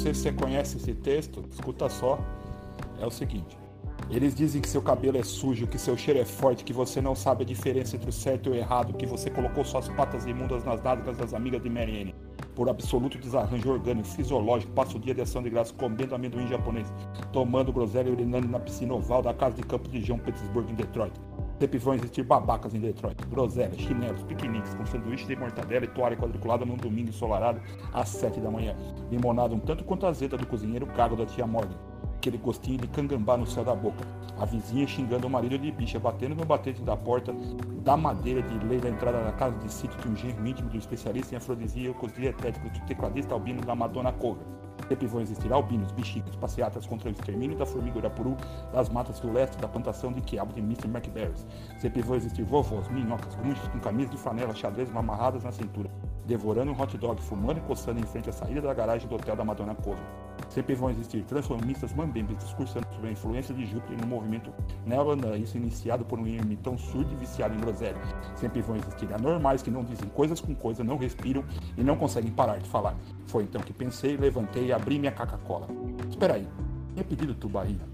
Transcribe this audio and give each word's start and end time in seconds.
sei 0.00 0.14
se 0.14 0.22
você 0.22 0.32
conhece 0.32 0.76
esse 0.78 0.94
texto, 0.94 1.44
escuta 1.50 1.88
só. 1.88 2.18
É 3.00 3.06
o 3.06 3.10
seguinte. 3.10 3.58
Eles 4.10 4.34
dizem 4.34 4.60
que 4.60 4.68
seu 4.68 4.82
cabelo 4.82 5.18
é 5.18 5.22
sujo, 5.22 5.66
que 5.66 5.78
seu 5.78 5.96
cheiro 5.96 6.18
é 6.18 6.24
forte, 6.24 6.64
que 6.64 6.72
você 6.72 7.00
não 7.00 7.14
sabe 7.14 7.44
a 7.44 7.46
diferença 7.46 7.94
entre 7.96 8.08
o 8.08 8.12
certo 8.12 8.48
e 8.48 8.52
o 8.52 8.54
errado, 8.54 8.94
que 8.94 9.06
você 9.06 9.30
colocou 9.30 9.64
suas 9.64 9.88
patas 9.88 10.26
imundas 10.26 10.64
nas 10.64 10.82
nádegas 10.82 11.16
das 11.16 11.32
amigas 11.32 11.62
de 11.62 11.70
Marianne. 11.70 12.14
Por 12.54 12.68
absoluto 12.68 13.18
desarranjo 13.18 13.70
orgânico, 13.70 14.08
fisiológico, 14.08 14.72
passa 14.72 14.96
o 14.96 15.00
dia 15.00 15.14
de 15.14 15.20
ação 15.20 15.42
de 15.42 15.50
graça 15.50 15.72
comendo 15.74 16.14
amendoim 16.14 16.48
japonês, 16.48 16.92
tomando 17.32 17.72
groselha 17.72 18.08
e 18.08 18.12
urinando 18.12 18.48
na 18.48 18.58
piscina 18.58 18.94
oval 18.94 19.22
da 19.22 19.32
casa 19.32 19.54
de 19.54 19.62
campo 19.62 19.88
de 19.88 20.00
João 20.02 20.18
Petersburg, 20.18 20.72
em 20.72 20.74
Detroit. 20.74 21.12
Sempre 21.60 21.78
vão 21.78 21.92
existir 21.92 22.22
babacas 22.22 22.74
em 22.74 22.80
Detroit. 22.80 23.22
Groselha, 23.26 23.78
chinelos, 23.78 24.22
piqueniques 24.22 24.72
com 24.74 24.86
sanduíche 24.86 25.26
de 25.26 25.36
mortadela 25.36 25.84
e 25.84 25.88
toalha 25.88 26.16
quadriculada 26.16 26.64
num 26.64 26.76
domingo 26.76 27.10
ensolarado 27.10 27.60
às 27.92 28.08
sete 28.08 28.40
da 28.40 28.50
manhã. 28.50 28.74
Limonada 29.10 29.54
um 29.54 29.60
tanto 29.60 29.84
quanto 29.84 30.06
azeda 30.06 30.38
do 30.38 30.46
cozinheiro 30.46 30.86
cago 30.86 31.16
da 31.16 31.26
tia 31.26 31.46
Morgan 31.46 31.76
aquele 32.16 32.36
gostinho 32.36 32.78
de 32.78 32.86
cangambá 32.88 33.36
no 33.36 33.46
céu 33.46 33.64
da 33.64 33.74
boca. 33.74 34.06
A 34.38 34.44
vizinha 34.44 34.86
xingando 34.86 35.26
o 35.26 35.30
marido 35.30 35.58
de 35.58 35.72
bicha, 35.72 35.98
batendo 35.98 36.34
no 36.34 36.44
batente 36.44 36.82
da 36.82 36.96
porta 36.96 37.34
da 37.82 37.96
madeira 37.96 38.42
de 38.42 38.66
lei 38.66 38.78
da 38.78 38.90
entrada 38.90 39.22
da 39.22 39.32
casa 39.32 39.56
de 39.58 39.72
sítio 39.72 39.98
de 40.00 40.08
um 40.08 40.16
genro 40.16 40.46
íntimo 40.46 40.68
do 40.68 40.76
especialista 40.76 41.34
em 41.34 41.38
afrodisíacos 41.38 42.12
dietéticos 42.12 42.70
do 42.70 42.86
tecladista 42.86 43.34
albino 43.34 43.62
da 43.62 43.74
Madonna 43.74 44.12
Cover. 44.12 44.59
Sempre 44.90 45.06
vão 45.06 45.20
existir 45.20 45.52
albinos, 45.52 45.92
bexigas, 45.92 46.34
passeatas 46.34 46.84
contra 46.84 47.08
o 47.08 47.12
extermínio 47.12 47.56
da 47.56 47.64
formiga 47.64 48.00
urapuru 48.00 48.36
das 48.72 48.88
matas 48.88 49.20
do 49.20 49.32
leste 49.32 49.56
da 49.58 49.68
plantação 49.68 50.12
de 50.12 50.20
quiabo 50.20 50.52
de 50.52 50.58
Mr. 50.58 50.88
McBarris. 50.88 51.46
Sempre 51.78 52.02
vão 52.02 52.16
existir 52.16 52.42
vovós, 52.42 52.88
minhocas, 52.88 53.36
grunges 53.36 53.68
com 53.68 53.78
camisas 53.78 54.10
de 54.10 54.18
flanela 54.18 54.52
xadrez 54.52 54.90
amarradas 54.92 55.44
na 55.44 55.52
cintura, 55.52 55.88
devorando 56.26 56.72
um 56.72 56.82
hot 56.82 56.98
dog, 56.98 57.22
fumando 57.22 57.58
e 57.58 57.60
coçando 57.60 58.00
em 58.00 58.02
frente 58.02 58.30
à 58.30 58.32
saída 58.32 58.62
da 58.62 58.74
garagem 58.74 59.06
do 59.08 59.14
hotel 59.14 59.36
da 59.36 59.44
Madonna 59.44 59.76
Cover. 59.76 60.02
Sempre 60.50 60.74
vão 60.74 60.90
existir 60.90 61.22
transformistas 61.22 61.94
mambembes 61.94 62.36
discursando 62.38 62.86
sobre 62.92 63.08
a 63.08 63.12
influência 63.12 63.54
de 63.54 63.64
Júpiter 63.64 63.96
no 64.00 64.06
movimento 64.06 64.52
neolandaísta 64.84 65.56
iniciado 65.56 66.04
por 66.04 66.18
um 66.18 66.26
ermitão 66.26 66.76
surdo 66.76 67.12
e 67.12 67.16
viciado 67.16 67.54
em 67.54 67.60
groselha. 67.60 67.96
Sempre 68.34 68.60
vão 68.60 68.76
existir 68.76 69.12
anormais 69.14 69.62
que 69.62 69.70
não 69.70 69.84
dizem 69.84 70.08
coisas 70.08 70.40
com 70.40 70.52
coisa, 70.52 70.82
não 70.82 70.96
respiram 70.96 71.44
e 71.78 71.84
não 71.84 71.96
conseguem 71.96 72.32
parar 72.32 72.58
de 72.58 72.68
falar. 72.68 72.96
Foi 73.28 73.44
então 73.44 73.62
que 73.62 73.72
pensei, 73.72 74.16
levantei 74.16 74.66
e 74.66 74.72
abri 74.72 74.98
minha 74.98 75.12
Coca-Cola. 75.12 75.68
Espera 76.08 76.34
aí, 76.34 76.48
tinha 76.94 77.04
pedido 77.04 77.32
tubaína. 77.32 77.84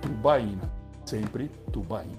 Tubaína. 0.00 0.70
Sempre 1.04 1.50
tubaína. 1.72 2.14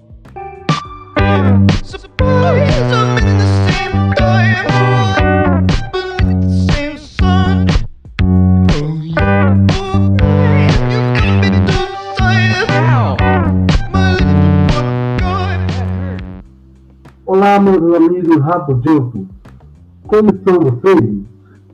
Olá, 17.56 17.64
meus 17.64 17.96
amigos 17.96 18.38
rabugentos. 18.42 19.22
Como 20.06 20.28
estão 20.28 20.60
vocês? 20.60 21.24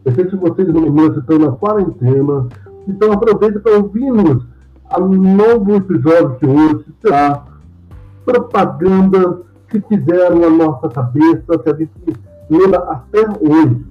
Eu 0.04 0.14
sei 0.14 0.26
que 0.26 0.36
vocês 0.36 0.68
no 0.68 0.80
momento 0.80 1.18
estão 1.18 1.40
na 1.40 1.50
quarentena, 1.50 2.46
então 2.86 3.10
aproveita 3.10 3.58
para 3.58 3.78
ouvirmos 3.78 4.46
a 4.88 5.00
novo 5.00 5.74
episódio 5.74 6.38
de 6.38 6.46
hoje, 6.46 6.84
será 7.02 7.44
propagandas 8.24 9.38
que 9.68 9.80
fizeram 9.80 10.44
a 10.44 10.50
nossa 10.50 10.88
cabeça, 10.88 11.58
que 11.58 11.68
a 11.68 11.74
gente 11.74 11.92
lembra 12.48 12.78
até 12.78 13.22
hoje. 13.40 13.84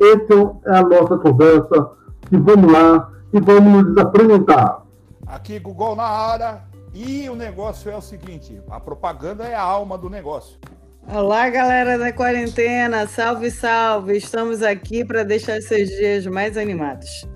Essa 0.00 0.56
é 0.66 0.78
a 0.78 0.82
nossa 0.82 1.16
conversa 1.16 1.90
e 2.32 2.36
vamos 2.36 2.72
lá 2.72 3.12
e 3.32 3.40
vamos 3.40 3.86
nos 3.86 3.98
apresentar. 3.98 4.82
Aqui, 5.28 5.60
Google 5.60 5.94
na 5.94 6.02
área. 6.02 6.62
E 6.92 7.28
o 7.30 7.36
negócio 7.36 7.88
é 7.88 7.96
o 7.96 8.02
seguinte: 8.02 8.60
a 8.68 8.80
propaganda 8.80 9.44
é 9.44 9.54
a 9.54 9.62
alma 9.62 9.96
do 9.96 10.10
negócio. 10.10 10.58
Olá, 11.06 11.50
galera 11.50 11.98
da 11.98 12.12
quarentena, 12.12 13.06
salve, 13.06 13.50
salve! 13.50 14.16
Estamos 14.16 14.62
aqui 14.62 15.04
para 15.04 15.22
deixar 15.22 15.60
seus 15.60 15.88
dias 15.90 16.26
mais 16.26 16.56
animados. 16.56 17.28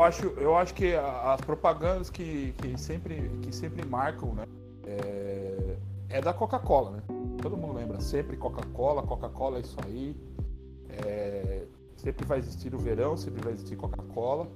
Eu 0.00 0.04
acho, 0.04 0.26
eu 0.38 0.56
acho 0.56 0.72
que 0.72 0.94
as 0.94 1.40
propagandas 1.42 2.08
que, 2.08 2.54
que, 2.56 2.78
sempre, 2.80 3.30
que 3.42 3.54
sempre 3.54 3.84
marcam, 3.86 4.32
né? 4.32 4.44
É, 4.86 5.76
é 6.08 6.20
da 6.22 6.32
Coca-Cola, 6.32 6.92
né? 6.92 7.02
Todo 7.42 7.56
mundo 7.56 7.74
lembra 7.74 8.00
sempre 8.00 8.36
Coca-Cola, 8.36 9.02
Coca-Cola 9.02 9.58
é 9.58 9.60
isso 9.60 9.76
aí. 9.84 10.16
É, 10.88 11.64
sempre 11.96 12.24
vai 12.24 12.38
existir 12.38 12.74
o 12.74 12.78
verão, 12.78 13.14
sempre 13.16 13.42
vai 13.42 13.52
existir 13.52 13.76
Coca-Cola. 13.76 14.48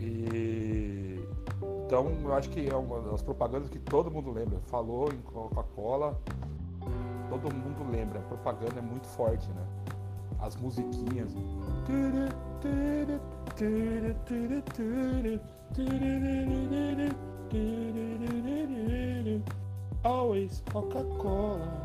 E 0.00 1.22
então 1.84 2.06
eu 2.22 2.34
acho 2.34 2.48
que 2.48 2.68
é 2.68 2.74
uma 2.74 3.02
das 3.02 3.20
propagandas 3.22 3.68
que 3.68 3.78
todo 3.78 4.10
mundo 4.10 4.30
lembra. 4.30 4.58
Falou 4.60 5.12
em 5.12 5.18
Coca-Cola, 5.18 6.18
todo 7.28 7.54
mundo 7.54 7.90
lembra. 7.90 8.18
A 8.18 8.22
propaganda 8.22 8.78
é 8.78 8.82
muito 8.82 9.06
forte, 9.08 9.46
né? 9.50 9.66
As 10.40 10.56
musiquinhas. 10.56 11.34
Always 20.04 20.62
Coca-Cola. 20.72 21.84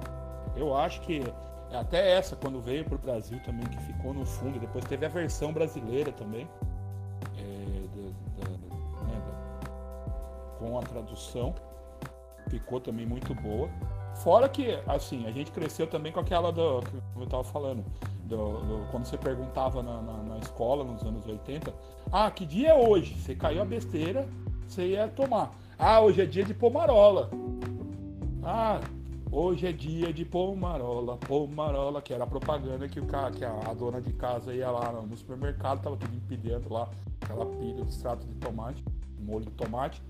Eu 0.55 0.75
acho 0.75 1.01
que 1.01 1.23
até 1.71 2.11
essa, 2.11 2.35
quando 2.35 2.61
veio 2.61 2.85
pro 2.85 2.99
Brasil 2.99 3.39
também, 3.43 3.65
que 3.65 3.77
ficou 3.81 4.13
no 4.13 4.23
fundo, 4.23 4.59
depois 4.59 4.85
teve 4.85 5.05
a 5.05 5.09
versão 5.09 5.51
brasileira 5.51 6.11
também. 6.11 6.47
É, 7.37 7.87
da, 7.95 8.45
da, 8.45 8.51
né, 9.07 9.21
da, 9.25 10.59
com 10.59 10.77
a 10.77 10.83
tradução. 10.83 11.55
Ficou 12.49 12.79
também 12.79 13.05
muito 13.05 13.33
boa. 13.33 13.67
Fora 14.23 14.47
que, 14.47 14.79
assim, 14.87 15.27
a 15.27 15.31
gente 15.31 15.51
cresceu 15.51 15.85
também 15.85 16.09
com 16.09 16.21
aquela 16.21 16.49
do 16.49 16.79
que 16.79 16.95
eu 17.19 17.27
tava 17.27 17.43
falando 17.43 17.83
do, 18.23 18.37
do, 18.37 18.87
quando 18.89 19.03
você 19.03 19.17
perguntava 19.17 19.83
na, 19.83 20.01
na, 20.01 20.23
na, 20.23 20.37
escola 20.37 20.81
nos 20.85 21.03
anos 21.03 21.27
80, 21.27 21.73
ah, 22.09 22.31
que 22.31 22.45
dia 22.45 22.69
é 22.69 22.73
hoje? 22.73 23.15
Você 23.15 23.35
caiu 23.35 23.61
a 23.61 23.65
besteira, 23.65 24.25
você 24.65 24.91
ia 24.91 25.09
tomar. 25.09 25.53
Ah, 25.77 25.99
hoje 25.99 26.21
é 26.21 26.25
dia 26.25 26.45
de 26.45 26.53
pomarola. 26.53 27.29
Ah, 28.41 28.79
hoje 29.29 29.67
é 29.67 29.73
dia 29.73 30.13
de 30.13 30.23
pomarola, 30.23 31.17
pomarola, 31.17 32.01
que 32.01 32.13
era 32.13 32.23
a 32.23 32.27
propaganda 32.27 32.87
que, 32.87 33.01
o, 33.01 33.05
que 33.05 33.43
a, 33.43 33.59
a 33.69 33.73
dona 33.73 33.99
de 33.99 34.13
casa 34.13 34.53
ia 34.53 34.71
lá 34.71 34.89
no 34.89 35.17
supermercado, 35.17 35.81
tava 35.81 35.97
tudo 35.97 36.15
empilhando 36.15 36.71
lá 36.71 36.87
aquela 37.21 37.45
pilha 37.45 37.83
de 37.83 37.89
extrato 37.89 38.25
de 38.25 38.35
tomate, 38.35 38.81
molho 39.19 39.43
de 39.43 39.51
tomate. 39.51 40.01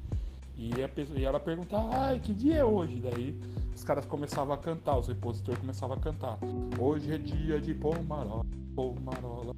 E, 0.56 0.72
a, 0.84 1.20
e 1.20 1.26
ela 1.26 1.40
perguntava, 1.40 1.90
ai, 1.96 2.20
que 2.20 2.34
dia 2.34 2.58
é 2.58 2.66
hoje? 2.66 3.00
Daí 3.00 3.40
os 3.76 3.84
caras 3.84 4.06
começavam 4.06 4.54
a 4.54 4.58
cantar, 4.58 4.98
os 4.98 5.08
repositores 5.08 5.60
começavam 5.60 5.98
a 5.98 6.00
cantar. 6.00 6.38
Hoje 6.80 7.14
é 7.14 7.18
dia 7.18 7.60
de 7.60 7.74
Pomarola, 7.74 8.46
Pomarola. 8.76 9.56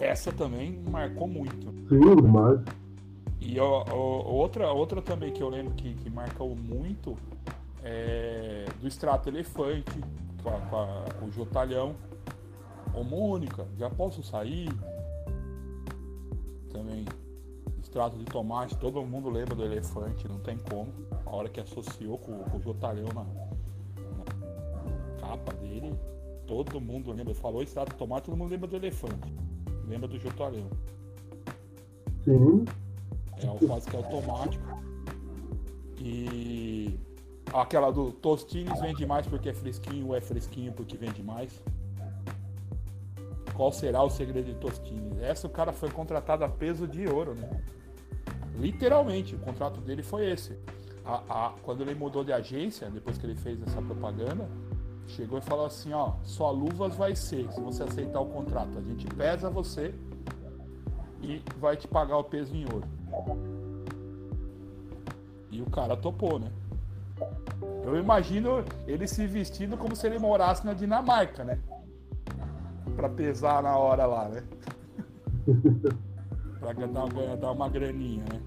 Essa 0.00 0.32
também 0.32 0.82
marcou 0.90 1.28
muito. 1.28 1.70
Sim, 1.88 2.16
demais. 2.16 2.60
E 3.40 3.58
ó, 3.60 3.84
ó, 3.90 4.30
outra, 4.30 4.72
outra 4.72 5.02
também 5.02 5.32
que 5.32 5.42
eu 5.42 5.48
lembro 5.48 5.74
que, 5.74 5.94
que 5.94 6.10
marcou 6.10 6.56
muito 6.56 7.16
é 7.82 8.64
do 8.80 8.88
extrato 8.88 9.28
elefante, 9.28 10.00
com, 10.42 10.48
a, 10.48 10.60
com, 10.60 10.76
a, 10.76 11.04
com 11.18 11.26
o 11.26 11.32
Jotalhão. 11.32 11.94
Ô 12.94 13.04
Mônica, 13.04 13.66
já 13.76 13.90
posso 13.90 14.22
sair? 14.22 14.68
Também 16.72 17.04
extrato 17.88 18.18
de 18.18 18.24
tomate, 18.26 18.76
todo 18.76 19.02
mundo 19.02 19.30
lembra 19.30 19.54
do 19.54 19.64
elefante, 19.64 20.28
não 20.28 20.38
tem 20.38 20.58
como. 20.58 20.92
A 21.24 21.34
hora 21.34 21.48
que 21.48 21.58
associou 21.58 22.18
com, 22.18 22.38
com 22.44 22.58
o 22.58 22.60
Jotalhão 22.60 23.08
na, 23.14 23.24
na, 23.24 25.20
capa 25.20 25.54
dele, 25.54 25.98
todo 26.46 26.80
mundo 26.80 27.10
lembra. 27.10 27.34
Falou 27.34 27.62
extrato 27.62 27.92
de 27.92 27.96
tomate, 27.96 28.26
todo 28.26 28.36
mundo 28.36 28.50
lembra 28.50 28.68
do 28.68 28.76
elefante. 28.76 29.34
Lembra 29.86 30.06
do 30.06 30.18
Jotalhão. 30.18 30.68
Sim. 32.24 32.66
É 33.42 33.46
alface 33.46 33.88
que 33.88 33.96
é 33.96 33.98
automático. 33.98 34.64
E 35.98 37.00
aquela 37.52 37.90
do 37.90 38.12
Tostines 38.12 38.78
vende 38.80 39.06
mais 39.06 39.26
porque 39.26 39.48
é 39.48 39.54
fresquinho 39.54 40.08
ou 40.08 40.16
é 40.16 40.20
fresquinho 40.20 40.72
porque 40.72 40.96
vende 40.96 41.22
mais. 41.22 41.62
Qual 43.54 43.72
será 43.72 44.02
o 44.02 44.10
segredo 44.10 44.44
de 44.44 44.54
Tostines? 44.56 45.18
Essa 45.20 45.46
o 45.46 45.50
cara 45.50 45.72
foi 45.72 45.90
contratado 45.90 46.44
a 46.44 46.48
peso 46.48 46.86
de 46.86 47.08
ouro, 47.08 47.34
né? 47.34 47.48
Literalmente, 48.56 49.34
o 49.34 49.38
contrato 49.38 49.80
dele 49.80 50.02
foi 50.02 50.30
esse. 50.30 50.56
A, 51.04 51.22
a, 51.28 51.52
quando 51.62 51.80
ele 51.82 51.94
mudou 51.94 52.22
de 52.22 52.32
agência, 52.32 52.90
depois 52.90 53.16
que 53.16 53.26
ele 53.26 53.34
fez 53.34 53.60
essa 53.62 53.80
propaganda, 53.80 54.48
chegou 55.06 55.38
e 55.38 55.42
falou 55.42 55.66
assim, 55.66 55.92
ó, 55.92 56.12
só 56.22 56.50
luvas 56.50 56.94
vai 56.94 57.16
ser 57.16 57.50
se 57.52 57.60
você 57.60 57.82
aceitar 57.82 58.20
o 58.20 58.26
contrato. 58.26 58.78
A 58.78 58.82
gente 58.82 59.06
pesa 59.06 59.48
você 59.48 59.94
e 61.22 61.42
vai 61.58 61.76
te 61.76 61.88
pagar 61.88 62.18
o 62.18 62.24
peso 62.24 62.54
em 62.54 62.64
ouro. 62.64 62.86
E 65.50 65.62
o 65.62 65.66
cara 65.70 65.96
topou, 65.96 66.38
né? 66.38 66.50
Eu 67.84 67.96
imagino 67.98 68.64
ele 68.86 69.08
se 69.08 69.26
vestindo 69.26 69.76
como 69.76 69.96
se 69.96 70.06
ele 70.06 70.18
morasse 70.18 70.64
na 70.64 70.74
Dinamarca, 70.74 71.42
né? 71.42 71.58
Pra 72.94 73.08
pesar 73.08 73.62
na 73.62 73.76
hora 73.76 74.04
lá, 74.04 74.28
né? 74.28 74.44
pra 76.58 76.72
dar, 76.72 77.36
dar 77.36 77.52
uma 77.52 77.68
graninha, 77.68 78.24
né? 78.32 78.40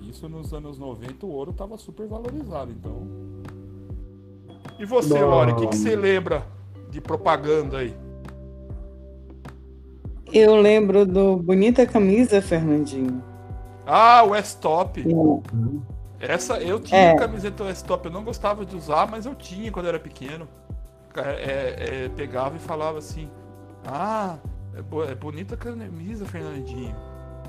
Isso 0.00 0.28
nos 0.28 0.52
anos 0.52 0.78
90 0.78 1.26
o 1.26 1.30
ouro 1.30 1.52
tava 1.52 1.76
super 1.76 2.06
valorizado, 2.06 2.70
então. 2.70 3.06
E 4.78 4.84
você, 4.84 5.18
Não. 5.18 5.30
Lore, 5.30 5.52
o 5.52 5.56
que, 5.56 5.66
que 5.68 5.76
você 5.76 5.96
lembra 5.96 6.46
de 6.90 7.00
propaganda 7.00 7.78
aí? 7.78 7.94
Eu 10.32 10.56
lembro 10.56 11.06
do 11.06 11.36
Bonita 11.36 11.86
Camisa, 11.86 12.42
Fernandinho. 12.42 13.22
Ah, 13.86 14.22
o 14.24 14.34
S-Top. 14.34 15.04
Essa, 16.18 16.58
eu 16.58 16.80
tinha 16.80 17.12
é. 17.12 17.16
camiseta 17.16 17.64
S-Top, 17.64 18.06
eu 18.06 18.12
não 18.12 18.24
gostava 18.24 18.64
de 18.64 18.74
usar, 18.74 19.08
mas 19.08 19.26
eu 19.26 19.34
tinha 19.34 19.70
quando 19.70 19.86
eu 19.86 19.90
era 19.90 20.00
pequeno. 20.00 20.48
É, 21.14 21.20
é, 21.20 22.04
é 22.04 22.08
pegava 22.10 22.56
e 22.56 22.58
falava 22.58 22.98
assim: 22.98 23.30
Ah, 23.86 24.38
é, 24.76 25.10
é 25.10 25.14
bonita 25.14 25.56
camisa, 25.56 26.26
Fernandinho. 26.26 26.94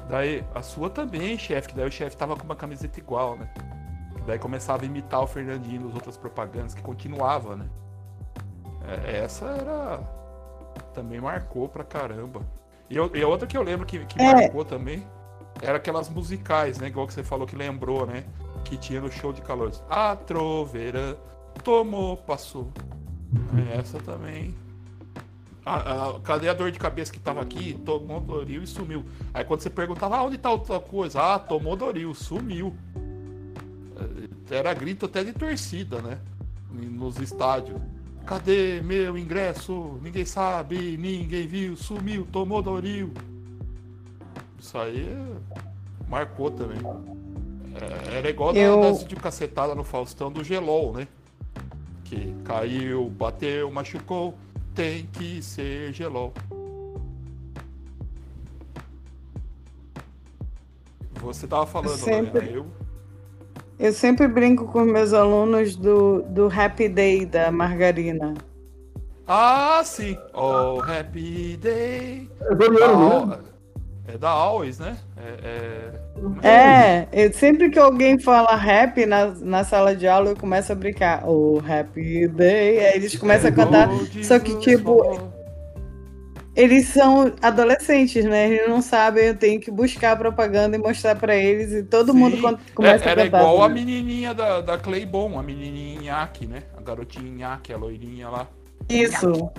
Daí, 0.10 0.44
a 0.56 0.62
sua 0.62 0.90
também, 0.90 1.38
chefe, 1.38 1.70
que 1.70 1.76
daí 1.76 1.88
o 1.88 1.92
chefe 1.92 2.16
tava 2.16 2.36
com 2.36 2.44
uma 2.44 2.56
camiseta 2.56 3.00
igual, 3.00 3.36
né? 3.36 3.50
Daí 4.26 4.40
começava 4.40 4.84
a 4.84 4.86
imitar 4.86 5.22
o 5.22 5.28
Fernandinho 5.28 5.86
nas 5.86 5.96
outras 5.96 6.18
propagandas, 6.18 6.74
que 6.74 6.82
continuava, 6.82 7.56
né? 7.56 7.68
É, 8.88 9.18
essa 9.20 9.46
era. 9.46 10.00
Também 10.94 11.20
marcou 11.20 11.68
pra 11.68 11.84
caramba. 11.84 12.42
E, 12.90 12.96
eu, 12.96 13.14
e 13.14 13.24
outra 13.24 13.48
que 13.48 13.58
eu 13.58 13.64
lembro 13.64 13.86
que, 13.86 14.06
que 14.06 14.22
é. 14.22 14.34
marcou 14.34 14.64
também 14.64 15.06
era 15.62 15.78
aquelas 15.78 16.10
musicais, 16.10 16.78
né? 16.78 16.88
Igual 16.88 17.08
que 17.08 17.14
você 17.14 17.24
falou 17.24 17.46
que 17.46 17.56
lembrou, 17.56 18.06
né? 18.06 18.24
Que 18.64 18.78
tinha 18.78 19.02
no 19.02 19.12
show 19.12 19.34
de 19.34 19.42
calores. 19.42 19.84
A 19.90 20.16
troveira 20.16 21.18
tomou, 21.64 22.18
passou. 22.18 22.72
É, 23.74 23.78
essa 23.78 24.00
também. 24.00 24.56
A, 25.68 26.16
a, 26.16 26.20
cadê 26.22 26.48
a 26.48 26.54
dor 26.54 26.72
de 26.72 26.80
cabeça 26.80 27.12
que 27.12 27.20
tava 27.20 27.42
aqui? 27.42 27.74
Tomou 27.86 28.22
Doril 28.22 28.64
e 28.64 28.68
sumiu. 28.68 29.04
Aí 29.34 29.44
quando 29.44 29.60
você 29.60 29.70
perguntava, 29.70 30.16
ah, 30.16 30.24
onde 30.24 30.38
tá 30.38 30.50
outra 30.50 30.80
coisa? 30.80 31.22
Ah, 31.22 31.38
tomou 31.38 31.76
Doril, 31.76 32.14
sumiu. 32.14 32.74
É, 34.50 34.56
era 34.56 34.74
grito 34.74 35.06
até 35.08 35.26
de 35.26 35.34
torcida, 35.34 36.02
né? 36.02 36.20
Nos 36.72 37.20
estádios. 37.20 37.82
Cadê 38.26 38.82
meu 38.82 39.18
ingresso? 39.18 40.00
Ninguém 40.02 40.26
sabe, 40.26 40.96
ninguém 40.98 41.46
viu, 41.48 41.76
sumiu, 41.76 42.26
tomou 42.32 42.62
Doril. 42.62 43.12
Isso 44.58 44.78
aí 44.78 45.06
marcou 46.08 46.50
também. 46.50 46.80
É, 47.76 48.18
era 48.20 48.30
igual 48.30 48.56
eu... 48.56 48.82
da, 48.82 49.04
de 49.04 49.16
cacetada 49.18 49.76
no 49.76 49.84
Faustão 49.84 50.32
do 50.32 50.46
Gelol, 50.46 50.94
né? 50.94 51.10
Que 52.06 52.34
caiu, 52.46 53.10
bateu, 53.10 53.70
machucou, 53.70 54.34
tem 54.78 55.08
que 55.08 55.42
ser 55.42 55.92
Gelol. 55.92 56.32
Você 61.20 61.48
tava 61.48 61.66
falando, 61.66 61.98
sempre, 61.98 62.46
né? 62.46 62.52
Eu... 62.54 62.68
eu 63.80 63.92
sempre 63.92 64.28
brinco 64.28 64.66
com 64.68 64.82
meus 64.82 65.14
alunos 65.14 65.76
do, 65.76 66.22
do 66.22 66.46
Happy 66.46 66.88
Day 66.88 67.26
da 67.26 67.52
margarina. 67.52 68.36
Ah, 69.28 69.82
sim. 69.84 70.16
Oh, 70.32 70.80
Happy 70.80 71.58
Day. 71.58 72.30
É 72.40 72.46
ah, 72.86 73.40
é 74.14 74.18
da 74.18 74.30
Always, 74.30 74.78
né? 74.78 74.96
É, 75.20 75.92
é... 76.44 76.48
é, 76.48 77.08
eu, 77.12 77.34
sempre 77.34 77.70
que 77.70 77.80
alguém 77.80 78.20
fala 78.20 78.56
rap 78.56 79.06
na, 79.06 79.28
na 79.42 79.64
sala 79.64 79.96
de 79.96 80.08
aula, 80.08 80.30
eu 80.30 80.36
começo 80.36 80.72
a 80.72 80.76
brincar. 80.76 81.28
O 81.28 81.56
oh, 81.56 81.60
Happy 81.60 82.28
Day. 82.28 82.80
Aí 82.80 82.96
eles 82.96 83.16
começam 83.16 83.50
a 83.50 83.54
cantar. 83.54 83.90
Só 84.24 84.40
que, 84.40 84.58
tipo. 84.60 85.36
Eles 86.56 86.88
são 86.88 87.32
adolescentes, 87.40 88.26
né? 88.26 88.50
Eles 88.50 88.68
não 88.68 88.82
sabem, 88.82 89.26
eu 89.26 89.36
tenho 89.36 89.62
que 89.62 89.70
buscar 89.70 90.14
a 90.14 90.16
propaganda 90.16 90.76
e 90.76 90.80
mostrar 90.80 91.14
para 91.14 91.36
eles, 91.36 91.72
e 91.72 91.84
todo 91.84 92.12
Sim. 92.12 92.18
mundo 92.18 92.60
começa 92.74 93.06
é, 93.06 93.12
a 93.12 93.16
cantar. 93.16 93.38
Era 93.38 93.44
igual 93.44 93.62
a 93.62 93.70
menininha 93.70 94.34
da, 94.34 94.62
da 94.62 94.76
Claybon, 94.76 95.38
a 95.38 95.44
menininha 95.44 96.02
Inhaque, 96.02 96.48
né? 96.48 96.64
A 96.76 96.82
garotinha 96.82 97.28
Inhaque, 97.28 97.72
a 97.72 97.78
loirinha 97.78 98.28
lá. 98.28 98.48
Isso. 98.90 99.52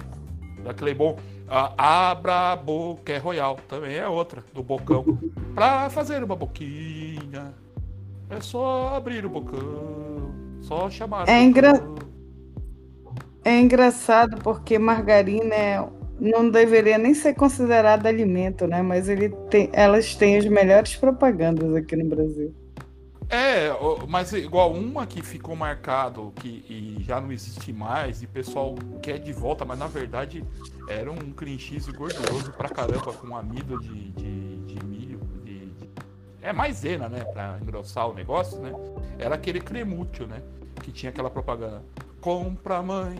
Da 0.65 0.75
Claybon. 0.75 1.17
A 1.51 2.11
Abra 2.11 2.55
Boca 2.57 3.13
é 3.13 3.19
Royal, 3.19 3.59
também 3.69 3.97
é 3.97 4.07
outra, 4.07 4.45
do 4.53 4.63
Bocão. 4.63 5.19
pra 5.55 5.89
fazer 5.89 6.23
uma 6.23 6.37
boquinha, 6.37 7.55
é 8.29 8.41
só 8.41 8.95
abrir 8.95 9.25
o 9.25 9.31
bocão, 9.31 10.31
só 10.61 10.91
chamar. 10.91 11.29
É, 11.29 11.43
engra... 11.43 11.73
é 13.45 13.59
engraçado 13.59 14.37
porque 14.43 14.79
margarina 14.79 15.55
é... 15.55 15.89
não 16.21 16.51
deveria 16.51 16.99
nem 16.99 17.15
ser 17.15 17.35
considerada 17.35 18.09
alimento, 18.09 18.67
né? 18.67 18.83
Mas 18.83 19.09
ele 19.09 19.31
tem... 19.49 19.71
elas 19.73 20.15
têm 20.15 20.37
as 20.37 20.45
melhores 20.45 20.95
propagandas 20.97 21.75
aqui 21.75 21.97
no 21.97 22.09
Brasil. 22.09 22.55
É, 23.31 23.69
mas 24.09 24.33
igual 24.33 24.73
uma 24.73 25.07
que 25.07 25.21
ficou 25.23 25.55
marcado 25.55 26.33
que 26.37 26.65
e 26.69 27.03
já 27.03 27.21
não 27.21 27.31
existe 27.31 27.73
mais, 27.75 28.23
e 28.23 28.25
o 28.25 28.29
pessoal 28.29 28.75
quer 29.03 29.19
de 29.19 29.35
volta, 29.35 29.67
mas 29.67 29.79
na 29.79 29.87
verdade 29.87 30.43
era 30.89 31.13
um 31.13 31.33
cream 31.33 31.59
cheese 31.59 31.93
gorduroso 31.93 32.51
pra 32.53 32.71
caramba, 32.71 33.13
com 33.13 33.37
amido 33.37 33.79
de, 33.81 34.11
de, 34.13 34.57
de 34.65 34.85
milho. 34.87 35.21
De, 35.45 35.67
de... 35.67 35.91
É 36.41 36.55
maisena, 36.55 37.09
né? 37.09 37.23
Pra 37.25 37.59
engrossar 37.61 38.09
o 38.09 38.15
negócio, 38.15 38.59
né? 38.61 38.73
Era 39.19 39.35
aquele 39.35 39.61
cremútil, 39.61 40.27
né? 40.27 40.41
Que 40.83 40.91
tinha 40.91 41.11
aquela 41.11 41.29
propaganda. 41.29 41.83
Compra, 42.23 42.83
mãe, 42.83 43.19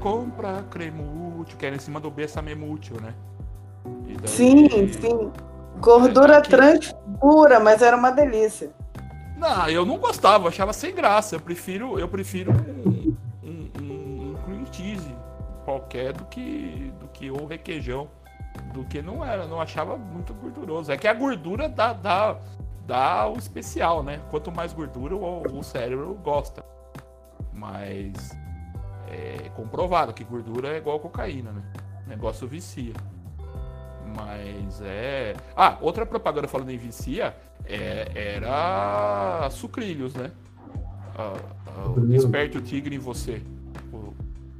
compra 0.00 0.64
cremútil, 0.70 1.56
que 1.56 1.64
era 1.64 1.76
em 1.76 1.78
cima 1.78 2.00
do 2.00 2.12
memútil, 2.42 3.00
né? 3.00 3.14
Daí... 3.84 4.28
Sim, 4.28 4.92
sim. 4.92 5.32
Gordura 5.78 6.38
aqui... 6.38 6.50
trans 6.50 6.92
pura, 7.20 7.60
mas 7.60 7.80
era 7.80 7.96
uma 7.96 8.10
delícia. 8.10 8.70
Não, 9.36 9.68
eu 9.68 9.84
não 9.84 9.98
gostava, 9.98 10.48
achava 10.48 10.72
sem 10.72 10.94
graça. 10.94 11.36
Eu 11.36 11.40
prefiro, 11.40 11.98
eu 11.98 12.08
prefiro 12.08 12.52
um, 12.52 13.16
um, 13.44 13.70
um, 13.80 14.30
um 14.30 14.34
cream 14.44 14.64
cheese 14.72 15.14
qualquer 15.64 16.14
do 16.14 16.24
que, 16.24 16.92
do 16.98 17.06
que 17.08 17.30
o 17.30 17.46
requeijão. 17.46 18.08
Do 18.72 18.84
que 18.84 19.02
não 19.02 19.22
era, 19.22 19.46
não 19.46 19.60
achava 19.60 19.98
muito 19.98 20.32
gorduroso. 20.32 20.90
É 20.90 20.96
que 20.96 21.06
a 21.06 21.12
gordura 21.12 21.68
dá, 21.68 21.92
dá, 21.92 22.38
dá 22.86 23.28
o 23.28 23.36
especial, 23.36 24.02
né? 24.02 24.20
Quanto 24.30 24.50
mais 24.50 24.72
gordura, 24.72 25.14
o, 25.14 25.42
o 25.58 25.62
cérebro 25.62 26.14
gosta. 26.14 26.64
Mas 27.52 28.30
é 29.08 29.50
comprovado 29.50 30.14
que 30.14 30.24
gordura 30.24 30.68
é 30.68 30.78
igual 30.78 30.98
cocaína, 30.98 31.52
né? 31.52 31.62
O 32.06 32.08
negócio 32.08 32.48
vicia. 32.48 32.94
Mas 34.16 34.80
é. 34.80 35.34
Ah, 35.54 35.76
outra 35.82 36.06
propaganda 36.06 36.48
falando 36.48 36.70
em 36.70 36.78
vicia 36.78 37.36
é, 37.66 38.34
era 38.36 39.48
sucrilhos, 39.50 40.14
né? 40.14 40.30
Ah, 41.16 41.36
ah, 41.66 42.00
desperte 42.06 42.58
o 42.58 42.60
tigre 42.60 42.94
em 42.94 42.98
você. 42.98 43.42
O, 43.92 44.14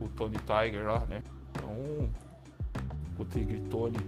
o 0.04 0.08
Tony 0.16 0.36
Tiger 0.38 0.86
lá, 0.86 1.00
né? 1.06 1.22
Então, 1.50 2.08
o 3.18 3.24
tigre 3.24 3.60
Tony. 3.70 3.98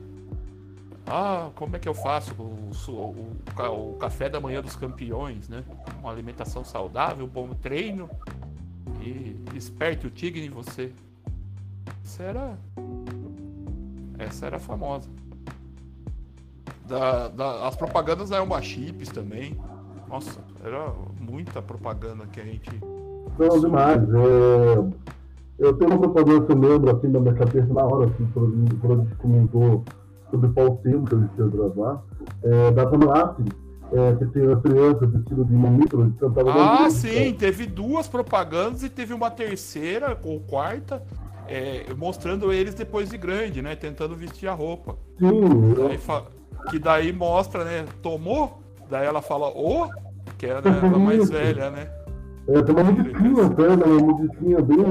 Ah, 1.07 1.51
como 1.55 1.77
é 1.77 1.79
que 1.79 1.89
eu 1.89 1.95
faço 1.95 2.35
o, 2.35 2.71
o, 2.89 3.93
o, 3.93 3.97
café 3.99 4.29
da 4.29 4.41
manhã 4.41 4.61
dos 4.61 4.77
campeões, 4.77 5.49
né? 5.49 5.65
Uma 6.01 6.11
alimentação 6.11 6.65
saudável, 6.65 7.27
bom 7.27 7.49
treino 7.55 8.11
e 9.01 9.37
desperte 9.53 10.07
o 10.07 10.11
tigre 10.11 10.45
em 10.45 10.51
você. 10.51 10.93
Essa 12.05 12.23
era. 12.23 12.59
Essa 14.19 14.47
era 14.47 14.59
famosa. 14.59 15.09
Da, 16.89 17.29
da, 17.29 17.69
as 17.69 17.77
propagandas 17.77 18.31
da 18.31 18.39
Elba 18.39 18.61
Chips 18.63 19.09
também. 19.11 19.57
Nossa, 20.09 20.41
era 20.65 20.93
muita 21.21 21.61
propaganda 21.61 22.27
que 22.27 22.41
a 22.41 22.45
gente. 22.45 22.71
Não, 23.39 23.61
demais. 23.61 24.03
É... 24.03 25.09
Eu 25.59 25.75
tenho 25.75 25.91
uma 25.91 25.99
propaganda 25.99 26.47
que 26.47 26.53
eu 26.53 26.57
lembro 26.57 26.97
assim 26.97 27.09
na 27.09 27.19
minha 27.21 27.35
cabeça 27.35 27.73
na 27.75 27.85
hora, 27.85 28.07
assim, 28.07 28.29
quando, 28.33 28.81
quando 28.81 29.01
a 29.01 29.05
gente 29.05 29.17
comentou 29.17 29.85
sobre 30.31 30.49
qual 30.51 30.77
tema 30.77 31.05
que 31.05 31.15
a 31.15 31.19
gente 31.19 31.39
ia 31.39 31.47
gravar. 31.49 32.05
É, 32.43 32.71
da 32.71 32.87
Tanap, 32.87 33.41
é, 33.93 34.15
que 34.17 34.27
tem 34.27 34.53
a 34.53 34.57
criança 34.57 35.07
vestida 35.07 35.45
de 35.45 35.53
mamífero 35.53 36.15
cantava. 36.19 36.53
Ah, 36.85 36.91
sim, 36.91 37.35
teve 37.35 37.67
duas 37.67 38.07
propagandas 38.07 38.83
e 38.83 38.89
teve 38.89 39.13
uma 39.13 39.31
terceira 39.31 40.17
ou 40.23 40.41
quarta 40.41 41.03
é, 41.49 41.87
mostrando 41.97 42.53
eles 42.53 42.75
depois 42.75 43.09
de 43.09 43.19
grande, 43.19 43.61
né? 43.61 43.75
Tentando 43.75 44.15
vestir 44.15 44.49
a 44.49 44.53
roupa. 44.53 44.97
Sim, 45.19 45.75
Daí 45.77 45.99
fa- 45.99 46.25
que 46.71 46.79
daí 46.79 47.13
mostra, 47.13 47.65
né? 47.65 47.85
Tomou, 48.03 48.63
daí 48.91 49.07
ela 49.07 49.23
fala, 49.23 49.49
ô, 49.49 49.89
que 50.37 50.47
era 50.47 50.69
ela 50.69 50.99
mais 50.99 51.29
velha, 51.29 51.71
né? 51.71 51.91
é, 52.49 52.63
tem 52.63 52.75
uma 52.75 52.85
musiquinha 52.85 53.45
até, 53.47 53.77
né? 53.77 53.85
Uma 53.85 54.13
musiquinha 54.15 54.61
bem, 54.63 54.85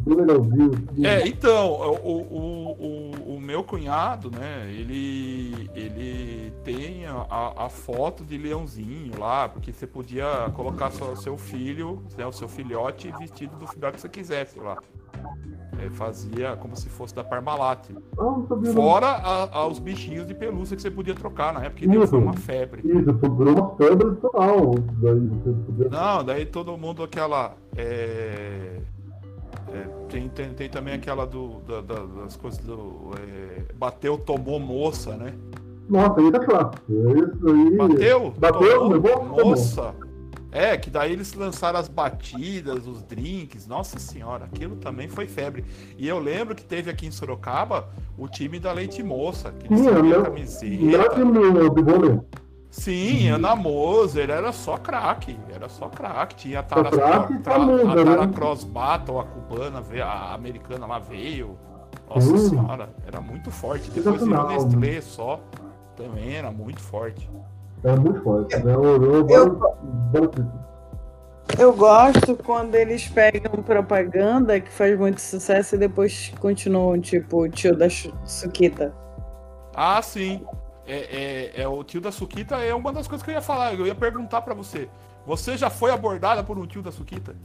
bem 0.00 0.14
legalzinha. 0.16 0.70
É, 1.02 1.26
então, 1.26 1.72
o, 1.72 2.20
o, 2.20 3.32
o, 3.32 3.34
o 3.36 3.40
meu 3.40 3.64
cunhado, 3.64 4.30
né, 4.30 4.66
ele, 4.70 5.68
ele 5.74 6.52
tem 6.62 7.04
a- 7.06 7.26
a, 7.28 7.66
a 7.66 7.68
foto 7.68 8.24
de 8.24 8.38
leãozinho 8.38 9.18
lá, 9.18 9.48
porque 9.48 9.72
você 9.72 9.86
podia 9.88 10.50
colocar 10.54 10.90
só 10.92 11.10
o 11.12 11.16
seu 11.16 11.36
filho, 11.36 12.00
né, 12.16 12.24
o 12.26 12.32
seu 12.32 12.46
filhote 12.48 13.12
vestido 13.18 13.56
do 13.56 13.66
filhote 13.66 13.96
que 13.96 14.00
você 14.02 14.08
quisesse 14.08 14.58
lá. 14.60 14.78
É, 15.76 15.90
fazia 15.90 16.56
como 16.56 16.76
se 16.76 16.88
fosse 16.88 17.12
da 17.14 17.24
Parmalat. 17.24 17.90
Ah. 18.16 18.72
Fora 18.72 19.06
a- 19.08 19.48
a- 19.58 19.66
os 19.66 19.78
bichinhos 19.80 20.24
de 20.26 20.32
pelúcia 20.32 20.76
que 20.76 20.82
você 20.82 20.90
podia 20.90 21.14
trocar 21.14 21.52
na 21.52 21.60
época, 21.64 21.80
que 21.80 21.88
deu, 21.88 22.06
foi 22.06 22.20
uma 22.20 22.32
febre. 22.34 22.80
Isso, 22.84 23.12
virou 23.36 23.54
uma 23.54 23.74
febre 23.76 24.14
total. 24.16 24.74
Daí. 25.02 25.30
Não, 25.90 26.24
daí 26.24 26.46
todo 26.46 26.76
mundo 26.78 27.02
aquela. 27.02 27.54
é, 27.76 28.78
é, 29.72 29.86
tem, 30.08 30.28
tem, 30.28 30.50
tem 30.54 30.68
também 30.70 30.94
aquela 30.94 31.26
do, 31.26 31.60
da- 31.66 31.80
da- 31.80 32.06
das 32.22 32.36
coisas 32.36 32.60
do. 32.64 33.10
é, 33.18 33.74
bateu, 33.74 34.16
tomou 34.16 34.60
moça, 34.60 35.16
né? 35.16 35.34
Nossa, 35.88 36.20
aí 36.20 36.30
tá 36.30 36.38
clássico. 36.38 36.82
Isso 36.88 37.48
aí. 37.48 37.76
Bateu? 37.76 38.32
Bateu, 38.38 38.78
tomou 38.78 38.88
levou? 38.88 39.10
Tá 39.10 39.42
bom. 39.42 39.94
É, 40.54 40.76
que 40.76 40.88
daí 40.88 41.12
eles 41.12 41.34
lançaram 41.34 41.80
as 41.80 41.88
batidas, 41.88 42.86
os 42.86 43.02
drinks. 43.02 43.66
Nossa 43.66 43.98
senhora, 43.98 44.44
aquilo 44.44 44.76
também 44.76 45.08
foi 45.08 45.26
febre. 45.26 45.64
E 45.98 46.06
eu 46.06 46.20
lembro 46.20 46.54
que 46.54 46.64
teve 46.64 46.88
aqui 46.88 47.06
em 47.06 47.10
Sorocaba 47.10 47.88
o 48.16 48.28
time 48.28 48.60
da 48.60 48.70
Leite 48.72 49.02
Moça, 49.02 49.50
que 49.50 49.68
né? 49.68 49.88
a 49.88 50.18
Lá 50.18 50.22
camiseta. 50.24 51.24
o 51.24 51.70
Bigone. 51.70 52.20
Sim, 52.70 53.28
Ana 53.28 53.54
Moser, 53.54 54.30
era 54.30 54.52
só 54.52 54.76
craque, 54.76 55.36
era 55.52 55.68
só 55.68 55.88
craque. 55.88 56.34
Tinha 56.36 56.60
a 56.60 56.62
Tara, 56.62 56.88
e 56.88 57.38
Tra- 57.38 57.54
famosa, 57.54 57.90
a 57.92 58.04
Tara 58.04 58.26
né? 58.26 58.32
Cross 58.32 58.64
Battle, 58.64 59.20
a 59.20 59.24
cubana, 59.24 59.80
veio- 59.80 60.04
a 60.04 60.34
americana 60.34 60.86
lá 60.86 60.98
veio. 61.00 61.56
Nossa 62.08 62.32
Hum. 62.32 62.38
senhora, 62.48 62.88
era 63.06 63.20
muito 63.20 63.50
forte. 63.50 63.90
Depois 63.90 64.20
virou 64.22 64.36
Sensacional. 64.48 64.66
Nestlé 64.78 65.00
só, 65.00 65.40
também 65.96 66.34
era 66.34 66.50
muito 66.50 66.80
forte. 66.80 67.28
É 67.84 67.96
muito 67.96 68.22
forte, 68.22 68.56
né? 68.64 68.76
Orou 68.76 69.26
Eu-. 69.28 69.60
Eu 71.58 71.72
gosto 71.72 72.34
quando 72.36 72.74
eles 72.74 73.06
pegam 73.06 73.62
propaganda 73.62 74.58
que 74.58 74.70
faz 74.70 74.98
muito 74.98 75.20
sucesso 75.20 75.74
e 75.74 75.78
depois 75.78 76.32
continuam, 76.40 76.98
tipo, 77.00 77.42
o 77.42 77.48
tio 77.48 77.76
da 77.76 77.86
Suquita. 77.90 78.92
Ah, 79.74 80.00
sim. 80.00 80.44
É, 80.86 81.52
é, 81.56 81.62
é 81.62 81.68
o 81.68 81.84
tio 81.84 82.00
da 82.00 82.10
Suquita 82.10 82.56
é 82.56 82.74
uma 82.74 82.92
das 82.92 83.06
coisas 83.06 83.22
que 83.22 83.30
eu 83.30 83.34
ia 83.34 83.42
falar. 83.42 83.74
Eu 83.74 83.86
ia 83.86 83.94
perguntar 83.94 84.40
pra 84.42 84.54
você. 84.54 84.88
Você 85.26 85.56
já 85.56 85.70
foi 85.70 85.90
abordada 85.90 86.42
por 86.42 86.58
um 86.58 86.66
tio 86.66 86.82
da 86.82 86.90
Suquita? 86.90 87.36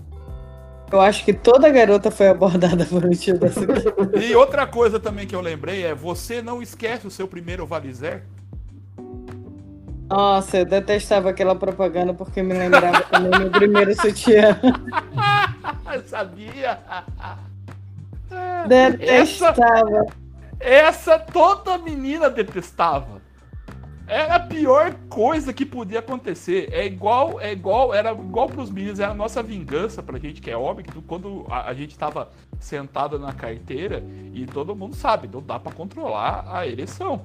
Eu 0.92 1.00
acho 1.00 1.24
que 1.24 1.34
toda 1.34 1.70
garota 1.70 2.10
foi 2.10 2.30
abordada 2.30 2.86
por 2.90 3.06
um 3.06 3.12
tio 3.12 3.38
da 3.38 3.52
Suquita. 3.52 4.18
E 4.18 4.34
outra 4.34 4.66
coisa 4.66 5.00
também 5.00 5.28
que 5.28 5.36
eu 5.36 5.42
lembrei 5.42 5.84
é: 5.86 5.94
você 5.94 6.42
não 6.42 6.62
esquece 6.62 7.06
o 7.06 7.12
seu 7.12 7.28
primeiro 7.28 7.66
Valizer? 7.66 8.24
Nossa, 10.10 10.58
eu 10.58 10.66
detestava 10.66 11.30
aquela 11.30 11.56
propaganda 11.56 12.16
porque 12.16 12.42
me 12.42 12.54
lembrava 12.54 13.02
também 13.04 13.40
meu 13.40 13.52
primeiro 13.52 13.94
sutiã. 13.96 14.60
Eu 15.94 16.02
sabia! 16.10 16.80
Detestava. 18.68 20.08
Essa 20.60 21.20
toda 21.20 21.78
menina 21.78 22.28
detestava. 22.28 23.22
Era 24.08 24.38
a 24.38 24.40
pior 24.40 24.96
coisa 25.08 25.54
que 25.54 25.64
podia 25.64 26.00
acontecer. 26.00 26.70
É 26.72 26.84
igual, 26.84 27.40
é 27.40 27.52
igual, 27.52 27.94
era 27.94 28.12
igual 28.12 28.48
pros 28.48 28.72
meninos, 28.72 29.00
era 29.00 29.12
a 29.12 29.16
nossa 29.16 29.44
vingança 29.44 30.02
pra 30.02 30.18
gente, 30.18 30.42
que 30.42 30.50
é 30.50 30.58
óbvio 30.58 30.86
que 30.86 31.02
quando 31.04 31.46
a, 31.48 31.70
a 31.70 31.74
gente 31.76 31.96
tava 31.96 32.30
sentado 32.60 33.20
na 33.20 33.32
carteira, 33.32 34.04
e 34.34 34.48
todo 34.48 34.76
mundo 34.76 34.96
sabe, 34.96 35.30
não 35.32 35.44
dá 35.44 35.60
pra 35.60 35.72
controlar 35.72 36.46
a 36.52 36.66
ereção. 36.66 37.22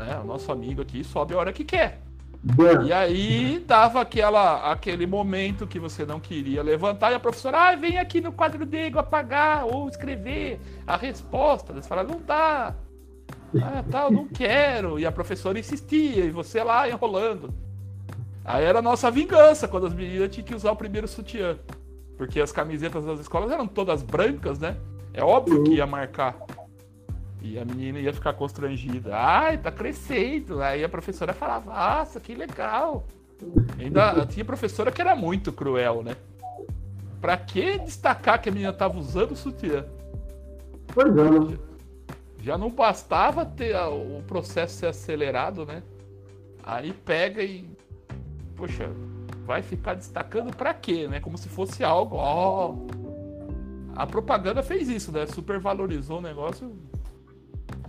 Né? 0.00 0.18
O 0.18 0.26
nosso 0.26 0.50
amigo 0.50 0.80
aqui 0.80 1.04
sobe 1.04 1.34
a 1.34 1.38
hora 1.38 1.52
que 1.52 1.64
quer. 1.64 2.00
E 2.86 2.92
aí 2.92 3.62
dava 3.66 4.00
aquela, 4.00 4.72
aquele 4.72 5.06
momento 5.06 5.66
que 5.66 5.78
você 5.78 6.06
não 6.06 6.18
queria 6.18 6.62
levantar 6.62 7.12
e 7.12 7.14
a 7.14 7.20
professora, 7.20 7.68
ah, 7.68 7.76
vem 7.76 7.98
aqui 7.98 8.18
no 8.18 8.32
quadro 8.32 8.64
negro 8.64 8.98
apagar 8.98 9.66
ou 9.66 9.88
escrever 9.88 10.58
a 10.86 10.96
resposta. 10.96 11.74
Você 11.74 11.86
fala, 11.86 12.02
não 12.02 12.18
dá. 12.18 12.74
Ah, 13.62 13.84
tá, 13.90 14.04
eu 14.04 14.10
não 14.10 14.26
quero. 14.32 14.98
E 14.98 15.04
a 15.04 15.12
professora 15.12 15.58
insistia, 15.58 16.24
e 16.24 16.30
você 16.30 16.62
lá 16.62 16.88
enrolando. 16.88 17.52
Aí 18.42 18.64
era 18.64 18.78
a 18.78 18.82
nossa 18.82 19.10
vingança 19.10 19.68
quando 19.68 19.86
as 19.86 19.92
meninas 19.92 20.30
tinham 20.30 20.46
que 20.46 20.54
usar 20.54 20.72
o 20.72 20.76
primeiro 20.76 21.06
sutiã. 21.06 21.58
Porque 22.16 22.40
as 22.40 22.52
camisetas 22.52 23.04
das 23.04 23.20
escolas 23.20 23.50
eram 23.50 23.66
todas 23.66 24.02
brancas, 24.02 24.58
né? 24.58 24.76
É 25.12 25.22
óbvio 25.22 25.64
que 25.64 25.74
ia 25.74 25.86
marcar. 25.86 26.36
E 27.42 27.58
a 27.58 27.64
menina 27.64 27.98
ia 27.98 28.12
ficar 28.12 28.34
constrangida. 28.34 29.16
Ai, 29.16 29.56
tá 29.56 29.72
crescendo. 29.72 30.62
Aí 30.62 30.84
a 30.84 30.88
professora 30.88 31.32
falava, 31.32 31.72
nossa, 31.72 32.20
que 32.20 32.34
legal. 32.34 33.06
Ainda 33.78 34.26
tinha 34.26 34.44
professora 34.44 34.92
que 34.92 35.00
era 35.00 35.16
muito 35.16 35.52
cruel, 35.52 36.02
né? 36.02 36.16
Pra 37.20 37.36
que 37.36 37.78
destacar 37.78 38.40
que 38.40 38.48
a 38.48 38.52
menina 38.52 38.72
tava 38.72 38.98
usando 38.98 39.32
o 39.32 39.36
sutiã? 39.36 39.86
Pois 40.88 41.16
é, 41.16 41.30
né? 41.30 41.58
Já 42.42 42.56
não 42.56 42.70
bastava 42.70 43.44
ter 43.44 43.76
o 43.76 44.22
processo 44.26 44.76
ser 44.76 44.86
acelerado, 44.86 45.64
né? 45.66 45.82
Aí 46.62 46.92
pega 46.92 47.42
e. 47.42 47.68
Poxa, 48.56 48.90
vai 49.46 49.62
ficar 49.62 49.94
destacando 49.94 50.54
pra 50.54 50.72
quê, 50.72 51.06
né? 51.08 51.20
Como 51.20 51.36
se 51.36 51.48
fosse 51.48 51.84
algo. 51.84 52.16
Ó. 52.16 52.74
A 53.94 54.06
propaganda 54.06 54.62
fez 54.62 54.88
isso, 54.88 55.12
né? 55.12 55.26
Supervalorizou 55.26 56.18
o 56.18 56.22
negócio. 56.22 56.74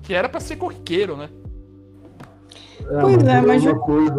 Que 0.03 0.13
era 0.13 0.27
pra 0.29 0.39
ser 0.39 0.55
corriqueiro, 0.55 1.15
né? 1.15 1.29
É, 2.89 3.01
Pois 3.01 3.23
é, 3.23 3.41
mas 3.41 3.63
uma 3.63 3.79
coisa. 3.79 4.15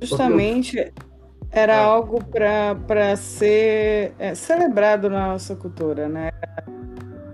Justamente 0.00 0.92
era 1.50 1.76
Ah. 1.76 1.84
algo 1.84 2.22
para 2.24 3.16
ser 3.16 4.12
é, 4.18 4.34
celebrado 4.34 5.10
na 5.10 5.28
nossa 5.28 5.56
cultura, 5.56 6.08
né? 6.08 6.30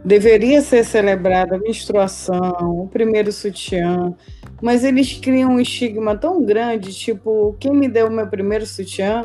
Deveria 0.04 0.60
ser 0.60 0.84
celebrada 0.84 1.56
a 1.56 1.58
menstruação, 1.58 2.80
o 2.82 2.88
primeiro 2.88 3.32
sutiã, 3.32 4.14
mas 4.60 4.84
eles 4.84 5.14
criam 5.18 5.52
um 5.52 5.60
estigma 5.60 6.16
tão 6.16 6.44
grande, 6.44 6.92
tipo, 6.94 7.56
quem 7.58 7.72
me 7.72 7.88
deu 7.88 8.08
o 8.08 8.10
meu 8.10 8.26
primeiro 8.26 8.66
sutiã? 8.66 9.24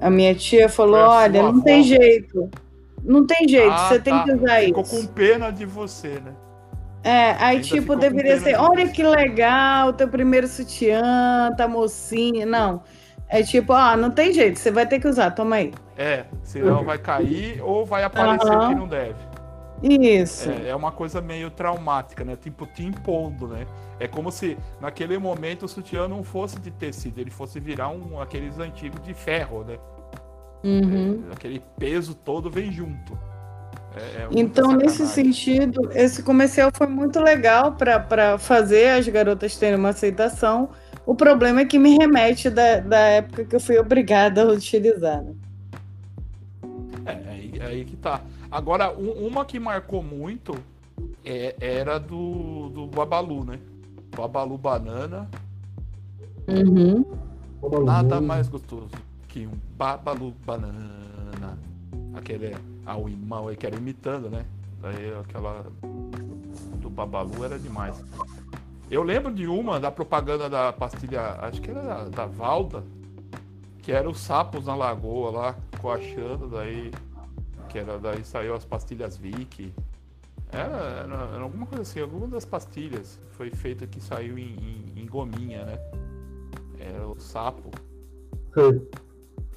A 0.00 0.10
minha 0.10 0.34
tia 0.34 0.68
falou: 0.68 1.00
olha, 1.00 1.42
não 1.42 1.60
tem 1.60 1.80
avó." 1.80 1.88
jeito. 1.88 2.50
Não 3.04 3.26
tem 3.26 3.46
jeito, 3.46 3.70
Ah, 3.70 3.88
você 3.88 4.00
tem 4.00 4.14
tá. 4.14 4.24
que 4.24 4.32
usar 4.32 4.60
Ficou 4.62 4.82
isso. 4.82 5.06
com 5.08 5.12
pena 5.12 5.50
de 5.52 5.66
você, 5.66 6.20
né? 6.24 6.32
É, 7.02 7.32
aí 7.32 7.56
Ainda 7.56 7.62
tipo, 7.64 7.80
ficou 7.82 7.96
deveria 7.96 8.40
ser, 8.40 8.56
olha 8.56 8.88
que 8.88 9.02
legal, 9.02 9.92
teu 9.92 10.08
primeiro 10.08 10.48
sutiã, 10.48 11.52
tá 11.56 11.68
mocinha. 11.68 12.46
Não. 12.46 12.82
É 13.28 13.42
tipo, 13.42 13.72
ah, 13.74 13.96
não 13.96 14.10
tem 14.10 14.32
jeito, 14.32 14.58
você 14.58 14.70
vai 14.70 14.86
ter 14.86 14.98
que 15.00 15.06
usar, 15.08 15.30
toma 15.32 15.56
aí. 15.56 15.72
É, 15.98 16.24
senão 16.42 16.82
vai 16.84 16.98
cair 16.98 17.60
ou 17.62 17.84
vai 17.84 18.04
aparecer 18.04 18.50
Aham. 18.50 18.68
que 18.68 18.74
não 18.74 18.88
deve. 18.88 19.14
Isso. 19.82 20.50
É, 20.50 20.68
é 20.70 20.74
uma 20.76 20.92
coisa 20.92 21.20
meio 21.20 21.50
traumática, 21.50 22.24
né? 22.24 22.36
Tipo, 22.40 22.66
te 22.66 22.82
impondo, 22.84 23.48
né? 23.48 23.66
É 24.00 24.08
como 24.08 24.30
se 24.32 24.56
naquele 24.80 25.18
momento 25.18 25.64
o 25.64 25.68
sutiã 25.68 26.08
não 26.08 26.22
fosse 26.24 26.58
de 26.58 26.70
tecido, 26.70 27.20
ele 27.20 27.30
fosse 27.30 27.60
virar 27.60 27.88
um 27.90 28.20
aqueles 28.20 28.58
antigos 28.58 29.02
de 29.02 29.12
ferro, 29.14 29.62
né? 29.64 29.78
Uhum. 30.64 31.24
Aquele 31.30 31.62
peso 31.78 32.14
todo 32.14 32.48
vem 32.50 32.72
junto. 32.72 33.12
É- 33.94 34.22
é 34.22 34.28
Então, 34.32 34.72
nesse 34.72 35.06
sentido, 35.06 35.90
esse 35.92 36.22
comercial 36.22 36.70
foi 36.72 36.86
muito 36.86 37.20
legal 37.20 37.72
para 37.72 38.38
fazer 38.38 38.88
as 38.88 39.06
garotas 39.06 39.56
terem 39.56 39.78
uma 39.78 39.90
aceitação. 39.90 40.70
O 41.06 41.14
problema 41.14 41.60
é 41.60 41.64
que 41.66 41.78
me 41.78 41.98
remete 41.98 42.48
da, 42.48 42.80
da 42.80 42.98
época 42.98 43.44
que 43.44 43.54
eu 43.54 43.60
fui 43.60 43.78
obrigada 43.78 44.42
a 44.42 44.46
utilizar. 44.46 45.22
né? 45.22 45.34
É, 47.04 47.12
é 47.12 47.30
aí, 47.30 47.52
é 47.60 47.66
aí 47.66 47.84
que 47.84 47.96
tá. 47.96 48.22
Agora, 48.50 48.90
um- 48.96 49.26
uma 49.26 49.44
que 49.44 49.60
marcou 49.60 50.02
muito 50.02 50.54
é- 51.22 51.54
era 51.60 51.98
do, 52.00 52.70
do 52.70 52.86
Babalu, 52.86 53.44
né? 53.44 53.58
Babalu 54.16 54.56
Banana. 54.56 55.28
Uhum. 56.48 57.04
Nada 57.84 58.20
mais 58.20 58.48
gostoso 58.48 58.90
que 59.34 59.48
um 59.48 59.58
Babalu 59.76 60.32
Banana. 60.46 61.58
Aquele 62.14 62.54
a 62.86 62.96
o 62.96 63.08
irmão 63.08 63.48
aí 63.48 63.56
que 63.56 63.66
era 63.66 63.74
imitando, 63.74 64.30
né? 64.30 64.46
Daí 64.80 65.12
aquela 65.20 65.66
do 66.80 66.88
Babalu 66.88 67.44
era 67.44 67.58
demais. 67.58 68.00
Eu 68.88 69.02
lembro 69.02 69.34
de 69.34 69.48
uma 69.48 69.80
da 69.80 69.90
propaganda 69.90 70.48
da 70.48 70.72
pastilha, 70.72 71.20
acho 71.40 71.60
que 71.60 71.68
era 71.68 71.82
da, 71.82 72.04
da 72.04 72.26
Valda, 72.26 72.84
que 73.82 73.90
era 73.90 74.08
os 74.08 74.20
sapos 74.20 74.66
na 74.66 74.76
lagoa 74.76 75.30
lá, 75.32 75.56
coachando, 75.80 76.48
daí 76.48 76.92
que 77.68 77.78
era 77.78 77.98
daí 77.98 78.24
saiu 78.24 78.54
as 78.54 78.64
pastilhas 78.64 79.16
Vic. 79.16 79.74
Era, 80.52 80.76
era, 80.76 81.14
era 81.34 81.42
alguma 81.42 81.66
coisa 81.66 81.82
assim, 81.82 81.98
alguma 81.98 82.28
das 82.28 82.44
pastilhas 82.44 83.18
foi 83.30 83.50
feita 83.50 83.84
que 83.84 84.00
saiu 84.00 84.38
em, 84.38 84.54
em, 84.54 85.02
em 85.02 85.06
gominha, 85.06 85.64
né? 85.64 85.78
Era 86.78 87.08
o 87.08 87.18
sapo. 87.18 87.72
Sei. 88.54 89.03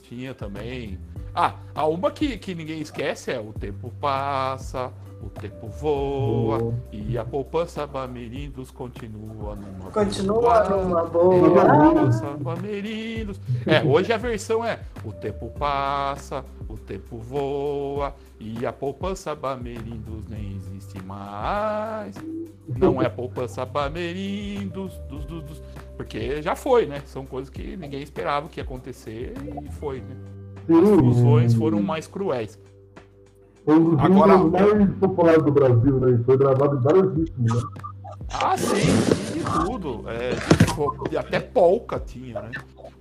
Tinha 0.07 0.33
também. 0.33 0.97
Ah, 1.35 1.55
a 1.75 1.85
uma 1.85 2.09
que, 2.11 2.37
que 2.37 2.55
ninguém 2.55 2.79
esquece 2.81 3.31
é 3.31 3.39
o 3.39 3.53
tempo 3.53 3.91
passa, 4.01 4.91
o 5.21 5.29
tempo 5.29 5.67
voa 5.67 6.57
Boa. 6.59 6.73
e 6.91 7.17
a 7.17 7.23
poupança 7.25 7.85
Bamerindos 7.85 8.71
continua 8.71 9.55
numa 9.55 9.91
Continua 9.91 10.63
boa. 10.63 10.69
numa 10.69 11.01
E 11.01 11.59
a 11.59 11.65
boa. 11.65 11.91
poupança 11.91 12.25
Bamerindos. 12.39 13.39
É, 13.65 13.83
hoje 13.83 14.11
a 14.13 14.17
versão 14.17 14.65
é 14.65 14.79
o 15.05 15.11
tempo 15.11 15.51
passa, 15.59 16.43
o 16.67 16.77
tempo 16.77 17.17
voa 17.17 18.15
e 18.39 18.65
a 18.65 18.73
poupança 18.73 19.35
Bamerindos 19.35 20.27
nem 20.27 20.55
existe 20.55 20.99
mais. 21.03 22.15
Não 22.67 22.99
é 23.01 23.09
poupança 23.09 23.63
Bamerindos, 23.65 24.97
dos, 25.09 25.25
dos, 25.25 25.43
dos, 25.43 25.61
porque 25.97 26.41
já 26.41 26.55
foi, 26.55 26.85
né? 26.85 27.01
São 27.05 27.25
coisas 27.25 27.49
que 27.49 27.75
ninguém 27.75 28.01
esperava 28.01 28.47
que 28.47 28.59
ia 28.59 28.63
acontecer 28.63 29.33
e 29.65 29.71
foi, 29.73 29.97
né? 29.99 30.15
As 30.69 30.89
fusões 30.99 31.53
foram 31.53 31.81
mais 31.81 32.07
cruéis. 32.07 32.59
Foi 33.65 33.75
um 33.75 33.95
dos 33.95 33.99
Agora- 33.99 34.37
mais 34.37 34.89
populares 34.99 35.43
do 35.43 35.51
Brasil, 35.51 35.99
né? 35.99 36.21
Foi 36.25 36.37
gravado 36.37 36.77
em 36.77 36.81
vários 36.81 37.13
ritmos, 37.17 37.53
né? 37.53 37.61
Ah, 38.29 38.57
sim, 38.57 39.33
de 39.33 39.65
tudo. 39.65 40.03
É, 40.09 41.17
até 41.17 41.39
polca 41.39 41.99
tinha, 41.99 42.41
né? 42.41 42.51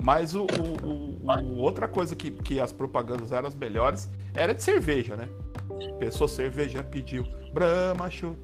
Mas 0.03 0.35
o, 0.35 0.43
o- 0.43 0.87
o- 0.87 1.31
o- 1.43 1.57
outra 1.59 1.88
coisa 1.88 2.15
que, 2.15 2.31
que 2.31 2.61
as 2.61 2.73
propagandas 2.73 3.33
eram 3.33 3.49
as 3.49 3.55
melhores 3.55 4.09
era 4.35 4.55
de 4.55 4.62
cerveja, 4.62 5.17
né? 5.17 5.29
Pessoa 5.99 6.29
cerveja 6.29 6.83
pediu 6.83 7.25
Brahma 7.53 8.09
Chopp, 8.11 8.37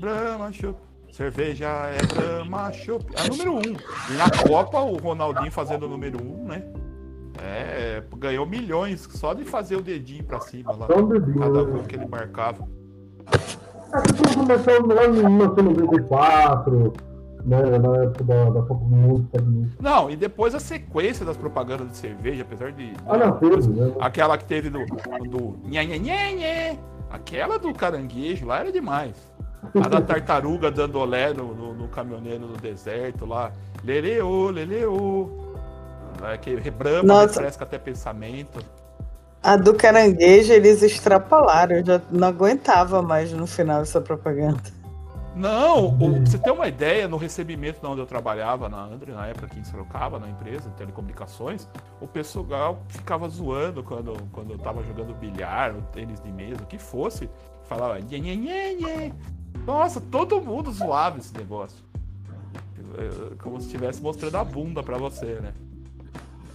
Brahma 0.00 0.52
Chopp. 0.52 0.78
Cerveja 1.16 1.66
é 1.66 1.96
Brahma 2.14 2.70
Chopp. 2.74 3.06
A 3.18 3.26
número 3.26 3.54
um. 3.54 3.62
E 3.62 4.16
na 4.18 4.30
Copa, 4.46 4.80
o 4.80 4.98
Ronaldinho 4.98 5.50
fazendo 5.50 5.86
o 5.86 5.88
número 5.88 6.22
um, 6.22 6.44
né? 6.44 6.62
É, 7.42 8.02
ganhou 8.18 8.44
milhões 8.44 9.08
só 9.12 9.32
de 9.32 9.42
fazer 9.42 9.76
o 9.76 9.80
dedinho 9.80 10.24
pra 10.24 10.40
cima 10.40 10.76
lá. 10.76 10.86
Dedinho, 10.86 11.38
Cada 11.38 11.62
gol 11.62 11.82
que 11.84 11.96
ele 11.96 12.04
marcava. 12.04 12.68
Que 14.04 14.12
tudo 14.12 14.36
começou 14.40 14.86
lá 14.88 15.06
em 15.06 15.12
1994, 15.12 16.92
né? 17.46 17.62
Na 17.78 17.96
época 18.02 18.24
da, 18.24 18.50
da 18.50 18.62
Copa 18.62 18.84
do 18.84 18.94
Mundo. 18.94 19.30
Não, 19.80 20.10
e 20.10 20.16
depois 20.16 20.54
a 20.54 20.60
sequência 20.60 21.24
das 21.24 21.38
propagandas 21.38 21.88
de 21.88 21.96
cerveja, 21.96 22.42
apesar 22.42 22.72
de. 22.72 22.92
Ah, 23.06 23.16
não, 23.16 23.32
teve, 23.38 23.68
né? 23.68 23.90
Aquela 24.00 24.36
que 24.36 24.44
teve 24.44 24.68
do. 24.68 24.84
do 24.84 25.56
nhê. 25.64 26.76
Aquela 27.08 27.58
do 27.58 27.72
caranguejo 27.72 28.44
lá 28.44 28.58
era 28.58 28.70
demais. 28.70 29.14
A 29.74 29.88
da 29.88 30.00
tartaruga 30.00 30.70
dando 30.70 30.98
olé 30.98 31.32
no, 31.32 31.54
no, 31.54 31.74
no 31.74 31.88
caminhoneiro 31.88 32.46
no 32.46 32.56
deserto 32.56 33.26
lá. 33.26 33.52
Leleô, 33.84 34.50
leleô. 34.50 35.30
É, 36.22 36.36
que 36.38 36.54
rebrama, 36.54 37.02
Nossa. 37.02 37.40
refresca 37.40 37.64
até 37.64 37.78
pensamento. 37.78 38.60
A 39.42 39.56
do 39.56 39.74
caranguejo 39.74 40.52
eles 40.52 40.82
extrapolaram. 40.82 41.76
Eu 41.76 41.84
já 41.84 42.02
não 42.10 42.28
aguentava 42.28 43.02
mais 43.02 43.32
no 43.32 43.46
final 43.46 43.82
essa 43.82 44.00
propaganda. 44.00 44.76
Não, 45.36 45.88
o, 45.88 45.98
pra 45.98 46.20
você 46.24 46.38
ter 46.38 46.50
uma 46.50 46.66
ideia, 46.66 47.06
no 47.06 47.18
recebimento 47.18 47.78
de 47.78 47.86
onde 47.86 48.00
eu 48.00 48.06
trabalhava 48.06 48.70
na 48.70 48.82
Andre, 48.82 49.12
na 49.12 49.26
época 49.26 49.44
aqui 49.44 49.60
em 49.60 49.64
Sorocaba, 49.64 50.18
na 50.18 50.30
empresa 50.30 50.70
de 50.70 50.76
telecomunicações, 50.76 51.68
o 52.00 52.08
pessoal 52.08 52.82
ficava 52.88 53.28
zoando 53.28 53.84
quando, 53.84 54.16
quando 54.32 54.52
eu 54.52 54.58
tava 54.58 54.82
jogando 54.82 55.14
bilhar, 55.14 55.74
ou 55.74 55.82
tênis 55.92 56.22
de 56.22 56.32
mesa, 56.32 56.62
o 56.62 56.66
que 56.66 56.78
fosse, 56.78 57.28
falava 57.64 58.00
nhê, 58.00 58.18
nhê, 58.18 58.34
nhê, 58.34 58.74
nhê. 58.76 59.12
Nossa, 59.66 60.00
todo 60.00 60.40
mundo 60.40 60.70
zoava 60.70 61.18
esse 61.18 61.36
negócio. 61.36 61.76
Como 63.42 63.60
se 63.60 63.66
estivesse 63.66 64.00
mostrando 64.00 64.36
a 64.36 64.44
bunda 64.44 64.82
pra 64.82 64.96
você, 64.96 65.40
né? 65.40 65.52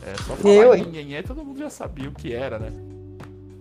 É 0.03 0.15
só 0.23 0.35
falar 0.35 0.53
Eu, 0.53 0.75
nhê, 0.75 1.21
todo 1.21 1.43
mundo 1.43 1.59
já 1.59 1.69
sabia 1.69 2.09
o 2.09 2.13
que 2.13 2.33
era, 2.33 2.57
né? 2.57 2.71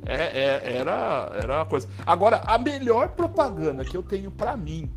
É, 0.07 0.15
é- 0.15 0.77
era, 0.79 1.31
era 1.35 1.57
uma 1.59 1.67
coisa. 1.67 1.87
Agora, 2.07 2.39
a 2.47 2.57
melhor 2.57 3.11
propaganda 3.11 3.85
que 3.85 3.97
eu 3.97 4.03
tenho 4.03 4.31
pra 4.31 4.57
mim, 4.57 4.89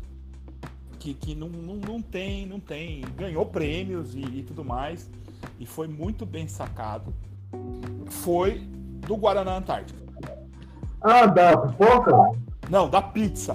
que, 0.98 1.12
que 1.12 1.34
não, 1.34 1.48
não, 1.48 1.74
não 1.74 2.00
tem, 2.00 2.46
não 2.46 2.58
tem, 2.58 3.02
ganhou 3.14 3.44
prêmios 3.44 4.14
e, 4.14 4.20
e 4.20 4.42
tudo 4.42 4.64
mais, 4.64 5.10
e 5.60 5.66
foi 5.66 5.86
muito 5.86 6.24
bem 6.24 6.48
sacado, 6.48 7.12
foi 8.06 8.60
do 9.06 9.14
Guaraná 9.16 9.58
Antártica. 9.58 10.02
Ah, 11.02 11.26
da 11.26 11.54
pipoca? 11.56 12.12
Não, 12.70 12.88
da 12.88 13.02
pizza. 13.02 13.54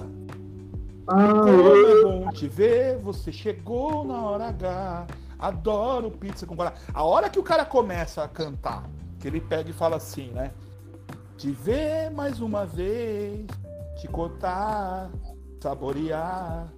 Ah, 1.06 1.42
é 1.46 2.02
bom 2.04 2.30
te 2.30 2.46
ver, 2.46 2.98
você 2.98 3.32
chegou 3.32 4.04
na 4.04 4.22
hora 4.22 4.48
H. 4.48 5.06
Adoro 5.38 6.10
pizza 6.10 6.46
com 6.46 6.54
guaraná. 6.54 6.76
A 6.92 7.02
hora 7.02 7.30
que 7.30 7.38
o 7.38 7.42
cara 7.42 7.64
começa 7.64 8.22
a 8.22 8.28
cantar, 8.28 8.88
que 9.18 9.26
ele 9.26 9.40
pega 9.40 9.70
e 9.70 9.72
fala 9.72 9.96
assim, 9.96 10.28
né? 10.30 10.52
Te 11.36 11.50
ver 11.50 12.10
mais 12.10 12.40
uma 12.40 12.66
vez, 12.66 13.46
te 14.00 14.06
cortar, 14.06 15.10
saborear. 15.60 16.72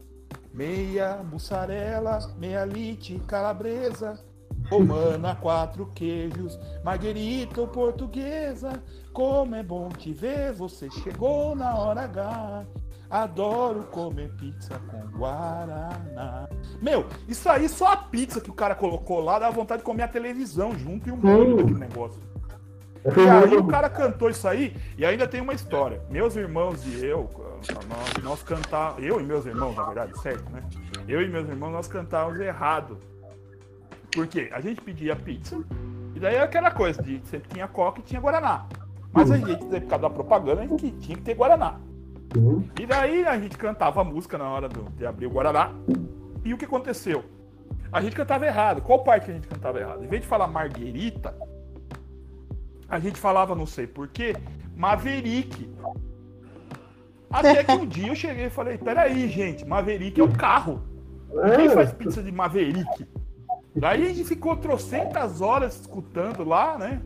Meia 0.54 1.22
mussarela, 1.24 2.18
meia 2.37 2.64
lite 2.64 3.18
calabresa, 3.26 4.22
romana, 4.70 5.35
quatro 5.35 5.87
queijos, 5.94 6.61
marguerita 6.85 7.62
ou 7.62 7.68
portuguesa. 7.68 8.82
Como 9.12 9.54
é 9.54 9.62
bom 9.62 9.88
te 9.88 10.12
ver, 10.12 10.52
você 10.52 10.90
chegou 10.90 11.56
na 11.56 11.74
hora 11.74 12.02
H. 12.02 12.66
Adoro 13.12 13.83
comer 13.90 14.31
pizza 14.38 14.81
com 14.90 15.18
guaraná. 15.18 16.48
Meu, 16.81 17.05
isso 17.29 17.46
aí 17.46 17.68
só 17.68 17.92
a 17.92 17.96
pizza 17.98 18.40
que 18.40 18.48
o 18.48 18.55
cara 18.55 18.75
colocou 18.75 19.20
lá 19.20 19.38
dá 19.38 19.51
vontade 19.51 19.81
de 19.81 19.85
comer 19.85 20.05
a 20.05 20.09
televisão 20.09 20.75
junto 20.79 21.11
e 21.11 21.12
o 21.12 21.16
mundo 21.18 21.57
daquele 21.59 21.79
negócio. 21.79 22.22
E 23.05 23.29
aí 23.29 23.55
o 23.55 23.66
cara 23.66 23.90
cantou 23.90 24.31
isso 24.31 24.48
aí 24.48 24.75
e 24.96 25.05
ainda 25.05 25.29
tem 25.29 25.42
uma 25.42 25.53
história. 25.53 26.01
Meus 26.09 26.37
irmãos 26.37 26.87
e 26.87 27.05
eu, 27.05 27.29
nós, 27.87 28.25
nós 28.25 28.42
cantávamos, 28.42 29.05
eu 29.05 29.20
e 29.20 29.25
meus 29.25 29.44
irmãos, 29.44 29.77
na 29.77 29.85
verdade, 29.85 30.18
certo, 30.22 30.51
né? 30.51 30.62
Eu 31.07 31.20
e 31.20 31.29
meus 31.29 31.46
irmãos, 31.46 31.70
nós 31.70 31.88
cantávamos 31.88 32.40
errado. 32.40 32.98
Por 34.11 34.27
quê? 34.27 34.48
A 34.55 34.61
gente 34.62 34.81
pedia 34.81 35.14
pizza 35.14 35.62
e 36.14 36.18
daí 36.18 36.37
era 36.37 36.44
aquela 36.44 36.70
coisa 36.70 37.03
de 37.03 37.20
sempre 37.27 37.51
tinha 37.51 37.68
coca 37.68 38.01
e 38.01 38.03
tinha 38.03 38.22
guaraná. 38.22 38.64
Mas 39.12 39.31
a 39.31 39.37
gente, 39.37 39.62
por 39.66 39.81
causa 39.83 39.98
da 39.98 40.09
propaganda, 40.09 40.62
a 40.62 40.66
gente 40.66 40.90
tinha 40.92 41.18
que 41.18 41.22
ter 41.22 41.35
guaraná. 41.35 41.79
E 42.81 42.87
daí 42.87 43.25
a 43.25 43.38
gente 43.38 43.57
cantava 43.57 44.01
a 44.01 44.05
música 44.05 44.38
na 44.38 44.49
hora 44.49 44.68
do- 44.68 44.90
de 44.97 45.05
abrir 45.07 45.27
o 45.27 45.31
Guaraná. 45.31 45.71
E 46.45 46.53
o 46.55 46.59
que 46.59 46.64
aconteceu? 46.64 47.25
A 47.92 48.01
gente 48.01 48.16
cantava 48.16 48.47
errado. 48.47 48.81
Qual 48.81 49.05
parte 49.05 49.27
que 49.27 49.31
a 49.31 49.35
gente 49.35 49.47
cantava 49.49 49.79
errado? 49.79 50.03
Em 50.05 50.09
vez 50.09 50.23
de 50.23 50.29
falar 50.29 50.47
Marguerita, 50.47 51.35
a 52.88 52.99
gente 52.99 53.18
falava, 53.21 53.55
não 53.55 53.66
sei 53.66 53.87
porquê, 53.87 54.35
Maverick. 54.77 55.68
Até 57.31 57.64
que 57.64 57.73
um 57.73 57.87
dia 57.87 58.09
eu 58.09 58.14
cheguei 58.14 58.47
e 58.47 58.51
falei, 58.51 58.77
peraí, 58.79 59.29
gente, 59.29 59.64
Maverick 59.66 60.21
é 60.21 60.25
um 60.25 60.33
carro. 60.33 60.83
Quem 61.57 61.68
faz 61.71 61.92
pizza 61.92 62.23
de 62.23 62.31
Maverick? 62.33 63.07
Daí 63.75 64.05
a 64.05 64.09
gente 64.09 64.25
ficou 64.25 64.55
trocentas 64.57 65.40
horas 65.40 65.81
escutando 65.81 66.45
lá, 66.45 66.77
né? 66.77 67.01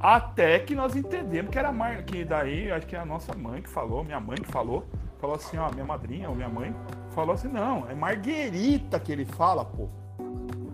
Até 0.00 0.58
que 0.58 0.74
nós 0.74 0.96
entendemos 0.96 1.50
que 1.50 1.58
era 1.58 1.70
mar... 1.70 2.02
que 2.04 2.24
daí 2.24 2.72
acho 2.72 2.86
que 2.86 2.96
é 2.96 2.98
a 2.98 3.04
nossa 3.04 3.34
mãe 3.36 3.60
que 3.60 3.68
falou, 3.68 4.02
minha 4.02 4.18
mãe 4.18 4.36
que 4.36 4.50
falou, 4.50 4.86
falou 5.18 5.36
assim, 5.36 5.58
ó, 5.58 5.70
minha 5.70 5.84
madrinha 5.84 6.30
ou 6.30 6.34
minha 6.34 6.48
mãe 6.48 6.74
falou 7.10 7.34
assim, 7.34 7.48
não, 7.48 7.86
é 7.88 7.94
Marguerita 7.94 8.98
que 8.98 9.12
ele 9.12 9.26
fala, 9.26 9.62
pô. 9.62 9.88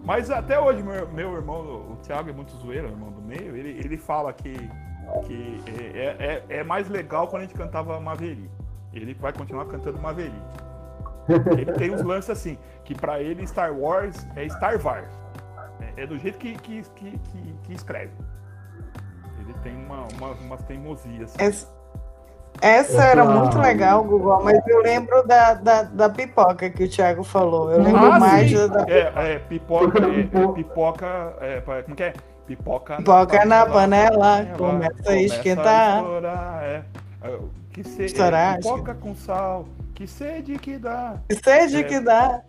Mas 0.04 0.30
até 0.30 0.60
hoje 0.60 0.80
meu, 0.80 1.08
meu 1.08 1.34
irmão, 1.34 1.90
o 1.90 1.96
Thiago 1.96 2.30
é 2.30 2.32
muito 2.32 2.56
zoeiro, 2.56 2.86
irmão 2.86 3.10
do 3.10 3.20
meio, 3.20 3.56
ele, 3.56 3.70
ele 3.70 3.96
fala 3.96 4.32
que, 4.32 4.54
que 5.24 5.60
é, 5.66 6.44
é, 6.48 6.58
é 6.58 6.64
mais 6.64 6.88
legal 6.88 7.26
quando 7.26 7.42
a 7.42 7.46
gente 7.46 7.56
cantava 7.56 7.98
Maverick. 7.98 8.48
Ele 8.92 9.12
vai 9.14 9.32
continuar 9.32 9.66
cantando 9.66 10.00
Maverick. 10.00 10.36
Ele 11.58 11.72
tem 11.72 11.90
uns 11.90 12.02
lances 12.02 12.30
assim, 12.30 12.56
que 12.84 12.94
pra 12.94 13.20
ele 13.20 13.44
Star 13.44 13.76
Wars 13.76 14.24
é 14.36 14.48
Star 14.48 14.80
Wars. 14.80 15.12
É, 15.80 16.04
é 16.04 16.06
do 16.06 16.16
jeito 16.16 16.38
que, 16.38 16.54
que, 16.54 16.82
que, 16.82 17.18
que 17.64 17.72
escreve. 17.72 18.12
Tem 19.66 19.74
uma, 19.76 20.06
uma, 20.16 20.30
umas 20.44 20.62
teimosias. 20.62 21.34
assim. 21.34 21.44
Essa, 21.44 21.68
essa 22.60 23.02
era 23.04 23.24
muito 23.24 23.58
legal, 23.58 24.04
Google, 24.04 24.44
mas 24.44 24.64
eu 24.68 24.80
lembro 24.80 25.26
da, 25.26 25.54
da, 25.54 25.82
da 25.82 26.08
pipoca 26.08 26.70
que 26.70 26.84
o 26.84 26.88
Thiago 26.88 27.24
falou. 27.24 27.72
Eu 27.72 27.82
lembro 27.82 28.12
Ah, 28.12 28.18
mais 28.20 28.48
sim. 28.48 28.68
da 28.68 28.82
É, 28.88 29.32
é, 29.34 29.38
pipoca, 29.40 29.98
é, 30.06 30.20
é, 30.20 30.52
pipoca, 30.54 31.36
é, 31.40 31.60
pa- 31.60 31.82
como 31.82 31.96
que 31.96 32.02
é? 32.04 32.12
Pipoca, 32.46 32.96
pipoca 32.98 33.44
na 33.44 33.66
panela, 33.66 34.38
Ela 34.38 34.56
começa 34.56 35.10
a 35.10 35.16
esquentar. 35.16 35.98
estourar, 35.98 36.62
é. 36.62 36.82
É, 37.24 37.38
Que 37.72 37.82
sede, 37.82 38.04
Estourar, 38.04 38.56
pipoca 38.58 38.94
com 38.94 39.14
sal, 39.16 39.66
que 39.96 40.06
sede 40.06 40.56
que 40.60 40.78
dá. 40.78 41.16
Que 41.28 41.34
sede 41.34 41.78
É. 41.78 41.82
que 41.82 41.98
dá. 41.98 42.40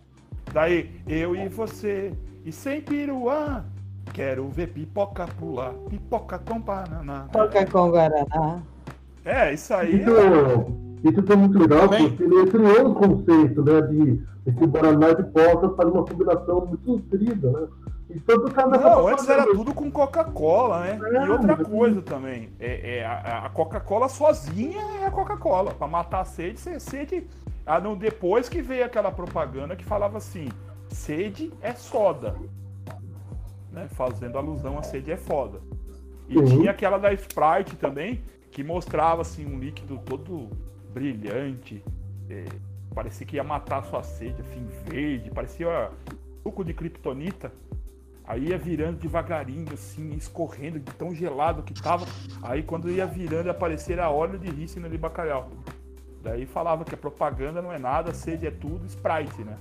Daí, 0.52 1.02
eu 1.08 1.34
e 1.34 1.48
você, 1.48 2.12
e 2.44 2.52
sem 2.52 2.80
piruá, 2.80 3.64
quero 4.08 4.48
ver 4.48 4.68
pipoca 4.68 5.26
pular, 5.38 5.72
pipoca 5.88 6.38
com 6.38 6.60
banana. 6.60 7.28
Pipoca 7.30 7.66
com 7.66 7.90
Guaraná. 7.90 8.62
É, 9.24 9.52
isso 9.52 9.74
aí. 9.74 10.00
Isso, 10.00 10.10
é... 10.10 11.08
isso 11.10 11.22
foi 11.22 11.36
muito 11.36 11.58
legal, 11.58 11.88
Também. 11.88 12.08
porque 12.08 12.22
ele 12.22 12.46
criou 12.46 12.88
um 12.88 12.94
conceito, 12.94 13.62
né? 13.62 13.80
De 13.82 14.22
esse 14.46 14.66
Guaraná 14.66 15.12
de 15.12 15.24
Coca 15.24 15.76
faz 15.76 15.90
uma 15.90 16.04
combinação 16.04 16.66
muito 16.66 16.90
nutrida, 16.90 17.50
né? 17.50 17.68
Então, 18.10 18.38
não, 18.38 19.06
antes 19.06 19.28
era 19.28 19.44
tudo 19.44 19.74
com 19.74 19.90
Coca-Cola, 19.90 20.80
né? 20.80 20.98
É, 21.12 21.26
e 21.26 21.28
outra 21.28 21.56
coisa 21.56 22.00
também, 22.00 22.48
é, 22.58 23.00
é 23.00 23.04
a, 23.04 23.44
a 23.44 23.50
Coca-Cola 23.50 24.08
sozinha 24.08 24.80
é 25.02 25.06
a 25.06 25.10
Coca-Cola. 25.10 25.74
Para 25.74 25.86
matar 25.86 26.20
a 26.20 26.24
sede, 26.24 26.58
você 26.58 26.80
sede. 26.80 27.26
Ah, 27.66 27.78
não, 27.78 27.94
depois 27.94 28.48
que 28.48 28.62
veio 28.62 28.86
aquela 28.86 29.12
propaganda 29.12 29.76
que 29.76 29.84
falava 29.84 30.16
assim: 30.16 30.48
sede 30.88 31.52
é 31.60 31.74
soda. 31.74 32.34
Né? 33.72 33.88
Fazendo 33.88 34.38
alusão 34.38 34.78
a 34.78 34.82
sede 34.82 35.10
é 35.10 35.16
foda. 35.16 35.60
E 36.28 36.36
uhum. 36.36 36.46
tinha 36.46 36.70
aquela 36.70 36.98
da 36.98 37.12
Sprite 37.12 37.76
também, 37.76 38.22
que 38.50 38.62
mostrava 38.62 39.22
assim 39.22 39.46
um 39.46 39.58
líquido 39.58 39.98
todo 40.04 40.48
brilhante. 40.92 41.82
É, 42.28 42.44
parecia 42.94 43.26
que 43.26 43.36
ia 43.36 43.44
matar 43.44 43.78
a 43.78 43.82
sua 43.82 44.02
sede, 44.02 44.40
assim, 44.40 44.66
verde, 44.86 45.30
parecia 45.30 45.90
suco 46.42 46.64
de 46.64 46.74
kryptonita. 46.74 47.52
Aí 48.24 48.48
ia 48.48 48.58
virando 48.58 48.98
devagarinho, 48.98 49.72
assim, 49.72 50.10
escorrendo 50.10 50.78
de 50.78 50.92
tão 50.92 51.14
gelado 51.14 51.62
que 51.62 51.72
tava. 51.72 52.06
Aí 52.42 52.62
quando 52.62 52.90
ia 52.90 53.06
virando, 53.06 53.48
aparecer 53.48 53.98
a 53.98 54.10
óleo 54.10 54.38
de 54.38 54.50
rícino 54.50 54.88
de 54.88 54.98
bacalhau. 54.98 55.50
Daí 56.22 56.44
falava 56.44 56.84
que 56.84 56.94
a 56.94 56.98
propaganda 56.98 57.62
não 57.62 57.72
é 57.72 57.78
nada, 57.78 58.12
sede 58.12 58.46
é 58.46 58.50
tudo, 58.50 58.84
Sprite, 58.84 59.42
né? 59.42 59.56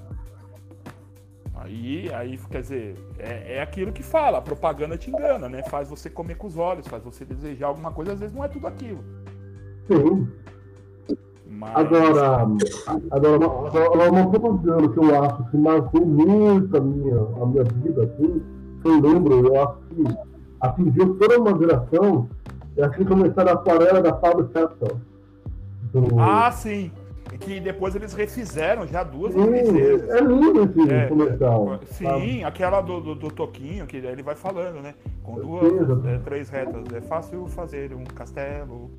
Aí, 1.60 2.12
aí 2.14 2.38
quer 2.50 2.62
dizer, 2.62 2.96
é, 3.18 3.58
é 3.58 3.62
aquilo 3.62 3.92
que 3.92 4.04
fala, 4.04 4.38
a 4.38 4.42
propaganda 4.42 4.98
te 4.98 5.10
engana, 5.10 5.50
né? 5.50 5.64
Faz 5.64 5.90
você 5.90 6.10
comer 6.10 6.36
com 6.36 6.48
os 6.48 6.58
olhos, 6.58 6.88
faz 6.88 7.04
você 7.04 7.26
desejar 7.26 7.68
alguma 7.68 7.92
coisa, 7.92 8.14
às 8.14 8.20
vezes 8.20 8.36
não 8.36 8.44
é 8.44 8.48
tudo 8.48 8.68
aquilo. 8.68 9.04
Sim. 9.88 10.28
Mas... 11.50 11.76
Agora, 11.76 12.48
agora, 13.10 13.46
agora, 13.46 14.12
uma 14.12 14.30
propaganda 14.30 14.90
que 14.90 15.00
eu 15.00 15.24
acho 15.24 15.50
que 15.50 15.58
marcou 15.58 16.06
muito 16.06 16.78
a 16.78 16.80
minha, 16.80 17.18
a 17.42 17.46
minha 17.46 17.64
vida, 17.64 18.04
assim, 18.04 18.42
eu 18.86 19.00
lembro, 19.00 19.48
eu 19.48 19.64
acho 19.64 19.78
que 19.90 20.04
atingiu 20.62 21.16
toda 21.16 21.40
uma 21.40 21.58
geração, 21.58 22.30
é 22.78 22.86
assim 22.86 23.04
começaram 23.04 23.52
a 23.52 23.54
aquarela 23.56 24.02
da 24.02 24.14
Fábio 24.20 24.48
Capital. 24.50 25.00
Do... 25.92 26.20
Ah, 26.20 26.52
sim. 26.52 26.92
Que 27.40 27.60
depois 27.60 27.96
eles 27.96 28.14
refizeram 28.14 28.88
já 28.88 29.04
duas 29.04 29.34
sim, 29.34 29.52
vezes. 29.52 30.10
É 30.10 30.22
lindo 30.22 30.64
esse 30.64 30.92
é, 30.92 31.08
comercial. 31.08 31.80
Sim, 31.86 32.06
sabe? 32.06 32.44
aquela 32.44 32.82
do, 32.82 33.00
do, 33.00 33.16
do, 33.16 33.32
Toquinho, 33.32 33.86
que 33.86 33.98
ele 33.98 34.24
vai 34.24 34.36
falando, 34.36 34.82
né? 34.82 34.94
Com 35.24 35.36
duas, 35.36 36.06
é, 36.06 36.18
três 36.20 36.50
retas. 36.50 36.84
É 36.94 37.02
fácil 37.02 37.46
fazer 37.48 37.94
um 37.94 38.04
castelo. 38.04 38.92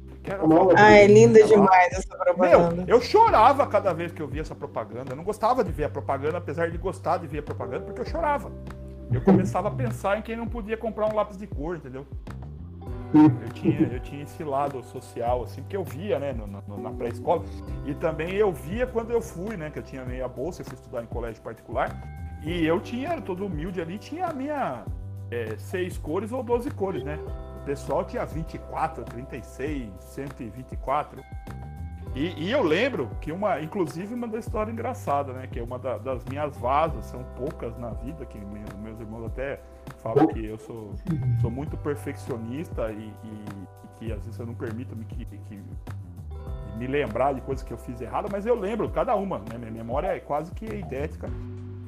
Ah, 0.77 0.93
é 0.93 1.07
linda 1.07 1.43
demais 1.43 1.93
essa 1.93 2.17
propaganda. 2.17 2.85
Meu, 2.85 2.97
eu 2.97 3.01
chorava 3.01 3.67
cada 3.67 3.93
vez 3.93 4.13
que 4.13 4.21
eu 4.21 4.29
via 4.29 4.43
essa 4.43 4.55
propaganda. 4.55 5.13
Eu 5.13 5.17
não 5.17 5.25
gostava 5.25 5.65
de 5.65 5.73
ver 5.73 5.85
a 5.85 5.89
propaganda, 5.89 6.39
apesar 6.39 6.71
de 6.71 6.77
gostar 6.77 7.19
de 7.19 7.27
ver 7.27 7.39
a 7.39 7.43
propaganda, 7.43 7.85
porque 7.87 8.01
eu 8.01 8.07
chorava 8.07 8.53
eu 9.11 9.23
começava 9.23 9.69
a 9.69 9.71
pensar 9.71 10.19
em 10.19 10.23
quem 10.23 10.37
não 10.37 10.47
podia 10.47 10.77
comprar 10.77 11.07
um 11.11 11.15
lápis 11.15 11.39
de 11.39 11.47
cor, 11.47 11.77
entendeu? 11.77 12.07
Eu 13.15 13.49
tinha, 13.51 13.81
eu 13.81 14.01
tinha 14.01 14.23
esse 14.23 14.45
lado 14.45 14.83
social, 14.83 15.43
assim, 15.43 15.63
porque 15.63 15.77
eu 15.77 15.85
via, 15.85 16.19
né, 16.19 16.33
no, 16.33 16.47
no, 16.47 16.83
na 16.83 16.91
pré-escola. 16.91 17.43
E 17.87 17.95
também 17.95 18.35
eu 18.35 18.53
via 18.53 18.87
quando 18.87 19.11
eu 19.11 19.23
fui, 19.23 19.57
né, 19.57 19.71
que 19.71 19.79
eu 19.79 19.83
tinha 19.83 20.05
meia 20.05 20.29
bolsa, 20.29 20.61
eu 20.61 20.67
fui 20.67 20.75
estudar 20.75 21.03
em 21.03 21.07
colégio 21.07 21.43
particular. 21.43 21.91
E 22.43 22.65
eu 22.65 22.81
tinha, 22.81 23.21
todo 23.21 23.47
humilde 23.47 23.81
ali, 23.81 23.99
tinha 23.99 24.27
a 24.27 24.33
minha 24.33 24.85
é, 25.31 25.57
seis 25.57 25.99
cores 25.99 26.33
ou 26.33 26.43
12 26.43 26.71
cores, 26.71 27.03
né? 27.03 27.19
O 27.63 27.65
pessoal 27.65 28.05
tinha 28.05 28.25
24, 28.25 29.05
36, 29.05 29.91
124. 29.99 31.23
E, 32.15 32.47
e, 32.47 32.51
eu 32.51 32.63
lembro 32.63 33.11
que 33.21 33.31
uma, 33.31 33.61
inclusive 33.61 34.15
uma 34.15 34.27
da 34.27 34.39
história 34.39 34.73
engraçada, 34.73 35.33
né? 35.33 35.47
Que 35.47 35.59
é 35.59 35.63
uma 35.63 35.79
da, 35.79 35.99
das 35.99 36.25
minhas 36.25 36.57
vasas, 36.57 37.05
são 37.07 37.23
poucas 37.37 37.77
na 37.79 37.91
vida, 37.91 38.25
que 38.25 38.39
meus 38.39 39.01
irmãos 39.01 39.27
até 39.27 39.61
falam 40.03 40.27
que 40.27 40.45
eu 40.45 40.59
sou, 40.59 40.95
sou 41.41 41.51
muito 41.51 41.77
perfeccionista 41.77 42.91
e, 42.91 43.13
e, 43.25 43.29
e 43.85 43.89
que 43.99 44.13
às 44.13 44.25
vezes 44.25 44.39
eu 44.39 44.47
não 44.47 44.55
permito 44.55 44.95
me, 44.95 45.05
que, 45.05 45.25
que, 45.25 45.63
me 46.77 46.87
lembrar 46.87 47.35
de 47.35 47.41
coisas 47.41 47.65
que 47.65 47.73
eu 47.73 47.79
fiz 47.79 48.01
errado, 48.01 48.29
mas 48.31 48.47
eu 48.47 48.55
lembro 48.55 48.89
cada 48.91 49.15
uma, 49.17 49.39
né? 49.39 49.59
Minha 49.59 49.71
memória 49.71 50.09
é 50.09 50.21
quase 50.21 50.53
que 50.53 50.65
idêntica. 50.65 51.29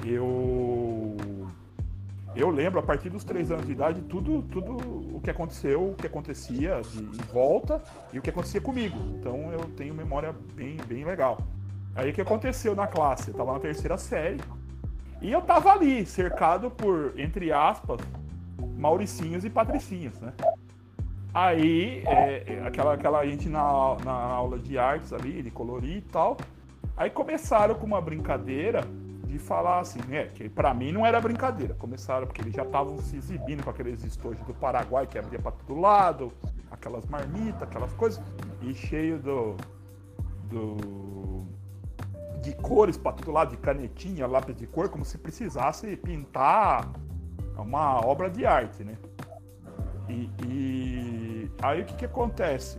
Eu 0.05 1.17
eu 2.35 2.49
lembro 2.49 2.79
a 2.79 2.83
partir 2.83 3.11
dos 3.11 3.25
três 3.25 3.51
anos 3.51 3.67
de 3.67 3.73
idade 3.73 4.01
tudo, 4.03 4.43
tudo 4.43 4.77
o 5.17 5.21
que 5.21 5.31
aconteceu, 5.31 5.91
o 5.91 5.95
que 5.95 6.07
acontecia 6.07 6.81
de, 6.81 7.03
em 7.03 7.33
volta 7.33 7.83
e 8.13 8.19
o 8.19 8.23
que 8.23 8.31
acontecia 8.31 8.61
comigo. 8.61 8.97
Então 9.19 9.53
eu 9.53 9.61
tenho 9.77 9.93
memória 9.93 10.35
bem, 10.55 10.77
bem 10.87 11.05
legal. 11.05 11.39
Aí 11.95 12.11
o 12.11 12.15
que 12.15 12.21
aconteceu 12.21 12.75
na 12.75 12.87
classe? 12.87 13.29
Eu 13.29 13.33
estava 13.33 13.53
na 13.53 13.59
terceira 13.59 13.99
série 13.99 14.39
e 15.21 15.31
eu 15.31 15.41
estava 15.41 15.73
ali, 15.73 16.07
cercado 16.07 16.71
por, 16.71 17.13
entre 17.19 17.53
aspas, 17.53 18.01
Mauricinhos 18.77 19.45
e 19.45 19.51
Patricinhos, 19.51 20.19
né? 20.21 20.33
Aí, 21.33 22.03
é, 22.07 22.55
é, 22.55 22.67
aquela, 22.67 22.95
aquela 22.95 23.25
gente 23.25 23.49
na, 23.49 23.97
na 24.05 24.13
aula 24.13 24.59
de 24.59 24.77
artes 24.79 25.13
ali, 25.13 25.43
de 25.43 25.51
colorir 25.51 25.99
e 25.99 26.01
tal. 26.01 26.37
Aí 26.97 27.09
começaram 27.09 27.75
com 27.75 27.87
uma 27.87 28.01
brincadeira 28.01 28.83
de 29.27 29.39
falar 29.39 29.81
assim, 29.81 30.01
né? 30.09 30.27
Que 30.35 30.49
para 30.49 30.75
mim 30.75 30.91
não 30.91 31.07
era 31.07 31.21
brincadeira. 31.21 31.75
Começaram 31.75 32.27
porque 32.27 32.43
eles 32.43 32.55
já 32.55 32.65
estavam 32.65 32.99
se 32.99 33.17
exibindo 33.17 33.63
com 33.63 33.71
aqueles 33.71 34.03
estojos 34.05 34.45
do 34.45 34.53
Paraguai 34.55 35.07
que 35.07 35.19
abria 35.19 35.39
para 35.39 35.53
todo 35.53 35.81
lado, 35.81 36.33
aquelas 36.71 37.07
marmitas, 37.07 37.63
aquelas 37.63 37.93
coisas, 37.95 38.21
e 38.61 38.75
cheio 38.75 39.19
do. 39.19 39.57
do 40.49 41.40
de 42.41 42.55
cores 42.55 42.97
para 42.97 43.13
todo 43.13 43.31
lado, 43.31 43.51
de 43.51 43.57
canetinha, 43.57 44.27
lápis 44.27 44.57
de 44.57 44.67
cor, 44.67 44.89
como 44.89 45.05
se 45.05 45.19
precisasse 45.19 45.97
pintar 45.97 46.91
uma 47.57 48.05
obra 48.05 48.31
de 48.31 48.47
arte, 48.47 48.83
né? 48.83 48.97
E, 50.09 50.31
e 50.47 51.51
aí 51.63 51.83
o 51.83 51.85
que, 51.85 51.95
que 51.95 52.05
acontece? 52.05 52.77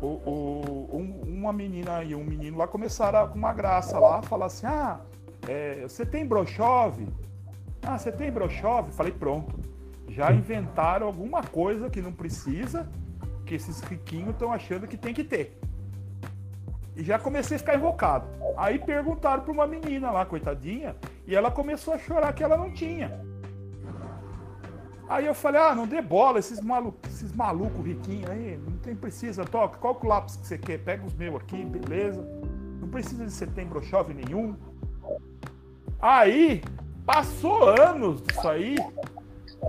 O, 0.00 0.06
o, 0.06 0.88
um, 0.92 1.20
uma 1.26 1.52
menina 1.52 2.02
e 2.02 2.14
um 2.14 2.24
menino 2.24 2.58
lá 2.58 2.66
começaram 2.66 3.28
com 3.28 3.38
uma 3.38 3.52
graça 3.52 3.98
lá, 3.98 4.22
falar 4.22 4.46
assim: 4.46 4.66
ah, 4.66 5.00
é, 5.48 5.82
você 5.82 6.04
tem 6.04 6.26
brochove? 6.26 7.06
Ah, 7.82 7.98
você 7.98 8.10
tem 8.10 8.30
brochove? 8.30 8.92
Falei, 8.92 9.12
pronto. 9.12 9.58
Já 10.08 10.32
inventaram 10.32 11.06
alguma 11.06 11.42
coisa 11.42 11.90
que 11.90 12.00
não 12.00 12.12
precisa, 12.12 12.88
que 13.44 13.54
esses 13.54 13.80
riquinhos 13.80 14.30
estão 14.30 14.52
achando 14.52 14.86
que 14.86 14.96
tem 14.96 15.12
que 15.12 15.24
ter. 15.24 15.58
E 16.96 17.02
já 17.02 17.18
comecei 17.18 17.56
a 17.56 17.58
ficar 17.58 17.74
invocado. 17.74 18.26
Aí 18.56 18.78
perguntaram 18.78 19.42
para 19.42 19.52
uma 19.52 19.66
menina 19.66 20.10
lá, 20.10 20.24
coitadinha, 20.24 20.94
e 21.26 21.34
ela 21.34 21.50
começou 21.50 21.94
a 21.94 21.98
chorar 21.98 22.32
que 22.32 22.42
ela 22.42 22.56
não 22.56 22.70
tinha. 22.70 23.20
Aí 25.08 25.26
eu 25.26 25.34
falei, 25.34 25.60
ah, 25.60 25.74
não 25.74 25.86
dê 25.86 26.00
bola, 26.00 26.38
esses 26.38 26.60
malucos, 26.60 27.12
esses 27.12 27.32
malucos 27.32 27.84
riquinhos 27.84 28.30
aí, 28.30 28.56
não 28.56 28.78
tem 28.78 28.94
precisa, 28.94 29.44
toca, 29.44 29.76
qual 29.78 29.98
o 30.02 30.06
lápis 30.06 30.36
que 30.36 30.46
você 30.46 30.56
quer? 30.56 30.78
Pega 30.78 31.04
os 31.04 31.14
meus 31.14 31.36
aqui, 31.36 31.62
beleza. 31.64 32.22
Não 32.80 32.88
precisa 32.88 33.24
de 33.26 33.32
você 33.32 33.46
tem 33.46 33.66
brochove 33.66 34.14
nenhum. 34.14 34.56
Aí, 36.00 36.62
passou 37.04 37.68
anos 37.68 38.22
disso 38.22 38.48
aí, 38.48 38.76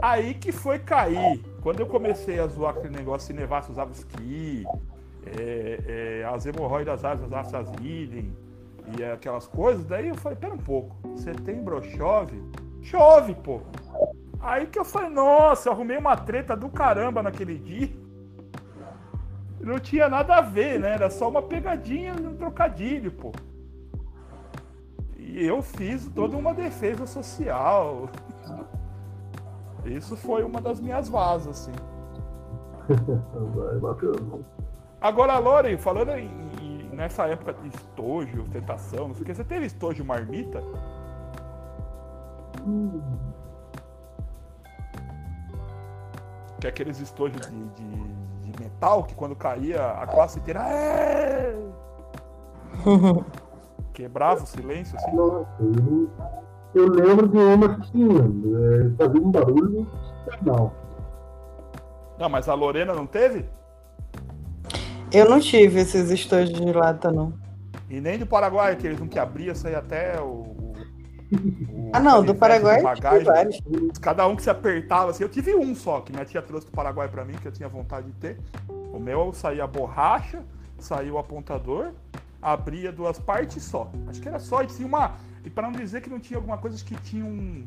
aí 0.01 0.33
que 0.35 0.51
foi 0.51 0.79
cair. 0.79 1.43
Quando 1.61 1.79
eu 1.81 1.87
comecei 1.87 2.39
a 2.39 2.47
zoar 2.47 2.75
aquele 2.77 2.95
negócio, 2.95 3.27
se 3.27 3.33
nevasse 3.33 3.71
usava 3.71 3.91
esqui, 3.91 4.65
é, 5.25 6.21
é, 6.21 6.25
as 6.25 6.45
hemorroidas 6.45 7.03
asas, 7.03 7.31
asas 7.31 7.69
idem, 7.81 8.35
e 8.97 9.03
aquelas 9.03 9.47
coisas, 9.47 9.85
daí 9.85 10.09
eu 10.09 10.15
falei, 10.15 10.37
pera 10.37 10.53
um 10.53 10.59
pouco, 10.59 10.95
você 11.15 11.31
tem 11.33 11.63
brochove? 11.63 12.41
Chove, 12.81 13.33
pô! 13.35 13.61
Aí 14.39 14.67
que 14.67 14.77
eu 14.77 14.85
falei, 14.85 15.09
nossa, 15.09 15.69
eu 15.69 15.73
arrumei 15.73 15.97
uma 15.97 16.15
treta 16.15 16.55
do 16.55 16.69
caramba 16.69 17.23
naquele 17.23 17.57
dia. 17.57 17.89
Não 19.59 19.79
tinha 19.79 20.07
nada 20.07 20.35
a 20.35 20.41
ver, 20.41 20.79
né? 20.79 20.93
Era 20.93 21.09
só 21.09 21.27
uma 21.27 21.41
pegadinha 21.41 22.13
um 22.13 22.35
trocadilho, 22.35 23.11
pô. 23.11 23.31
E 25.17 25.43
eu 25.43 25.63
fiz 25.63 26.07
toda 26.09 26.37
uma 26.37 26.53
defesa 26.53 27.07
social. 27.07 28.07
Isso 29.83 30.15
foi 30.15 30.43
uma 30.43 30.61
das 30.61 30.79
minhas 30.79 31.09
vazas, 31.09 31.67
assim. 31.67 31.73
Agora, 35.01 35.37
Lore, 35.37 35.77
falando 35.77 36.11
em, 36.11 36.29
em, 36.61 36.89
nessa 36.95 37.27
época 37.27 37.53
de 37.53 37.67
estojo, 37.67 38.41
ostentação, 38.41 39.09
não 39.09 39.15
sei 39.15 39.23
o 39.23 39.25
que, 39.25 39.35
você 39.35 39.43
teve 39.43 39.65
estojo 39.65 40.03
marmita? 40.03 40.61
Hum. 42.65 43.01
Que 46.59 46.67
é 46.67 46.69
aqueles 46.69 46.99
estojos 46.99 47.41
de, 47.41 47.65
de, 47.69 48.51
de, 48.51 48.63
metal 48.63 49.03
que 49.03 49.13
quando 49.13 49.35
caía 49.35 49.91
a 49.91 50.07
classe 50.07 50.39
inteira. 50.39 50.61
É! 50.67 51.55
Quebrava 53.93 54.43
o 54.43 54.47
silêncio 54.47 54.97
assim? 54.97 55.15
Nossa, 55.15 55.47
eu, 55.61 56.09
eu 56.73 56.89
lembro 56.89 57.27
de 57.27 57.37
uma 57.37 57.75
que 57.75 57.91
tinha, 57.91 58.19
é, 58.19 58.95
fazia 58.97 59.21
um 59.21 59.31
barulho 59.31 59.87
não. 60.41 60.71
Não, 62.17 62.29
mas 62.29 62.47
a 62.47 62.53
Lorena 62.53 62.93
não 62.93 63.05
teve? 63.05 63.45
Eu 65.15 65.29
não 65.29 65.39
tive 65.39 65.79
esses 65.81 66.09
estojos 66.11 66.53
de 66.53 66.71
lata, 66.73 67.11
não. 67.11 67.33
E 67.89 68.01
nem 68.01 68.17
do 68.17 68.25
Paraguai, 68.25 68.73
aqueles 68.73 68.99
um 68.99 69.07
que 69.07 69.19
abria, 69.19 69.53
saía 69.55 69.77
até 69.77 70.19
o. 70.19 70.25
o- 70.25 70.75
Ah, 71.93 71.99
não, 71.99 72.23
do 72.23 72.33
Paraguai 72.35 72.77
do 72.81 72.83
vários. 73.23 73.61
Cada 74.01 74.27
um 74.27 74.35
que 74.35 74.43
se 74.43 74.49
apertava, 74.49 75.11
assim. 75.11 75.23
Eu 75.23 75.29
tive 75.29 75.55
um 75.55 75.73
só, 75.75 76.01
que 76.01 76.11
minha 76.11 76.25
tia 76.25 76.41
trouxe 76.41 76.65
do 76.67 76.71
Paraguai 76.71 77.07
pra 77.07 77.23
mim, 77.23 77.33
que 77.41 77.47
eu 77.47 77.51
tinha 77.51 77.69
vontade 77.69 78.07
de 78.07 78.13
ter. 78.13 78.37
O 78.93 78.99
meu 78.99 79.31
saía 79.33 79.63
a 79.63 79.67
borracha, 79.67 80.41
saía 80.79 81.13
o 81.13 81.17
apontador, 81.17 81.91
abria 82.41 82.91
duas 82.91 83.19
partes 83.19 83.63
só. 83.63 83.91
Acho 84.07 84.21
que 84.21 84.27
era 84.27 84.39
só. 84.39 84.61
E 84.63 84.67
tinha 84.67 84.87
uma. 84.87 85.13
E 85.45 85.49
para 85.49 85.69
não 85.69 85.79
dizer 85.79 86.01
que 86.01 86.09
não 86.09 86.19
tinha 86.19 86.37
alguma 86.37 86.57
coisa, 86.57 86.75
acho 86.75 86.85
que 86.85 86.95
tinha 87.03 87.23
um, 87.23 87.63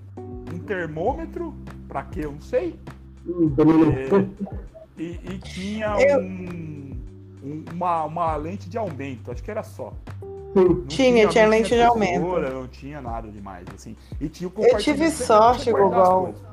um 0.53 0.59
termômetro, 0.59 1.55
pra 1.89 2.03
quê? 2.03 2.21
Eu 2.25 2.33
não 2.33 2.41
sei. 2.41 2.79
Hum, 3.27 3.53
não. 3.57 3.93
É, 3.93 4.27
e, 4.99 5.21
e 5.33 5.39
tinha 5.39 5.95
Eu- 6.01 6.21
um, 6.21 6.98
um- 7.43 7.65
uma, 7.73 8.05
uma 8.05 8.37
lente 8.37 8.69
de 8.69 8.77
aumento, 8.79 9.31
acho 9.31 9.43
que 9.43 9.51
era 9.51 9.63
só. 9.63 9.93
Sim. 10.55 10.65
Não 10.65 10.87
Tinha, 10.87 11.29
tinha 11.29 11.47
lente 11.47 11.65
de 11.65 11.71
tesoura, 11.77 11.89
aumento. 11.91 12.55
Não 12.55 12.67
tinha 12.69 13.01
nada 13.01 13.29
demais, 13.29 13.67
assim. 13.75 13.95
E 14.21 14.29
tinha 14.29 14.49
o 14.49 14.53
Eu 14.65 14.79
tive 14.79 15.11
sorte, 15.11 15.71
Gogol. 15.71 16.23
coisas. 16.23 16.49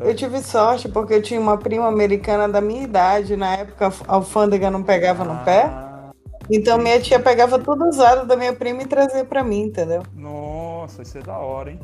Eu 0.00 0.14
tive 0.14 0.40
sorte 0.42 0.88
porque 0.88 1.14
eu 1.14 1.22
tinha 1.22 1.38
uma 1.40 1.56
prima 1.58 1.86
americana 1.86 2.48
da 2.48 2.60
minha 2.60 2.82
idade. 2.82 3.36
Na 3.36 3.54
época 3.56 3.88
a 4.08 4.14
alfândega 4.14 4.70
não 4.70 4.82
pegava 4.82 5.22
no 5.24 5.44
pé. 5.44 5.64
Ah, 5.66 6.10
Então 6.50 6.78
minha 6.78 6.98
tia 7.00 7.20
pegava 7.20 7.58
tudo 7.58 7.86
usado 7.86 8.26
da 8.26 8.34
minha 8.36 8.52
prima 8.54 8.82
e 8.82 8.86
trazia 8.86 9.24
pra 9.24 9.44
mim, 9.44 9.64
entendeu? 9.64 10.02
Nossa, 10.14 11.02
isso 11.02 11.18
é 11.18 11.22
da 11.22 11.36
hora, 11.38 11.70
hein? 11.70 11.80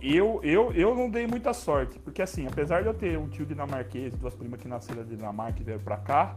E- 0.00 0.16
eu, 0.16 0.40
eu, 0.42 0.72
eu 0.72 0.94
não 0.94 1.10
dei 1.10 1.26
muita 1.26 1.52
sorte, 1.52 1.98
porque 1.98 2.22
assim, 2.22 2.46
apesar 2.46 2.82
de 2.82 2.88
eu 2.88 2.94
ter 2.94 3.18
um 3.18 3.28
tio 3.28 3.44
dinamarquês, 3.46 4.14
duas 4.14 4.34
primas 4.34 4.60
que 4.60 4.68
nasceram 4.68 5.02
da 5.02 5.08
Dinamarca 5.08 5.60
e 5.60 5.64
vieram 5.64 5.82
pra 5.82 5.96
cá, 5.96 6.36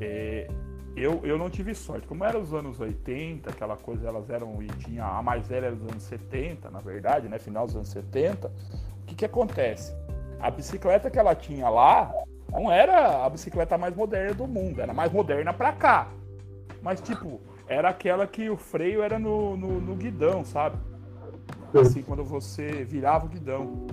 é, 0.00 0.48
eu, 0.96 1.20
eu 1.24 1.38
não 1.38 1.48
tive 1.48 1.74
sorte. 1.74 2.06
Como 2.06 2.24
era 2.24 2.38
os 2.38 2.52
anos 2.52 2.80
80, 2.80 3.50
aquela 3.50 3.76
coisa, 3.76 4.08
elas 4.08 4.28
eram, 4.28 4.62
e 4.62 4.66
tinha 4.66 5.04
a 5.04 5.22
mais 5.22 5.46
velha 5.48 5.66
era 5.66 5.76
dos 5.76 5.88
anos 5.88 6.02
70, 6.02 6.70
na 6.70 6.80
verdade, 6.80 7.28
né? 7.28 7.38
Final 7.38 7.66
dos 7.66 7.76
anos 7.76 7.88
70, 7.88 8.48
o 8.48 9.06
que 9.06 9.14
que 9.14 9.24
acontece? 9.24 9.94
A 10.40 10.50
bicicleta 10.50 11.10
que 11.10 11.18
ela 11.18 11.34
tinha 11.34 11.68
lá 11.68 12.12
não 12.50 12.70
era 12.70 13.24
a 13.24 13.30
bicicleta 13.30 13.78
mais 13.78 13.94
moderna 13.94 14.34
do 14.34 14.46
mundo, 14.46 14.80
era 14.80 14.92
mais 14.92 15.12
moderna 15.12 15.52
pra 15.52 15.72
cá. 15.72 16.08
Mas, 16.82 17.00
tipo, 17.00 17.40
era 17.68 17.90
aquela 17.90 18.26
que 18.26 18.50
o 18.50 18.56
freio 18.56 19.02
era 19.02 19.18
no, 19.18 19.56
no, 19.56 19.80
no 19.80 19.94
guidão, 19.94 20.44
sabe? 20.44 20.76
Assim, 21.78 22.02
quando 22.02 22.24
você 22.24 22.84
virava 22.84 23.26
o 23.26 23.28
guidão. 23.28 23.86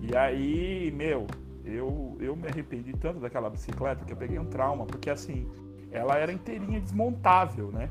E 0.00 0.16
aí, 0.16 0.92
meu, 0.92 1.26
eu, 1.64 2.16
eu 2.20 2.36
me 2.36 2.48
arrependi 2.48 2.92
tanto 2.92 3.20
daquela 3.20 3.50
bicicleta 3.50 4.04
que 4.04 4.12
eu 4.12 4.16
peguei 4.16 4.38
um 4.38 4.46
trauma, 4.46 4.86
porque 4.86 5.10
assim, 5.10 5.48
ela 5.90 6.16
era 6.16 6.32
inteirinha 6.32 6.80
desmontável, 6.80 7.70
né? 7.70 7.90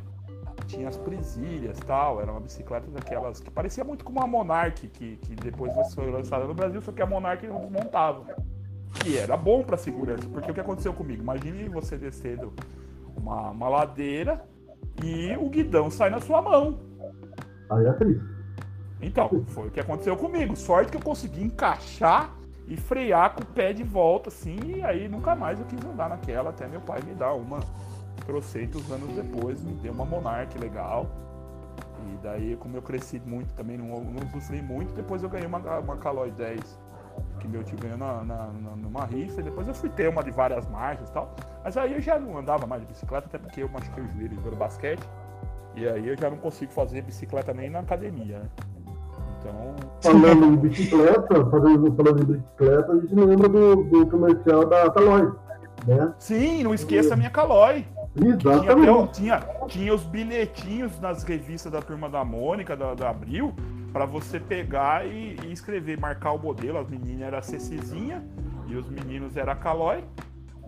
Tinha 0.68 0.88
as 0.88 0.98
presilhas 0.98 1.78
e 1.78 1.82
tal, 1.82 2.22
era 2.22 2.32
uma 2.32 2.42
bicicleta 2.42 2.90
daquelas 2.92 3.40
que 3.40 3.50
parecia 3.50 3.84
muito 3.84 4.04
com 4.04 4.12
uma 4.12 4.28
Monarch, 4.28 4.88
que, 4.88 5.18
que 5.18 5.36
depois 5.36 5.72
foi 5.94 6.12
lançada 6.12 6.46
no 6.46 6.54
Brasil, 6.54 6.82
só 6.82 6.92
que 6.92 7.02
a 7.02 7.06
Monarch 7.06 7.46
não 7.48 7.62
desmontava. 7.62 8.26
E 9.06 9.18
era 9.18 9.38
bom 9.38 9.64
pra 9.64 9.78
segurança, 9.78 10.28
porque 10.30 10.52
o 10.52 10.54
que 10.54 10.60
aconteceu 10.60 10.94
comigo? 10.94 11.22
Imagine 11.22 11.70
você 11.70 11.98
descendo 11.98 12.54
uma, 13.16 13.52
uma 13.52 13.70
ladeira 13.70 14.44
e 15.04 15.36
o 15.38 15.50
guidão 15.50 15.90
sai 15.90 16.10
na 16.10 16.20
sua 16.20 16.42
mão. 16.42 16.80
Aí 17.70 17.86
é 17.86 17.94
triste. 17.94 18.39
Então, 19.02 19.30
foi 19.48 19.68
o 19.68 19.72
que 19.72 19.80
aconteceu 19.80 20.16
comigo. 20.18 20.56
Sorte 20.56 20.92
que 20.92 20.98
eu 20.98 21.02
consegui 21.02 21.44
encaixar 21.44 22.32
e 22.68 22.76
frear 22.78 23.34
com 23.34 23.42
o 23.42 23.46
pé 23.46 23.74
de 23.74 23.84
volta, 23.84 24.30
assim, 24.30 24.58
e 24.76 24.84
aí 24.84 25.08
nunca 25.08 25.36
mais 25.36 25.60
eu 25.60 25.66
quis 25.66 25.84
andar 25.84 26.10
naquela, 26.10 26.52
até 26.52 26.68
meu 26.68 26.82
pai 26.82 27.02
me 27.02 27.14
dar 27.16 27.34
uma 27.34 27.60
trocentos 28.26 28.92
anos 28.92 29.10
depois, 29.16 29.64
me 29.64 29.74
deu 29.74 29.92
uma 29.92 30.06
Monarch 30.06 30.56
legal. 30.60 31.08
E 32.14 32.18
daí, 32.22 32.56
como 32.58 32.78
eu 32.78 32.82
cresci 32.82 33.20
muito 33.26 33.52
também, 33.54 33.78
não, 33.78 33.88
não 34.02 34.28
usufruí 34.28 34.62
muito, 34.62 34.94
depois 34.94 35.24
eu 35.24 35.30
ganhei 35.30 35.48
uma, 35.48 35.58
uma 35.80 35.98
Caloi 35.98 36.30
10, 36.32 36.80
que 37.40 37.48
meu 37.48 37.64
tio 37.64 37.78
ganhou 37.80 37.98
na, 37.98 38.24
na- 38.24 38.48
na- 38.48 38.76
numa 38.76 39.06
rifa, 39.06 39.42
e 39.42 39.44
depois 39.44 39.68
eu 39.68 39.74
fui 39.74 39.90
ter 39.90 40.08
uma 40.10 40.24
de 40.24 40.30
várias 40.32 40.68
marcas 40.68 41.10
e 41.10 41.12
tal. 41.12 41.34
Mas 41.64 41.76
aí 41.76 41.94
eu 41.94 42.02
já 42.02 42.20
não 42.20 42.38
andava 42.38 42.68
mais 42.68 42.82
de 42.82 42.88
bicicleta, 42.88 43.26
até 43.28 43.38
porque 43.38 43.64
eu 43.64 43.70
machuquei 43.70 44.04
o 44.04 44.08
joelho 44.14 44.36
jogando 44.36 44.58
basquete. 44.58 45.02
E 45.76 45.88
aí 45.88 46.08
eu 46.08 46.18
já 46.18 46.30
não 46.30 46.38
consigo 46.38 46.72
fazer 46.72 47.02
bicicleta 47.02 47.54
nem 47.54 47.70
na 47.70 47.80
academia, 47.80 48.40
né? 48.40 48.50
Então, 49.40 49.76
Falando 50.02 50.46
em 50.46 50.56
bicicleta, 50.58 51.46
falando, 51.50 51.96
falando 51.96 52.22
em 52.22 52.38
bicicleta, 52.38 52.92
a 52.92 53.00
gente 53.00 53.16
lembra 53.16 53.50
do, 53.50 53.84
do 53.84 54.08
comercial 54.08 54.66
da 54.66 54.90
Caloi, 54.92 55.32
né? 55.86 56.14
sim, 56.20 56.64
não 56.64 56.74
esqueça 56.74 57.14
a 57.14 57.18
minha 57.18 57.30
Caloi. 57.30 57.86
Tinha, 58.16 58.36
Exatamente. 58.36 59.14
tinha, 59.14 59.40
tinha 59.68 59.94
os 59.94 60.04
bilhetinhos 60.04 61.00
nas 61.00 61.24
revistas 61.24 61.72
da 61.72 61.82
turma 61.82 62.10
da 62.10 62.24
Mônica, 62.26 62.76
da, 62.76 62.94
da 62.94 63.10
Abril, 63.10 63.54
pra 63.94 64.06
você 64.06 64.40
pegar 64.40 65.06
e, 65.06 65.38
e 65.46 65.52
escrever, 65.52 66.00
marcar 66.00 66.32
o 66.32 66.40
modelo. 66.40 66.80
As 66.80 66.90
meninas 66.90 67.28
eram 67.28 67.38
a 67.38 67.42
Cecizinha 67.42 68.24
e 68.68 68.76
os 68.76 68.90
meninos 68.90 69.38
era 69.38 69.52
a 69.52 69.56
Caloi, 69.56 70.04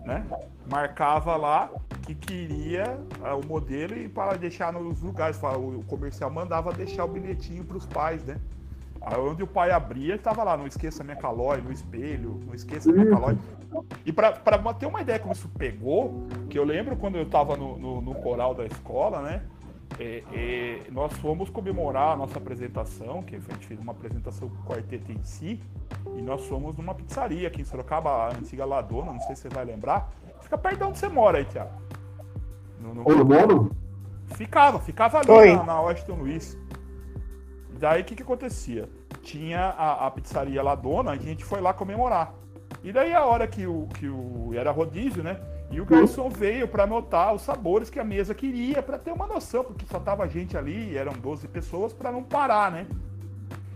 né? 0.04 0.24
Marcava 0.70 1.36
lá 1.36 1.70
que 2.02 2.14
queria 2.14 2.98
ah, 3.22 3.34
o 3.34 3.44
modelo 3.44 3.96
e 3.96 4.08
para 4.08 4.36
deixar 4.36 4.72
nos 4.72 5.00
lugares. 5.00 5.38
O 5.42 5.82
comercial 5.86 6.30
mandava 6.30 6.72
deixar 6.72 7.04
o 7.04 7.08
bilhetinho 7.08 7.64
pros 7.64 7.86
pais, 7.86 8.24
né? 8.24 8.38
Onde 9.18 9.42
o 9.42 9.46
pai 9.46 9.70
abria, 9.70 10.16
tava 10.16 10.44
lá, 10.44 10.56
não 10.56 10.66
esqueça 10.66 11.02
minha 11.02 11.16
calói 11.16 11.60
no 11.60 11.72
espelho, 11.72 12.40
não 12.46 12.54
esqueça 12.54 12.92
minha 12.92 13.10
calói. 13.10 13.36
E 14.06 14.12
pra, 14.12 14.32
pra 14.32 14.58
ter 14.74 14.86
uma 14.86 15.00
ideia 15.00 15.18
como 15.18 15.32
isso 15.32 15.48
pegou, 15.48 16.26
que 16.48 16.58
eu 16.58 16.64
lembro 16.64 16.96
quando 16.96 17.16
eu 17.16 17.28
tava 17.28 17.56
no, 17.56 17.76
no, 17.78 18.00
no 18.00 18.14
coral 18.14 18.54
da 18.54 18.64
escola, 18.64 19.20
né? 19.22 19.42
é, 19.98 20.22
é, 20.32 20.90
nós 20.90 21.12
fomos 21.14 21.50
comemorar 21.50 22.12
a 22.12 22.16
nossa 22.16 22.38
apresentação, 22.38 23.22
que 23.22 23.36
a 23.36 23.38
gente 23.40 23.66
fez 23.66 23.78
uma 23.80 23.92
apresentação 23.92 24.48
com 24.48 24.56
o 24.56 24.64
quarteto 24.64 25.12
em 25.12 25.22
si, 25.22 25.60
e 26.16 26.22
nós 26.22 26.44
fomos 26.46 26.76
numa 26.76 26.94
pizzaria 26.94 27.48
aqui 27.48 27.60
em 27.62 27.64
Sorocaba, 27.64 28.10
a 28.10 28.28
antiga 28.28 28.64
Ladona, 28.64 29.12
não 29.12 29.20
sei 29.20 29.36
se 29.36 29.42
você 29.42 29.48
vai 29.48 29.64
lembrar. 29.64 30.10
Fica 30.40 30.58
perto 30.58 30.78
de 30.78 30.84
onde 30.84 30.98
você 30.98 31.08
mora 31.08 31.38
aí, 31.38 31.44
Thiago. 31.44 31.70
No- 32.80 32.94
no- 32.94 33.08
eu 33.10 33.24
moro? 33.24 33.70
Ficava, 34.34 34.78
ficava 34.80 35.18
ali 35.18 35.30
Oi. 35.30 35.56
na, 35.56 35.64
na 35.64 35.80
Washington 35.80 36.14
Luiz. 36.14 36.58
Daí 37.82 38.02
o 38.02 38.04
que 38.04 38.14
que 38.14 38.22
acontecia? 38.22 38.88
Tinha 39.22 39.58
a, 39.58 40.06
a 40.06 40.10
pizzaria 40.12 40.62
lá 40.62 40.76
dona, 40.76 41.10
a 41.10 41.16
gente 41.16 41.44
foi 41.44 41.60
lá 41.60 41.74
comemorar. 41.74 42.32
E 42.84 42.92
daí 42.92 43.12
a 43.12 43.24
hora 43.24 43.44
que 43.44 43.66
o, 43.66 43.88
que 43.98 44.08
o 44.08 44.52
era 44.54 44.70
rodízio, 44.70 45.20
né? 45.20 45.40
E 45.68 45.80
o 45.80 45.84
garçom 45.84 46.28
veio 46.30 46.68
para 46.68 46.84
anotar 46.84 47.34
os 47.34 47.42
sabores 47.42 47.90
que 47.90 47.98
a 47.98 48.04
mesa 48.04 48.36
queria, 48.36 48.80
para 48.84 48.98
ter 48.98 49.10
uma 49.10 49.26
noção, 49.26 49.64
porque 49.64 49.84
só 49.84 49.98
tava 49.98 50.28
gente 50.28 50.56
ali, 50.56 50.96
eram 50.96 51.12
12 51.12 51.48
pessoas, 51.48 51.92
para 51.92 52.12
não 52.12 52.22
parar, 52.22 52.70
né? 52.70 52.86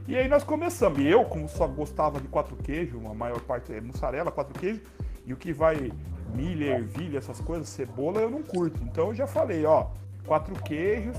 E 0.06 0.16
aí 0.16 0.28
nós 0.28 0.44
começamos. 0.44 1.00
E 1.00 1.08
eu, 1.08 1.24
como 1.24 1.48
só 1.48 1.66
gostava 1.66 2.20
de 2.20 2.28
quatro 2.28 2.54
queijos, 2.54 3.04
a 3.04 3.12
maior 3.12 3.40
parte 3.40 3.74
é 3.74 3.80
mussarela, 3.80 4.30
quatro 4.30 4.56
queijos, 4.56 4.82
e 5.26 5.32
o 5.32 5.36
que 5.36 5.52
vai 5.52 5.90
milho, 6.32 6.64
ervilha, 6.64 7.18
essas 7.18 7.40
coisas, 7.40 7.68
cebola, 7.68 8.20
eu 8.20 8.30
não 8.30 8.44
curto. 8.44 8.80
Então 8.84 9.08
eu 9.08 9.14
já 9.14 9.26
falei, 9.26 9.64
ó, 9.64 9.88
quatro 10.24 10.54
queijos, 10.62 11.16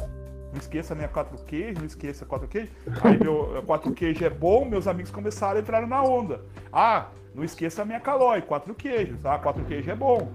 não 0.52 0.60
esqueça 0.60 0.96
minha 0.96 1.08
quatro 1.08 1.38
queijos, 1.44 1.78
não 1.78 1.86
esqueça 1.86 2.26
quatro 2.26 2.48
queijos. 2.48 2.72
Aí 3.04 3.18
meu 3.20 3.64
quatro 3.66 3.92
queijos 3.92 4.22
é 4.22 4.30
bom, 4.30 4.66
meus 4.66 4.88
amigos 4.88 5.12
começaram 5.12 5.58
a 5.58 5.60
entrar 5.60 5.86
na 5.86 6.04
onda. 6.04 6.42
Ah, 6.72 7.08
não 7.36 7.44
esqueça 7.44 7.84
a 7.84 7.86
minha 7.86 8.00
calói, 8.00 8.42
quatro 8.42 8.74
queijos. 8.74 9.24
Ah, 9.24 9.38
quatro 9.38 9.64
queijos 9.66 9.88
é 9.88 9.96
bom. 9.96 10.32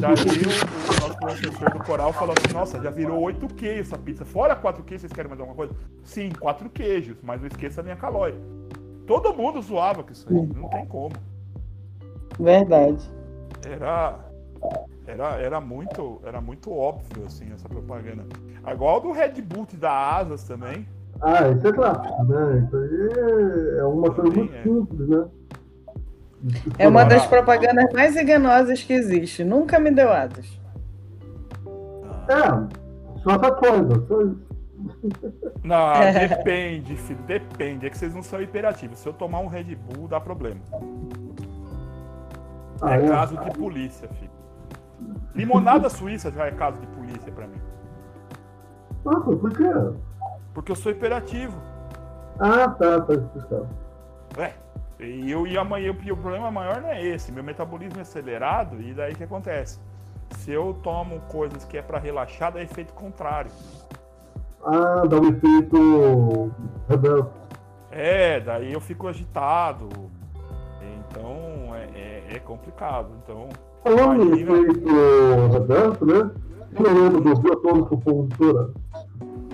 Daí 0.00 0.14
o, 0.14 0.96
o 0.96 1.08
nosso 1.08 1.18
professor 1.18 1.70
do 1.70 1.84
coral 1.84 2.12
falou 2.12 2.34
assim, 2.38 2.54
nossa, 2.54 2.80
já 2.80 2.90
virou 2.90 3.20
oito 3.20 3.46
queijos 3.54 3.88
essa 3.88 3.98
pizza. 3.98 4.24
Fora 4.24 4.56
quatro 4.56 4.82
queijos, 4.82 5.02
vocês 5.02 5.12
querem 5.12 5.28
mais 5.28 5.40
alguma 5.40 5.56
coisa? 5.56 5.74
Sim, 6.02 6.30
quatro 6.30 6.70
queijos, 6.70 7.16
mas 7.22 7.40
não 7.40 7.48
esqueça 7.48 7.80
a 7.80 7.84
minha 7.84 7.96
calói. 7.96 8.34
Todo 9.06 9.34
mundo 9.34 9.60
zoava 9.60 10.02
com 10.02 10.12
isso 10.12 10.26
aí, 10.28 10.34
não 10.34 10.68
tem 10.70 10.86
como. 10.86 11.12
Verdade. 12.38 13.10
Era, 13.68 14.18
era, 15.06 15.36
era 15.36 15.60
muito, 15.60 16.20
era 16.24 16.40
muito 16.40 16.72
óbvio 16.72 17.24
assim 17.26 17.52
essa 17.52 17.68
propaganda. 17.68 18.24
Igual 18.66 19.00
do 19.00 19.12
Red 19.12 19.42
Bull 19.42 19.66
da 19.74 19.92
Asas 20.16 20.44
também. 20.44 20.86
Ah, 21.20 21.48
isso 21.48 21.66
é 21.66 21.72
clássico, 21.72 22.24
né? 22.24 22.64
Isso 22.66 22.76
aí 22.76 23.78
é 23.78 23.84
uma 23.84 24.10
coisa 24.10 24.36
muito 24.36 24.54
É. 24.54 24.62
simples, 24.62 25.08
né? 25.08 25.24
É 26.78 26.88
uma 26.88 27.04
das 27.04 27.26
propagandas 27.26 27.92
mais 27.92 28.16
enganosas 28.16 28.82
que 28.82 28.92
existe. 28.92 29.44
Nunca 29.44 29.78
me 29.78 29.90
deu 29.92 30.10
asas. 30.10 30.60
É, 32.28 33.20
só 33.22 33.30
essa 33.36 33.52
coisa. 33.52 34.06
Só 34.08 34.22
isso. 34.22 34.52
Não, 35.62 35.92
depende, 36.28 36.96
filho, 36.96 37.22
depende. 37.22 37.86
É 37.86 37.90
que 37.90 37.96
vocês 37.96 38.14
não 38.14 38.22
são 38.22 38.42
hiperativos. 38.42 38.98
Se 38.98 39.08
eu 39.08 39.12
tomar 39.12 39.38
um 39.38 39.46
Red 39.46 39.76
Bull, 39.76 40.08
dá 40.08 40.20
problema. 40.20 40.60
Ah, 42.80 42.96
é 42.96 43.04
é? 43.04 43.08
caso 43.08 43.36
de 43.36 43.50
polícia, 43.56 44.08
filho. 44.08 44.41
Limonada 45.34 45.88
suíça 45.88 46.30
já 46.30 46.46
é 46.46 46.50
caso 46.50 46.78
de 46.80 46.86
polícia 46.88 47.32
pra 47.32 47.46
mim. 47.46 47.60
Nossa, 49.04 49.36
por 49.36 49.50
quê? 49.52 49.64
Porque 50.54 50.72
eu 50.72 50.76
sou 50.76 50.92
hiperativo. 50.92 51.60
Ah, 52.38 52.68
tá, 52.68 53.00
tá 53.00 53.14
explicado. 53.14 53.68
Ué, 54.38 54.54
E 55.00 55.30
eu 55.30 55.46
e 55.46 55.58
amanhã 55.58 55.90
o 55.90 56.16
problema 56.16 56.50
maior 56.50 56.80
não 56.80 56.88
é 56.88 57.04
esse, 57.04 57.32
meu 57.32 57.42
metabolismo 57.42 57.98
é 57.98 58.02
acelerado 58.02 58.80
e 58.80 58.94
daí 58.94 59.12
o 59.12 59.16
que 59.16 59.24
acontece? 59.24 59.78
Se 60.36 60.50
eu 60.50 60.78
tomo 60.82 61.20
coisas 61.28 61.64
que 61.64 61.76
é 61.76 61.82
para 61.82 61.98
relaxar, 61.98 62.52
dá 62.52 62.62
efeito 62.62 62.92
contrário. 62.94 63.50
Ah, 64.64 65.04
dá 65.06 65.20
um 65.20 65.28
efeito 65.28 66.52
rebelde. 66.88 67.28
É, 67.90 68.40
daí 68.40 68.72
eu 68.72 68.80
fico 68.80 69.08
agitado. 69.08 69.88
Então 70.80 71.74
é, 71.74 71.84
é, 71.94 72.36
é 72.36 72.38
complicado. 72.38 73.10
Então. 73.22 73.48
Falando 73.82 74.22
em 74.22 74.40
efeito 74.40 74.88
rebelde, 75.52 76.04
né? 76.04 76.30
Você 76.72 76.82
lembra 76.88 77.20
do 77.20 77.40
biotônico 77.40 78.00
compositora? 78.00 78.70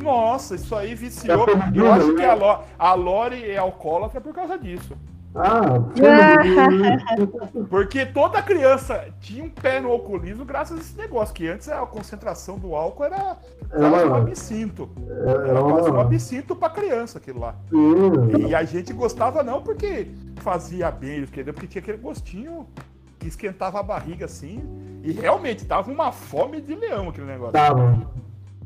Nossa, 0.02 0.54
isso 0.54 0.74
aí 0.74 0.94
viciou. 0.94 1.46
Eu 1.74 1.92
acho 1.92 2.14
que 2.14 2.24
a 2.24 2.34
Lore, 2.34 2.62
a 2.78 2.94
Lore 2.94 3.50
é 3.50 3.56
alcoólatra 3.56 4.20
por 4.20 4.32
causa 4.32 4.56
disso. 4.58 4.94
Ah, 5.34 5.78
porque 7.68 8.06
toda 8.06 8.40
criança 8.42 9.08
tinha 9.20 9.44
um 9.44 9.50
pé 9.50 9.78
no 9.80 9.90
alcoolismo 9.90 10.44
graças 10.44 10.78
a 10.78 10.80
esse 10.80 10.96
negócio, 10.96 11.34
que 11.34 11.46
antes 11.46 11.68
a 11.68 11.84
concentração 11.86 12.58
do 12.58 12.74
álcool 12.74 13.04
era 13.04 13.36
quase 13.70 14.06
um 14.06 14.14
absinto. 14.14 14.88
Era 15.46 15.60
quase 15.60 15.90
um 15.90 16.00
absinto 16.00 16.56
pra 16.56 16.70
criança 16.70 17.18
aquilo 17.18 17.40
lá. 17.40 17.54
E 18.48 18.54
a 18.54 18.64
gente 18.64 18.92
gostava 18.92 19.42
não 19.42 19.62
porque 19.62 20.08
fazia 20.36 20.90
bem? 20.90 21.26
Porque 21.26 21.66
tinha 21.66 21.82
aquele 21.82 21.98
gostinho 21.98 22.66
esquentava 23.26 23.80
a 23.80 23.82
barriga 23.82 24.26
assim. 24.26 24.62
E 25.02 25.12
realmente 25.12 25.64
tava 25.64 25.90
uma 25.90 26.12
fome 26.12 26.60
de 26.60 26.74
leão 26.74 27.08
aquele 27.08 27.26
negócio. 27.26 27.52
Tava. 27.52 28.06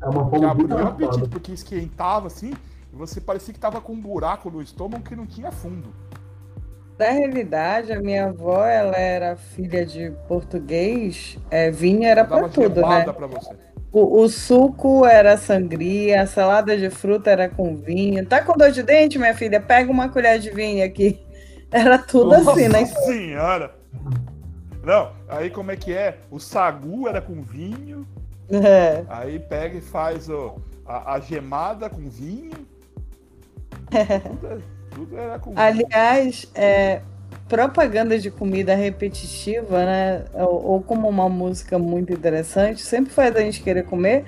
É 0.01 0.05
uma 0.07 0.29
fome 0.29 0.39
que 0.39 0.45
abriu 0.45 0.67
o 0.67 0.87
apetite, 0.87 1.29
porque 1.29 1.51
esquentava 1.53 2.27
assim, 2.27 2.53
e 2.91 2.95
você 2.95 3.21
parecia 3.21 3.53
que 3.53 3.59
tava 3.59 3.79
com 3.79 3.93
um 3.93 3.99
buraco 3.99 4.49
no 4.51 4.61
estômago 4.61 5.03
que 5.03 5.15
não 5.15 5.25
tinha 5.25 5.51
fundo. 5.51 5.93
Na 6.99 7.09
realidade, 7.09 7.91
a 7.91 7.99
minha 7.99 8.27
avó, 8.27 8.65
ela 8.65 8.95
era 8.95 9.35
filha 9.35 9.85
de 9.85 10.11
português, 10.27 11.37
é, 11.49 11.71
vinho 11.71 12.03
era 12.03 12.23
para 12.23 12.47
tudo, 12.49 12.81
né? 12.81 13.05
O, 13.91 14.21
o, 14.21 14.29
suco 14.29 15.05
era 15.05 15.37
sangria, 15.37 16.23
a 16.23 16.25
salada 16.25 16.75
de 16.75 16.89
fruta 16.89 17.29
era 17.29 17.47
com 17.47 17.75
vinho. 17.75 18.25
Tá 18.25 18.41
com 18.41 18.57
dor 18.57 18.71
de 18.71 18.81
dente, 18.81 19.19
minha 19.19 19.35
filha? 19.35 19.61
Pega 19.61 19.91
uma 19.91 20.09
colher 20.09 20.39
de 20.39 20.49
vinho 20.49 20.83
aqui. 20.83 21.19
Era 21.69 21.97
tudo 21.97 22.29
Nossa 22.29 22.51
assim, 22.51 22.67
né? 22.67 22.81
Nossa 22.81 23.01
senhora! 23.01 23.75
Não, 24.83 25.13
aí 25.29 25.49
como 25.49 25.71
é 25.71 25.77
que 25.77 25.93
é? 25.93 26.19
O 26.29 26.39
sagu 26.39 27.07
era 27.07 27.21
com 27.21 27.41
vinho. 27.41 28.05
É. 28.49 29.05
Aí 29.07 29.39
pega 29.39 29.77
e 29.77 29.81
faz 29.81 30.29
ó, 30.29 30.57
a, 30.85 31.13
a 31.13 31.19
gemada 31.19 31.89
com 31.89 32.09
vinho. 32.09 32.51
É. 33.91 34.19
Tudo 34.93 35.17
era 35.17 35.39
com 35.39 35.53
Aliás, 35.55 36.47
é, 36.53 37.01
propaganda 37.47 38.19
de 38.19 38.29
comida 38.29 38.75
repetitiva, 38.75 39.85
né? 39.85 40.25
Ou, 40.33 40.65
ou, 40.65 40.81
como 40.81 41.07
uma 41.07 41.29
música 41.29 41.79
muito 41.79 42.11
interessante, 42.11 42.81
sempre 42.81 43.13
faz 43.13 43.35
a 43.35 43.39
gente 43.39 43.63
querer 43.63 43.85
comer. 43.85 44.25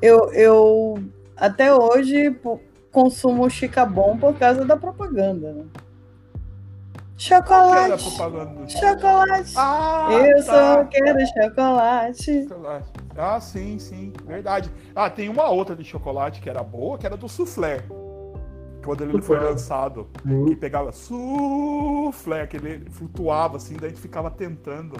Eu, 0.00 0.32
eu 0.32 0.98
até 1.36 1.74
hoje 1.74 2.34
consumo 2.92 3.50
chicabom 3.50 4.16
por 4.16 4.38
causa 4.38 4.64
da 4.64 4.76
propaganda, 4.76 5.52
né? 5.52 5.64
Chocolate. 7.18 8.02
Chocolate. 8.02 9.54
Ah, 9.56 10.08
eu 10.12 10.36
tá. 10.36 10.42
só 10.42 10.84
quero 10.84 11.18
chocolate. 11.26 12.42
chocolate. 12.48 12.92
Ah, 13.16 13.40
sim, 13.40 13.78
sim, 13.78 14.12
verdade. 14.26 14.70
Ah, 14.94 15.08
tem 15.08 15.28
uma 15.28 15.48
outra 15.48 15.74
de 15.74 15.84
chocolate 15.84 16.40
que 16.40 16.50
era 16.50 16.62
boa, 16.62 16.98
que 16.98 17.06
era 17.06 17.16
do 17.16 17.28
soufflé 17.28 17.82
quando 18.86 19.02
ele 19.02 19.20
foi 19.20 19.40
lançado, 19.40 20.08
e 20.48 20.54
pegava 20.54 20.92
suflé, 20.92 22.46
que 22.46 22.56
ele 22.56 22.88
flutuava 22.88 23.56
assim, 23.56 23.74
daí 23.74 23.86
a 23.86 23.88
gente 23.88 24.00
ficava 24.00 24.30
tentando 24.30 24.96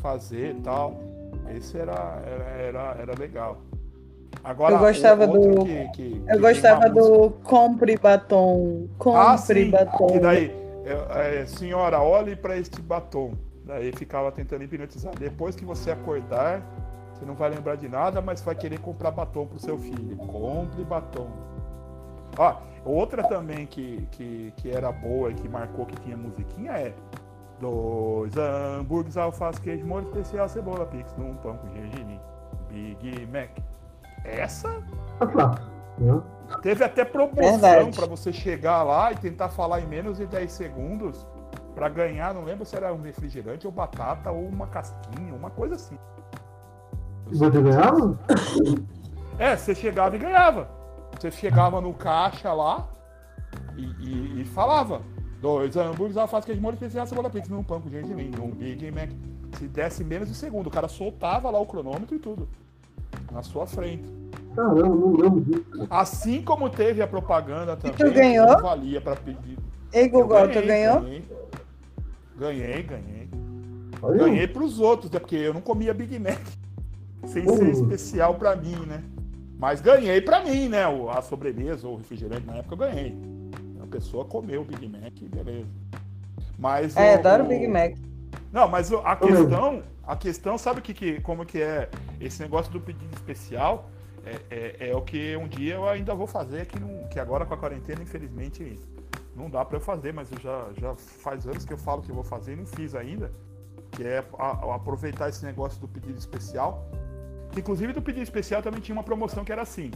fazer 0.00 0.56
e 0.56 0.60
tal. 0.62 0.98
Esse 1.54 1.76
era, 1.76 2.22
era, 2.24 2.44
era, 2.44 2.96
era 2.98 3.18
legal. 3.18 3.58
Agora, 4.42 4.74
eu 4.74 4.78
gostava 4.78 5.26
do. 5.26 5.64
Que, 5.64 5.88
que, 5.88 6.24
eu 6.28 6.40
gostava 6.40 6.88
do 6.88 7.30
compre 7.42 7.96
batom. 7.96 8.88
Compre 8.98 9.72
ah, 9.74 9.84
batom. 9.84 10.06
Que 10.08 10.18
daí, 10.18 10.56
é, 10.84 11.42
é, 11.42 11.46
senhora, 11.46 12.00
olhe 12.00 12.34
para 12.34 12.56
este 12.56 12.80
batom. 12.80 13.32
Daí 13.64 13.92
ficava 13.92 14.30
tentando 14.32 14.64
hipnotizar. 14.64 15.14
Depois 15.18 15.56
que 15.56 15.64
você 15.64 15.90
acordar, 15.90 16.62
você 17.12 17.24
não 17.24 17.34
vai 17.34 17.50
lembrar 17.50 17.76
de 17.76 17.88
nada, 17.88 18.20
mas 18.20 18.42
vai 18.42 18.54
querer 18.54 18.78
comprar 18.80 19.10
batom 19.10 19.46
pro 19.46 19.58
seu 19.58 19.78
filho. 19.78 20.16
Compre 20.16 20.84
batom. 20.84 21.28
Ó, 22.36 22.56
outra 22.84 23.22
também 23.22 23.66
que, 23.66 24.06
que, 24.10 24.52
que 24.56 24.70
era 24.70 24.90
boa 24.90 25.30
e 25.30 25.34
que 25.34 25.48
marcou 25.48 25.86
que 25.86 25.96
tinha 26.00 26.16
musiquinha 26.16 26.72
é 26.72 26.92
dois 27.60 28.36
hambúrgueres, 28.36 29.16
alface, 29.16 29.60
queijo, 29.60 29.86
molho 29.86 30.06
especial, 30.08 30.48
cebola, 30.48 30.84
pix, 30.86 31.14
num 31.16 31.34
pão 31.36 31.56
com 31.56 31.72
gergelim, 31.72 32.20
Big 32.68 33.26
Mac. 33.26 33.50
Essa 34.24 34.82
teve 36.62 36.84
até 36.84 37.04
promoção 37.04 37.90
para 37.90 38.06
você 38.06 38.32
chegar 38.32 38.82
lá 38.82 39.12
e 39.12 39.16
tentar 39.16 39.48
falar 39.50 39.80
em 39.80 39.86
menos 39.86 40.18
de 40.18 40.26
10 40.26 40.50
segundos 40.50 41.26
para 41.74 41.88
ganhar, 41.88 42.32
não 42.32 42.44
lembro 42.44 42.64
se 42.64 42.76
era 42.76 42.92
um 42.92 43.02
refrigerante 43.02 43.66
ou 43.66 43.72
batata 43.72 44.30
ou 44.30 44.46
uma 44.46 44.66
casquinha, 44.66 45.34
uma 45.34 45.50
coisa 45.50 45.74
assim. 45.74 45.98
Você 47.26 47.50
ganhava? 47.50 48.18
É, 49.38 49.56
você 49.56 49.74
chegava 49.74 50.14
e 50.14 50.18
ganhava. 50.18 50.68
Você 51.18 51.30
chegava 51.30 51.80
no 51.80 51.92
caixa 51.92 52.52
lá 52.52 52.88
e, 53.76 53.82
e, 53.82 54.42
e 54.42 54.44
falava: 54.44 55.02
dois 55.40 55.76
hambúrgueres, 55.76 56.16
alface, 56.16 56.46
queijo 56.46 56.60
molho 56.60 56.74
especial, 56.74 57.06
cebola 57.06 57.30
pix, 57.30 57.48
num 57.48 57.62
pão 57.62 57.80
com 57.80 57.88
gergelim, 57.88 58.30
um 58.40 58.50
Big 58.50 58.90
Mac. 58.90 59.10
Se 59.58 59.66
desse 59.68 60.04
menos 60.04 60.28
de 60.28 60.34
segundo, 60.34 60.66
o 60.66 60.70
cara 60.70 60.88
soltava 60.88 61.50
lá 61.50 61.58
o 61.58 61.66
cronômetro 61.66 62.14
e 62.14 62.18
tudo. 62.18 62.48
Na 63.34 63.42
sua 63.42 63.66
frente. 63.66 64.04
Caramba, 64.54 64.82
não 64.82 65.16
lembro 65.16 65.40
disso. 65.40 65.64
Assim 65.90 66.40
como 66.40 66.70
teve 66.70 67.02
a 67.02 67.06
propaganda 67.06 67.76
também, 67.76 67.92
e 67.92 67.96
tu 67.96 68.14
ganhou? 68.14 68.62
valia 68.62 69.00
para 69.00 69.16
pedir. 69.16 69.58
Ei, 69.92 70.08
Google, 70.08 70.48
tu 70.48 70.62
ganhou? 70.64 71.00
Ganhei, 72.38 72.82
ganhei. 72.82 73.28
Ganhei, 74.00 74.18
ganhei 74.18 74.46
pros 74.46 74.78
outros, 74.78 75.10
né? 75.10 75.18
Porque 75.18 75.34
eu 75.34 75.52
não 75.52 75.60
comia 75.60 75.92
Big 75.92 76.16
Mac. 76.18 76.38
Sem 77.26 77.48
ser 77.48 77.70
especial 77.70 78.34
para 78.36 78.54
mim, 78.54 78.76
né? 78.86 79.02
Mas 79.58 79.80
ganhei 79.80 80.20
para 80.20 80.44
mim, 80.44 80.68
né? 80.68 80.84
A 81.10 81.22
sobremesa 81.22 81.88
ou 81.88 81.94
o 81.94 81.96
refrigerante 81.96 82.46
na 82.46 82.56
época 82.56 82.74
eu 82.74 82.78
ganhei. 82.78 83.16
A 83.82 83.86
pessoa 83.86 84.24
comeu 84.24 84.62
o 84.62 84.64
Big 84.64 84.86
Mac, 84.88 85.12
beleza. 85.22 85.66
Mas 86.56 86.96
é, 86.96 87.16
o, 87.16 87.18
adoro 87.18 87.44
o 87.44 87.48
Big 87.48 87.66
Mac. 87.66 87.94
Não, 88.54 88.68
mas 88.68 88.92
a 88.92 89.16
questão, 89.16 89.82
a 90.06 90.16
questão, 90.16 90.56
sabe 90.56 90.80
que, 90.80 90.94
que, 90.94 91.20
como 91.20 91.44
que 91.44 91.60
é 91.60 91.90
esse 92.20 92.40
negócio 92.40 92.72
do 92.72 92.80
pedido 92.80 93.12
especial? 93.14 93.90
É, 94.24 94.40
é, 94.50 94.88
é, 94.90 94.96
o 94.96 95.02
que 95.02 95.36
um 95.36 95.48
dia 95.48 95.74
eu 95.74 95.88
ainda 95.88 96.14
vou 96.14 96.26
fazer, 96.26 96.64
que, 96.66 96.78
não, 96.78 97.08
que 97.08 97.18
agora 97.18 97.44
com 97.44 97.52
a 97.52 97.56
quarentena, 97.56 98.00
infelizmente, 98.02 98.78
não 99.34 99.50
dá 99.50 99.64
para 99.64 99.78
eu 99.78 99.80
fazer, 99.80 100.14
mas 100.14 100.30
eu 100.30 100.38
já, 100.40 100.68
já 100.78 100.94
faz 100.94 101.46
anos 101.46 101.64
que 101.64 101.72
eu 101.72 101.76
falo 101.76 102.00
que 102.00 102.10
eu 102.10 102.14
vou 102.14 102.24
fazer 102.24 102.52
e 102.52 102.56
não 102.56 102.64
fiz 102.64 102.94
ainda, 102.94 103.32
que 103.90 104.04
é 104.04 104.24
a, 104.38 104.46
a 104.46 104.76
aproveitar 104.76 105.28
esse 105.28 105.44
negócio 105.44 105.80
do 105.80 105.88
pedido 105.88 106.18
especial 106.18 106.88
Inclusive 107.56 107.92
do 107.92 108.02
pedido 108.02 108.22
especial 108.22 108.62
também 108.62 108.80
tinha 108.80 108.96
uma 108.96 109.02
promoção 109.02 109.44
que 109.44 109.52
era 109.52 109.62
assim: 109.62 109.90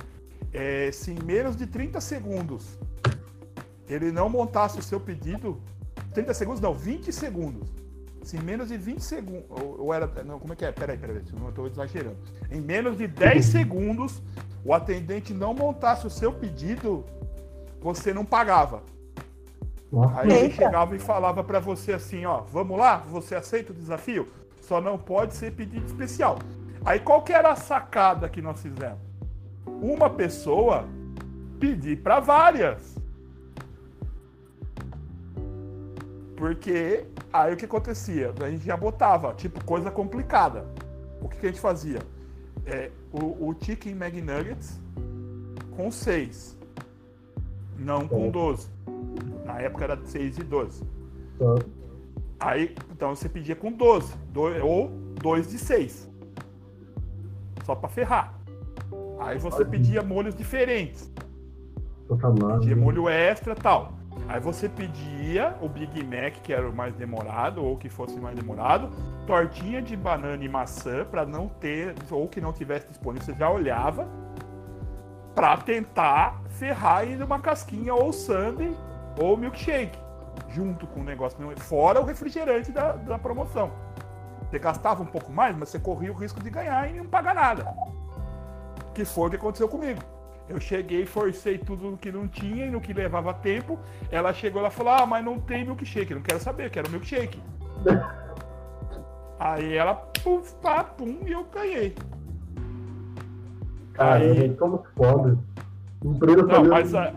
é, 0.53 0.91
se 0.93 1.11
em 1.11 1.19
menos 1.25 1.57
de 1.57 1.67
30 1.67 2.01
segundos 2.01 2.79
ele 3.89 4.13
não 4.13 4.29
montasse 4.29 4.79
o 4.79 4.83
seu 4.83 5.01
pedido, 5.01 5.61
30 6.13 6.35
segundos 6.35 6.61
não, 6.61 6.73
20 6.73 7.13
segundos. 7.13 7.69
Em 8.35 8.41
menos 8.41 8.69
de 8.69 8.77
20 8.77 9.01
segundos, 9.01 9.45
ou, 9.49 9.81
ou, 9.81 9.95
era, 9.95 10.07
não, 10.25 10.39
como 10.39 10.53
é 10.53 10.57
que 10.57 10.65
é? 10.65 10.73
Peraí, 10.73 10.99
peraí, 10.99 11.23
não 11.39 11.49
estou 11.49 11.67
exagerando. 11.67 12.17
Em 12.51 12.61
menos 12.61 12.99
de 12.99 13.07
10 13.07 13.45
segundos, 13.45 14.23
o 14.65 14.75
atendente 14.75 15.33
não 15.33 15.55
montasse 15.55 16.07
o 16.07 16.11
seu 16.11 16.33
pedido, 16.33 17.05
você 17.81 18.13
não 18.13 18.25
pagava. 18.25 18.83
Aí 20.17 20.31
ele 20.31 20.53
chegava 20.53 20.95
e 20.95 20.99
falava 20.99 21.43
para 21.43 21.59
você 21.59 21.93
assim, 21.93 22.27
ó, 22.27 22.41
vamos 22.41 22.79
lá, 22.79 22.99
você 22.99 23.35
aceita 23.35 23.73
o 23.73 23.75
desafio? 23.75 24.29
Só 24.61 24.81
não 24.81 24.99
pode 24.99 25.35
ser 25.35 25.53
pedido 25.53 25.87
especial. 25.87 26.39
Aí 26.85 27.01
qual 27.01 27.23
que 27.23 27.33
era 27.33 27.53
a 27.53 27.57
sacada 27.57 28.29
que 28.29 28.43
nós 28.43 28.61
fizemos? 28.61 28.99
Uma 29.67 30.11
pessoa 30.11 30.85
pedir 31.59 32.03
para 32.03 32.21
várias. 32.21 32.97
Porque 36.37 37.07
aí 37.33 37.55
o 37.55 37.57
que 37.57 37.65
acontecia? 37.65 38.33
A 38.41 38.51
gente 38.51 38.65
já 38.65 38.77
botava, 38.77 39.35
tipo, 39.35 39.63
coisa 39.65 39.91
complicada. 39.91 40.67
O 41.21 41.29
que, 41.29 41.39
que 41.39 41.47
a 41.47 41.51
gente 41.51 41.61
fazia? 41.61 42.01
É, 42.67 42.91
o, 43.13 43.49
o 43.49 43.57
Chicken 43.61 43.93
McNuggets 43.93 44.81
com 45.77 45.91
6. 45.91 46.57
Não 47.79 48.09
com 48.09 48.31
12. 48.31 48.69
Na 49.45 49.61
época 49.61 49.85
era 49.85 49.99
6 50.05 50.39
e 50.39 50.43
12. 50.43 50.85
Aí, 52.41 52.75
então 52.91 53.15
você 53.15 53.29
pedia 53.29 53.57
com 53.57 53.73
12. 53.73 54.13
ou 54.63 54.89
2 55.21 55.51
de 55.51 55.59
6 55.59 56.09
só 57.69 57.75
para 57.75 57.89
ferrar. 57.91 58.35
Aí 59.21 59.39
você 59.39 59.63
pedia 59.63 60.03
molhos 60.03 60.35
diferentes. 60.35 61.13
Pedia 62.61 62.75
molho 62.75 63.09
extra 63.09 63.55
tal. 63.55 63.98
Aí 64.27 64.41
você 64.41 64.69
pedia 64.69 65.57
o 65.61 65.69
Big 65.69 66.05
Mac, 66.05 66.35
que 66.43 66.53
era 66.53 66.69
o 66.69 66.73
mais 66.73 66.95
demorado, 66.95 67.65
ou 67.65 67.77
que 67.77 67.89
fosse 67.89 68.19
mais 68.19 68.37
demorado, 68.37 68.91
tortinha 69.27 69.81
de 69.81 69.97
banana 69.97 70.43
e 70.43 70.49
maçã, 70.49 71.05
para 71.05 71.25
não 71.25 71.49
ter, 71.49 71.95
ou 72.11 72.29
que 72.29 72.41
não 72.41 72.53
tivesse 72.53 72.89
disponível, 72.89 73.25
você 73.25 73.35
já 73.39 73.51
olhava, 73.51 74.09
para 75.35 75.57
tentar 75.59 76.43
ferrar 76.51 76.99
ainda 76.99 77.25
uma 77.25 77.39
casquinha 77.39 77.95
ou 77.95 78.13
sundae 78.13 78.77
ou 79.21 79.37
milkshake, 79.37 79.99
junto 80.49 80.87
com 80.87 81.01
o 81.01 81.05
negócio, 81.05 81.39
fora 81.59 82.01
o 82.01 82.05
refrigerante 82.05 82.73
da, 82.73 82.93
da 82.93 83.19
promoção. 83.19 83.71
Você 84.51 84.59
gastava 84.59 85.03
um 85.03 85.07
pouco 85.07 85.31
mais, 85.31 85.57
mas 85.57 85.69
você 85.69 85.79
corria 85.79 86.11
o 86.11 86.15
risco 86.15 86.43
de 86.43 86.51
ganhar 86.51 86.91
e 86.91 86.95
não 86.95 87.07
pagar 87.07 87.35
nada. 87.35 87.73
Que 88.95 89.05
foi 89.05 89.29
o 89.29 89.31
que 89.31 89.37
aconteceu 89.37 89.69
comigo. 89.69 90.01
Eu 90.49 90.59
cheguei, 90.59 91.05
forcei 91.05 91.59
tudo 91.59 91.99
que 92.01 92.11
não 92.11 92.27
tinha 92.27 92.67
e 92.67 92.71
no 92.71 92.81
que 92.81 92.93
levava 92.93 93.35
tempo. 93.35 93.79
Ela 94.11 94.33
chegou 94.33 94.63
lá 94.63 94.69
e 94.69 94.73
falou: 94.73 94.93
Ah, 94.93 95.07
mas 95.07 95.25
não 95.25 95.39
tem 95.39 95.65
milkshake. 95.65 96.15
Não 96.15 96.23
quero 96.23 96.41
saber, 96.41 96.71
quero 96.71 96.91
milkshake. 96.91 97.39
Aí 99.39 99.77
ela, 99.77 99.95
puf, 99.95 100.55
pá, 100.57 100.83
pum, 100.83 101.21
e 101.27 101.33
eu 101.33 101.45
ganhei. 101.45 101.95
Cara, 103.93 104.25
aí... 104.25 104.55
como 104.55 104.85
foda. 104.97 105.39
Empresa 106.05 106.43
não, 106.43 106.65
mas, 106.65 106.95
a... 106.95 107.13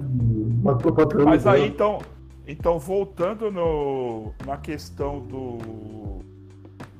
mas 1.24 1.48
aí 1.48 1.68
então, 1.68 2.00
então 2.48 2.80
voltando 2.80 3.52
no, 3.52 4.34
na 4.46 4.58
questão 4.58 5.20
do, 5.20 5.58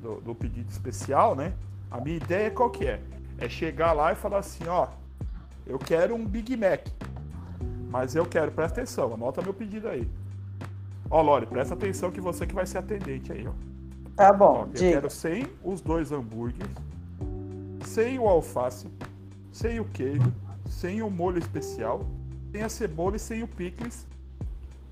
do, 0.00 0.20
do 0.20 0.34
pedido 0.34 0.70
especial, 0.70 1.34
né? 1.34 1.52
A 1.90 2.00
minha 2.00 2.16
ideia 2.16 2.50
qual 2.50 2.70
que 2.70 2.86
é? 2.86 3.00
É 3.38 3.48
chegar 3.48 3.92
lá 3.92 4.12
e 4.12 4.14
falar 4.14 4.38
assim, 4.38 4.64
ó, 4.68 4.86
eu 5.66 5.78
quero 5.78 6.14
um 6.14 6.24
Big 6.24 6.56
Mac. 6.56 6.86
Mas 7.88 8.14
eu 8.14 8.24
quero, 8.24 8.50
presta 8.50 8.80
atenção, 8.80 9.12
anota 9.12 9.42
meu 9.42 9.52
pedido 9.52 9.88
aí. 9.88 10.08
Ó, 11.10 11.20
Lore, 11.20 11.44
presta 11.44 11.74
atenção 11.74 12.10
que 12.10 12.20
você 12.20 12.46
que 12.46 12.54
vai 12.54 12.64
ser 12.66 12.78
atendente 12.78 13.30
aí, 13.32 13.46
ó. 13.46 13.52
Tá 14.16 14.32
bom. 14.32 14.66
Ó, 14.66 14.66
eu 14.66 14.92
quero 14.92 15.10
sem 15.10 15.46
os 15.62 15.82
dois 15.82 16.10
hambúrgueres, 16.10 16.72
sem 17.84 18.18
o 18.18 18.26
alface, 18.26 18.88
sem 19.52 19.78
o 19.78 19.84
queijo, 19.84 20.32
sem 20.66 21.02
o 21.02 21.10
molho 21.10 21.38
especial, 21.38 22.06
sem 22.50 22.62
a 22.62 22.68
cebola 22.68 23.16
e 23.16 23.18
sem 23.18 23.42
o 23.42 23.48
picles 23.48 24.06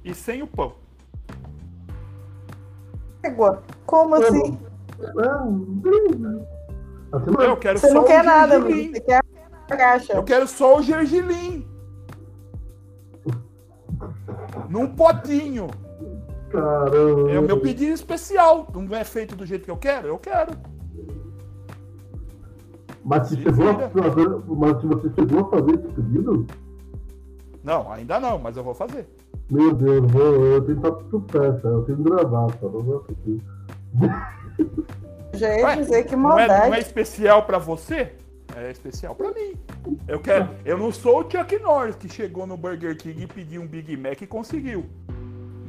e 0.05 0.15
sem 0.15 0.43
o 0.43 0.47
pão. 0.47 0.75
Como 3.87 4.15
assim? 4.15 4.59
Eu 7.39 7.57
quero 7.57 7.79
você 7.79 7.89
só 7.89 7.95
não 7.95 8.05
quer 8.05 8.25
nada, 8.25 8.61
você 8.61 9.01
quer 9.01 9.23
Eu 10.15 10.23
quero 10.25 10.47
só 10.47 10.79
o 10.79 10.83
gergelim. 10.83 11.67
Num 14.69 14.95
potinho. 14.95 15.69
Caramba. 16.51 17.33
É 17.33 17.39
o 17.39 17.43
meu 17.43 17.61
pedido 17.61 17.93
especial. 17.93 18.67
Não 18.75 18.97
é 18.97 19.05
feito 19.05 19.37
do 19.37 19.47
jeito 19.47 19.65
que 19.65 19.71
eu 19.71 19.77
quero? 19.77 20.09
Eu 20.09 20.19
quero. 20.19 20.53
Mas 23.05 23.29
se, 23.29 23.37
chegou 23.37 23.71
a 23.71 23.89
fazer, 23.89 24.29
mas 24.47 24.81
se 24.81 24.87
você 24.87 25.11
chegou 25.15 25.41
a 25.41 25.51
fazer 25.51 25.75
esse 25.75 25.89
pedido? 25.89 26.47
Não, 27.63 27.91
ainda 27.91 28.21
não, 28.21 28.39
mas 28.39 28.57
eu 28.57 28.65
vou 28.65 28.75
fazer. 28.75 29.09
Meu 29.51 29.75
Deus, 29.75 30.11
vou, 30.11 30.23
eu 30.23 30.65
tenho 30.65 30.81
que 30.81 30.87
estar 30.87 31.01
sucesso, 31.11 31.67
eu 31.67 31.83
tenho 31.85 31.99
que 31.99 32.05
gravar, 32.05 32.47
só 32.61 32.69
não 32.69 32.81
vou 32.81 32.99
assistir. 32.99 33.43
Já 35.35 35.59
ia 35.59 35.77
dizer 35.77 36.05
que 36.05 36.17
maldade. 36.17 36.49
Não 36.49 36.57
é, 36.57 36.69
não 36.69 36.75
é 36.75 36.81
especial 36.81 37.45
pra 37.45 37.59
você? 37.59 38.13
É 38.57 38.71
especial 38.71 39.15
pra 39.15 39.31
mim. 39.31 39.55
Eu 40.09 40.19
quero. 40.19 40.49
Eu 40.65 40.79
não 40.79 40.91
sou 40.93 41.21
o 41.21 41.31
Chuck 41.31 41.59
Norris 41.59 41.97
que 41.97 42.09
chegou 42.09 42.47
no 42.47 42.57
Burger 42.57 42.97
King 42.97 43.23
e 43.23 43.27
pediu 43.27 43.63
um 43.63 43.67
Big 43.67 43.97
Mac 43.97 44.21
e 44.21 44.27
conseguiu. 44.27 44.87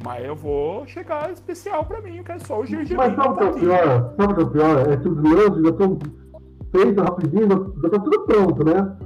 Mas 0.04 0.24
eu 0.24 0.34
vou 0.34 0.86
chegar 0.86 1.30
especial 1.30 1.84
pra 1.84 2.00
mim, 2.00 2.16
eu 2.16 2.24
quero 2.24 2.44
só 2.44 2.60
o 2.60 2.66
gergelim. 2.66 2.96
Mas 2.96 3.14
sabe 3.14 3.28
o 3.28 3.36
que 3.36 3.44
é 3.44 3.46
o 3.46 3.54
pior? 3.54 4.14
Sabe 4.16 4.32
o 4.32 4.34
que 4.34 4.40
é 4.40 4.44
o 4.44 4.50
pior? 4.50 4.92
É 4.92 4.96
que 4.96 5.08
os 5.08 5.22
lanches 5.22 5.62
já 5.62 5.70
estão 5.70 5.98
feitos 6.72 7.04
rapidinho, 7.04 7.74
já 7.82 7.90
tá 7.90 7.98
tudo 8.00 8.20
pronto, 8.22 8.64
né? 8.64 8.96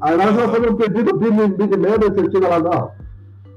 Aí 0.00 0.16
nós 0.16 0.34
vamos 0.34 0.56
fazer 0.56 0.70
um 0.70 0.76
pedido 0.76 1.18
de 1.18 1.48
Big 1.48 1.76
Mac 1.76 2.02
e 2.02 2.10
você 2.10 2.30
chega 2.30 2.48
lá, 2.48 2.58
não. 2.58 3.06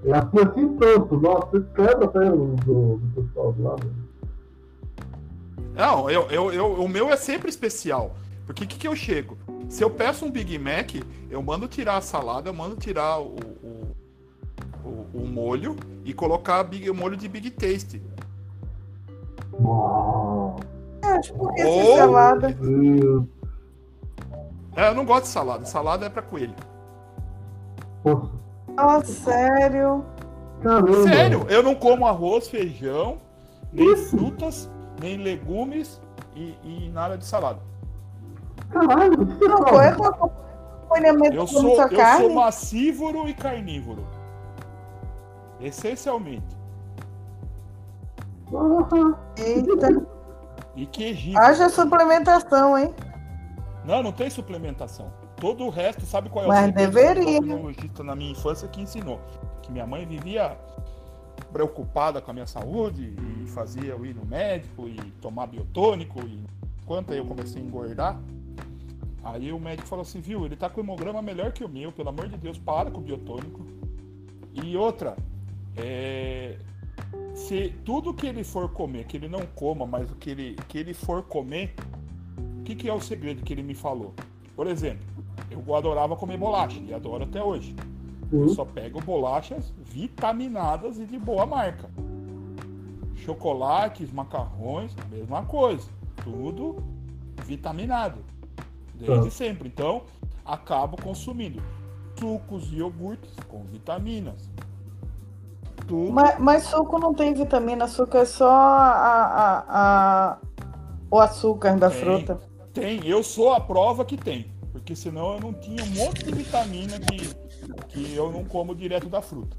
É 0.06 0.14
assim, 0.14 0.40
assim 0.40 0.76
pronto. 0.76 1.18
Nossa, 1.18 1.48
você 1.52 1.66
quebra 1.76 2.06
até 2.06 2.26
do, 2.30 2.56
do 2.56 3.02
pessoal 3.16 3.54
do 3.54 3.64
lado. 3.64 3.92
Não, 5.76 6.10
eu, 6.10 6.28
eu, 6.30 6.52
eu, 6.52 6.74
o 6.74 6.90
meu 6.90 7.10
é 7.10 7.16
sempre 7.16 7.50
especial. 7.50 8.16
Porque 8.46 8.64
o 8.64 8.68
que, 8.68 8.80
que 8.80 8.88
eu 8.88 8.96
chego? 8.96 9.38
Se 9.70 9.84
eu 9.84 9.90
peço 9.90 10.26
um 10.26 10.32
Big 10.32 10.58
Mac, 10.58 10.96
eu 11.30 11.42
mando 11.44 11.68
tirar 11.68 11.98
a 11.98 12.02
salada, 12.02 12.50
eu 12.50 12.54
mando 12.54 12.76
tirar 12.76 13.20
o, 13.20 13.36
o, 13.64 13.96
o, 14.84 15.08
o 15.14 15.28
molho 15.28 15.76
e 16.04 16.12
colocar 16.12 16.64
big, 16.64 16.90
o 16.90 16.96
molho 16.96 17.16
de 17.16 17.28
Big 17.28 17.52
Taste. 17.52 18.02
Acho 21.04 21.34
que 21.34 21.64
Ou... 21.64 21.98
salada. 21.98 22.50
É, 24.76 24.90
eu 24.90 24.96
não 24.96 25.06
gosto 25.06 25.24
de 25.24 25.30
salada. 25.30 25.66
Salada 25.66 26.06
é 26.08 26.10
pra 26.10 26.24
coelho. 26.24 26.56
Ah, 28.76 29.04
sério? 29.04 30.04
Caramba. 30.64 31.04
Sério, 31.04 31.46
eu 31.48 31.62
não 31.62 31.76
como 31.76 32.08
arroz, 32.08 32.48
feijão, 32.48 33.18
nem 33.72 33.96
frutas, 33.96 34.70
nem 35.00 35.18
legumes 35.18 36.02
e, 36.36 36.56
e 36.64 36.90
nada 36.90 37.18
de 37.18 37.26
salada. 37.26 37.60
Caralho, 38.70 39.18
não, 39.18 39.58
qual 39.64 39.82
é 39.82 39.96
o 39.98 40.04
acompanhamento 40.04 41.36
eu 41.36 41.48
sou, 41.48 41.82
eu 41.82 41.90
carne? 41.90 42.26
sou 42.26 42.34
massívoro 42.36 43.28
e 43.28 43.34
carnívoro. 43.34 44.06
Essencialmente. 45.60 46.58
Eita. 49.38 50.06
E 50.76 50.86
queijinho. 50.86 51.38
Haja 51.38 51.70
suplementação, 51.70 52.78
hein? 52.78 52.94
Não, 53.86 54.02
não 54.02 54.12
tem 54.12 54.30
suplementação. 54.30 55.12
Todo 55.36 55.66
o 55.66 55.70
resto, 55.70 56.06
sabe 56.06 56.30
qual 56.30 56.46
é 56.46 56.48
o 56.48 56.52
Mas 56.52 56.74
deveria. 56.74 57.40
O 57.40 58.04
na 58.04 58.16
minha 58.16 58.32
infância 58.32 58.68
que 58.68 58.82
ensinou. 58.82 59.20
Que 59.62 59.72
minha 59.72 59.86
mãe 59.86 60.06
vivia 60.06 60.58
preocupada 61.52 62.22
com 62.22 62.32
a 62.32 62.34
minha 62.34 62.48
saúde 62.48 63.16
e 63.42 63.48
fazia 63.48 63.92
eu 63.92 64.06
ir 64.06 64.14
no 64.14 64.26
médico 64.26 64.88
e 64.88 64.96
tomar 65.22 65.48
biotônico. 65.48 66.20
E 66.26 66.44
enquanto 66.84 67.14
eu 67.14 67.26
comecei 67.26 67.62
a 67.62 67.66
engordar, 67.66 68.20
Aí 69.24 69.52
o 69.52 69.60
médico 69.60 69.88
falou 69.88 70.04
assim, 70.04 70.20
viu, 70.20 70.46
ele 70.46 70.56
tá 70.56 70.70
com 70.70 70.80
o 70.80 70.84
hemograma 70.84 71.22
melhor 71.22 71.52
que 71.52 71.64
o 71.64 71.70
meu, 71.70 71.92
pelo 71.92 72.10
amor 72.10 72.30
de 72.30 72.38
Deus, 72.38 72.58
para 72.58 72.90
com 72.90 73.00
o 73.00 73.04
biotônico. 73.04 73.66
E 74.54 74.76
outra, 74.78 75.18
é, 75.76 76.58
se 77.36 77.74
tudo 77.84 78.14
que 78.14 78.28
ele 78.28 78.44
for 78.44 78.70
comer, 78.70 79.06
que 79.06 79.18
ele 79.18 79.28
não 79.28 79.46
coma, 79.56 79.86
mas 79.86 80.10
o 80.10 80.16
que 80.16 80.30
ele, 80.30 80.56
que 80.68 80.78
ele 80.78 80.94
for 80.94 81.22
comer, 81.24 81.74
o 82.60 82.64
que, 82.64 82.76
que 82.76 82.88
é 82.90 82.94
o 82.94 83.02
segredo 83.02 83.44
que 83.44 83.54
ele 83.54 83.64
me 83.64 83.76
falou? 83.76 84.14
Por 84.56 84.68
exemplo, 84.68 85.06
eu 85.50 85.76
adorava 85.76 86.16
comer 86.16 86.38
bolacha, 86.38 86.80
e 86.80 86.94
adoro 86.94 87.24
até 87.24 87.44
hoje. 87.44 87.76
Uhum. 88.32 88.44
Eu 88.44 88.50
só 88.50 88.64
pego 88.64 89.02
bolachas 89.02 89.74
vitaminadas 89.78 90.98
e 90.98 91.06
de 91.06 91.18
boa 91.18 91.46
marca. 91.46 91.90
Chocolates, 93.16 94.12
macarrões, 94.14 94.96
mesma 95.12 95.44
coisa. 95.44 95.90
Tudo 96.24 96.82
vitaminado 97.46 98.20
desde 99.00 99.28
ah. 99.28 99.32
sempre. 99.32 99.68
Então, 99.68 100.04
acabo 100.46 101.02
consumindo 101.02 101.62
sucos 102.20 102.72
e 102.72 102.78
iogurtes 102.78 103.32
com 103.48 103.64
vitaminas. 103.64 104.50
Tudo. 105.88 106.12
Mas, 106.12 106.40
mas, 106.40 106.64
suco 106.64 107.00
não 107.00 107.14
tem 107.14 107.34
vitamina, 107.34 107.86
açúcar 107.86 108.20
é 108.20 108.26
só 108.26 108.52
a, 108.52 108.92
a, 108.92 109.66
a 109.70 110.38
o 111.10 111.20
açúcar 111.20 111.78
da 111.78 111.90
tem, 111.90 112.00
fruta. 112.00 112.40
Tem, 112.74 113.08
eu 113.08 113.24
sou 113.24 113.54
a 113.54 113.60
prova 113.60 114.06
que 114.06 114.16
tem. 114.16 114.52
Porque 114.72 114.96
senão 114.96 115.34
eu 115.34 115.40
não 115.40 115.54
tinha 115.54 115.84
um 115.84 115.88
monte 115.88 116.24
de 116.24 116.32
vitamina 116.32 117.00
que, 117.00 117.36
que 117.88 118.16
eu 118.16 118.32
não 118.32 118.44
como 118.46 118.76
direto 118.76 119.08
da 119.08 119.22
fruta. 119.22 119.58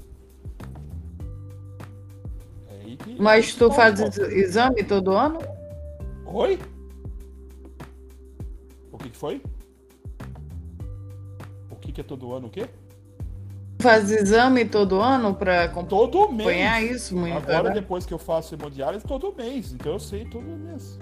É 2.69 2.95
que, 2.95 3.21
mas 3.21 3.53
tu 3.53 3.69
faz 3.71 3.99
exame 4.17 4.83
todo 4.83 5.11
ano? 5.11 5.39
Oi? 6.25 6.59
Que, 9.01 9.09
que 9.09 9.17
foi? 9.17 9.41
O 11.69 11.75
que, 11.75 11.91
que 11.91 12.01
é 12.01 12.03
todo 12.03 12.33
ano 12.33 12.47
o 12.47 12.49
quê? 12.49 12.67
Faz 13.79 14.11
exame 14.11 14.63
todo 14.65 15.01
ano 15.01 15.33
para 15.33 15.67
todo 15.67 16.23
acompanhar 16.23 16.81
mês. 16.81 17.01
isso 17.01 17.17
muito. 17.17 17.37
Agora, 17.37 17.69
né? 17.69 17.75
depois 17.75 18.05
que 18.05 18.13
eu 18.13 18.19
faço 18.19 18.53
hemodiálise, 18.53 19.03
todo 19.03 19.33
mês. 19.35 19.73
Então 19.73 19.93
eu 19.93 19.99
sei 19.99 20.25
todo 20.25 20.45
mês. 20.45 20.99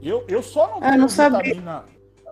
Eu, 0.00 0.24
eu 0.28 0.42
só 0.42 0.68
não 0.68 0.76
ah, 0.76 0.90
tenho 0.90 0.98
não 0.98 1.08
vitamina. 1.08 1.84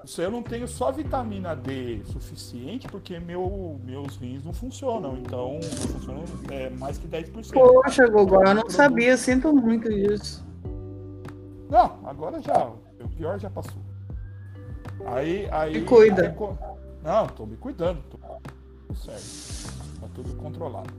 Isso 0.04 0.22
eu 0.22 0.30
não 0.30 0.40
tenho 0.40 0.68
só 0.68 0.92
vitamina 0.92 1.56
D 1.56 2.00
suficiente 2.04 2.86
porque 2.86 3.18
meu, 3.18 3.80
meus 3.84 4.16
rins 4.18 4.44
não 4.44 4.52
funcionam. 4.52 5.18
Então 5.18 5.54
não 5.54 5.62
funcionam 5.62 6.24
é, 6.48 6.70
mais 6.70 6.96
que 6.96 7.08
10%. 7.08 7.52
Poxa, 7.52 8.06
Gogó, 8.06 8.44
eu 8.44 8.54
não 8.54 8.70
sabia, 8.70 9.16
sinto 9.16 9.52
muito 9.52 9.88
disso. 9.92 10.46
Não, 11.68 11.98
agora 12.04 12.40
já. 12.40 12.70
O 13.00 13.08
pior 13.16 13.40
já 13.40 13.50
passou. 13.50 13.85
Aí, 15.06 15.48
aí. 15.50 15.80
Me 15.80 15.84
cuida. 15.84 16.28
Aí, 16.28 16.76
não, 17.02 17.26
tô 17.28 17.46
me 17.46 17.56
cuidando. 17.56 18.02
Tô 18.10 18.94
certo. 18.94 20.00
Tá 20.00 20.08
tudo 20.14 20.36
controlado. 20.36 20.92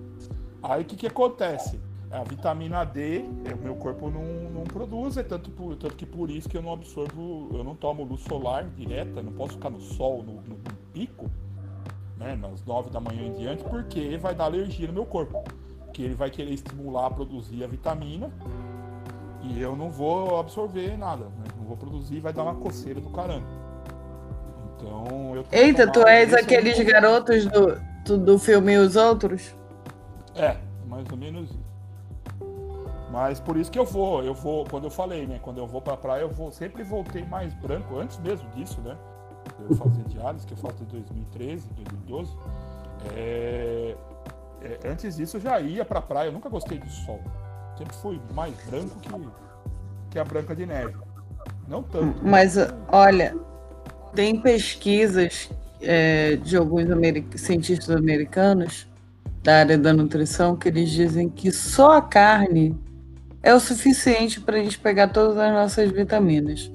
Aí 0.64 0.82
o 0.82 0.86
que, 0.86 0.95
que 0.95 1.08
acontece? 1.08 1.80
A 2.10 2.24
vitamina 2.24 2.86
D, 2.86 3.26
é, 3.45 3.53
o 3.53 3.58
meu 3.58 3.76
corpo 3.76 4.10
não, 4.10 4.49
não 4.49 4.64
produz, 4.64 5.18
é 5.18 5.24
tanto, 5.24 5.51
por, 5.51 5.76
tanto 5.76 5.95
que 5.95 6.05
por 6.05 6.30
isso 6.30 6.47
que 6.47 6.55
eu 6.55 6.62
não 6.62 6.72
absorvo, 6.72 7.49
eu 7.51 7.64
não 7.66 7.76
tomo 7.76 8.03
luz 8.03 8.22
solar 8.22 8.64
direta, 8.78 9.22
não 9.22 9.34
posso 9.34 9.53
ficar 9.53 9.70
no 9.70 9.82
sol, 9.82 10.24
no, 10.24 10.36
no, 10.36 10.58
pico, 10.93 11.30
né, 12.18 12.36
nas 12.36 12.64
9 12.66 12.89
da 12.89 13.01
manhã 13.01 13.24
em 13.24 13.34
diante, 13.34 13.64
porque 13.66 14.18
vai 14.18 14.34
dar 14.34 14.45
alergia 14.45 14.88
no 14.88 14.93
meu 14.93 15.05
corpo. 15.05 15.43
Que 15.93 16.03
ele 16.03 16.16
vai 16.16 16.30
querer 16.30 16.53
estimular 16.53 17.08
a 17.08 17.12
produzir 17.12 17.64
a 17.64 17.68
vitamina 17.68 18.32
e 19.43 19.60
eu 19.62 19.76
não 19.76 19.89
vou 19.89 20.39
absorver 20.39 20.97
nada, 20.97 21.26
né? 21.26 21.43
não 21.58 21.66
vou 21.66 21.78
produzir, 21.78 22.20
vai 22.20 22.32
dar 22.32 22.43
uma 22.43 22.55
coceira 22.55 23.01
do 23.01 23.10
caramba. 23.10 23.66
Então 24.78 25.36
eu. 25.36 25.45
Eita, 25.51 25.91
tu 25.91 26.05
és 26.07 26.34
aqueles 26.34 26.80
garotos 26.80 27.45
do, 27.45 28.17
do 28.17 28.39
filme 28.39 28.78
Os 28.78 28.95
Outros? 28.95 29.55
É, 30.36 30.55
mais 30.88 31.05
ou 31.11 31.17
menos 31.17 31.49
isso. 31.49 31.67
Mas 33.11 33.39
por 33.39 33.57
isso 33.57 33.71
que 33.71 33.80
eu 33.80 33.86
vou, 33.86 34.23
eu 34.23 34.34
vou, 34.34 34.65
quando 34.65 34.84
eu 34.84 34.91
falei, 34.91 35.25
né? 35.25 35.39
Quando 35.41 35.57
eu 35.57 35.65
vou 35.65 35.82
pra 35.82 35.97
praia, 35.97 36.21
eu 36.21 36.30
vou, 36.30 36.51
sempre 36.51 36.84
voltei 36.84 37.23
mais 37.25 37.53
branco, 37.55 37.97
antes 37.97 38.19
mesmo 38.19 38.47
disso, 38.51 38.80
né? 38.82 38.95
Eu 39.67 39.75
fazer 39.75 40.03
diálise, 40.03 40.45
que 40.45 40.53
eu 40.53 40.57
faço 40.57 40.75
de 40.75 40.86
2013, 40.86 41.67
2012. 41.75 42.32
É, 43.15 43.95
é, 44.61 44.80
antes 44.86 45.15
disso 45.15 45.38
eu 45.38 45.41
já 45.41 45.59
ia 45.59 45.86
pra 45.86 46.01
praia, 46.01 46.28
eu 46.28 46.34
nunca 46.34 46.49
gostei 46.49 46.78
do 46.78 46.89
sol. 46.89 47.19
Sempre 47.78 47.95
fui 47.95 48.21
mais 48.34 48.53
branco 48.65 48.99
que, 48.99 49.09
que 50.11 50.19
a 50.19 50.23
Branca 50.23 50.55
de 50.55 50.65
Neve. 50.65 50.95
Não 51.67 51.84
tanto. 51.84 52.19
Mas, 52.23 52.55
olha, 52.89 53.36
tem 54.18 54.36
pesquisas 54.36 55.47
é, 55.80 56.38
de 56.38 56.57
alguns 56.57 56.88
cientistas 57.36 57.95
americanos 57.95 58.88
da 59.43 59.59
área 59.59 59.78
da 59.78 59.93
nutrição 59.93 60.55
que 60.55 60.70
eles 60.70 60.89
dizem 60.89 61.30
que 61.30 61.51
só 61.51 61.97
a 61.97 62.01
carne 62.01 62.76
é 63.43 63.53
o 63.53 63.59
suficiente 63.59 64.41
para 64.41 64.57
a 64.57 64.59
gente 64.59 64.80
pegar 64.80 65.09
todas 65.09 65.38
as 65.38 65.53
nossas 65.53 65.91
vitaminas. 65.91 66.72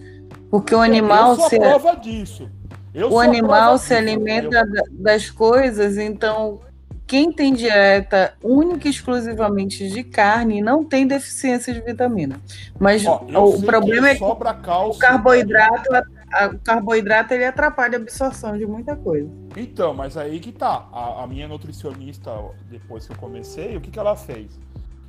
Porque 0.49 0.73
o 0.73 0.85
é, 0.85 0.87
animal 0.87 1.31
eu 1.31 1.37
sou 1.37 1.49
se 1.49 1.59
prova 1.59 1.97
disso. 1.97 2.49
Eu 2.95 3.11
o 3.11 3.19
animal 3.19 3.77
se 3.77 3.93
alimenta 3.93 4.65
eu... 4.65 5.03
das 5.03 5.29
coisas, 5.29 5.99
então 5.99 6.61
quem 7.09 7.33
tem 7.33 7.53
dieta 7.53 8.35
única 8.41 8.87
e 8.87 8.91
exclusivamente 8.93 9.89
de 9.89 10.05
carne 10.05 10.63
não 10.63 10.85
tem 10.85 11.09
deficiência 11.09 11.75
de 11.75 11.81
vitamina. 11.81 12.41
Mas 12.79 13.05
Ó, 13.05 13.25
o 13.35 13.61
problema 13.63 14.11
é 14.11 14.15
que 14.15 14.23
o 14.23 14.95
carboidrato, 14.97 15.91
a, 16.33 16.47
o 16.49 16.59
carboidrato 16.59 17.35
ele 17.35 17.45
atrapalha 17.45 17.99
a 17.99 18.01
absorção 18.01 18.57
de 18.57 18.67
muita 18.67 18.97
coisa. 18.97 19.31
Então, 19.57 19.95
mas 19.95 20.17
aí 20.17 20.41
que 20.41 20.53
tá. 20.53 20.89
A, 20.93 21.23
a 21.25 21.27
minha 21.27 21.47
nutricionista, 21.47 22.31
depois 22.71 23.07
que 23.07 23.13
eu 23.13 23.19
comecei, 23.19 23.77
o 23.77 23.81
que, 23.81 23.91
que 23.91 23.99
ela 23.99 24.17
fez? 24.17 24.59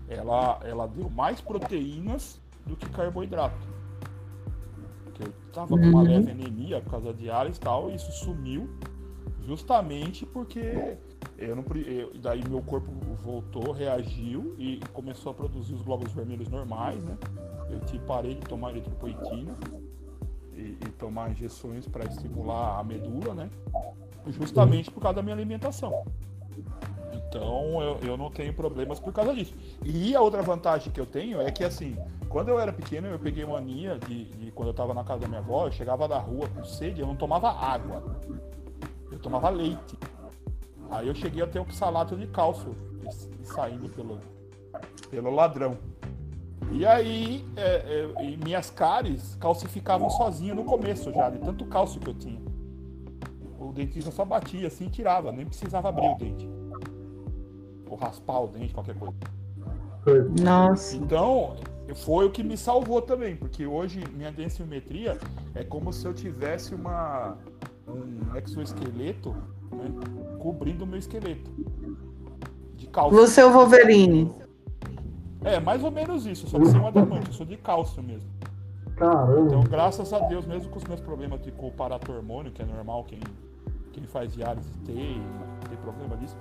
ela, 0.07 0.59
ela 0.63 0.87
deu 0.87 1.09
mais 1.09 1.41
proteínas 1.41 2.39
do 2.65 2.75
que 2.75 2.87
carboidrato. 2.89 3.67
Porque 5.03 5.23
eu 5.23 5.33
tava 5.51 5.67
com 5.69 5.75
uma 5.75 5.99
uhum. 5.99 6.03
leve 6.03 6.31
anemia 6.31 6.81
por 6.81 6.91
causa 6.91 7.07
da 7.07 7.13
diálise 7.13 7.57
e 7.57 7.61
tal, 7.61 7.89
e 7.89 7.95
isso 7.95 8.11
sumiu 8.11 8.69
justamente 9.45 10.25
porque 10.25 10.97
eu 11.37 11.55
não, 11.55 11.65
eu, 11.75 12.13
daí 12.21 12.41
meu 12.47 12.61
corpo 12.61 12.89
voltou, 13.21 13.71
reagiu 13.71 14.55
e 14.57 14.79
começou 14.93 15.31
a 15.31 15.35
produzir 15.35 15.73
os 15.73 15.81
glóbulos 15.81 16.13
vermelhos 16.13 16.47
normais, 16.47 17.03
né? 17.03 17.17
Eu 17.69 17.79
tipo, 17.81 18.05
parei 18.05 18.35
de 18.35 18.41
tomar 18.41 18.71
eritropoetina 18.71 19.55
e, 20.63 20.77
e 20.85 20.89
tomar 20.91 21.31
injeções 21.31 21.87
para 21.87 22.05
estimular 22.05 22.79
a 22.79 22.83
medula, 22.83 23.33
né? 23.33 23.49
Justamente 24.27 24.89
por 24.89 25.01
causa 25.01 25.17
da 25.17 25.21
minha 25.21 25.35
alimentação. 25.35 26.05
Então 27.11 27.81
eu, 27.81 27.99
eu 28.01 28.17
não 28.17 28.31
tenho 28.31 28.53
problemas 28.53 28.99
por 28.99 29.11
causa 29.11 29.33
disso. 29.33 29.53
E 29.83 30.15
a 30.15 30.21
outra 30.21 30.41
vantagem 30.41 30.91
que 30.91 30.99
eu 30.99 31.05
tenho 31.05 31.41
é 31.41 31.51
que 31.51 31.63
assim, 31.63 31.97
quando 32.29 32.49
eu 32.49 32.59
era 32.59 32.71
pequeno, 32.71 33.07
eu 33.07 33.19
peguei 33.19 33.45
mania 33.45 33.99
de, 33.99 34.25
de 34.25 34.51
quando 34.51 34.69
eu 34.69 34.73
tava 34.73 34.93
na 34.93 35.03
casa 35.03 35.21
da 35.21 35.27
minha 35.27 35.39
avó, 35.39 35.67
eu 35.67 35.71
chegava 35.71 36.07
da 36.07 36.19
rua 36.19 36.47
com 36.49 36.63
sede, 36.63 37.01
eu 37.01 37.07
não 37.07 37.15
tomava 37.15 37.51
água. 37.51 38.03
Eu 39.11 39.19
tomava 39.19 39.49
leite. 39.49 39.97
Aí 40.89 41.07
eu 41.07 41.15
cheguei 41.15 41.43
a 41.43 41.47
ter 41.47 41.59
um 41.59 41.69
salato 41.71 42.15
de 42.15 42.27
cálcio 42.27 42.75
saindo 43.43 43.89
pelo, 43.89 44.19
pelo 45.09 45.29
ladrão. 45.31 45.77
E 46.71 46.85
aí, 46.85 47.45
é, 47.55 48.07
é, 48.17 48.37
minhas 48.43 48.69
cáries 48.69 49.35
calcificavam 49.35 50.09
sozinha 50.09 50.55
no 50.55 50.63
começo 50.63 51.11
já, 51.11 51.29
de 51.29 51.39
tanto 51.39 51.65
cálcio 51.65 51.99
que 51.99 52.09
eu 52.09 52.13
tinha. 52.13 52.41
O 53.59 53.71
dentista 53.71 54.11
só 54.11 54.25
batia 54.25 54.67
assim 54.67 54.87
e 54.87 54.89
tirava, 54.89 55.31
nem 55.31 55.45
precisava 55.45 55.89
abrir 55.89 56.07
o 56.07 56.15
dente 56.15 56.53
ou 57.93 57.95
raspar 57.95 58.39
o 58.39 58.47
dente, 58.47 58.73
qualquer 58.73 58.95
coisa. 58.95 59.13
Nossa. 60.41 60.95
Então, 60.95 61.55
foi 61.95 62.25
o 62.25 62.31
que 62.31 62.43
me 62.43 62.57
salvou 62.57 63.01
também, 63.01 63.35
porque 63.35 63.65
hoje 63.65 64.03
minha 64.13 64.31
densiometria 64.31 65.17
é 65.53 65.63
como 65.63 65.93
se 65.93 66.05
eu 66.05 66.13
tivesse 66.13 66.73
uma 66.73 67.37
um 67.87 68.35
exoesqueleto 68.35 69.31
né, 69.71 69.85
cobrindo 70.39 70.83
o 70.83 70.87
meu 70.87 70.97
esqueleto. 70.97 71.51
De 72.75 72.87
cálcio. 72.87 73.15
Você 73.15 73.41
é 73.41 73.45
o 73.45 73.51
Wolverine. 73.51 74.31
É, 75.45 75.59
mais 75.59 75.83
ou 75.83 75.91
menos 75.91 76.25
isso, 76.25 76.47
só 76.47 76.57
que 76.57 76.65
sem 76.65 76.79
um 76.79 76.87
adamante, 76.87 77.27
eu 77.27 77.33
sou 77.33 77.45
de 77.45 77.57
cálcio 77.57 78.01
mesmo. 78.01 78.29
Caramba. 78.95 79.41
Então, 79.41 79.61
graças 79.61 80.13
a 80.13 80.19
Deus, 80.19 80.45
mesmo 80.45 80.69
com 80.69 80.77
os 80.77 80.83
meus 80.85 81.01
problemas 81.01 81.41
de 81.41 81.51
com 81.51 81.67
o 81.67 81.71
paratormônio, 81.71 82.51
que 82.51 82.61
é 82.61 82.65
normal, 82.65 83.03
quem, 83.03 83.19
quem 83.91 84.05
faz 84.05 84.33
diálise 84.33 84.69
tem, 84.85 85.21
tem 85.67 85.77
problema 85.81 86.15
disso, 86.17 86.37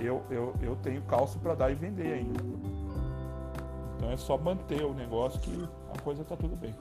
eu, 0.00 0.22
eu, 0.30 0.54
eu 0.62 0.76
tenho 0.76 1.02
cálcio 1.02 1.40
para 1.40 1.54
dar 1.54 1.70
e 1.70 1.74
vender 1.74 2.12
ainda. 2.12 2.40
Então 3.96 4.10
é 4.10 4.16
só 4.16 4.36
manter 4.36 4.84
o 4.84 4.94
negócio 4.94 5.40
que 5.40 5.68
a 5.94 6.00
coisa 6.00 6.24
tá 6.24 6.36
tudo 6.36 6.54
bem. 6.56 6.74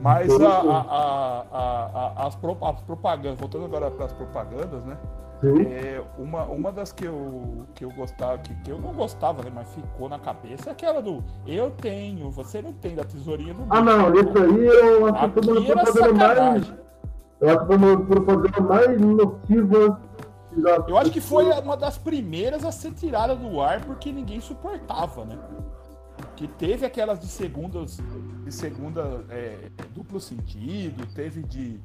Mas 0.00 0.30
a, 0.40 0.60
a, 0.60 1.46
a, 1.52 2.26
as, 2.26 2.38
as 2.42 2.80
propagandas, 2.82 3.38
voltando 3.38 3.66
agora 3.66 3.90
para 3.90 4.06
as 4.06 4.12
propagandas, 4.12 4.82
né? 4.84 4.96
É, 5.42 6.02
uma, 6.18 6.44
uma 6.44 6.70
das 6.70 6.92
que 6.92 7.04
eu, 7.04 7.66
que 7.74 7.84
eu 7.84 7.90
gostava, 7.92 8.38
que, 8.38 8.54
que 8.56 8.70
eu 8.70 8.78
não 8.78 8.92
gostava, 8.92 9.42
né, 9.42 9.50
mas 9.54 9.68
ficou 9.68 10.08
na 10.08 10.18
cabeça, 10.18 10.68
é 10.68 10.72
aquela 10.72 11.00
do 11.00 11.24
eu 11.46 11.70
tenho, 11.70 12.30
você 12.30 12.60
não 12.60 12.72
tem, 12.72 12.94
da 12.94 13.04
tesourinha 13.04 13.54
do 13.54 13.64
Ah, 13.70 13.80
não, 13.80 14.12
isso 14.14 14.38
aí 14.38 14.66
eu 14.66 15.06
acho 15.06 15.30
que 15.30 15.42
foi 15.42 15.58
uma 15.58 15.82
propaganda 15.82 16.12
mais. 16.12 16.72
Eu 17.40 17.48
acho 17.48 17.58
que 17.60 17.66
foi 17.66 17.76
uma 17.76 18.04
propaganda 18.04 18.60
mais 18.60 19.00
nociva 19.00 20.00
eu 20.88 20.98
acho 20.98 21.10
que 21.10 21.20
foi 21.20 21.44
uma 21.44 21.76
das 21.76 21.96
primeiras 21.96 22.64
a 22.64 22.72
ser 22.72 22.92
tirada 22.92 23.36
do 23.36 23.60
ar 23.60 23.84
porque 23.84 24.10
ninguém 24.10 24.40
suportava, 24.40 25.24
né? 25.24 25.38
Que 26.36 26.48
teve 26.48 26.84
aquelas 26.84 27.20
de 27.20 27.28
segundas, 27.28 27.98
de 28.44 28.52
segunda 28.52 29.24
é, 29.30 29.70
duplo 29.94 30.18
sentido, 30.20 31.06
teve 31.14 31.42
de, 31.42 31.78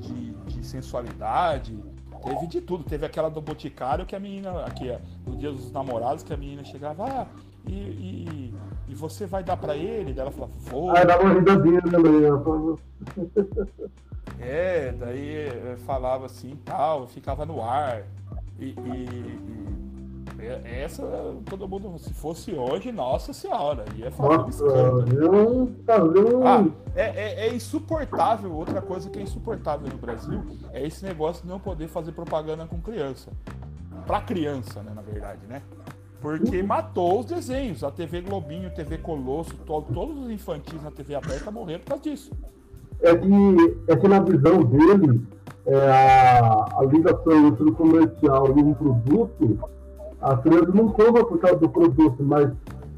de, 0.00 0.32
de, 0.46 0.66
sensualidade, 0.66 1.78
teve 2.24 2.46
de 2.46 2.60
tudo. 2.60 2.84
Teve 2.84 3.06
aquela 3.06 3.28
do 3.28 3.40
Boticário 3.40 4.06
que 4.06 4.16
a 4.16 4.20
menina, 4.20 4.64
aqui 4.64 4.94
no 5.26 5.36
Dia 5.36 5.50
dos 5.50 5.70
Namorados, 5.72 6.22
que 6.22 6.32
a 6.32 6.36
menina 6.36 6.64
chegava, 6.64 7.04
ah, 7.04 7.26
e, 7.66 7.72
e, 7.72 8.54
e 8.88 8.94
você 8.94 9.26
vai 9.26 9.42
dar 9.42 9.56
pra 9.56 9.76
ele? 9.76 10.12
Daí 10.12 10.20
ela 10.22 10.30
falava, 10.30 10.52
vou. 10.58 10.90
Ah, 10.90 11.04
dava 11.04 11.22
uma 11.22 11.34
risadinha 11.34 11.82
também. 11.82 12.22
É, 14.40 14.92
daí 14.92 15.76
falava 15.78 16.26
assim 16.26 16.56
tal, 16.64 17.08
ficava 17.08 17.44
no 17.44 17.60
ar. 17.60 18.04
E, 18.58 18.66
e, 18.66 18.74
e, 18.76 19.97
essa, 20.46 21.02
todo 21.46 21.68
mundo, 21.68 21.98
se 21.98 22.14
fosse 22.14 22.52
hoje, 22.54 22.92
nossa 22.92 23.32
senhora, 23.32 23.84
ia 23.96 24.10
um 24.18 24.48
escândalo. 24.48 26.46
Ah, 26.46 26.64
é, 26.94 27.06
é, 27.06 27.46
é, 27.48 27.54
insuportável, 27.54 28.52
outra 28.52 28.80
coisa 28.80 29.10
que 29.10 29.18
é 29.18 29.22
insuportável 29.22 29.88
no 29.88 29.98
Brasil 29.98 30.44
é 30.72 30.86
esse 30.86 31.04
negócio 31.04 31.42
de 31.42 31.48
não 31.48 31.58
poder 31.58 31.88
fazer 31.88 32.12
propaganda 32.12 32.66
com 32.66 32.80
criança. 32.80 33.30
Pra 34.06 34.20
criança, 34.20 34.82
né, 34.82 34.92
na 34.94 35.02
verdade, 35.02 35.40
né? 35.48 35.62
Porque 36.20 36.62
matou 36.62 37.20
os 37.20 37.26
desenhos. 37.26 37.84
A 37.84 37.90
TV 37.90 38.22
Globinho, 38.22 38.70
TV 38.74 38.98
Colosso, 38.98 39.54
to, 39.66 39.82
todos 39.92 40.18
os 40.18 40.30
infantis 40.30 40.82
na 40.82 40.90
TV 40.90 41.14
aberta 41.14 41.50
morreram 41.50 41.80
por 41.80 41.90
causa 41.90 42.02
disso 42.02 42.32
é 43.00 43.16
que, 43.16 43.78
é 43.88 43.96
que 43.96 44.08
na 44.08 44.20
visão 44.20 44.62
dele, 44.62 45.22
é, 45.66 45.90
a, 45.90 46.78
a 46.78 46.84
ligação 46.84 47.48
entre 47.48 47.64
o 47.64 47.74
comercial 47.74 48.48
e 48.56 48.62
um 48.62 48.74
produto, 48.74 49.58
a 50.20 50.36
criança 50.36 50.72
não 50.72 50.88
compra 50.88 51.24
por 51.24 51.38
causa 51.38 51.58
do 51.58 51.68
produto, 51.68 52.22
mas 52.22 52.50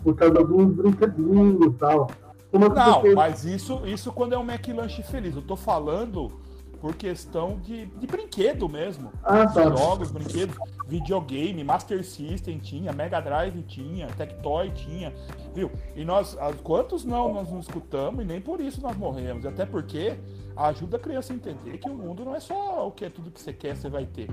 por 0.02 0.14
causa 0.16 0.44
dos 0.44 0.74
brinquedinhos 0.74 1.66
e 1.66 1.70
tal. 1.72 2.10
Como 2.50 2.68
não, 2.68 3.14
mas 3.14 3.44
isso, 3.44 3.82
isso 3.86 4.12
quando 4.12 4.34
é 4.34 4.38
um 4.38 4.42
McLanche 4.42 5.02
feliz. 5.02 5.36
Eu 5.36 5.42
tô 5.42 5.54
falando 5.54 6.32
por 6.80 6.94
questão 6.94 7.60
de, 7.60 7.86
de 7.86 8.06
brinquedo 8.06 8.68
mesmo. 8.68 9.12
Ah, 9.22 9.46
tá. 9.46 9.64
Jogos, 9.64 10.10
brinquedos, 10.10 10.56
videogame, 10.88 11.62
Master 11.62 12.04
System 12.04 12.58
tinha, 12.58 12.92
Mega 12.92 13.20
Drive 13.20 13.62
tinha, 13.64 14.06
Tectoy 14.08 14.70
tinha, 14.70 15.12
viu? 15.54 15.70
E 15.94 16.04
nós, 16.04 16.36
quantos 16.64 17.04
não 17.04 17.34
nós 17.34 17.50
não 17.50 17.60
escutamos 17.60 18.24
e 18.24 18.26
nem 18.26 18.40
por 18.40 18.60
isso 18.60 18.80
nós 18.80 18.96
morremos. 18.96 19.44
Até 19.44 19.66
porque 19.66 20.16
ajuda 20.56 20.96
a 20.96 21.00
criança 21.00 21.32
a 21.32 21.36
entender 21.36 21.78
que 21.78 21.88
o 21.88 21.94
mundo 21.94 22.24
não 22.24 22.34
é 22.34 22.40
só 22.40 22.88
o 22.88 22.90
que 22.90 23.04
é 23.04 23.10
tudo 23.10 23.30
que 23.30 23.40
você 23.40 23.52
quer, 23.52 23.76
você 23.76 23.88
vai 23.88 24.06
ter. 24.06 24.28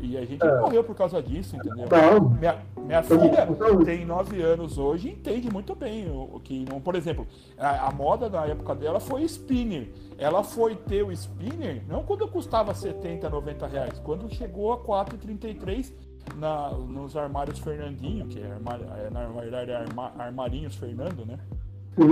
E 0.00 0.16
a 0.16 0.24
gente 0.24 0.44
é. 0.44 0.60
morreu 0.60 0.84
por 0.84 0.94
causa 0.94 1.22
disso, 1.22 1.56
entendeu? 1.56 1.88
Não. 1.90 2.30
Minha, 2.30 2.58
minha 2.76 3.02
filha 3.02 3.46
tem 3.84 4.04
9 4.04 4.42
anos 4.42 4.78
hoje 4.78 5.08
e 5.08 5.12
entende 5.12 5.50
muito 5.50 5.74
bem 5.74 6.08
o, 6.08 6.40
que 6.42 6.64
não. 6.68 6.80
Por 6.80 6.94
exemplo, 6.94 7.26
a, 7.58 7.88
a, 7.88 7.92
moda 7.92 8.30
da 8.30 8.46
época 8.46 8.74
dela 8.74 9.00
foi 9.00 9.22
spinner. 9.24 9.88
Ela 10.16 10.42
foi 10.44 10.76
ter 10.76 11.02
o 11.02 11.12
spinner, 11.12 11.82
não 11.88 12.02
quando 12.02 12.26
custava 12.28 12.74
70, 12.74 13.28
90 13.28 13.66
reais, 13.66 13.98
quando 14.04 14.32
chegou 14.32 14.72
a 14.72 14.78
4,33 14.78 15.92
na, 16.36 16.70
nos 16.70 17.16
armários 17.16 17.58
Fernandinho, 17.58 18.26
que 18.26 18.40
é, 18.40 18.52
armário, 18.52 18.86
é 19.06 19.10
na 19.10 19.26
verdade 19.26 19.70
é 19.70 19.76
arma, 19.76 20.12
armarinhos 20.18 20.76
Fernando, 20.76 21.24
né? 21.24 21.38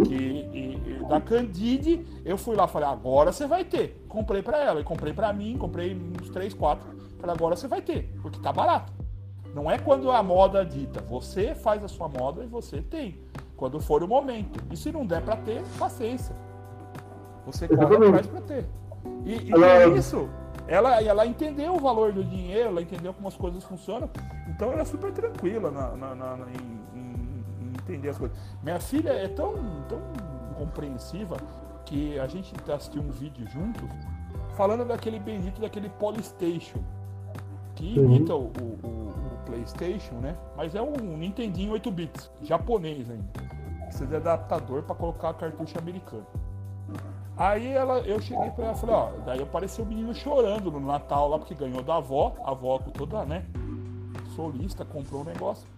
Que, 0.04 0.14
e, 0.14 1.00
e, 1.00 1.08
da 1.08 1.20
Candide, 1.20 2.04
eu 2.24 2.36
fui 2.36 2.56
lá 2.56 2.66
falei, 2.66 2.88
agora 2.88 3.32
você 3.32 3.46
vai 3.46 3.64
ter. 3.64 4.04
Comprei 4.08 4.42
para 4.42 4.58
ela, 4.58 4.80
e 4.80 4.84
comprei 4.84 5.12
para 5.12 5.32
mim, 5.32 5.56
comprei 5.56 5.94
uns 5.94 6.28
3, 6.30 6.52
4. 6.54 6.86
Falei, 7.18 7.34
agora 7.34 7.56
você 7.56 7.68
vai 7.68 7.80
ter, 7.80 8.12
porque 8.20 8.40
tá 8.40 8.52
barato. 8.52 8.92
Não 9.54 9.70
é 9.70 9.78
quando 9.78 10.10
a 10.10 10.22
moda 10.22 10.64
dita, 10.64 11.00
você 11.00 11.54
faz 11.54 11.82
a 11.82 11.88
sua 11.88 12.08
moda 12.08 12.44
e 12.44 12.46
você 12.46 12.82
tem. 12.82 13.18
Quando 13.56 13.80
for 13.80 14.02
o 14.02 14.08
momento. 14.08 14.62
E 14.70 14.76
se 14.76 14.92
não 14.92 15.06
der 15.06 15.22
para 15.22 15.36
ter, 15.36 15.62
paciência. 15.78 16.36
Você 17.46 17.66
corre 17.66 17.96
atrás 17.96 18.26
para 18.26 18.40
ter. 18.42 18.66
E, 19.24 19.48
e 19.48 19.50
ela... 19.52 19.96
isso, 19.96 20.28
ela, 20.68 21.00
ela 21.02 21.26
entendeu 21.26 21.74
o 21.74 21.78
valor 21.78 22.12
do 22.12 22.24
dinheiro, 22.24 22.70
ela 22.70 22.82
entendeu 22.82 23.14
como 23.14 23.28
as 23.28 23.36
coisas 23.36 23.62
funcionam. 23.64 24.10
Então 24.48 24.72
ela 24.72 24.82
é 24.82 24.84
super 24.84 25.12
tranquila 25.12 25.70
na, 25.70 25.96
na, 25.96 26.14
na, 26.14 26.38
em, 26.50 26.98
em, 26.98 27.15
entender 27.86 28.08
as 28.10 28.18
coisas. 28.18 28.36
Minha 28.62 28.80
filha 28.80 29.10
é 29.10 29.28
tão, 29.28 29.54
tão 29.88 30.00
compreensiva 30.58 31.36
que 31.84 32.18
a 32.18 32.26
gente 32.26 32.52
assistiu 32.70 33.02
um 33.02 33.10
vídeo 33.10 33.46
junto 33.48 33.88
falando 34.56 34.84
daquele 34.84 35.18
bendito 35.18 35.60
daquele 35.60 35.88
Polystation 35.90 36.80
que 37.76 37.94
imita 37.98 38.34
uhum. 38.34 38.50
o, 38.60 38.86
o, 38.86 38.88
o, 38.88 39.38
PlayStation, 39.44 40.14
né? 40.14 40.34
Mas 40.56 40.74
é 40.74 40.82
um 40.82 40.92
Nintendinho 40.94 41.72
8 41.72 41.90
bits, 41.90 42.30
japonês 42.42 43.08
ainda. 43.08 43.28
Precisa 43.84 44.06
de 44.06 44.16
adaptador 44.16 44.82
para 44.82 44.96
colocar 44.96 45.34
cartucho 45.34 45.78
americano. 45.78 46.26
Aí 47.36 47.68
ela, 47.68 47.98
eu 48.00 48.18
cheguei 48.18 48.50
pra 48.50 48.64
ela 48.64 48.74
e 48.74 48.80
falei, 48.80 48.96
ó, 48.96 49.10
daí 49.26 49.42
apareceu 49.42 49.84
o 49.84 49.88
menino 49.88 50.14
chorando 50.14 50.70
no 50.70 50.80
Natal 50.80 51.28
lá, 51.28 51.38
porque 51.38 51.54
ganhou 51.54 51.82
da 51.82 51.96
avó, 51.96 52.34
a 52.42 52.50
avó 52.50 52.78
toda, 52.78 53.26
né? 53.26 53.44
Solista, 54.34 54.84
comprou 54.84 55.20
um 55.20 55.24
negócio. 55.24 55.68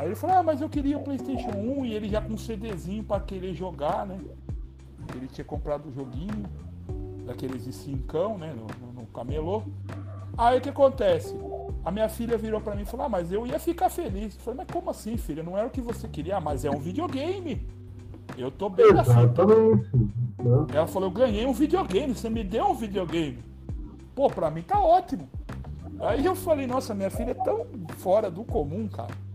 Aí 0.00 0.06
ele 0.06 0.14
falou, 0.14 0.36
ah, 0.38 0.42
mas 0.42 0.62
eu 0.62 0.68
queria 0.70 0.96
o 0.96 1.02
Playstation 1.02 1.50
1 1.50 1.84
e 1.84 1.92
ele 1.92 2.08
já 2.08 2.22
com 2.22 2.32
um 2.32 2.38
CDzinho 2.38 3.04
pra 3.04 3.20
querer 3.20 3.52
jogar, 3.52 4.06
né? 4.06 4.18
Ele 5.14 5.26
tinha 5.26 5.44
comprado 5.44 5.84
o 5.84 5.88
um 5.90 5.92
joguinho 5.92 6.42
daqueles 7.26 7.64
de 7.64 7.72
cincão, 7.74 8.38
né? 8.38 8.54
No, 8.54 8.86
no, 8.86 9.00
no 9.02 9.06
camelô. 9.08 9.62
Aí 10.38 10.56
o 10.56 10.60
que 10.62 10.70
acontece? 10.70 11.38
A 11.84 11.90
minha 11.90 12.08
filha 12.08 12.38
virou 12.38 12.62
para 12.62 12.74
mim 12.74 12.80
e 12.80 12.86
falou: 12.86 13.04
ah, 13.04 13.08
mas 13.10 13.30
eu 13.30 13.46
ia 13.46 13.58
ficar 13.58 13.90
feliz. 13.90 14.36
Eu 14.36 14.40
falei, 14.40 14.64
mas 14.64 14.72
como 14.72 14.88
assim, 14.88 15.18
filha? 15.18 15.42
Não 15.42 15.58
era 15.58 15.66
o 15.66 15.70
que 15.70 15.82
você 15.82 16.08
queria, 16.08 16.38
ah, 16.38 16.40
mas 16.40 16.64
é 16.64 16.70
um 16.70 16.78
videogame. 16.78 17.68
Eu 18.38 18.50
tô 18.50 18.70
bem 18.70 18.94
na 18.94 19.04
fita. 19.04 19.42
Ela 20.74 20.86
falou, 20.86 21.10
eu 21.10 21.12
ganhei 21.12 21.44
um 21.44 21.52
videogame, 21.52 22.14
você 22.14 22.30
me 22.30 22.42
deu 22.42 22.70
um 22.70 22.74
videogame. 22.74 23.44
Pô, 24.14 24.30
pra 24.30 24.50
mim 24.50 24.62
tá 24.62 24.80
ótimo. 24.80 25.28
Aí 26.00 26.24
eu 26.24 26.34
falei, 26.34 26.66
nossa, 26.66 26.94
minha 26.94 27.10
filha 27.10 27.32
é 27.32 27.34
tão 27.34 27.66
fora 27.98 28.30
do 28.30 28.44
comum, 28.44 28.88
cara 28.88 29.28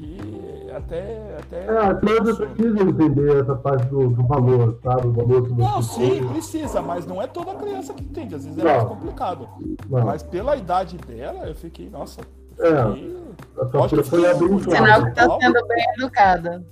que 0.00 0.70
até. 0.74 1.36
até 1.38 1.64
é, 1.66 1.94
todos 1.94 2.38
precisam 2.38 2.88
entender 2.88 3.42
essa 3.42 3.54
parte 3.54 3.86
do, 3.86 4.08
do 4.08 4.26
valor, 4.26 4.78
sabe? 4.82 5.08
O 5.08 5.12
valor 5.12 5.46
que 5.46 5.52
Não, 5.52 5.82
sim, 5.82 6.26
precisa, 6.28 6.80
mas 6.80 7.06
não 7.06 7.20
é 7.20 7.26
toda 7.26 7.54
criança 7.54 7.92
que 7.92 8.02
entende. 8.02 8.34
Às 8.34 8.44
vezes 8.44 8.58
é 8.58 8.64
não. 8.64 8.70
mais 8.70 8.88
complicado. 8.88 9.48
Não. 9.88 10.04
Mas 10.04 10.22
pela 10.22 10.56
idade 10.56 10.96
dela, 10.96 11.46
eu 11.46 11.54
fiquei, 11.54 11.90
nossa. 11.90 12.22
Eu 12.58 12.94
fiquei... 12.94 13.20
É, 13.56 13.62
a 13.62 13.70
sua 13.70 13.88
filha 13.88 14.04
foi 14.04 14.30
abençoada. 14.30 14.76
Sinal 14.76 15.04
que 15.04 15.10
tá 15.12 15.38
sendo 15.40 15.66
bem 15.66 15.84
educada. 15.98 16.64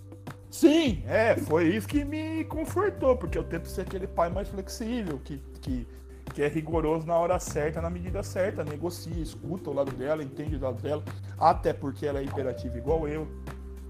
Sim, 0.51 1.03
é, 1.07 1.37
foi 1.37 1.69
isso 1.69 1.87
que 1.87 2.05
me 2.05 2.45
confortou, 2.45 3.17
porque 3.17 3.37
eu 3.37 3.45
tento 3.45 3.69
ser 3.69 3.83
aquele 3.83 4.07
pai 4.07 4.31
mais 4.31 4.49
flexível, 4.49 5.21
que, 5.23 5.39
que 5.61 5.87
que 6.29 6.43
é 6.43 6.49
rigoroso 6.49 7.07
na 7.07 7.17
hora 7.17 7.39
certa, 7.39 7.81
na 7.81 7.91
medida 7.91 8.23
certa, 8.23 8.65
negocia, 8.65 9.23
escuta 9.23 9.71
o 9.71 9.73
lado 9.73 9.93
dela, 9.93 10.23
entende 10.23 10.57
o 10.57 10.61
lado 10.61 10.81
dela, 10.81 11.03
até 11.39 11.73
porque 11.73 12.07
ela 12.07 12.21
é 12.21 12.25
imperativa 12.25 12.77
igual 12.77 13.07
eu, 13.09 13.27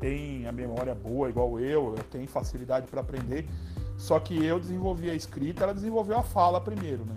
tem 0.00 0.46
a 0.46 0.52
memória 0.52 0.94
boa 0.94 1.28
igual 1.28 1.58
eu, 1.58 1.94
tem 2.10 2.26
facilidade 2.26 2.86
para 2.86 3.00
aprender. 3.00 3.46
Só 3.96 4.20
que 4.20 4.44
eu 4.44 4.60
desenvolvi 4.60 5.10
a 5.10 5.14
escrita, 5.14 5.64
ela 5.64 5.74
desenvolveu 5.74 6.18
a 6.18 6.22
fala 6.22 6.60
primeiro, 6.60 7.04
né? 7.04 7.16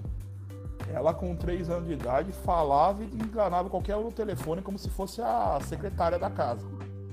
Ela 0.93 1.13
com 1.13 1.36
3 1.36 1.69
anos 1.69 1.88
de 1.88 1.93
idade 1.93 2.32
falava 2.32 3.03
e 3.03 3.05
enganava 3.05 3.69
qualquer 3.69 3.95
um 3.95 4.05
no 4.05 4.11
telefone 4.11 4.61
como 4.61 4.78
se 4.78 4.89
fosse 4.89 5.22
a 5.22 5.59
secretária 5.63 6.17
da 6.17 6.30
casa. 6.30 6.65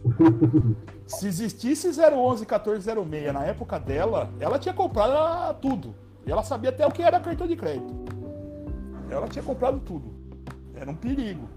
Se 1.07 1.27
existisse 1.27 1.89
011 1.89 2.45
1406 2.45 3.33
na 3.33 3.45
época 3.45 3.79
dela, 3.79 4.31
ela 4.41 4.59
tinha 4.59 4.75
comprado 4.75 5.59
tudo. 5.61 5.95
E 6.29 6.31
ela 6.31 6.43
sabia 6.43 6.69
até 6.69 6.87
o 6.87 6.93
que 6.93 7.03
era 7.03 7.19
cartão 7.19 7.47
de 7.47 7.57
crédito. 7.57 7.95
Ela 9.09 9.27
tinha 9.29 9.43
comprado 9.43 9.81
tudo. 9.81 10.13
Era 10.75 10.91
um 10.91 10.95
perigo. 10.95 11.49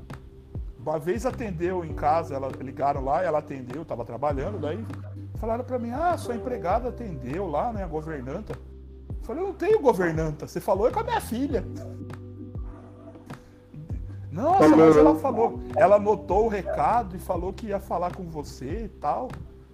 Uma 0.79 0.97
vez 0.97 1.25
atendeu 1.25 1.83
em 1.83 1.93
casa, 1.93 2.33
ela 2.35 2.49
ligaram 2.57 3.03
lá, 3.03 3.21
ela 3.21 3.39
atendeu, 3.39 3.81
estava 3.81 4.05
trabalhando, 4.05 4.57
daí 4.59 4.83
falaram 5.35 5.65
para 5.65 5.77
mim: 5.77 5.91
"Ah, 5.91 6.17
sua 6.17 6.37
empregada 6.37 6.87
atendeu 6.87 7.47
lá, 7.47 7.73
né, 7.73 7.83
a 7.83 7.87
governanta". 7.87 8.53
Eu 9.09 9.25
falei: 9.25 9.43
"Eu 9.43 9.47
não 9.47 9.53
tenho 9.53 9.81
governanta, 9.81 10.47
você 10.47 10.61
falou 10.61 10.87
é 10.87 10.91
com 10.91 11.01
a 11.01 11.03
minha 11.03 11.19
filha". 11.19 11.65
Nossa, 14.31 14.69
mas 14.69 14.95
ela 14.95 15.15
falou, 15.15 15.59
ela 15.75 15.97
anotou 15.97 16.45
o 16.45 16.47
recado 16.47 17.17
e 17.17 17.19
falou 17.19 17.51
que 17.51 17.67
ia 17.67 17.79
falar 17.81 18.15
com 18.15 18.23
você 18.23 18.85
e 18.85 18.87
tal, 18.87 19.27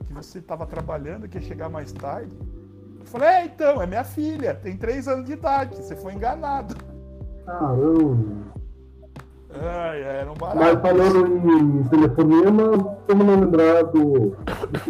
que 0.07 0.11
você 0.11 0.39
estava 0.39 0.65
trabalhando, 0.65 1.29
que 1.29 1.37
ia 1.37 1.43
chegar 1.43 1.69
mais 1.69 1.91
tarde. 1.91 2.35
Eu 3.07 3.11
falei, 3.11 3.29
é, 3.29 3.45
então, 3.45 3.81
é 3.81 3.87
minha 3.87 4.03
filha, 4.03 4.53
tem 4.53 4.75
três 4.75 5.07
anos 5.07 5.25
de 5.25 5.31
idade, 5.31 5.77
você 5.77 5.95
foi 5.95 6.13
enganado. 6.13 6.75
Caramba. 7.45 8.17
Ai, 9.49 10.01
era 10.01 10.29
um 10.29 10.33
barato. 10.33 10.59
Mas 10.59 10.81
falando 10.81 11.25
em 11.25 11.83
telefonema, 11.85 12.97
como 13.07 13.23
não 13.23 13.39
lembrar 13.39 13.83
do. 13.83 14.35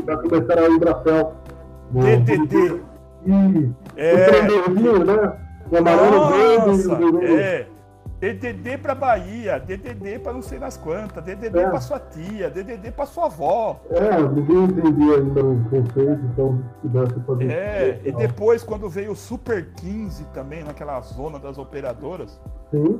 Vai 0.03 0.17
começar 0.17 0.57
a 0.57 0.67
Embracel. 0.67 1.35
DDD. 1.91 2.81
E. 3.27 3.71
É. 3.95 4.13
O 4.67 5.05
né? 5.05 5.33
O 5.69 5.77
amarelo 5.77 6.27
verde. 6.29 7.35
É. 7.39 7.67
DDD 8.19 8.79
pra 8.79 8.95
Bahia, 8.95 9.59
DDD 9.59 10.17
pra 10.19 10.33
não 10.33 10.41
sei 10.41 10.57
nas 10.57 10.75
quantas, 10.75 11.23
DDD 11.23 11.59
é. 11.59 11.69
pra 11.69 11.79
sua 11.79 11.99
tia, 11.99 12.49
DDD 12.49 12.91
pra 12.91 13.05
sua 13.05 13.25
avó. 13.25 13.79
É, 13.91 14.19
ninguém 14.19 14.63
entendia 14.63 15.17
ainda 15.17 15.45
o 15.45 15.63
conceito, 15.69 16.25
então 16.25 16.63
se 16.81 16.87
desse 16.87 17.19
fazer. 17.19 17.51
É, 17.51 18.01
e 18.03 18.11
depois 18.11 18.63
quando 18.63 18.89
veio 18.89 19.11
o 19.11 19.15
Super 19.15 19.67
15 19.75 20.25
também, 20.33 20.63
naquela 20.63 20.99
zona 21.01 21.37
das 21.37 21.59
operadoras. 21.59 22.41
Sim. 22.71 22.99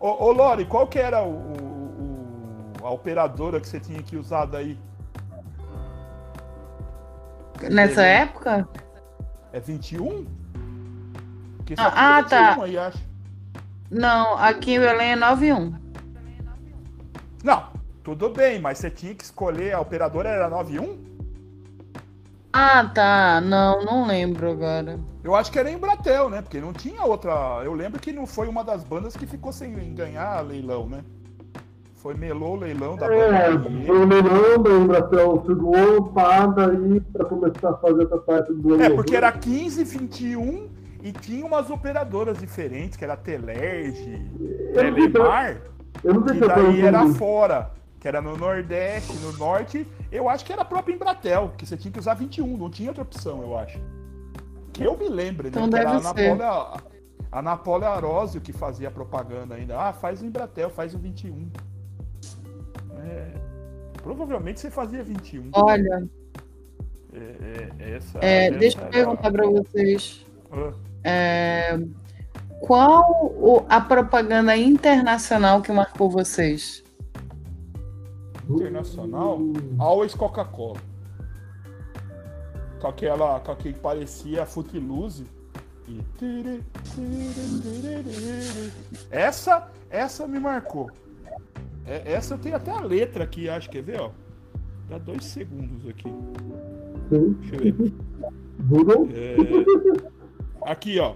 Ô, 0.00 0.24
ô 0.24 0.32
Lori, 0.32 0.64
qual 0.66 0.88
que 0.88 0.98
era 0.98 1.22
o, 1.22 1.30
o, 1.30 2.84
a 2.84 2.90
operadora 2.90 3.60
que 3.60 3.68
você 3.68 3.78
tinha 3.78 4.02
que 4.02 4.16
usar 4.16 4.46
daí? 4.46 4.76
Nessa 7.70 8.04
é, 8.04 8.22
época? 8.22 8.68
É 9.52 9.60
21? 9.60 10.26
Porque 11.58 11.74
ah, 11.78 12.16
ah 12.16 12.22
21 12.22 12.28
tá. 12.28 12.62
Aí, 12.64 12.76
acho. 12.76 13.15
Não, 13.90 14.36
aqui 14.38 14.74
em 14.74 14.80
Belém 14.80 15.12
é 15.12 15.16
91. 15.16 15.72
Não, 17.42 17.64
tudo 18.02 18.30
bem, 18.30 18.60
mas 18.60 18.78
você 18.78 18.90
tinha 18.90 19.14
que 19.14 19.24
escolher, 19.24 19.74
a 19.74 19.80
operadora 19.80 20.28
era 20.28 20.48
91? 20.48 21.06
Ah, 22.52 22.90
tá. 22.94 23.40
Não, 23.40 23.84
não 23.84 24.06
lembro 24.06 24.50
agora. 24.50 24.98
Eu 25.22 25.34
acho 25.34 25.52
que 25.52 25.58
era 25.58 25.70
em 25.70 25.76
Bratel, 25.76 26.30
né? 26.30 26.40
Porque 26.40 26.58
não 26.58 26.72
tinha 26.72 27.02
outra. 27.02 27.60
Eu 27.62 27.74
lembro 27.74 28.00
que 28.00 28.12
não 28.12 28.26
foi 28.26 28.48
uma 28.48 28.64
das 28.64 28.82
bandas 28.82 29.14
que 29.14 29.26
ficou 29.26 29.52
sem 29.52 29.94
ganhar 29.94 30.40
leilão, 30.40 30.88
né? 30.88 31.04
Foi 31.96 32.14
melou 32.14 32.54
o 32.54 32.56
leilão 32.56 32.96
da 32.96 33.12
é, 33.12 33.50
banda. 33.50 33.70
Foi 33.84 33.98
o 33.98 34.06
leilão, 34.06 34.62
da 34.62 34.70
Embratel 34.70 35.44
segurou, 35.46 36.04
paga 36.12 36.70
aí 36.70 37.00
pra 37.12 37.24
começar 37.26 37.70
a 37.70 37.76
fazer 37.76 38.04
essa 38.04 38.18
parte 38.18 38.52
do 38.54 38.80
É, 38.80 38.88
porque 38.88 39.14
era 39.14 39.30
15, 39.32 39.84
21 39.84 40.68
e 41.06 41.12
tinha 41.12 41.46
umas 41.46 41.70
operadoras 41.70 42.36
diferentes, 42.36 42.96
que 42.96 43.04
era 43.04 43.16
Telerge, 43.16 44.28
Telemar, 44.74 45.62
que 46.02 46.48
daí 46.48 46.80
era 46.80 47.06
fora, 47.10 47.70
que 48.00 48.08
era 48.08 48.20
no 48.20 48.36
Nordeste, 48.36 49.12
no 49.18 49.32
Norte. 49.34 49.86
Eu 50.10 50.28
acho 50.28 50.44
que 50.44 50.52
era 50.52 50.62
a 50.62 50.64
própria 50.64 50.94
Embratel, 50.94 51.52
que 51.56 51.64
você 51.64 51.76
tinha 51.76 51.92
que 51.92 52.00
usar 52.00 52.14
21, 52.14 52.56
não 52.56 52.68
tinha 52.68 52.90
outra 52.90 53.04
opção, 53.04 53.40
eu 53.40 53.56
acho. 53.56 53.78
Que 54.72 54.82
eu 54.82 54.98
me 54.98 55.08
lembro, 55.08 55.44
né? 55.44 55.50
Então 55.50 55.70
que 55.70 55.76
era 55.76 56.50
a 57.30 57.38
Ana 57.38 57.88
Arósio 57.88 58.40
que 58.40 58.52
fazia 58.52 58.90
propaganda 58.90 59.54
ainda. 59.54 59.78
Ah, 59.78 59.92
faz 59.92 60.20
o 60.20 60.26
Embratel, 60.26 60.70
faz 60.70 60.92
o 60.92 60.98
21. 60.98 61.48
É, 63.04 63.30
provavelmente 64.02 64.58
você 64.58 64.72
fazia 64.72 65.04
21. 65.04 65.50
Olha. 65.52 66.08
É, 67.12 67.68
é, 67.78 67.90
essa, 67.94 68.18
é, 68.20 68.46
essa 68.48 68.58
deixa 68.58 68.80
eu 68.80 68.88
perguntar 68.88 69.30
para 69.30 69.46
vocês. 69.46 70.26
Ah. 70.50 70.72
É, 71.08 71.78
qual 72.62 73.32
o- 73.40 73.64
a 73.68 73.80
propaganda 73.80 74.56
internacional 74.56 75.62
que 75.62 75.70
marcou 75.70 76.10
vocês? 76.10 76.82
Internacional, 78.50 79.38
Always 79.78 80.14
Coca-Cola. 80.14 80.80
Com 82.80 82.88
aquela, 82.88 83.38
com 83.40 83.52
aquele 83.52 83.74
que 83.74 83.80
parecia 83.80 84.44
Footloose. 84.44 85.24
E... 85.88 86.00
Essa, 89.10 89.68
essa 89.88 90.26
me 90.26 90.38
marcou. 90.40 90.90
É- 91.86 92.12
Essa 92.14 92.34
eu 92.34 92.38
tenho 92.38 92.56
até 92.56 92.72
a 92.72 92.80
letra 92.80 93.22
aqui, 93.24 93.48
acho. 93.48 93.70
Quer 93.70 93.82
ver, 93.82 94.00
ó? 94.00 94.10
Dá 94.88 94.98
dois 94.98 95.24
segundos 95.24 95.88
aqui. 95.88 96.12
Deixa 97.10 97.54
eu 97.56 97.60
ver. 97.74 97.94
Google. 98.68 99.08
É, 99.12 99.36
Aqui, 100.66 100.98
ó. 100.98 101.14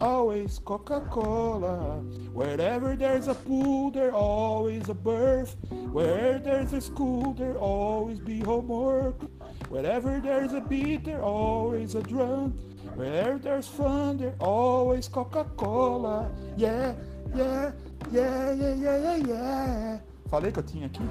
Always 0.00 0.58
Coca-Cola. 0.64 2.00
Wherever 2.32 2.96
there's 2.96 3.28
a 3.28 3.34
pool, 3.34 3.90
there 3.90 4.14
always 4.14 4.88
a 4.88 4.94
birth. 4.94 5.54
Where 5.92 6.38
there's 6.38 6.72
a 6.72 6.80
school, 6.80 7.34
there 7.34 7.58
always 7.58 8.18
be 8.18 8.40
homework. 8.40 9.20
Wherever 9.68 10.18
there's 10.18 10.54
a 10.54 10.62
beat, 10.62 11.04
there 11.04 11.22
always 11.22 11.94
a 11.94 12.02
drum. 12.02 12.52
Where 12.94 13.38
there's 13.38 13.68
fun, 13.68 14.16
there 14.16 14.34
always 14.40 15.08
Coca-Cola. 15.08 16.30
Yeah, 16.56 16.94
yeah, 17.36 17.72
yeah, 18.10 18.52
yeah, 18.54 18.74
yeah, 18.74 18.96
yeah, 18.96 19.16
yeah. 19.16 19.98
Falei 20.32 20.50
que 20.50 20.58
eu 20.58 20.62
tinha 20.62 20.86
aqui? 20.86 21.06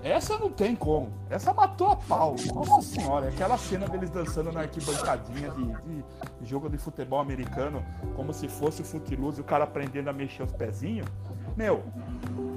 Essa 0.00 0.38
não 0.38 0.48
tem 0.48 0.76
como. 0.76 1.10
Essa 1.28 1.52
matou 1.52 1.88
a 1.88 1.96
pau. 1.96 2.36
Nossa 2.54 2.82
senhora, 2.82 3.28
aquela 3.30 3.58
cena 3.58 3.88
deles 3.88 4.10
dançando 4.10 4.52
na 4.52 4.60
arquibancadinha 4.60 5.50
de, 5.50 5.64
de- 5.64 6.04
jogo 6.48 6.68
de 6.70 6.78
futebol 6.78 7.18
americano, 7.18 7.84
como 8.14 8.32
se 8.32 8.46
fosse 8.46 8.80
o 8.82 8.84
Footloose 8.84 9.38
e 9.38 9.40
o 9.40 9.44
cara 9.44 9.64
aprendendo 9.64 10.08
a 10.08 10.12
mexer 10.12 10.44
os 10.44 10.52
pezinhos. 10.52 11.08
Meu, 11.56 11.82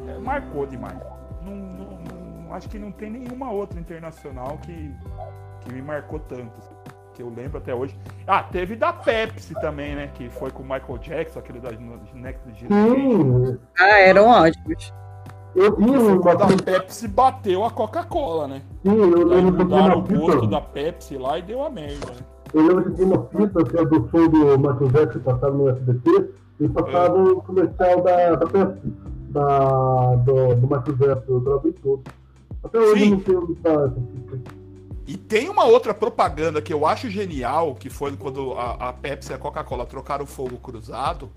é, 0.07 0.19
marcou 0.19 0.67
demais. 0.67 0.99
Não, 1.41 1.55
não- 1.55 1.97
não- 2.45 2.53
acho 2.53 2.69
que 2.69 2.77
não 2.77 2.91
tem 2.91 3.09
nenhuma 3.09 3.49
outra 3.49 3.79
internacional 3.79 4.59
que, 4.59 4.93
que 5.61 5.73
me 5.73 5.81
marcou 5.81 6.19
tanto. 6.19 6.61
Que 7.15 7.23
eu 7.23 7.29
lembro 7.35 7.57
até 7.57 7.73
hoje. 7.73 7.97
Ah, 8.27 8.43
teve 8.43 8.75
da 8.75 8.93
Pepsi 8.93 9.55
também, 9.55 9.95
né? 9.95 10.11
Que 10.13 10.29
foi 10.29 10.51
com 10.51 10.61
o 10.61 10.65
Michael 10.69 10.99
Jackson, 10.99 11.39
aquele 11.39 11.59
da 11.59 11.71
Next 12.13 12.43
Generation. 12.53 13.53
Sim. 13.53 13.59
Ah, 13.79 13.99
eram 13.99 14.27
ótimos. 14.27 14.93
Eu 15.57 15.73
uma 15.73 16.19
quando 16.19 16.43
a 16.43 16.49
sim, 16.49 16.57
Pepsi 16.57 17.07
bateu 17.07 17.65
a 17.65 17.71
Coca-Cola, 17.71 18.47
né? 18.47 18.61
eu 18.85 18.93
Aí 18.93 19.23
lembro 19.23 19.55
que 19.55 19.73
eu 19.73 19.97
o 19.97 20.19
gosto 20.27 20.47
da 20.47 20.61
Pepsi 20.61 21.17
lá 21.17 21.39
e 21.39 21.41
deu 21.41 21.63
a 21.63 21.69
merda, 21.69 22.11
né? 22.11 22.19
Eu 22.53 22.61
lembro 22.61 22.83
que 22.83 22.91
tinha 22.91 23.07
uma 23.07 23.25
fita 23.25 23.63
que 23.63 23.75
é 23.75 23.83
do 23.83 24.07
show 24.11 24.29
do 24.29 24.59
Michael 24.59 24.91
Jackson 24.91 25.19
passava 25.19 25.57
no 25.57 25.69
SBT 25.69 26.29
e 26.59 26.69
passava 26.69 27.23
o 27.23 27.41
comercial 27.41 28.03
da, 28.03 28.35
da 28.35 28.45
Pepsi, 28.45 28.93
da, 29.31 30.15
do, 30.17 30.55
do 30.55 30.61
Michael 30.61 30.95
Jackson, 30.95 31.31
eu 31.31 31.41
gravei 31.41 31.71
todo. 31.71 32.03
Até 32.63 32.77
hoje 32.77 33.03
Sim. 33.03 33.11
eu 33.11 33.17
não 33.17 33.25
sei 33.25 33.35
onde 33.35 33.55
tá 33.55 33.71
essa 33.71 34.01
fita. 34.29 34.51
E 35.07 35.17
tem 35.17 35.49
uma 35.49 35.65
outra 35.65 35.91
propaganda 35.91 36.61
que 36.61 36.71
eu 36.71 36.85
acho 36.85 37.09
genial, 37.09 37.73
que 37.73 37.89
foi 37.89 38.15
quando 38.15 38.53
a, 38.53 38.89
a 38.89 38.93
Pepsi 38.93 39.31
e 39.31 39.33
a 39.33 39.39
Coca-Cola 39.39 39.87
trocaram 39.87 40.23
o 40.23 40.27
fogo 40.27 40.57
cruzado, 40.57 41.31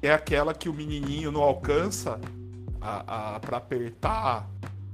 é 0.00 0.12
aquela 0.12 0.54
que 0.54 0.68
o 0.68 0.72
menininho 0.72 1.32
não 1.32 1.42
alcança 1.42 2.20
para 3.40 3.56
apertar 3.56 4.48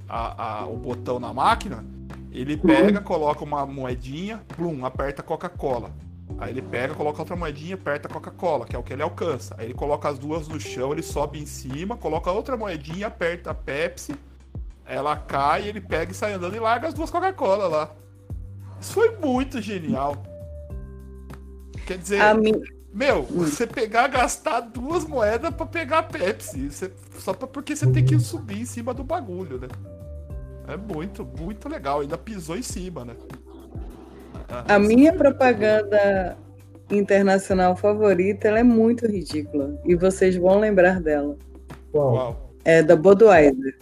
a, 0.07 0.61
a- 0.61 0.65
o 0.67 0.77
botão 0.77 1.19
na 1.19 1.33
máquina, 1.33 1.83
ele 2.31 2.55
pega, 2.57 3.01
coloca 3.01 3.43
uma 3.43 3.65
moedinha, 3.65 4.41
plum, 4.55 4.85
aperta 4.85 5.21
Coca-Cola. 5.21 5.91
Aí 6.37 6.51
ele 6.51 6.61
pega, 6.61 6.93
coloca 6.95 7.19
outra 7.21 7.35
moedinha, 7.35 7.75
aperta 7.75 8.07
Coca-Cola, 8.07 8.65
que 8.65 8.75
é 8.75 8.79
o 8.79 8.83
que 8.83 8.93
ele 8.93 9.01
alcança. 9.03 9.53
Aí 9.57 9.65
ele 9.65 9.73
coloca 9.73 10.07
as 10.07 10.17
duas 10.17 10.47
no 10.47 10.59
chão, 10.59 10.93
ele 10.93 11.03
sobe 11.03 11.39
em 11.39 11.45
cima, 11.45 11.97
coloca 11.97 12.31
outra 12.31 12.55
moedinha, 12.55 13.07
aperta 13.07 13.53
Pepsi, 13.53 14.15
ela 14.85 15.15
cai, 15.17 15.67
ele 15.67 15.81
pega 15.81 16.11
e 16.11 16.15
sai 16.15 16.33
andando 16.33 16.55
e 16.55 16.59
larga 16.59 16.87
as 16.87 16.93
duas 16.93 17.09
Coca-Cola 17.11 17.67
lá. 17.67 17.91
Isso 18.79 18.93
foi 18.93 19.17
muito 19.17 19.61
genial. 19.61 20.23
Quer 21.85 21.97
dizer, 21.97 22.21
A. 22.21 22.33
meu, 22.93 23.23
você 23.23 23.65
pegar, 23.65 24.07
gastar 24.07 24.59
duas 24.61 25.05
moedas 25.05 25.53
pra 25.53 25.65
pegar 25.65 25.99
a 25.99 26.03
Pepsi. 26.03 26.69
Você- 26.69 26.91
só 27.19 27.33
pra, 27.33 27.47
porque 27.47 27.75
você 27.75 27.87
tem 27.87 28.03
que 28.03 28.19
subir 28.19 28.61
em 28.61 28.65
cima 28.65 28.93
do 28.93 29.03
bagulho, 29.03 29.57
né? 29.59 29.67
É 30.67 30.75
muito, 30.77 31.25
muito 31.39 31.67
legal. 31.69 32.01
Ainda 32.01 32.17
pisou 32.17 32.55
em 32.57 32.61
cima, 32.61 33.03
né? 33.05 33.15
Ah, 34.49 34.75
A 34.75 34.79
minha 34.79 35.13
propaganda 35.13 36.37
internacional 36.89 37.75
favorita, 37.75 38.47
ela 38.49 38.59
é 38.59 38.63
muito 38.63 39.07
ridícula. 39.07 39.79
E 39.85 39.95
vocês 39.95 40.35
vão 40.35 40.59
lembrar 40.59 40.99
dela. 41.01 41.37
Qual? 41.91 42.11
Qual? 42.11 42.51
É 42.65 42.83
da 42.83 42.95
Budweiser. 42.95 43.77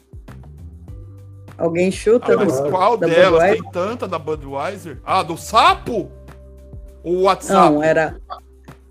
Alguém 1.57 1.91
chuta? 1.91 2.33
Ah, 2.33 2.37
mas 2.37 2.59
qual 2.61 2.95
Da 2.97 3.07
delas? 3.07 3.31
Budweiser? 3.31 3.61
Tem 3.63 3.71
tanta 3.71 4.07
da 4.07 4.17
Budweiser? 4.19 4.97
Ah, 5.03 5.23
do 5.23 5.35
sapo? 5.37 6.09
O 7.03 7.23
WhatsApp? 7.23 7.73
Não, 7.73 7.83
era. 7.83 8.19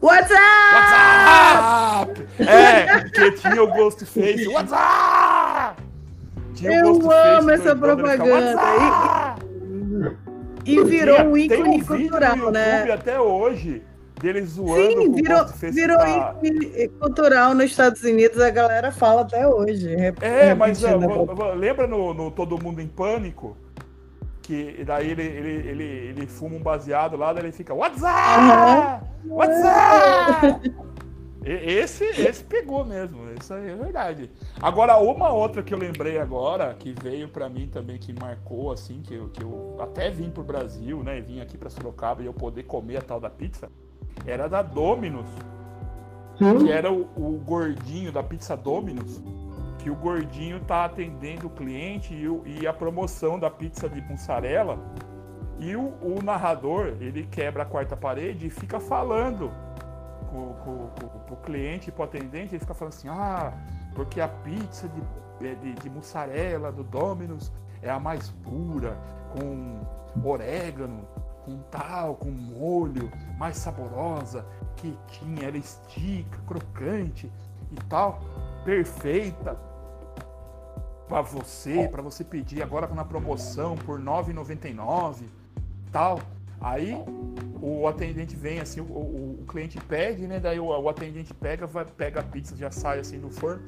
WhatsApp! 0.00 0.38
WhatsApp! 0.74 2.26
É, 2.38 3.00
que 3.10 3.30
tinha 3.32 3.62
o 3.62 3.66
Ghostface. 3.66 4.46
WhatsApp! 4.48 5.82
Tinha 6.54 6.70
o 6.70 6.74
Eu 6.74 6.92
Ghostface 6.98 7.28
amo 7.38 7.50
essa 7.50 7.76
propaganda. 7.76 8.56
WhatsApp! 8.56 9.42
E 10.64 10.84
virou 10.84 11.16
Tinha- 11.16 11.28
um 11.28 11.32
tem 11.34 11.44
ícone 11.46 11.62
um 11.68 11.72
vídeo 11.80 11.86
cultural, 12.10 12.36
no 12.36 12.42
YouTube 12.44 12.52
né? 12.52 12.92
até 12.92 13.20
hoje 13.20 13.82
deles 14.20 14.50
zoando 14.50 14.82
Sim, 14.88 14.94
com 14.96 15.12
o 15.12 15.14
virou, 15.14 15.46
virou 15.72 15.96
tá- 15.98 16.34
ícone 16.42 16.88
cultural 17.00 17.54
nos 17.54 17.64
Estados 17.66 18.02
Unidos, 18.02 18.40
a 18.40 18.50
galera 18.50 18.92
fala 18.92 19.22
até 19.22 19.46
hoje. 19.48 19.94
É, 20.20 20.54
mas 20.54 20.80
vo- 20.82 21.54
lembra 21.54 21.86
no, 21.86 22.12
no 22.12 22.30
Todo 22.30 22.62
Mundo 22.62 22.80
em 22.80 22.86
Pânico? 22.88 23.56
Que 24.48 24.82
daí 24.82 25.10
ele, 25.10 25.22
ele, 25.22 25.68
ele, 25.68 25.84
ele 25.84 26.26
fuma 26.26 26.56
um 26.56 26.62
baseado 26.62 27.18
lá, 27.18 27.34
daí 27.34 27.44
ele 27.44 27.52
fica 27.52 27.74
WhatsApp! 27.74 29.04
WhatsApp! 29.26 30.74
Esse, 31.44 32.04
esse 32.04 32.42
pegou 32.44 32.82
mesmo, 32.82 33.30
isso 33.38 33.52
aí 33.52 33.68
é 33.68 33.76
verdade. 33.76 34.30
Agora, 34.62 34.96
uma 34.96 35.28
outra 35.28 35.62
que 35.62 35.74
eu 35.74 35.78
lembrei 35.78 36.18
agora, 36.18 36.72
que 36.72 36.94
veio 36.98 37.28
pra 37.28 37.46
mim 37.50 37.68
também, 37.68 37.98
que 37.98 38.10
marcou, 38.18 38.72
assim, 38.72 39.02
que 39.02 39.16
eu, 39.16 39.28
que 39.28 39.42
eu 39.42 39.76
até 39.80 40.08
vim 40.08 40.30
pro 40.30 40.42
Brasil, 40.42 41.02
né? 41.02 41.20
Vim 41.20 41.42
aqui 41.42 41.58
pra 41.58 41.68
Sorocaba 41.68 42.22
e 42.22 42.26
eu 42.26 42.32
poder 42.32 42.62
comer 42.62 42.96
a 42.96 43.02
tal 43.02 43.20
da 43.20 43.28
pizza, 43.28 43.70
era 44.26 44.48
da 44.48 44.62
Domino's 44.62 45.28
que 46.38 46.44
Sim, 46.44 46.70
era 46.70 46.90
o, 46.90 47.02
o 47.16 47.42
gordinho 47.44 48.12
da 48.12 48.22
pizza 48.22 48.56
Domino's, 48.56 49.20
que 49.88 49.90
o 49.90 49.94
gordinho 49.96 50.60
tá 50.60 50.84
atendendo 50.84 51.46
o 51.46 51.50
cliente 51.50 52.12
e, 52.12 52.28
o- 52.28 52.42
e 52.44 52.66
a 52.66 52.74
promoção 52.74 53.38
da 53.38 53.48
pizza 53.50 53.88
de 53.88 54.02
mussarela. 54.02 54.78
E 55.58 55.74
o, 55.74 55.94
o 56.02 56.20
narrador, 56.22 56.88
ele 57.00 57.26
quebra 57.26 57.62
a 57.62 57.66
quarta 57.66 57.96
parede 57.96 58.48
e 58.48 58.50
fica 58.50 58.78
falando 58.78 59.50
com, 60.30 60.52
com, 60.62 60.88
com, 60.88 61.18
pro 61.20 61.36
cliente 61.36 61.88
e 61.88 61.92
pro 61.92 62.04
atendente, 62.04 62.52
ele 62.54 62.58
fica 62.60 62.74
falando 62.74 62.92
assim, 62.92 63.08
ah, 63.08 63.50
porque 63.94 64.20
a 64.20 64.28
pizza 64.28 64.90
de, 65.40 65.46
é, 65.48 65.54
de, 65.54 65.72
de 65.72 65.88
mussarela 65.88 66.70
do 66.70 66.84
Domino's 66.84 67.50
é 67.80 67.88
a 67.88 67.98
mais 67.98 68.28
pura, 68.44 68.94
com 69.32 69.80
orégano, 70.22 71.08
com 71.46 71.56
tal, 71.70 72.14
com 72.16 72.30
molho, 72.30 73.10
mais 73.38 73.56
saborosa, 73.56 74.44
quietinha, 74.76 75.48
ela 75.48 75.56
estica, 75.56 76.38
crocante 76.46 77.32
e 77.72 77.76
tal, 77.88 78.20
perfeita 78.66 79.56
para 81.08 81.22
você, 81.22 81.88
para 81.88 82.02
você 82.02 82.22
pedir 82.22 82.62
agora 82.62 82.86
na 82.88 83.04
promoção 83.04 83.76
por 83.76 83.98
R$ 83.98 84.04
9,99, 84.04 85.22
tal. 85.90 86.20
Aí 86.60 86.94
o 87.62 87.86
atendente 87.86 88.34
vem 88.36 88.58
assim, 88.60 88.80
o, 88.80 88.84
o- 88.84 89.38
o 89.42 89.44
cliente 89.46 89.78
pede, 89.80 90.26
né? 90.26 90.38
Daí 90.40 90.58
o, 90.58 90.66
o 90.66 90.88
atendente 90.88 91.32
pega, 91.32 91.66
vai, 91.66 91.84
pega 91.84 92.20
a 92.20 92.22
pizza, 92.22 92.56
já 92.56 92.70
sai 92.70 92.98
assim 92.98 93.18
do 93.20 93.30
forno, 93.30 93.62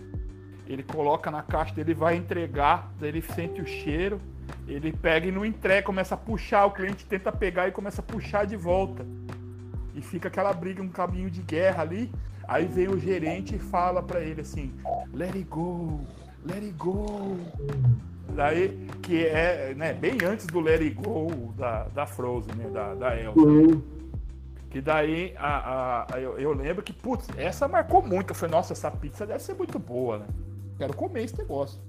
ele 0.66 0.82
coloca 0.82 1.30
na 1.30 1.42
caixa 1.42 1.74
dele, 1.74 1.94
vai 1.94 2.16
entregar, 2.16 2.92
daí 2.98 3.08
ele 3.10 3.22
sente 3.22 3.60
o 3.60 3.66
cheiro, 3.66 4.20
ele 4.66 4.92
pega 4.92 5.26
e 5.28 5.32
não 5.32 5.44
entrega, 5.44 5.82
começa 5.86 6.14
a 6.14 6.18
puxar, 6.18 6.66
o 6.66 6.72
cliente 6.72 7.04
tenta 7.06 7.30
pegar 7.32 7.68
e 7.68 7.72
começa 7.72 8.00
a 8.00 8.04
puxar 8.04 8.44
de 8.44 8.56
volta. 8.56 9.06
E 9.94 10.02
fica 10.02 10.28
aquela 10.28 10.52
briga, 10.52 10.82
um 10.82 10.88
caminho 10.88 11.30
de 11.30 11.42
guerra 11.42 11.82
ali. 11.82 12.12
Aí 12.46 12.66
vem 12.66 12.88
o 12.88 12.98
gerente 12.98 13.54
e 13.56 13.58
fala 13.58 14.02
pra 14.02 14.20
ele 14.20 14.40
assim: 14.40 14.72
Let 15.12 15.34
it 15.34 15.44
go, 15.44 16.00
let 16.46 16.62
it 16.62 16.72
go. 16.72 17.36
Daí, 18.34 18.86
que 19.02 19.26
é 19.26 19.74
né, 19.74 19.92
bem 19.92 20.18
antes 20.24 20.46
do 20.46 20.60
Let 20.60 20.80
It 20.80 20.94
Go 20.94 21.52
da, 21.56 21.84
da 21.88 22.06
Frozen, 22.06 22.54
né? 22.54 22.70
Da, 22.70 22.94
da 22.94 23.20
Elsa. 23.20 23.40
sim. 23.40 23.82
Que 24.70 24.80
daí 24.80 25.34
a, 25.36 26.06
a- 26.14 26.20
eu, 26.20 26.38
eu 26.38 26.52
lembro 26.52 26.80
que, 26.80 26.92
putz, 26.92 27.28
essa 27.36 27.66
marcou 27.66 28.00
muito. 28.02 28.30
Eu 28.30 28.34
falei, 28.36 28.54
nossa, 28.54 28.72
essa 28.72 28.88
pizza 28.88 29.26
deve 29.26 29.40
ser 29.42 29.54
muito 29.54 29.80
boa, 29.80 30.18
né? 30.18 30.26
Quero 30.78 30.94
comer 30.94 31.24
esse 31.24 31.36
negócio. 31.38 31.80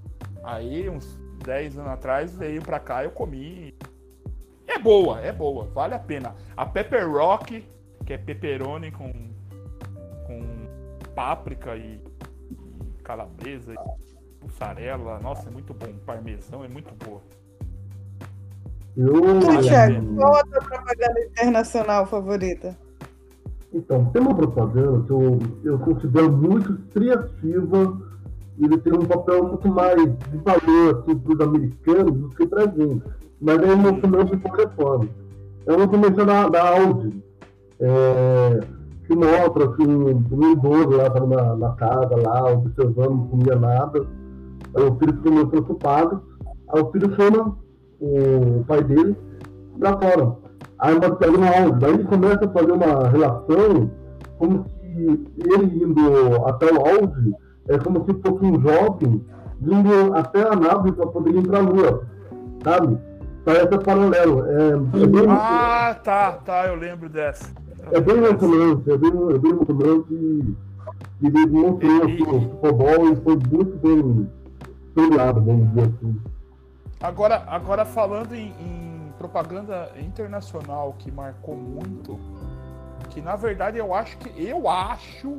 Aí, 0.42 0.90
uns 0.90 1.16
10 1.44 1.78
anos 1.78 1.92
atrás, 1.92 2.34
veio 2.36 2.60
pra 2.60 2.80
cá, 2.80 3.04
eu 3.04 3.12
comi. 3.12 3.72
É 4.66 4.78
boa, 4.80 5.20
é 5.20 5.30
boa, 5.30 5.66
vale 5.66 5.94
a 5.94 5.98
pena. 6.00 6.34
A 6.56 6.66
Pepper 6.66 7.08
Rock, 7.08 7.64
que 8.04 8.12
é 8.12 8.18
pepperoni 8.18 8.90
com, 8.90 9.12
com 10.26 10.42
páprica 11.14 11.76
e, 11.76 12.00
e 12.50 13.02
calabresa 13.04 13.72
e 13.74 14.11
mussarela, 14.42 15.18
nossa, 15.20 15.48
é 15.48 15.52
muito 15.52 15.72
bom. 15.74 15.88
Parmesão 16.04 16.64
é 16.64 16.68
muito 16.68 16.92
boa. 17.04 17.20
Eu... 18.96 19.40
Tu, 19.40 19.62
Thiago, 19.62 20.16
qual 20.16 20.36
a 20.36 20.44
tua 20.44 20.60
propaganda 20.60 21.20
internacional 21.24 22.06
favorita? 22.06 22.76
Então, 23.72 24.04
tem 24.06 24.20
uma 24.20 24.34
propaganda 24.34 25.02
que 25.04 25.10
eu, 25.10 25.38
eu 25.64 25.78
considero 25.78 26.30
muito 26.30 26.78
criativa 26.92 27.98
e 28.58 28.64
ele 28.64 28.78
tem 28.78 28.92
um 28.92 29.06
papel 29.06 29.48
muito 29.48 29.68
mais 29.68 29.96
de 29.96 30.36
valor 30.38 31.00
assim, 31.00 31.18
para 31.18 31.32
os 31.32 31.40
americanos 31.40 32.12
do 32.12 32.28
que 32.30 32.46
para 32.46 32.64
a 32.64 32.66
gente. 32.66 33.02
Mas 33.40 33.58
é 33.58 33.68
emocionante 33.72 34.36
de 34.36 34.42
qualquer 34.42 34.70
forma. 34.74 35.08
É 35.66 35.72
uma 35.72 35.88
comercial 35.88 36.26
da, 36.26 36.48
da 36.48 36.68
Audi, 36.68 37.24
é, 37.80 38.60
que 39.06 39.14
mostra 39.16 39.70
assim, 39.70 39.86
um 39.86 40.52
idoso 40.52 40.90
lá 40.90 41.06
estava 41.06 41.26
na, 41.26 41.56
na, 41.56 41.72
casa, 41.72 42.16
lá, 42.16 42.52
observando, 42.52 43.10
não 43.10 43.26
comia 43.28 43.56
nada. 43.56 44.06
O 44.74 44.94
filho 44.98 45.14
ficou 45.14 45.32
meio 45.32 45.46
preocupado. 45.48 46.22
Aí 46.68 46.80
o 46.80 46.90
filho 46.90 47.14
chama 47.14 47.56
o 48.00 48.64
pai 48.66 48.82
dele 48.82 49.16
para 49.78 49.98
fora. 49.98 50.36
Aí 50.78 50.94
uma 50.94 51.16
pega 51.16 51.36
uma 51.36 51.48
áudio. 51.48 51.78
Daí 51.78 51.94
ele 51.94 52.04
começa 52.04 52.44
a 52.44 52.48
fazer 52.48 52.72
uma 52.72 53.08
relação 53.08 53.90
como 54.38 54.64
se 54.64 55.24
ele 55.38 55.84
indo 55.84 56.46
até 56.46 56.66
o 56.72 56.78
áudio 56.78 57.34
é 57.68 57.78
como 57.78 58.04
se 58.04 58.14
fosse 58.14 58.44
um 58.44 58.60
jovem 58.60 59.24
indo 59.62 60.14
até 60.14 60.42
a 60.42 60.56
nave 60.56 60.92
para 60.92 61.06
poder 61.06 61.36
ir 61.36 61.46
para 61.46 61.58
a 61.58 61.62
Lua, 61.62 62.02
sabe? 62.64 62.98
Parece 63.44 63.78
paralelo. 63.78 64.44
É, 64.46 65.02
é 65.02 65.06
bem, 65.06 65.26
ah, 65.28 65.96
tá, 66.02 66.32
tá, 66.32 66.66
eu 66.66 66.76
lembro 66.76 67.08
dessa. 67.08 67.52
É 67.90 68.00
bem 68.00 68.16
emocionante, 68.16 68.90
é 68.90 68.96
bem, 68.96 69.10
é 69.10 69.38
bem 69.38 69.50
emocionante 69.52 70.14
e, 70.14 70.56
e 71.20 71.26
ele 71.26 71.46
mostrou 71.46 72.04
assim, 72.04 72.22
o 72.22 72.40
futebol 72.40 73.12
e 73.12 73.16
foi 73.16 73.38
muito 73.50 73.78
bem 73.78 74.28
premiado, 74.94 75.40
vamos 75.40 75.68
dizer 75.68 75.82
assim. 75.82 76.20
Agora, 77.00 77.44
agora 77.48 77.84
falando 77.84 78.34
em, 78.34 78.50
em, 78.60 79.12
propaganda 79.18 79.92
internacional 79.98 80.94
que 80.98 81.10
marcou 81.10 81.56
muito, 81.56 82.18
que 83.10 83.20
na 83.20 83.36
verdade 83.36 83.78
eu 83.78 83.94
acho 83.94 84.16
que 84.18 84.42
eu 84.42 84.68
acho 84.68 85.38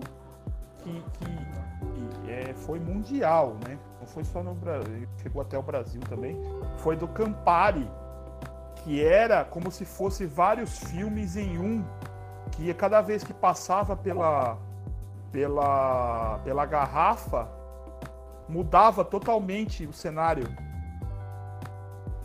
que, 0.79 1.03
que 1.19 2.31
é, 2.31 2.53
foi 2.53 2.79
mundial, 2.79 3.57
né? 3.67 3.77
Não 3.99 4.07
foi 4.07 4.23
só 4.23 4.43
no 4.43 4.53
Brasil, 4.53 5.07
chegou 5.21 5.41
até 5.41 5.57
o 5.57 5.61
Brasil 5.61 6.01
também. 6.09 6.37
Foi 6.77 6.95
do 6.95 7.07
Campari, 7.07 7.89
que 8.77 9.03
era 9.03 9.45
como 9.45 9.71
se 9.71 9.85
fosse 9.85 10.25
vários 10.25 10.77
filmes 10.77 11.35
em 11.35 11.57
um, 11.57 11.83
que 12.51 12.73
cada 12.73 13.01
vez 13.01 13.23
que 13.23 13.33
passava 13.33 13.95
pela 13.95 14.57
pela 15.31 16.39
pela 16.43 16.65
garrafa 16.65 17.62
mudava 18.49 19.03
totalmente 19.03 19.85
o 19.85 19.93
cenário 19.93 20.47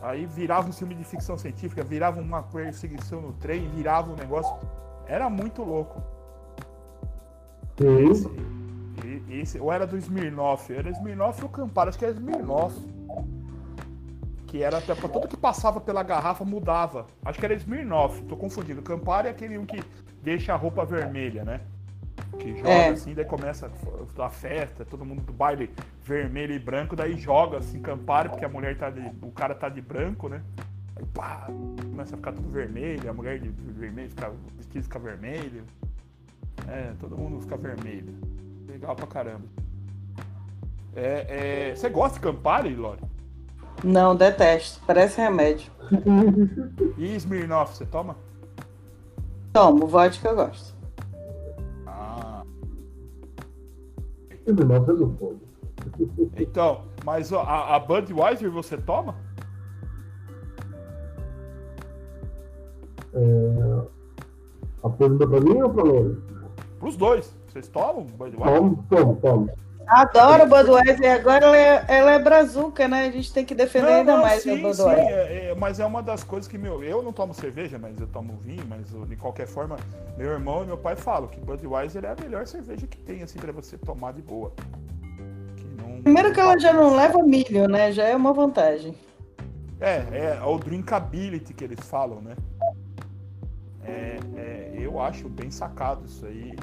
Aí 0.01 0.25
virava 0.25 0.69
um 0.69 0.71
filme 0.71 0.95
de 0.95 1.03
ficção 1.03 1.37
científica, 1.37 1.83
virava 1.83 2.21
uma 2.21 2.41
perseguição 2.41 3.21
no 3.21 3.33
trem, 3.33 3.67
virava 3.69 4.11
um 4.11 4.15
negócio. 4.15 4.55
Era 5.05 5.29
muito 5.29 5.61
louco. 5.61 6.01
Esse, 8.09 8.29
esse, 9.29 9.59
ou 9.59 9.71
era 9.71 9.85
do 9.85 9.97
Smirnoff? 9.97 10.73
Era 10.73 10.89
Smirnoff 10.89 11.43
ou 11.43 11.49
Campari? 11.49 11.89
Acho 11.89 11.99
que 11.99 12.05
era 12.05 12.13
Smirnoff. 12.13 12.79
Que 14.47 14.63
era 14.63 14.77
até 14.77 14.95
pra 14.95 15.09
tudo 15.09 15.27
que 15.27 15.37
passava 15.37 15.81
pela 15.81 16.01
garrafa 16.01 16.45
mudava. 16.45 17.05
Acho 17.23 17.37
que 17.37 17.45
era 17.45 17.53
Smirnoff, 17.55 18.21
tô 18.23 18.37
confundindo. 18.37 18.81
Campari 18.81 19.27
é 19.27 19.31
aquele 19.31 19.57
um 19.57 19.65
que 19.65 19.83
deixa 20.23 20.53
a 20.53 20.55
roupa 20.55 20.85
vermelha, 20.85 21.43
né? 21.43 21.61
Que 22.39 22.55
joga 22.55 22.69
é. 22.69 22.89
assim, 22.89 23.13
daí 23.13 23.25
começa 23.25 23.69
a 24.17 24.29
festa, 24.29 24.85
todo 24.85 25.03
mundo 25.03 25.21
do 25.21 25.33
baile 25.33 25.69
vermelho 26.03 26.53
e 26.53 26.59
branco, 26.59 26.95
daí 26.95 27.17
joga 27.17 27.57
assim, 27.57 27.81
Campari, 27.81 28.29
porque 28.29 28.45
a 28.45 28.49
mulher 28.49 28.77
tá 28.77 28.89
de. 28.89 29.01
O 29.21 29.31
cara 29.31 29.53
tá 29.53 29.67
de 29.67 29.81
branco, 29.81 30.29
né? 30.29 30.41
Aí 30.95 31.05
pá, 31.13 31.47
começa 31.91 32.15
a 32.15 32.17
ficar 32.17 32.31
tudo 32.31 32.49
vermelho, 32.49 33.09
a 33.09 33.13
mulher 33.13 33.39
de 33.39 33.49
vermelho 33.49 34.09
fica, 34.09 34.29
o 34.29 34.35
vestido 34.57 34.83
fica 34.83 34.99
vermelho. 34.99 35.63
É, 36.67 36.93
todo 36.99 37.17
mundo 37.17 37.41
fica 37.41 37.57
vermelho. 37.57 38.15
Legal 38.67 38.95
pra 38.95 39.07
caramba. 39.07 39.45
É, 40.95 41.69
é... 41.69 41.75
Você 41.75 41.89
gosta 41.89 42.19
de 42.19 42.23
Campari, 42.23 42.75
Lore? 42.75 43.01
Não, 43.83 44.15
detesto. 44.15 44.81
Parece 44.85 45.21
remédio. 45.21 45.71
E 46.97 47.15
Smirnoff, 47.15 47.75
você 47.75 47.85
toma? 47.85 48.15
Tomo, 49.53 49.87
vodka 49.87 50.29
eu 50.29 50.35
gosto. 50.35 50.78
Então, 56.37 56.85
mas 57.05 57.31
a, 57.33 57.75
a 57.75 57.79
Budweiser 57.79 58.51
você 58.51 58.77
toma? 58.77 59.15
É... 63.13 63.81
A 64.83 64.89
pergunta 64.89 65.27
pra 65.27 65.41
mim 65.41 65.61
ou 65.61 65.69
pra 65.69 65.83
Lore? 65.83 66.17
Pros 66.79 66.95
dois. 66.95 67.37
Vocês 67.47 67.67
tomam 67.67 68.05
Budweiser? 68.05 68.55
Tomo, 68.55 68.85
tomo, 68.89 69.15
tomo. 69.17 69.49
Adoro 69.89 70.45
Budweiser. 70.45 71.15
Agora 71.15 71.45
ela 71.45 71.57
é, 71.57 71.85
ela 71.87 72.11
é 72.11 72.19
brazuca, 72.19 72.87
né? 72.87 73.07
A 73.07 73.11
gente 73.11 73.33
tem 73.33 73.43
que 73.43 73.55
defender 73.55 73.87
não, 73.87 73.99
ainda 73.99 74.15
não, 74.15 74.21
mais 74.21 74.43
sim, 74.43 74.51
a 74.51 74.55
Budweiser. 74.55 75.05
Sim, 75.05 75.11
é, 75.11 75.49
é, 75.49 75.55
mas 75.55 75.79
é 75.79 75.85
uma 75.85 76.03
das 76.03 76.23
coisas 76.23 76.47
que, 76.47 76.57
meu, 76.57 76.83
eu 76.83 77.01
não 77.01 77.11
tomo 77.11 77.33
cerveja, 77.33 77.79
mas 77.79 77.99
eu 77.99 78.07
tomo 78.07 78.37
vinho, 78.37 78.63
mas 78.69 78.85
de 79.07 79.15
qualquer 79.15 79.47
forma, 79.47 79.77
meu 80.15 80.31
irmão 80.31 80.63
e 80.63 80.67
meu 80.67 80.77
pai 80.77 80.95
falam 80.95 81.27
que 81.27 81.39
Budweiser 81.39 82.05
é 82.05 82.09
a 82.09 82.15
melhor 82.21 82.45
cerveja 82.45 82.85
que 82.85 82.97
tem, 82.97 83.23
assim, 83.23 83.39
pra 83.39 83.51
você 83.51 83.77
tomar 83.77 84.13
de 84.13 84.21
boa. 84.21 84.53
Que 85.57 85.81
não... 85.81 86.01
Primeiro 86.03 86.33
que 86.33 86.39
ela 86.39 86.57
já 86.59 86.71
não 86.71 86.95
leva 86.95 87.23
milho, 87.23 87.67
né? 87.67 87.91
Já 87.91 88.03
é 88.03 88.15
uma 88.15 88.31
vantagem. 88.31 88.93
É, 89.81 90.37
é 90.37 90.41
o 90.43 90.57
drinkability 90.57 91.53
que 91.53 91.63
eles 91.63 91.79
falam, 91.79 92.21
né? 92.21 92.35
É, 93.83 94.19
é, 94.35 94.71
eu 94.77 94.99
acho 94.99 95.27
bem 95.27 95.49
sacado 95.49 96.05
isso 96.05 96.25
aí. 96.25 96.53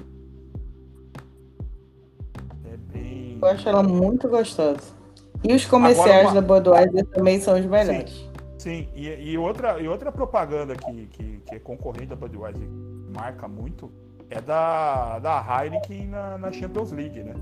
Bem. 2.96 3.38
Eu 3.40 3.48
acho 3.48 3.68
ela 3.68 3.82
muito 3.82 4.28
gostosa. 4.28 4.96
E 5.44 5.54
os 5.54 5.64
comerciais 5.64 6.30
uma... 6.30 6.34
da 6.34 6.40
Budweiser 6.40 7.06
também 7.06 7.40
são 7.40 7.58
os 7.58 7.64
melhores. 7.66 8.10
Sim, 8.58 8.86
sim. 8.86 8.88
E, 8.94 9.32
e, 9.32 9.38
outra, 9.38 9.80
e 9.80 9.88
outra 9.88 10.10
propaganda 10.10 10.74
que, 10.74 11.06
que, 11.06 11.40
que 11.46 11.54
é 11.54 11.58
concorrente 11.58 12.06
da 12.06 12.16
Budweiser, 12.16 12.68
marca 13.14 13.46
muito, 13.46 13.90
é 14.30 14.40
da, 14.40 15.18
da 15.18 15.44
Heineken 15.62 16.08
na, 16.08 16.38
na 16.38 16.52
Champions 16.52 16.92
League, 16.92 17.22
né? 17.22 17.34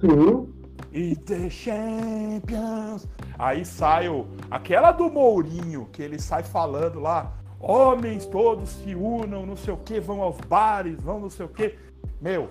Sim. 0.00 0.48
E 0.92 1.14
the 1.16 1.48
Champions. 1.50 3.08
Aí 3.38 3.64
sai 3.64 4.08
o, 4.08 4.26
aquela 4.50 4.92
do 4.92 5.10
Mourinho, 5.10 5.88
que 5.92 6.02
ele 6.02 6.20
sai 6.20 6.42
falando 6.42 7.00
lá, 7.00 7.32
homens 7.58 8.26
todos 8.26 8.68
se 8.70 8.94
unam, 8.94 9.46
não 9.46 9.56
sei 9.56 9.74
o 9.74 9.76
que, 9.76 10.00
vão 10.00 10.22
aos 10.22 10.36
bares, 10.48 11.00
vão 11.00 11.20
não 11.20 11.30
sei 11.30 11.46
o 11.46 11.48
que. 11.48 11.74
Meu, 12.20 12.48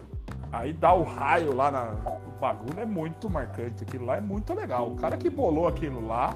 Aí 0.51 0.73
dá 0.73 0.93
o 0.93 1.03
raio 1.03 1.55
lá 1.55 1.69
na. 1.69 1.91
O 2.27 2.39
bagulho 2.39 2.79
é 2.79 2.85
muito 2.85 3.29
marcante. 3.29 3.83
Aquilo 3.83 4.05
lá 4.05 4.17
é 4.17 4.21
muito 4.21 4.53
legal. 4.53 4.87
O 4.87 4.95
cara 4.95 5.17
que 5.17 5.29
bolou 5.29 5.67
aquilo 5.67 6.05
lá 6.05 6.35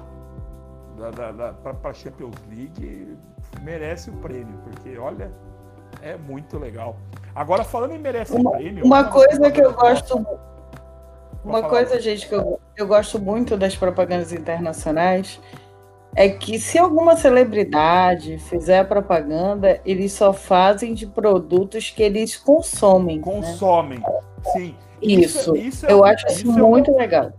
da, 0.96 1.10
da, 1.10 1.32
da, 1.32 1.52
pra, 1.52 1.74
pra 1.74 1.92
Champions 1.92 2.36
League 2.48 3.16
merece 3.62 4.10
o 4.10 4.12
prêmio, 4.14 4.58
porque 4.62 4.96
olha, 4.96 5.32
é 6.00 6.16
muito 6.16 6.58
legal. 6.58 6.96
Agora, 7.34 7.64
falando 7.64 7.92
em 7.92 7.98
merece 7.98 8.36
uma, 8.36 8.52
prêmio. 8.52 8.84
Uma 8.84 9.04
coisa 9.04 9.50
que 9.50 9.60
eu 9.60 9.72
gosto. 9.72 10.26
Uma 11.44 11.62
coisa, 11.62 12.00
gente, 12.00 12.26
que 12.26 12.34
eu, 12.34 12.58
eu 12.76 12.86
gosto 12.86 13.18
muito 13.18 13.56
das 13.56 13.76
propagandas 13.76 14.32
internacionais 14.32 15.40
é 16.14 16.28
que 16.28 16.58
se 16.58 16.78
alguma 16.78 17.16
celebridade 17.16 18.38
fizer 18.38 18.80
a 18.80 18.84
propaganda, 18.84 19.80
eles 19.84 20.12
só 20.12 20.32
fazem 20.32 20.94
de 20.94 21.06
produtos 21.06 21.90
que 21.90 22.02
eles 22.02 22.36
consomem. 22.36 23.16
Né? 23.16 23.22
Consomem, 23.22 23.98
né? 23.98 24.20
sim. 24.52 24.74
Isso, 25.02 25.54
isso, 25.54 25.56
isso 25.56 25.86
é, 25.86 25.92
eu 25.92 26.04
acho 26.04 26.26
isso, 26.28 26.50
é 26.50 26.62
muito 26.62 26.90
é 26.92 26.94
legal. 26.94 27.32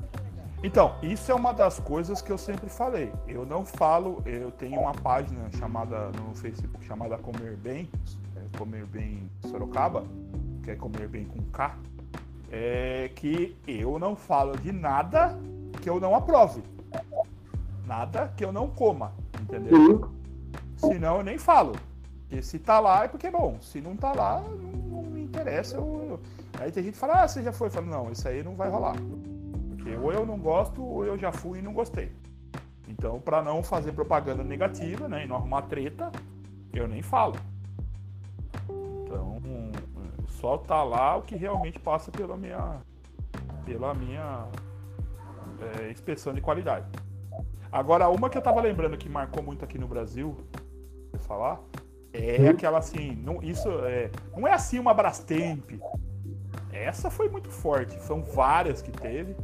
Então, 0.64 0.96
isso 1.02 1.32
é 1.32 1.36
uma 1.36 1.52
das 1.52 1.80
coisas 1.80 2.22
que 2.22 2.32
eu 2.32 2.38
sempre 2.38 2.70
falei. 2.70 3.12
Eu 3.28 3.46
não 3.46 3.66
falo, 3.66 4.22
eu 4.26 4.52
tenho 4.52 4.80
uma 4.80 4.94
página 4.94 5.50
chamada 5.58 6.10
no 6.10 6.36
Facebook 6.36 6.84
chamada 6.86 7.18
Comer 7.18 7.56
Bem, 7.56 7.90
é 8.36 8.58
Comer 8.58 8.86
Bem 8.86 9.30
Sorocaba, 9.48 10.04
que 10.64 10.72
é 10.72 10.76
Comer 10.76 11.08
Bem 11.08 11.26
com 11.26 11.42
K, 11.52 11.78
é 12.52 13.10
que 13.16 13.56
eu 13.68 13.98
não 14.00 14.16
falo 14.16 14.58
de 14.58 14.72
nada 14.72 15.38
que 15.82 15.90
eu 15.90 16.00
não 16.00 16.16
aprove. 16.16 16.64
Nada 17.86 18.34
que 18.36 18.44
eu 18.44 18.52
não 18.52 18.70
coma, 18.70 19.14
entendeu? 19.42 19.78
Uhum. 19.78 20.10
Senão 20.78 21.18
eu 21.18 21.24
nem 21.24 21.38
falo. 21.38 21.74
Porque 22.22 22.42
se 22.42 22.60
tá 22.60 22.80
lá 22.80 23.06
é 23.06 23.08
porque 23.08 23.28
é 23.28 23.32
bom. 23.32 23.58
Se 23.62 23.80
não 23.80 23.96
tá 23.96 24.14
lá, 24.14 24.42
não, 24.42 25.02
não 25.02 25.04
me 25.04 25.24
interessa. 25.24 25.78
Eu, 25.78 26.20
Aí 26.60 26.72
tem 26.72 26.84
gente 26.84 26.94
que 26.94 27.00
fala, 27.00 27.24
ah, 27.24 27.28
você 27.28 27.44
já 27.44 27.52
foi. 27.52 27.68
Eu 27.68 27.72
falo, 27.72 27.88
não, 27.88 28.12
isso 28.12 28.28
aí 28.28 28.44
não 28.44 28.56
vai 28.56 28.70
rolar. 28.70 28.96
Porque 29.70 29.96
ou 29.96 30.12
eu 30.12 30.26
não 30.26 30.38
gosto, 30.38 30.84
ou 30.84 31.06
eu 31.06 31.18
já 31.18 31.32
fui 31.32 31.60
e 31.60 31.62
não 31.62 31.74
gostei. 31.74 32.12
Então, 32.88 33.20
para 33.20 33.42
não 33.42 33.64
fazer 33.64 33.92
propaganda 33.92 34.44
negativa, 34.44 35.08
né, 35.08 35.26
e 35.26 35.28
não 35.28 35.36
arrumar 35.36 35.64
treta, 35.64 36.12
eu 36.74 36.88
nem 36.88 37.02
falo. 37.02 37.36
Então, 38.70 39.42
só 40.28 40.58
tá 40.58 40.84
lá 40.84 41.18
o 41.18 41.24
que 41.24 41.36
realmente 41.36 41.80
passa 41.80 42.12
pela 42.12 42.38
minha 42.38 42.80
pela 43.66 43.96
minha 43.96 44.48
é, 45.80 45.92
inspeção 45.92 46.34
de 46.34 46.42
qualidade. 46.42 46.86
Agora, 47.72 48.08
uma 48.10 48.30
que 48.30 48.38
eu 48.38 48.42
tava 48.42 48.62
lembrando 48.62 48.98
que 48.98 49.10
marcou 49.10 49.44
muito 49.44 49.64
aqui 49.64 49.78
no 49.78 49.88
Brasil, 49.88 50.36
falar, 51.20 51.60
é 52.14 52.42
hum. 52.42 52.50
aquela 52.50 52.78
assim, 52.78 53.16
não, 53.24 53.42
isso 53.42 53.70
é, 53.86 54.10
não 54.36 54.48
é 54.48 54.54
assim 54.54 54.80
uma 54.80 54.94
Brastemp. 54.94 55.72
Essa 56.72 57.10
foi 57.10 57.30
muito 57.30 57.50
forte, 57.50 58.02
são 58.02 58.22
várias 58.22 58.82
que 58.82 58.92
teve, 58.92 59.36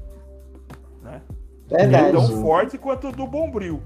né? 1.02 1.22
Verdade. 1.68 2.12
Tão 2.12 2.42
forte 2.42 2.78
quanto 2.78 3.12
do 3.12 3.26
Bombril. 3.26 3.82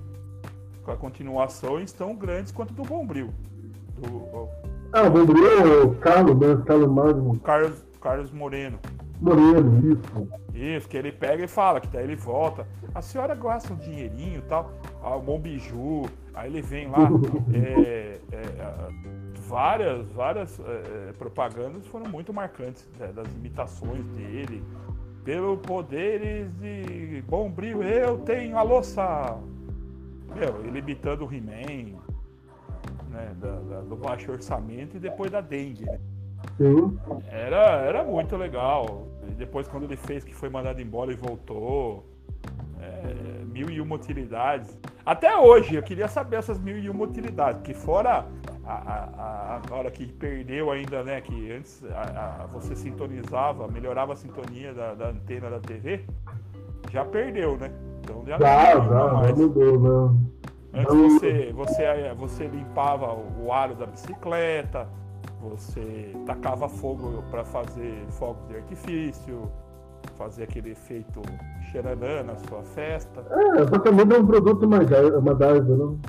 Com 0.83 0.91
a 0.91 0.97
continuação 0.97 1.83
tão 1.97 2.15
grandes 2.15 2.51
quanto 2.51 2.73
do 2.73 2.83
Bombril. 2.83 3.33
Do, 3.97 4.49
ah, 4.91 5.03
o 5.03 5.11
Bombril 5.11 5.45
é 5.45 5.83
o 5.83 5.95
Carlos, 5.95 6.37
né? 6.39 6.63
Carlos 6.65 6.89
Magno. 6.89 7.39
Carlos, 7.39 7.83
Carlos 7.99 8.31
Moreno. 8.31 8.79
Moreno, 9.19 9.93
isso. 9.93 10.27
Isso, 10.53 10.87
que 10.87 10.97
ele 10.97 11.11
pega 11.11 11.43
e 11.43 11.47
fala, 11.47 11.79
que 11.79 11.87
daí 11.87 12.03
ele 12.03 12.15
volta. 12.15 12.67
A 12.93 13.01
senhora 13.01 13.35
gasta 13.35 13.73
um 13.73 13.77
dinheirinho 13.77 14.39
e 14.39 14.43
tal, 14.43 14.71
ah, 15.03 15.17
bom 15.17 15.39
biju, 15.39 16.03
aí 16.33 16.49
ele 16.49 16.61
vem 16.61 16.87
lá. 16.87 17.09
é, 17.53 18.19
é, 18.31 19.15
várias, 19.47 20.07
várias 20.11 20.59
é, 20.59 21.09
é, 21.09 21.13
propagandas 21.13 21.85
foram 21.87 22.09
muito 22.09 22.33
marcantes 22.33 22.87
né, 22.99 23.11
das 23.13 23.27
imitações 23.33 24.05
dele. 24.07 24.63
Pelo 25.23 25.57
poderes 25.57 26.53
de 26.59 27.23
bom 27.27 27.49
brilho, 27.49 27.81
eu 27.83 28.19
tenho 28.19 28.57
a 28.57 28.61
louça. 28.61 29.37
Meu, 30.35 30.63
ele 30.65 30.79
imitando 30.79 31.25
o 31.25 31.33
He-Man, 31.33 31.97
né, 33.09 33.35
do 33.89 33.95
baixo 33.95 34.31
orçamento 34.31 34.97
e 34.97 34.99
depois 34.99 35.31
da 35.31 35.41
dengue, 35.41 35.85
né? 35.85 35.99
Sim. 36.57 36.97
Era, 37.29 37.81
era 37.81 38.03
muito 38.03 38.35
legal. 38.35 39.07
E 39.27 39.31
depois 39.31 39.67
quando 39.67 39.83
ele 39.83 39.97
fez 39.97 40.23
que 40.23 40.33
foi 40.33 40.49
mandado 40.49 40.81
embora 40.81 41.11
e 41.11 41.15
voltou. 41.15 42.05
É, 42.79 43.35
mil 43.55 43.69
e 43.69 43.79
uma 43.79 43.95
utilidades. 43.95 44.77
Até 45.05 45.37
hoje, 45.37 45.75
eu 45.75 45.81
queria 45.81 46.09
saber 46.09 46.35
essas 46.35 46.59
mil 46.59 46.77
e 46.77 46.89
uma 46.89 47.05
utilidades, 47.05 47.61
que 47.61 47.73
fora 47.73 48.25
a, 48.65 48.73
a, 48.73 49.61
a, 49.69 49.75
hora 49.75 49.89
que 49.89 50.05
perdeu 50.07 50.71
ainda, 50.71 51.03
né? 51.03 51.21
Que 51.21 51.51
antes 51.53 51.81
a, 51.85 52.47
você 52.51 52.75
sintonizava, 52.75 53.67
melhorava 53.69 54.11
a 54.13 54.15
sintonia 54.15 54.73
da, 54.73 54.93
da, 54.93 55.09
antena 55.09 55.49
da 55.49 55.59
TV, 55.59 56.01
já 56.91 57.05
perdeu, 57.05 57.57
né? 57.57 57.71
Então 58.01 58.23
já, 58.25 58.37
já, 58.37 58.73
já, 58.73 59.27
já 59.27 59.35
mudou, 59.35 59.79
né? 59.79 60.19
Antes 60.73 60.93
você, 60.93 61.53
você, 61.53 62.13
você 62.17 62.47
limpava 62.47 63.13
o 63.13 63.53
aro 63.53 63.75
da 63.75 63.85
bicicleta, 63.85 64.89
você 65.49 66.13
tacava 66.25 66.67
fogo 66.67 67.23
para 67.29 67.43
fazer 67.43 68.05
fogos 68.09 68.47
de 68.47 68.55
artifício, 68.55 69.51
fazer 70.17 70.43
aquele 70.43 70.71
efeito 70.71 71.21
xeranã 71.71 72.23
na 72.23 72.35
sua 72.37 72.63
festa. 72.63 73.25
É, 73.29 73.67
só 73.67 73.79
que 73.79 73.87
é 73.87 73.91
um 73.91 74.25
produto 74.25 74.67
mais 74.67 74.89
MacGyver, 74.89 75.77
não? 75.77 75.99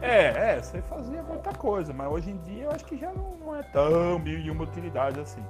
É, 0.00 0.56
é, 0.56 0.62
você 0.62 0.80
fazia 0.82 1.22
muita 1.22 1.52
coisa, 1.54 1.92
mas 1.92 2.10
hoje 2.10 2.30
em 2.30 2.36
dia 2.38 2.64
eu 2.64 2.70
acho 2.70 2.84
que 2.84 2.96
já 2.96 3.12
não, 3.12 3.36
não 3.44 3.56
é 3.56 3.62
tão 3.62 4.18
mil 4.18 4.38
e 4.38 4.50
uma 4.50 4.64
utilidade 4.64 5.20
assim. 5.20 5.42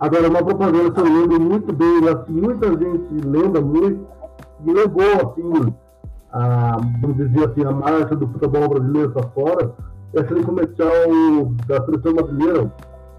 Agora, 0.00 0.28
uma 0.28 0.42
propaganda 0.42 0.90
que 0.90 1.00
eu 1.00 1.04
lembro 1.04 1.38
muito 1.38 1.72
bem, 1.72 2.08
assim, 2.08 2.32
muita 2.32 2.68
gente 2.68 3.26
lembra 3.26 3.60
muito, 3.60 4.06
e 4.64 4.72
levou, 4.72 5.30
assim, 5.30 5.74
a, 6.32 6.76
vamos 7.00 7.16
dizer 7.16 7.50
assim, 7.50 7.64
a 7.64 7.72
marcha 7.72 8.16
do 8.16 8.26
futebol 8.28 8.68
brasileiro 8.68 9.10
para 9.10 9.28
fora, 9.28 9.74
aquele 10.16 10.42
comercial 10.42 10.90
da 11.66 11.84
seleção 11.84 12.14
brasileira, 12.14 12.72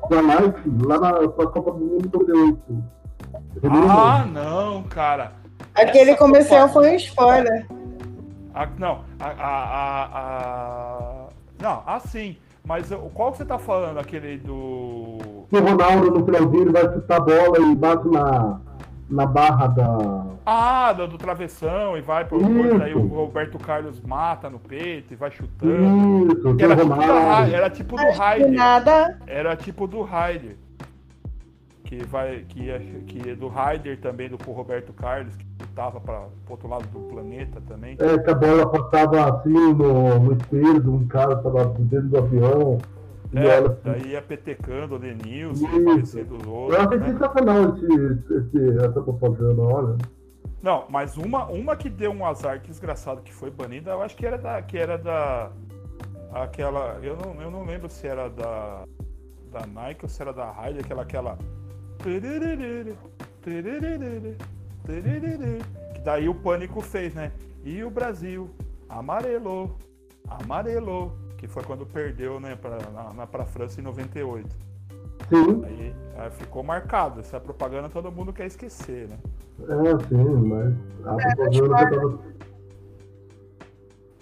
da 0.09 0.22
Nike, 0.22 0.72
lá 0.86 0.99
na 0.99 1.28
Copa 1.28 1.72
do 1.72 1.80
Mundo 1.80 2.09
98. 2.14 2.84
Ah, 3.89 4.26
não, 4.26 4.84
cara. 4.84 5.34
Aquele 5.76 6.12
Essa 6.12 6.20
comercial 6.20 6.68
Copa... 6.68 6.74
foi 6.74 6.91
um 6.91 6.95
spoiler. 6.95 7.68
Ah, 8.53 8.68
não, 8.78 9.03
a, 9.20 9.28
a, 9.28 10.05
a, 10.14 11.28
Não, 11.62 11.84
assim. 11.86 12.38
Mas 12.64 12.89
qual 13.16 13.32
que 13.32 13.39
você 13.39 13.45
tá 13.45 13.57
falando? 13.57 13.97
Aquele 13.97 14.38
do. 14.38 15.18
Que 15.49 15.57
o 15.57 15.64
Ronaldo 15.64 16.12
no 16.12 16.26
finalzinho 16.26 16.72
vai 16.72 16.84
chutar 16.93 17.18
a 17.18 17.20
bola 17.22 17.59
e 17.59 17.76
bate 17.76 18.07
na, 18.07 18.59
na 19.12 19.26
barra 19.26 19.68
da. 19.68 20.26
Ah, 20.45 20.93
do, 20.93 21.07
do 21.07 21.18
travessão 21.18 21.97
e 21.97 22.01
vai 22.01 22.26
pro 22.26 22.39
coisa, 22.39 22.86
aí 22.86 22.95
o 22.95 23.05
Roberto 23.05 23.59
Carlos 23.59 24.01
mata 24.01 24.49
no 24.49 24.57
peito 24.57 25.14
e 25.14 25.16
vai 25.16 25.30
chutando. 25.30 26.34
Isso, 26.34 26.55
era, 26.59 26.76
tipo 26.76 26.95
da, 26.95 27.47
era 27.47 27.70
tipo 27.70 27.95
do 27.97 28.12
Raider. 28.18 28.51
Nada. 28.51 29.20
Era 29.28 29.55
tipo 29.55 29.88
do 29.88 30.01
Raider. 30.01 30.55
Que 31.84 32.03
vai. 32.05 32.45
Que 32.47 32.70
é, 32.72 32.80
que 33.05 33.30
é 33.30 33.36
do 33.36 33.49
Raider 33.49 33.99
também, 33.99 34.30
do 34.30 34.38
Roberto 34.51 34.93
Carlos, 34.93 35.36
que 35.36 35.45
lutava 35.59 35.99
para 35.99 36.22
pro 36.45 36.53
outro 36.53 36.70
lado 36.70 36.88
do 36.88 36.99
planeta 37.01 37.62
também. 37.68 37.97
É, 37.99 38.18
que 38.18 38.30
a 38.30 38.34
bola 38.34 38.66
passava 38.72 39.38
assim 39.38 39.74
no, 39.74 40.20
no 40.20 40.34
espelho 40.34 40.82
de 40.82 40.89
um 40.89 41.05
cara 41.07 41.36
tava 41.36 41.66
dentro 41.66 42.07
do 42.07 42.18
avião. 42.18 42.78
É, 43.34 43.57
assim. 43.57 43.77
daí 43.84 44.11
ia 44.11 44.21
petecando 44.21 44.95
o 44.95 44.99
Denilson, 44.99 45.67
parecendo 45.86 46.36
os 46.36 46.47
outros. 46.47 46.79
Eu 46.79 46.86
achei 46.86 46.99
né? 46.99 47.11
sensacional 47.11 47.75
esse, 47.75 48.34
esse, 48.34 48.77
essa 48.77 49.01
propaganda, 49.01 49.61
olha. 49.61 49.97
Não, 50.61 50.86
mas 50.89 51.17
uma, 51.17 51.45
uma 51.45 51.75
que 51.75 51.89
deu 51.89 52.11
um 52.11 52.25
azar 52.25 52.59
desgraçado 52.59 53.21
que 53.21 53.34
foi 53.34 53.49
banida, 53.49 53.91
eu 53.91 54.01
acho 54.01 54.15
que 54.15 54.25
era 54.25 54.38
da. 54.38 54.61
Que 54.61 54.77
era 54.77 54.97
da. 54.97 55.51
Aquela. 56.34 56.99
Eu 57.01 57.17
não, 57.17 57.41
eu 57.41 57.49
não 57.49 57.65
lembro 57.65 57.89
se 57.89 58.05
era 58.05 58.29
da. 58.29 58.84
Da 59.51 59.65
Nike 59.65 60.05
ou 60.05 60.09
se 60.09 60.21
era 60.21 60.32
da 60.32 60.51
Hyde, 60.51 60.79
aquela. 60.79 61.01
aquela 61.01 61.38
que 65.93 66.01
daí 66.03 66.27
o 66.27 66.36
pânico 66.36 66.82
fez, 66.82 67.13
né? 67.13 67.32
E 67.63 67.84
o 67.84 67.89
Brasil 67.89 68.49
amarelou, 68.89 69.77
amarelou, 70.27 71.15
que 71.41 71.47
foi 71.47 71.63
quando 71.63 71.87
perdeu, 71.87 72.39
né, 72.39 72.55
pra, 72.55 72.77
na, 72.93 73.13
na, 73.13 73.27
pra 73.27 73.45
França 73.45 73.81
em 73.81 73.83
98. 73.83 74.47
Sim. 75.27 75.65
Aí, 75.65 75.95
aí, 76.15 76.29
ficou 76.29 76.61
marcado. 76.61 77.19
Essa 77.19 77.39
propaganda 77.39 77.89
todo 77.89 78.11
mundo 78.11 78.31
quer 78.31 78.45
esquecer, 78.45 79.07
né? 79.07 79.17
É, 79.63 80.07
sim, 80.07 80.23
mas 80.23 80.75
a 81.03 81.15
é, 81.19 81.35
propaganda 81.35 81.89
tava... 81.89 82.31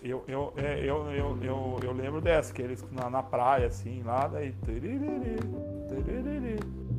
Eu, 0.02 0.24
eu, 0.30 0.54
é, 0.56 0.80
eu, 0.80 1.12
eu, 1.12 1.38
eu, 1.42 1.80
eu, 1.84 1.92
lembro 1.92 2.22
dessa, 2.22 2.54
que 2.54 2.62
eles 2.62 2.86
na, 2.90 3.10
na 3.10 3.22
praia, 3.22 3.68
assim, 3.68 4.02
lá, 4.04 4.28
daí. 4.28 4.56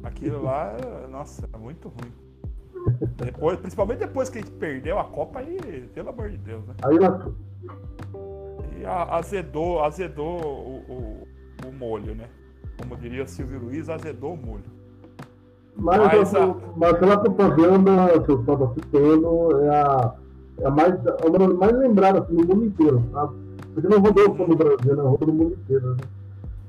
Aquilo 0.03 0.43
lá, 0.43 0.77
nossa, 1.11 1.49
é 1.51 1.57
muito 1.57 1.89
ruim. 1.89 2.13
Depois, 3.17 3.59
principalmente 3.59 4.01
depois 4.01 4.29
que 4.29 4.39
a 4.39 4.43
gente 4.43 4.53
perdeu 4.53 4.99
a 4.99 5.05
Copa, 5.05 5.39
aí, 5.39 5.89
pelo 5.95 6.11
amor 6.11 6.29
de 6.29 6.37
Deus, 6.37 6.63
né? 6.67 6.75
Aí 6.83 6.99
e 8.81 8.87
azedou, 8.87 9.85
azedou 9.85 10.41
o, 10.41 10.93
o, 10.93 11.69
o 11.69 11.73
molho, 11.73 12.15
né? 12.15 12.25
Como 12.79 12.97
diria 12.97 13.27
Silvio 13.27 13.61
Luiz, 13.61 13.91
azedou 13.91 14.35
o 14.35 14.37
molho. 14.37 14.65
Mas, 15.77 15.99
mas, 15.99 16.35
a... 16.35 16.55
mas 16.77 16.95
aquela 16.95 17.19
propaganda 17.19 18.21
que 18.21 18.31
eu 18.31 18.41
estava 18.41 18.75
citando 18.75 19.61
é 19.63 19.69
a, 19.69 20.15
é 20.61 20.67
a 20.67 20.71
mais, 20.71 20.95
é 21.07 21.27
uma 21.27 21.55
mais 21.55 21.73
lembrada 21.79 22.21
assim, 22.21 22.33
no 22.33 22.47
mundo 22.47 22.65
inteiro, 22.65 23.03
sabe? 23.13 23.35
Porque 23.75 23.89
não 23.89 24.01
rodou 24.01 24.37
só 24.37 24.47
no 24.47 24.57
Brasil, 24.57 24.97
não 24.97 25.11
rodou 25.11 25.29
no 25.29 25.35
mundo 25.35 25.59
inteiro. 25.63 25.95
Né? 25.95 25.97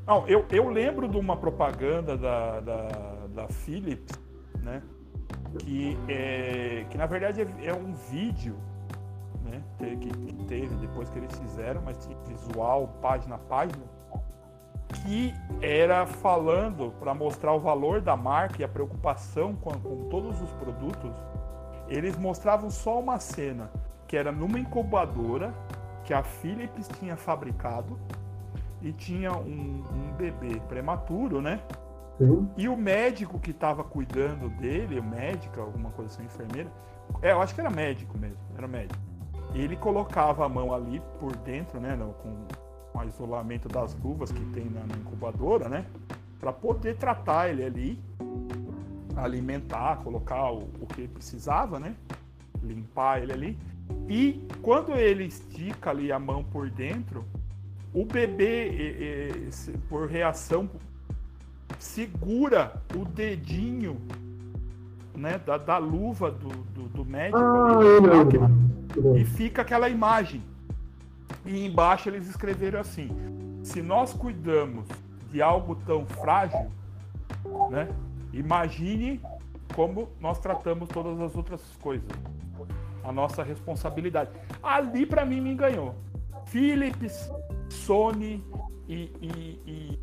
Não, 0.06 0.28
eu, 0.28 0.46
eu 0.52 0.70
lembro 0.70 1.08
de 1.08 1.18
uma 1.18 1.38
propaganda 1.38 2.18
da, 2.18 2.60
da, 2.60 2.88
da 3.34 3.48
Philips, 3.48 4.20
né? 4.62 4.82
Que, 5.60 5.98
é, 6.08 6.86
que 6.90 6.98
na 6.98 7.06
verdade 7.06 7.42
é, 7.42 7.48
é 7.66 7.74
um 7.74 7.94
vídeo 8.10 8.56
né? 9.44 9.62
Que, 9.78 10.32
teve 10.52 10.76
depois 10.76 11.10
que 11.10 11.18
eles 11.18 11.34
fizeram, 11.40 11.82
mas 11.82 11.98
tinha 12.06 12.18
visual, 12.28 12.90
página 13.02 13.36
a 13.36 13.38
página, 13.38 13.84
que 14.90 15.34
era 15.62 16.06
falando 16.06 16.94
para 17.00 17.14
mostrar 17.14 17.54
o 17.54 17.60
valor 17.60 18.02
da 18.02 18.18
marca 18.18 18.62
e 18.62 18.66
a 18.66 18.68
preocupação 18.68 19.56
com, 19.56 19.72
com 19.72 20.10
todos 20.10 20.42
os 20.42 20.52
produtos. 20.52 21.16
Eles 21.88 22.18
mostravam 22.18 22.70
só 22.70 23.00
uma 23.00 23.18
cena 23.18 23.72
que 24.08 24.18
era 24.18 24.30
numa 24.30 24.60
incubadora 24.60 25.54
que 26.04 26.14
a 26.14 26.22
Philips 26.22 26.90
tinha 27.00 27.16
fabricado 27.16 27.98
e 28.82 28.92
tinha 28.92 29.32
um, 29.32 29.84
um 29.94 30.14
bebê 30.18 30.60
prematuro, 30.68 31.42
né? 31.42 31.62
Sim. 32.18 32.50
E 32.58 32.68
o 32.68 32.76
médico 32.76 33.40
que 33.40 33.52
estava 33.52 33.86
cuidando 33.86 34.50
dele, 34.50 35.00
o 35.00 35.04
médico, 35.04 35.62
alguma 35.62 35.92
coisa 35.92 36.14
assim, 36.14 36.26
enfermeira, 36.26 36.70
é, 37.22 37.32
eu 37.32 37.42
acho 37.42 37.56
que 37.56 37.62
era 37.62 37.70
médico 37.70 38.18
mesmo, 38.18 38.38
era 38.58 38.68
médico 38.68 39.11
ele 39.54 39.76
colocava 39.76 40.46
a 40.46 40.50
mão 40.50 40.74
ali 40.74 41.02
por 41.20 41.36
dentro, 41.38 41.80
né, 41.80 41.98
com, 42.22 42.48
com 42.92 43.00
o 43.00 43.04
isolamento 43.04 43.68
das 43.68 43.96
luvas 43.96 44.32
que 44.32 44.44
tem 44.46 44.66
na, 44.66 44.82
na 44.82 44.96
incubadora, 44.96 45.68
né, 45.68 45.86
para 46.40 46.54
poder 46.54 46.98
tratar 46.98 47.50
ele 47.50 47.64
ali, 47.64 48.00
alimentar, 49.16 49.98
colocar 49.98 50.52
o, 50.52 50.70
o 50.80 50.88
que 50.88 51.08
precisava, 51.08 51.80
né, 51.80 51.96
limpar 52.64 53.22
ele 53.22 53.34
ali. 53.34 53.58
E 54.08 54.48
quando 54.62 54.94
ele 54.94 55.26
estica 55.26 55.90
ali 55.90 56.12
a 56.12 56.20
mão 56.20 56.44
por 56.44 56.70
dentro, 56.70 57.26
o 57.94 58.06
bebê, 58.06 59.50
por 59.90 60.08
reação, 60.08 60.70
segura 61.78 62.82
o 62.96 63.04
dedinho 63.04 64.02
né, 65.16 65.40
da, 65.46 65.58
da 65.58 65.78
luva 65.78 66.32
do, 66.32 66.48
do, 66.50 66.84
do 66.90 67.06
médico 67.06 67.38
Ah, 67.38 67.78
ali, 67.78 68.02
máquina, 68.08 68.52
e 69.18 69.24
fica 69.26 69.62
aquela 69.62 69.90
imagem. 69.90 70.44
E 71.46 71.66
embaixo 71.66 72.10
eles 72.10 72.28
escreveram 72.30 72.80
assim: 72.80 73.10
se 73.64 73.82
nós 73.82 74.14
cuidamos 74.14 74.88
de 75.32 75.42
algo 75.42 75.76
tão 75.86 76.06
frágil, 76.06 76.70
né, 77.70 77.88
imagine 78.34 79.22
como 79.76 80.10
nós 80.20 80.40
tratamos 80.40 80.90
todas 80.90 81.20
as 81.22 81.36
outras 81.36 81.62
coisas. 81.82 82.08
A 83.04 83.12
nossa 83.12 83.42
responsabilidade. 83.44 84.30
Ali 84.62 85.06
para 85.06 85.26
mim 85.26 85.42
me 85.42 85.56
ganhou. 85.56 85.96
Philips, 86.46 87.32
Sony 87.70 88.44
e, 88.88 89.10
e- 89.22 89.60
e- 89.66 90.00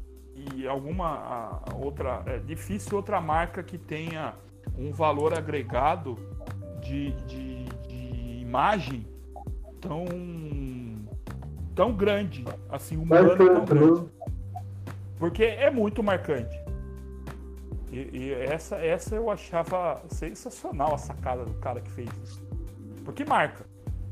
e 0.56 0.66
alguma 0.68 1.60
outra. 1.80 2.22
É 2.26 2.38
difícil 2.38 2.96
outra 2.96 3.20
marca 3.20 3.62
que 3.62 3.76
tenha 3.78 4.34
um 4.76 4.90
valor 4.92 5.32
agregado 5.36 6.16
de, 6.80 7.12
de- 7.26 7.64
de 7.88 8.40
imagem 8.40 9.06
tão 9.80 10.04
tão 11.74 11.92
grande, 11.92 12.44
assim, 12.68 12.96
humano 12.96 13.36
tão 13.36 13.46
Marcante, 13.46 13.70
grande. 13.74 14.00
né? 14.00 14.08
Porque 15.18 15.44
é 15.44 15.70
muito 15.70 16.02
marcante. 16.02 16.58
E, 17.92 17.98
e 18.12 18.32
essa, 18.32 18.76
essa 18.76 19.14
eu 19.14 19.30
achava 19.30 20.02
sensacional 20.08 20.94
a 20.94 20.98
sacada 20.98 21.44
do 21.44 21.54
cara 21.54 21.80
que 21.80 21.90
fez 21.92 22.08
isso. 22.24 22.42
Porque 23.04 23.24
marca. 23.24 23.64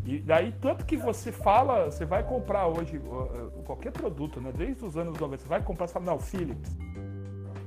E 0.04 0.18
daí, 0.20 0.52
tanto 0.60 0.86
que 0.86 0.96
você 0.96 1.32
fala, 1.32 1.86
você 1.90 2.04
vai 2.04 2.22
comprar 2.22 2.68
hoje 2.68 2.98
uh, 2.98 3.50
qualquer 3.64 3.90
produto, 3.90 4.40
né? 4.40 4.52
Desde 4.56 4.84
os 4.84 4.96
anos 4.96 5.18
90, 5.18 5.42
você 5.42 5.48
vai 5.48 5.60
comprar, 5.60 5.88
você 5.88 5.94
fala, 5.94 6.06
não, 6.06 6.20
Philips. 6.20 6.76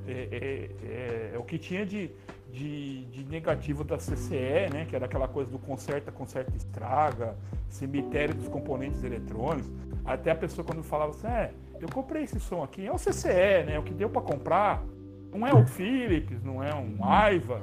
É, 0.07 0.11
é- 0.11 0.69
é- 0.87 1.31
é 1.35 1.37
o 1.37 1.43
que 1.43 1.57
tinha 1.57 1.85
de, 1.85 2.09
de, 2.51 3.05
de 3.05 3.23
negativo 3.25 3.83
da 3.83 3.97
CCE, 3.97 4.69
né? 4.71 4.85
Que 4.87 4.95
era 4.95 5.05
aquela 5.05 5.27
coisa 5.27 5.49
do 5.51 5.59
conserta, 5.59 6.11
conserta, 6.11 6.55
estraga, 6.55 7.35
cemitério 7.67 8.35
dos 8.35 8.47
componentes 8.47 9.03
eletrônicos. 9.03 9.71
Até 10.05 10.31
a 10.31 10.35
pessoa 10.35 10.65
quando 10.65 10.83
falava 10.83 11.11
assim, 11.11 11.27
é, 11.27 11.51
eu 11.79 11.87
comprei 11.89 12.23
esse 12.23 12.39
som 12.39 12.63
aqui, 12.63 12.85
é 12.85 12.91
o 12.91 12.97
CCE, 12.97 13.65
né? 13.65 13.77
O 13.79 13.83
que 13.83 13.93
deu 13.93 14.09
para 14.09 14.21
comprar. 14.21 14.83
Não 15.31 15.45
é 15.45 15.53
o 15.53 15.63
Philips, 15.65 16.43
não 16.43 16.63
é 16.63 16.73
um 16.73 17.05
Aiva, 17.05 17.61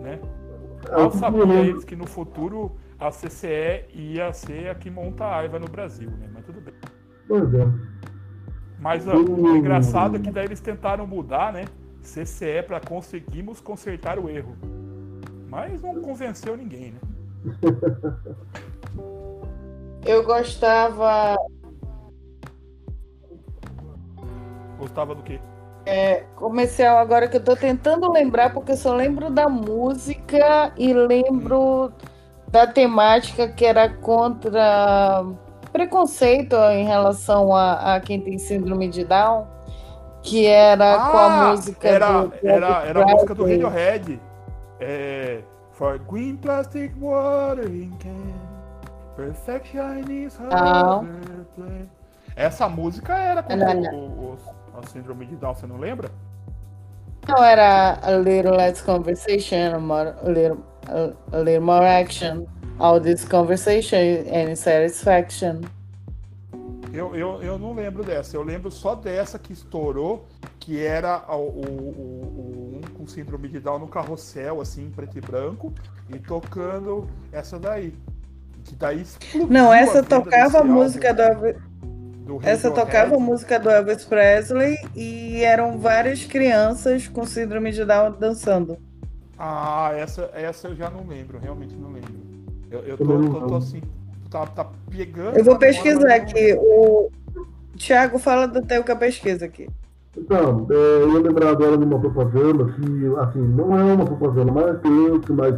né? 0.00 0.18
É, 0.88 0.96
Mal 0.96 1.10
sabia 1.10 1.44
me 1.44 1.54
eles 1.54 1.84
que 1.84 1.94
no 1.94 2.06
futuro 2.06 2.76
a 2.98 3.10
CCE 3.10 3.86
ia 3.92 4.32
ser 4.32 4.70
a 4.70 4.74
que 4.74 4.90
monta 4.90 5.24
a 5.24 5.36
Aiva 5.36 5.58
no 5.58 5.68
Brasil, 5.68 6.10
né? 6.10 6.28
Mas 6.32 6.44
tudo 6.46 6.60
bem. 6.60 6.74
Pois 7.28 7.52
é. 7.54 7.66
Mas 8.78 9.06
ó, 9.06 9.16
o 9.16 9.56
engraçado 9.56 10.16
é 10.16 10.18
que 10.18 10.30
daí 10.30 10.46
eles 10.46 10.60
tentaram 10.60 11.06
mudar, 11.06 11.52
né? 11.52 11.64
CCE 12.04 12.62
para 12.66 12.80
conseguirmos 12.80 13.60
consertar 13.60 14.18
o 14.18 14.28
erro. 14.28 14.56
Mas 15.48 15.82
não 15.82 16.00
convenceu 16.00 16.56
ninguém, 16.56 16.92
né? 16.92 17.00
Eu 20.06 20.22
gostava. 20.22 21.34
Gostava 24.78 25.14
do 25.14 25.22
quê? 25.22 25.40
Comercial 26.36 26.98
agora 26.98 27.28
que 27.28 27.36
eu 27.36 27.44
tô 27.44 27.56
tentando 27.56 28.10
lembrar, 28.10 28.52
porque 28.52 28.72
eu 28.72 28.76
só 28.76 28.94
lembro 28.94 29.30
da 29.30 29.48
música 29.48 30.72
e 30.76 30.92
lembro 30.92 31.92
da 32.48 32.66
temática 32.66 33.48
que 33.48 33.64
era 33.64 33.88
contra 33.88 35.24
preconceito 35.72 36.54
em 36.72 36.84
relação 36.84 37.54
a, 37.54 37.96
a 37.96 38.00
quem 38.00 38.20
tem 38.20 38.38
síndrome 38.38 38.88
de 38.88 39.04
Down, 39.04 39.46
que 40.24 40.46
era 40.46 40.96
com 41.10 41.16
a 41.18 41.24
Ah, 41.26 41.50
música 41.52 41.88
era, 41.88 42.22
do 42.22 42.32
era, 42.42 42.66
era 42.86 43.02
a 43.02 43.06
música 43.06 43.34
do. 43.34 43.44
Radiohead. 43.44 44.20
É, 44.80 45.40
For 45.72 45.98
green 45.98 46.36
plastic 46.36 46.92
watering 47.00 47.92
can 48.00 48.32
Perfection 49.16 50.10
is 50.10 50.36
Ah. 50.50 50.96
harder. 50.96 51.86
Essa 52.36 52.68
música 52.68 53.14
era 53.16 53.42
com 53.42 53.54
Não, 53.54 53.70
o, 53.78 53.80
não. 53.82 53.98
o- 54.08 54.38
a 54.82 54.86
síndrome 54.88 55.26
de 55.26 55.36
Down, 55.36 55.54
você 55.54 55.66
não 55.68 55.76
lembra? 55.76 56.10
Não 57.28 57.42
era 57.44 57.98
a 58.02 58.10
little 58.18 58.56
less 58.56 58.82
conversation, 58.82 59.78
more, 59.80 60.14
a, 60.24 60.28
little, 60.28 60.58
a, 60.88 61.36
a 61.36 61.40
little 61.40 61.60
more 61.60 61.86
action. 61.86 62.44
All 62.80 63.00
this 63.00 63.24
conversation 63.24 64.24
and 64.32 64.56
satisfaction. 64.56 65.60
Eu, 66.94 67.14
eu, 67.16 67.42
eu 67.42 67.58
não 67.58 67.74
lembro 67.74 68.04
dessa. 68.04 68.36
Eu 68.36 68.42
lembro 68.42 68.70
só 68.70 68.94
dessa 68.94 69.38
que 69.38 69.52
estourou, 69.52 70.26
que 70.60 70.80
era 70.82 71.24
o, 71.28 71.40
o- 71.40 71.60
o- 71.66 72.76
um 72.76 72.80
com 72.96 73.06
síndrome 73.06 73.48
de 73.48 73.58
Down 73.58 73.80
no 73.80 73.88
carrossel, 73.88 74.60
assim, 74.60 74.90
preto 74.94 75.18
e 75.18 75.20
branco, 75.20 75.72
e 76.08 76.18
tocando 76.18 77.08
essa 77.32 77.58
daí. 77.58 77.92
Que 78.64 78.74
daí 78.76 79.02
explodiu 79.02 79.48
Não, 79.48 79.70
a 79.70 79.78
essa 79.78 80.00
venda 80.02 80.08
tocava 80.08 80.60
a 80.60 80.64
música 80.64 81.12
do 81.12 81.22
essa 82.42 82.70
tocava 82.70 83.16
a 83.16 83.18
música 83.18 83.58
do 83.58 83.68
Elvis 83.68 84.04
Presley 84.04 84.76
e 84.96 85.42
eram 85.42 85.78
várias 85.78 86.24
crianças 86.24 87.06
com 87.06 87.26
síndrome 87.26 87.70
de 87.72 87.84
Down 87.84 88.12
dançando. 88.18 88.78
Ah, 89.38 89.92
essa, 89.94 90.30
essa 90.32 90.68
eu 90.68 90.76
já 90.76 90.88
não 90.88 91.06
lembro, 91.06 91.38
realmente 91.38 91.74
não 91.74 91.92
lembro. 91.92 92.14
Eu, 92.70 92.80
eu 92.80 92.96
tô, 92.96 93.04
tô- 93.04 93.18
tô 93.18 93.32
lembro. 93.40 93.56
assim, 93.56 93.82
tá, 94.34 94.46
tá 94.46 94.66
pegando. 94.90 95.38
Eu 95.38 95.44
vou 95.44 95.56
pesquisar 95.56 96.00
mas 96.00 96.08
não 96.08 96.16
aqui. 96.16 96.54
O 96.58 97.10
Thiago 97.76 98.18
fala 98.18 98.48
do 98.48 98.62
teu 98.62 98.82
que 98.82 98.90
eu 98.90 98.96
pesquisa 98.96 99.44
aqui. 99.44 99.68
Então, 100.16 100.66
é, 100.70 100.74
eu 100.74 101.12
ia 101.12 101.20
lembrar 101.20 101.50
agora 101.50 101.76
de 101.76 101.84
uma 101.84 101.98
propaganda 101.98 102.64
que, 102.72 103.14
assim, 103.18 103.40
não 103.40 103.78
é 103.78 103.94
uma 103.94 104.04
propaganda 104.04 104.52
marcante, 104.52 105.32
mas 105.32 105.54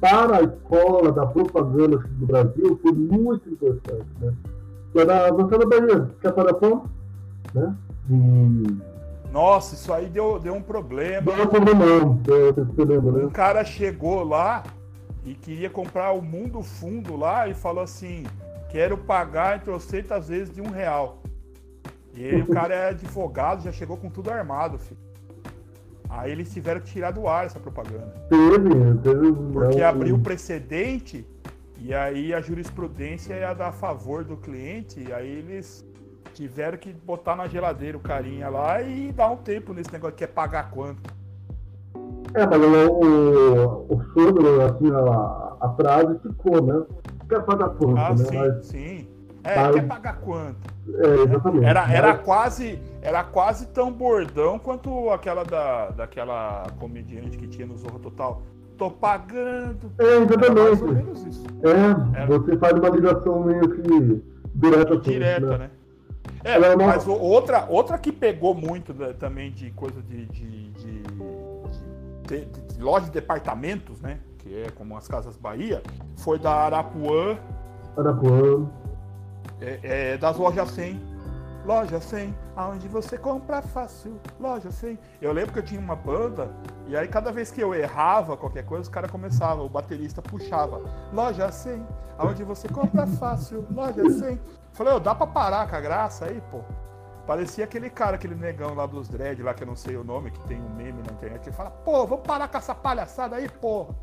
para 0.00 0.38
a 0.38 0.42
escola 0.42 1.12
da 1.12 1.26
propaganda 1.26 1.98
do 1.98 2.26
Brasil 2.26 2.78
foi 2.82 2.92
muito 2.92 3.48
importante, 3.48 4.06
né? 4.20 4.32
Que 4.92 5.00
era 5.00 5.26
a 5.26 5.30
Dançada 5.30 5.66
Bahia, 5.66 6.10
que 6.20 6.26
é 6.26 6.30
para 6.32 6.54
fome, 6.54 6.82
né? 7.54 7.74
E 8.10 8.76
Nossa, 9.32 9.74
isso 9.74 9.92
aí 9.92 10.06
deu, 10.06 10.38
deu 10.38 10.54
um 10.54 10.62
problema. 10.62 11.32
não 11.32 11.42
é 11.42 11.46
problemão, 11.46 12.20
é, 12.28 12.52
você 12.52 12.84
lembra, 12.84 13.12
Um 13.12 13.24
né? 13.26 13.30
cara 13.32 13.64
chegou 13.64 14.22
lá 14.24 14.62
e 15.26 15.34
queria 15.34 15.68
comprar 15.68 16.12
o 16.12 16.22
mundo 16.22 16.62
fundo 16.62 17.16
lá 17.16 17.48
e 17.48 17.52
falou 17.52 17.82
assim: 17.82 18.24
quero 18.70 18.96
pagar 18.96 19.56
entre 19.56 19.70
800 19.70 20.28
vezes 20.28 20.54
de 20.54 20.62
um 20.62 20.70
real. 20.70 21.22
E 22.14 22.24
aí 22.24 22.40
o 22.40 22.46
cara 22.46 22.74
é 22.74 22.88
advogado, 22.90 23.62
já 23.62 23.72
chegou 23.72 23.96
com 23.96 24.08
tudo 24.08 24.30
armado, 24.30 24.78
filho. 24.78 25.00
Aí 26.08 26.30
eles 26.30 26.52
tiveram 26.52 26.80
que 26.80 26.92
tirar 26.92 27.10
do 27.10 27.26
ar 27.26 27.44
essa 27.44 27.58
propaganda. 27.58 28.14
Porque 29.52 29.82
abriu 29.82 30.18
precedente 30.20 31.26
e 31.78 31.92
aí 31.92 32.32
a 32.32 32.40
jurisprudência 32.40 33.34
ia 33.34 33.52
dar 33.52 33.68
a 33.68 33.72
favor 33.72 34.24
do 34.24 34.36
cliente, 34.36 35.00
e 35.00 35.12
aí 35.12 35.28
eles 35.28 35.84
tiveram 36.32 36.78
que 36.78 36.92
botar 36.92 37.36
na 37.36 37.46
geladeira 37.46 37.98
o 37.98 38.00
carinha 38.00 38.48
lá 38.48 38.80
e 38.80 39.12
dar 39.12 39.30
um 39.30 39.36
tempo 39.36 39.72
nesse 39.74 39.92
negócio 39.92 40.16
que 40.16 40.24
é 40.24 40.26
pagar 40.26 40.70
quanto. 40.70 41.14
É, 42.36 42.46
mas 42.46 42.60
o, 42.62 43.86
o, 43.88 44.02
sogro, 44.12 44.60
assim, 44.62 44.90
a, 44.92 45.56
a 45.66 45.74
frase 45.76 46.18
ficou, 46.20 46.62
né? 46.62 46.82
Quer 47.28 47.42
pagar 47.44 47.70
quanto, 47.70 47.98
Ah, 47.98 48.10
né? 48.10 48.16
sim, 48.16 48.38
Mas, 48.38 48.66
sim. 48.66 49.08
É, 49.42 49.56
Mas- 49.56 49.74
quer 49.76 49.86
pagar 49.86 50.16
quanto? 50.20 50.56
é, 50.98 51.22
exatamente. 51.22 51.64
Era, 51.64 51.92
era, 51.92 52.08
Mas- 52.14 52.20
quase, 52.24 52.78
era 53.00 53.24
quase 53.24 53.66
tão 53.68 53.92
bordão 53.92 54.58
quanto 54.58 55.08
aquela 55.10 55.44
da, 55.44 55.90
daquela 55.90 56.64
comediante 56.78 57.36
que 57.38 57.46
tinha 57.46 57.66
no 57.66 57.76
Zorro 57.76 57.98
Total. 57.98 58.42
Tô 58.76 58.90
pagando. 58.90 59.90
É, 59.98 60.16
exatamente. 60.18 60.84
É, 61.64 62.18
Era. 62.20 62.26
você 62.26 62.56
faz 62.58 62.72
uma 62.78 62.88
ligação 62.90 63.42
meio 63.44 63.68
que 63.70 64.22
direta. 64.54 64.94
assim, 64.94 65.10
Direta, 65.10 65.58
né? 65.58 65.70
É, 66.44 66.52
Ela 66.54 66.66
é 66.68 66.76
uma- 66.76 66.86
mas 66.86 67.06
outra, 67.08 67.66
outra 67.68 67.98
que 67.98 68.12
pegou 68.12 68.54
muito 68.54 68.92
né, 68.94 69.12
também 69.18 69.50
de 69.50 69.70
coisa 69.72 70.00
de, 70.02 70.26
de, 70.26 70.68
de- 72.26 72.44
de- 72.44 72.82
loja 72.82 73.06
de 73.06 73.12
departamentos, 73.12 74.00
né? 74.00 74.18
Que 74.38 74.62
é 74.62 74.70
como 74.70 74.96
as 74.96 75.08
Casas 75.08 75.36
Bahia, 75.36 75.82
foi 76.16 76.38
da 76.38 76.52
Arapuã, 76.52 77.38
Arapuã. 77.96 78.68
é, 79.60 80.12
é, 80.12 80.18
das 80.18 80.36
lojas 80.36 80.70
100. 80.70 81.16
Loja 81.64 82.00
100, 82.00 82.32
aonde 82.54 82.86
você 82.86 83.18
compra 83.18 83.60
fácil. 83.60 84.20
Loja 84.38 84.70
100. 84.70 84.96
Eu 85.20 85.32
lembro 85.32 85.52
que 85.52 85.58
eu 85.58 85.64
tinha 85.64 85.80
uma 85.80 85.96
banda, 85.96 86.48
e 86.86 86.96
aí 86.96 87.08
cada 87.08 87.32
vez 87.32 87.50
que 87.50 87.60
eu 87.60 87.74
errava 87.74 88.36
qualquer 88.36 88.64
coisa, 88.64 88.82
os 88.82 88.88
caras 88.88 89.10
começavam, 89.10 89.66
o 89.66 89.68
baterista 89.68 90.22
puxava. 90.22 90.80
Loja 91.12 91.50
100, 91.50 91.84
aonde 92.18 92.44
você 92.44 92.68
compra 92.68 93.04
fácil. 93.08 93.66
Loja 93.74 94.08
100. 94.08 94.40
Falei, 94.74 94.92
ô, 94.92 95.00
dá 95.00 95.12
pra 95.12 95.26
parar 95.26 95.68
com 95.68 95.74
a 95.74 95.80
graça 95.80 96.26
aí, 96.26 96.40
pô? 96.52 96.60
Parecia 97.26 97.64
aquele 97.64 97.90
cara, 97.90 98.14
aquele 98.14 98.36
negão 98.36 98.74
lá 98.74 98.86
dos 98.86 99.08
dread, 99.08 99.42
lá 99.42 99.52
que 99.52 99.64
eu 99.64 99.66
não 99.66 99.74
sei 99.74 99.96
o 99.96 100.04
nome, 100.04 100.30
que 100.30 100.38
tem 100.46 100.60
um 100.60 100.74
meme 100.76 101.02
na 101.04 101.12
internet, 101.12 101.42
que 101.42 101.50
fala, 101.50 101.70
pô, 101.70 102.06
vamos 102.06 102.24
parar 102.24 102.46
com 102.46 102.56
essa 102.56 102.74
palhaçada 102.74 103.36
aí, 103.36 103.48
porra. 103.48 103.94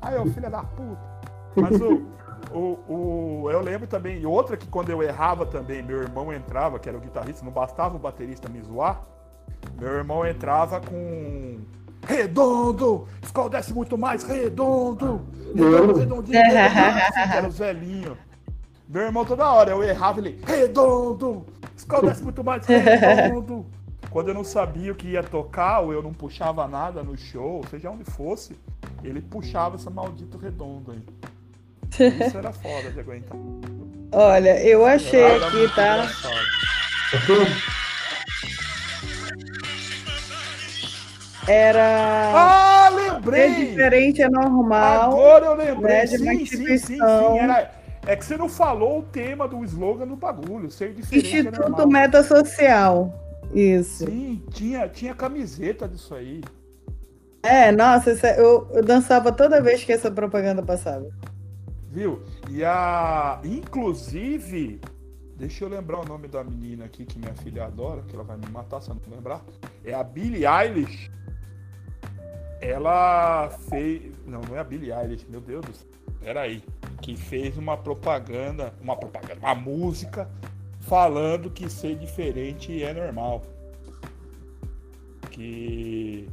Aí, 0.00 0.16
ô 0.18 0.24
filho 0.26 0.50
da 0.50 0.62
puta. 0.62 1.14
Mas 1.56 1.78
o, 1.78 2.06
o, 2.52 2.92
o, 2.92 3.50
eu 3.50 3.60
lembro 3.60 3.86
também, 3.86 4.18
e 4.18 4.26
outra 4.26 4.56
que 4.56 4.66
quando 4.66 4.88
eu 4.88 5.02
errava 5.02 5.44
também, 5.44 5.82
meu 5.82 6.00
irmão 6.02 6.32
entrava, 6.32 6.78
que 6.78 6.88
era 6.88 6.96
o 6.96 7.00
guitarrista, 7.00 7.44
não 7.44 7.52
bastava 7.52 7.96
o 7.96 7.98
baterista 7.98 8.48
me 8.48 8.62
zoar, 8.62 9.02
meu 9.78 9.90
irmão 9.90 10.26
entrava 10.26 10.80
com 10.80 11.60
redondo, 12.06 13.06
Skol 13.22 13.48
desce 13.48 13.72
muito 13.72 13.96
mais, 13.96 14.22
redondo, 14.22 15.22
redondo, 15.54 15.98
redondinho, 15.98 16.42
redondinho, 16.42 17.12
que 17.12 17.36
era 17.36 17.48
os 17.48 17.58
velhinhos. 17.58 18.16
Meu 18.88 19.02
irmão 19.02 19.24
toda 19.24 19.50
hora, 19.50 19.70
eu 19.70 19.82
errava 19.82 20.20
ele, 20.20 20.40
redondo, 20.46 21.46
Desce 22.02 22.22
muito 22.22 22.42
mais, 22.44 22.64
redondo. 22.66 23.66
Quando 24.10 24.28
eu 24.28 24.34
não 24.34 24.44
sabia 24.44 24.92
o 24.92 24.94
que 24.94 25.08
ia 25.08 25.22
tocar, 25.22 25.80
ou 25.80 25.92
eu 25.92 26.02
não 26.02 26.12
puxava 26.12 26.68
nada 26.68 27.02
no 27.02 27.16
show, 27.16 27.64
seja 27.68 27.90
onde 27.90 28.04
fosse, 28.04 28.56
ele 29.02 29.20
puxava 29.20 29.76
esse 29.76 29.90
maldito 29.90 30.38
redondo 30.38 30.92
aí. 30.92 31.02
Isso 32.26 32.38
era 32.38 32.52
foda 32.52 32.90
de 32.90 33.00
aguentar. 33.00 33.36
Olha, 34.12 34.60
eu 34.64 34.86
achei 34.86 35.20
era 35.20 35.46
aqui, 35.48 35.74
tá? 35.74 36.08
Era. 41.46 42.32
Ah, 42.34 42.88
lembrei! 42.90 43.40
É 43.40 43.64
diferente, 43.66 44.22
é 44.22 44.28
normal. 44.28 45.12
Agora 45.12 45.46
eu 45.46 45.54
lembrei. 45.54 45.96
Né, 45.96 46.06
sim, 46.06 46.46
sim, 46.46 46.66
sim, 46.66 46.78
sim, 46.78 46.98
Era... 47.38 47.83
É 48.06 48.14
que 48.14 48.24
você 48.24 48.36
não 48.36 48.48
falou 48.48 49.00
o 49.00 49.02
tema 49.02 49.48
do 49.48 49.64
slogan 49.64 50.06
do 50.06 50.16
bagulho. 50.16 50.70
Ser 50.70 50.92
diferente 50.92 51.36
é 51.36 51.40
Instituto 51.40 51.82
é 51.82 51.86
Meta 51.86 52.22
Social. 52.22 53.12
Isso. 53.54 54.06
Sim, 54.06 54.42
tinha, 54.50 54.88
tinha 54.88 55.14
camiseta 55.14 55.88
disso 55.88 56.14
aí. 56.14 56.42
É, 57.42 57.70
nossa, 57.70 58.10
eu, 58.36 58.68
eu 58.72 58.82
dançava 58.82 59.30
toda 59.30 59.60
vez 59.60 59.84
que 59.84 59.92
essa 59.92 60.10
propaganda 60.10 60.62
passava. 60.62 61.06
Viu? 61.90 62.22
E 62.50 62.64
a. 62.64 63.40
Inclusive, 63.44 64.80
deixa 65.36 65.64
eu 65.64 65.68
lembrar 65.68 66.00
o 66.00 66.04
nome 66.04 66.26
da 66.26 66.42
menina 66.42 66.86
aqui 66.86 67.04
que 67.04 67.18
minha 67.18 67.34
filha 67.34 67.66
adora, 67.66 68.02
que 68.02 68.14
ela 68.14 68.24
vai 68.24 68.36
me 68.36 68.48
matar 68.48 68.80
se 68.80 68.90
eu 68.90 68.96
não 68.96 69.16
lembrar. 69.16 69.44
É 69.84 69.94
a 69.94 70.02
Billie 70.02 70.44
Eilish. 70.46 71.10
Ela 72.60 73.50
fez. 73.68 74.12
Não, 74.26 74.40
não 74.40 74.56
é 74.56 74.60
a 74.60 74.64
Billie 74.64 74.92
Eilish, 74.92 75.26
meu 75.28 75.40
Deus 75.40 75.64
do 75.64 75.72
céu. 75.72 75.93
Peraí. 76.20 76.62
Que 77.00 77.16
fez 77.16 77.56
uma 77.56 77.76
propaganda. 77.76 78.72
Uma 78.80 78.96
propaganda, 78.96 79.40
uma 79.40 79.54
música 79.54 80.28
falando 80.80 81.50
que 81.50 81.68
ser 81.68 81.96
diferente 81.96 82.82
é 82.82 82.92
normal. 82.92 83.42
Que. 85.30 86.28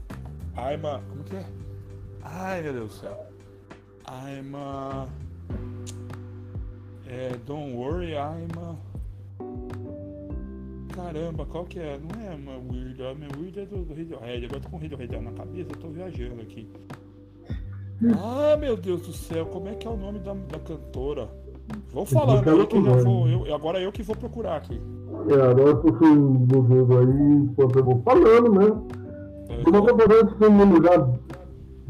I'm 0.55 0.85
a. 0.85 0.99
Como 1.09 1.23
que 1.23 1.35
é? 1.35 1.45
Ai 2.21 2.61
meu 2.61 2.73
Deus 2.73 2.89
do 2.89 2.99
céu. 2.99 3.27
I'm 4.07 4.55
a. 4.55 5.07
É, 7.07 7.35
Don't 7.45 7.73
Worry, 7.75 8.13
I'm 8.13 8.51
a. 8.59 8.91
Caramba, 10.93 11.45
qual 11.45 11.65
que 11.65 11.79
é? 11.79 11.97
Não 11.97 12.21
é 12.21 12.35
uma 12.35 12.57
Weird, 12.57 13.01
a 13.03 13.15
minha 13.15 13.29
Weird 13.37 13.59
é 13.59 13.65
do, 13.65 13.83
do 13.83 13.93
Radiohead. 13.93 14.45
Agora 14.45 14.61
tô 14.61 14.69
com 14.69 14.75
o 14.75 14.79
Radiohead 14.79 15.19
na 15.19 15.31
cabeça, 15.31 15.71
eu 15.71 15.77
tô 15.77 15.87
viajando 15.89 16.41
aqui. 16.41 16.69
Ah, 18.17 18.57
meu 18.57 18.75
Deus 18.75 19.01
do 19.01 19.13
céu, 19.13 19.45
como 19.45 19.69
é 19.69 19.75
que 19.75 19.87
é 19.87 19.89
o 19.89 19.97
nome 19.97 20.19
da, 20.19 20.33
da 20.33 20.59
cantora? 20.59 21.29
Vou 21.93 22.05
falando 22.05 22.49
aí 22.49 22.67
que 22.67 22.83
já 22.83 22.95
vou. 23.03 23.27
Eu, 23.27 23.55
agora 23.55 23.79
é 23.79 23.85
eu 23.85 23.91
que 23.91 24.01
vou 24.01 24.15
procurar 24.15 24.57
aqui. 24.57 24.81
É, 25.29 25.33
agora 25.33 25.69
eu 25.69 25.97
fui 25.97 26.15
no 26.15 26.39
Google 26.39 26.99
aí, 26.99 27.33
enquanto 27.43 27.79
eu 27.79 27.83
vou 27.83 28.01
falando, 28.03 28.53
né? 28.53 28.97
É. 29.49 29.61
Eu 29.61 29.63
tô 29.63 30.25
todo 30.35 30.51
mundo 30.51 30.83
já, 30.83 31.09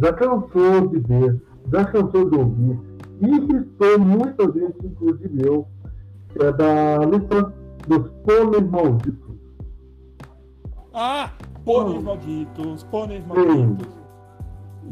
já 0.01 0.13
cansou 0.13 0.87
de 0.87 0.99
ver, 0.99 1.41
já 1.71 1.85
cansou 1.85 2.29
de 2.29 2.37
ouvir. 2.37 2.79
E 3.21 3.55
estou 3.55 3.99
muita 3.99 4.45
gente, 4.45 4.85
inclusive 4.85 5.45
eu, 5.45 5.67
que 6.29 6.43
é 6.43 6.51
da 6.51 6.97
lista 7.05 7.53
dos 7.87 8.11
pôneis 8.25 8.69
malditos. 8.69 9.35
Ah, 10.93 11.31
pôneis 11.63 12.03
malditos, 12.03 12.83
pôneis 12.83 13.25
malditos. 13.25 13.87
E 13.87 14.00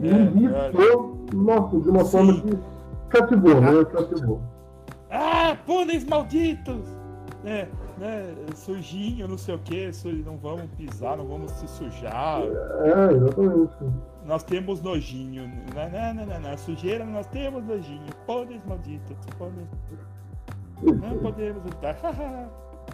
é, 0.02 0.24
isso, 0.40 0.56
é. 0.56 1.36
nossa, 1.36 1.80
de 1.80 1.90
uma 1.90 2.06
Sim. 2.06 2.12
forma 2.12 2.42
que 2.42 2.58
cativou, 3.10 3.62
né? 3.62 3.86
Cativou. 3.86 4.42
Ah, 5.10 5.58
pôneis 5.66 6.04
malditos! 6.06 6.98
É, 7.46 7.68
né, 7.98 8.36
sujinho, 8.54 9.28
não 9.28 9.38
sei 9.38 9.56
o 9.56 9.60
que, 9.60 9.92
não 10.26 10.38
vamos 10.38 10.66
pisar, 10.78 11.18
não 11.18 11.26
vamos 11.26 11.52
se 11.52 11.68
sujar. 11.68 12.42
É, 12.42 13.14
exatamente. 13.14 13.76
Nós 14.26 14.44
temos 14.44 14.82
nojinho. 14.82 15.50
Não, 15.74 15.90
não, 15.90 16.14
não, 16.14 16.26
não, 16.26 16.50
não. 16.50 16.58
Sujeira, 16.58 17.06
nós 17.06 17.26
temos 17.28 17.64
nojinho. 17.66 18.06
Pôneis 18.26 18.62
malditos, 18.66 19.18
pôneis. 19.38 19.68
Não 20.82 21.18
podemos 21.18 21.64
lutar. 21.64 21.98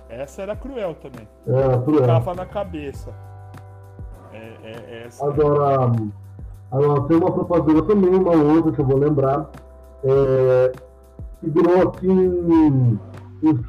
essa 0.09 0.43
era 0.43 0.55
cruel 0.55 0.95
também. 0.95 1.27
É, 1.47 1.83
cruel. 1.83 2.01
Ficava 2.01 2.33
na 2.35 2.45
cabeça. 2.45 3.13
É, 4.31 4.53
é, 4.63 5.03
essa... 5.07 5.27
Agora, 5.27 5.91
agora, 6.71 7.01
tem 7.01 7.17
uma 7.17 7.31
propaganda 7.31 7.81
também, 7.83 8.15
uma 8.15 8.35
outra 8.35 8.71
que 8.71 8.79
eu 8.79 8.85
vou 8.85 8.97
lembrar. 8.97 9.49
É, 10.03 10.71
que 11.39 11.49
virou 11.49 11.89
assim 11.89 12.09
um, 12.09 12.97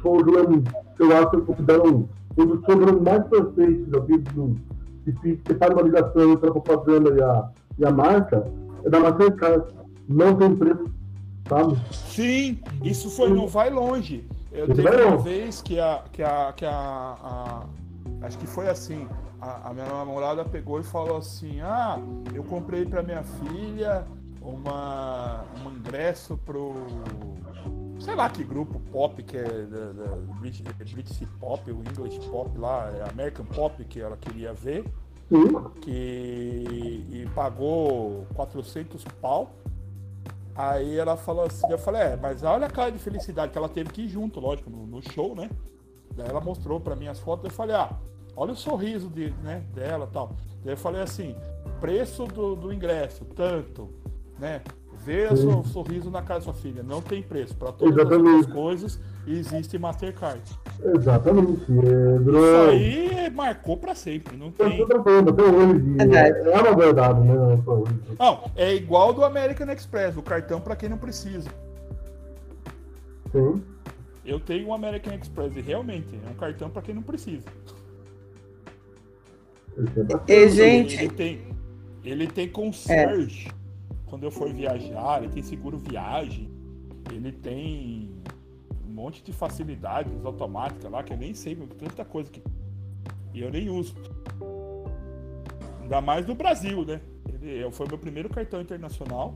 showrun 0.01 0.63
que 0.95 1.03
eu 1.03 1.15
acho 1.15 1.29
que 1.29 1.35
eu 1.37 1.45
considero 1.45 2.07
um, 2.37 2.45
dos 2.45 2.65
showruns 2.65 3.01
mais 3.01 3.23
perfeitos 3.27 3.87
da 3.87 3.99
vida 3.99 4.31
do 4.31 4.55
que, 5.21 5.37
que 5.37 5.53
faz 5.55 5.73
uma 5.73 5.83
ligação 5.83 6.31
entre 6.31 6.49
a 6.49 6.51
propaganda 6.51 7.15
e 7.15 7.21
a, 7.21 7.49
e 7.79 7.85
a 7.85 7.91
marca, 7.91 8.47
é 8.83 8.89
da 8.89 8.99
Mastercard. 8.99 9.65
Não 10.07 10.35
tem 10.35 10.55
preço, 10.55 10.85
sabe? 11.47 11.77
Sim, 11.91 12.59
isso 12.83 13.09
foi, 13.09 13.29
não 13.29 13.47
vai 13.47 13.69
longe. 13.69 14.25
Eu 14.51 14.67
teve 14.67 14.89
uma 14.89 15.17
vez 15.17 15.61
que 15.61 15.79
a. 15.79 16.03
Que 16.11 16.23
a, 16.23 16.53
que 16.55 16.65
a, 16.65 16.71
a 16.71 17.65
acho 18.21 18.37
que 18.37 18.47
foi 18.47 18.69
assim. 18.69 19.07
A, 19.39 19.69
a, 19.69 19.73
minha 19.73 19.85
namorada 19.85 20.43
pegou 20.43 20.79
e 20.79 20.83
falou 20.83 21.17
assim: 21.17 21.61
Ah, 21.61 21.99
eu 22.33 22.43
comprei 22.43 22.85
para 22.85 23.03
minha 23.03 23.23
filha 23.23 24.05
uma, 24.41 25.43
um 25.63 25.71
ingresso 25.71 26.37
pro 26.37 26.73
sei 27.99 28.15
lá 28.15 28.29
que 28.29 28.43
grupo 28.43 28.79
pop 28.91 29.21
que 29.23 29.37
é 29.37 29.43
da, 29.43 29.91
da 29.91 30.15
British, 30.39 30.61
British 30.93 31.27
Pop, 31.39 31.69
o 31.69 31.81
English 31.81 32.19
Pop 32.29 32.57
lá, 32.57 32.91
é 32.91 33.09
American 33.09 33.45
Pop 33.45 33.83
que 33.85 33.99
ela 33.99 34.15
queria 34.17 34.53
ver, 34.53 34.85
que 35.81 37.05
e 37.09 37.27
pagou 37.35 38.25
400 38.35 39.03
pau. 39.21 39.55
Aí 40.55 40.97
ela 40.97 41.15
falou 41.15 41.45
assim, 41.45 41.69
eu 41.69 41.77
falei, 41.77 42.01
é, 42.01 42.15
mas 42.15 42.41
olha 42.41 42.65
a 42.65 42.69
cara 42.69 42.91
de 42.91 42.97
felicidade 42.97 43.51
que 43.51 43.57
ela 43.57 43.69
teve 43.69 43.91
que 43.91 44.01
ir 44.03 44.07
junto, 44.07 44.39
lógico, 44.39 44.71
no, 44.71 44.87
no 44.87 45.01
show, 45.11 45.35
né? 45.35 45.51
Daí 46.15 46.27
ela 46.27 46.41
mostrou 46.41 46.79
para 46.79 46.95
mim 46.95 47.07
as 47.07 47.19
fotos, 47.19 47.45
eu 47.45 47.51
falei, 47.51 47.75
ah, 47.75 47.91
olha 48.37 48.53
o 48.53 48.55
sorriso 48.55 49.09
de, 49.09 49.31
né, 49.43 49.63
dela 49.73 50.07
tal. 50.13 50.31
Daí 50.63 50.73
eu 50.73 50.77
falei 50.77 51.01
assim, 51.01 51.35
preço 51.81 52.25
do, 52.25 52.55
do 52.55 52.71
ingresso, 52.71 53.25
tanto, 53.35 53.89
né? 54.39 54.61
Ver 55.03 55.31
o 55.31 55.63
sorriso 55.63 56.11
na 56.11 56.21
cara 56.21 56.39
da 56.39 56.45
sua 56.45 56.53
filha. 56.53 56.83
Não 56.83 57.01
tem 57.01 57.21
preço. 57.21 57.55
Para 57.55 57.71
todas 57.71 57.95
Exatamente. 57.95 58.47
as 58.47 58.53
coisas 58.53 58.99
existe 59.25 59.77
Mastercard. 59.77 60.41
Exatamente. 60.83 61.61
Isso 61.61 62.69
aí 62.69 63.29
marcou 63.29 63.77
para 63.77 63.95
sempre. 63.95 64.35
Não 64.35 64.51
tem. 64.51 64.73
É, 64.73 66.51
é 66.51 66.59
uma 66.59 66.75
verdade, 66.75 67.21
né? 67.21 67.33
Não, 68.19 68.51
é 68.55 68.73
igual 68.73 69.13
do 69.13 69.23
American 69.23 69.69
Express, 69.71 70.17
o 70.17 70.21
cartão 70.21 70.59
para 70.59 70.75
quem 70.75 70.89
não 70.89 70.97
precisa. 70.97 71.49
Sim. 73.31 73.63
Eu 74.25 74.41
tenho 74.41 74.67
um 74.67 74.73
American 74.73 75.13
Express 75.13 75.55
e 75.55 75.61
realmente 75.61 76.19
é 76.27 76.29
um 76.29 76.33
cartão 76.33 76.69
para 76.69 76.81
quem 76.81 76.93
não 76.93 77.03
precisa. 77.03 77.45
E, 80.27 80.49
gente, 80.49 80.95
ele 80.95 81.09
tem, 81.09 81.41
ele 82.03 82.27
tem 82.27 82.49
concierge. 82.49 83.47
É 83.49 83.57
quando 84.07 84.23
eu 84.23 84.31
for 84.31 84.51
viajar, 84.51 85.21
ele 85.21 85.31
tem 85.31 85.43
seguro 85.43 85.77
viagem, 85.77 86.49
ele 87.11 87.31
tem 87.31 88.09
um 88.87 88.93
monte 88.93 89.21
de 89.21 89.33
facilidades 89.33 90.25
automáticas 90.25 90.89
lá 90.89 91.03
que 91.03 91.13
eu 91.13 91.17
nem 91.17 91.33
sei, 91.33 91.55
tanta 91.55 92.05
coisa 92.05 92.31
que 92.31 92.41
e 93.33 93.41
eu 93.41 93.51
nem 93.51 93.69
uso. 93.69 93.93
Ainda 95.81 96.01
mais 96.01 96.25
no 96.25 96.33
Brasil, 96.33 96.83
né? 96.83 96.99
Ele 97.27 97.69
foi 97.71 97.87
meu 97.87 97.97
primeiro 97.97 98.29
cartão 98.29 98.59
internacional 98.59 99.35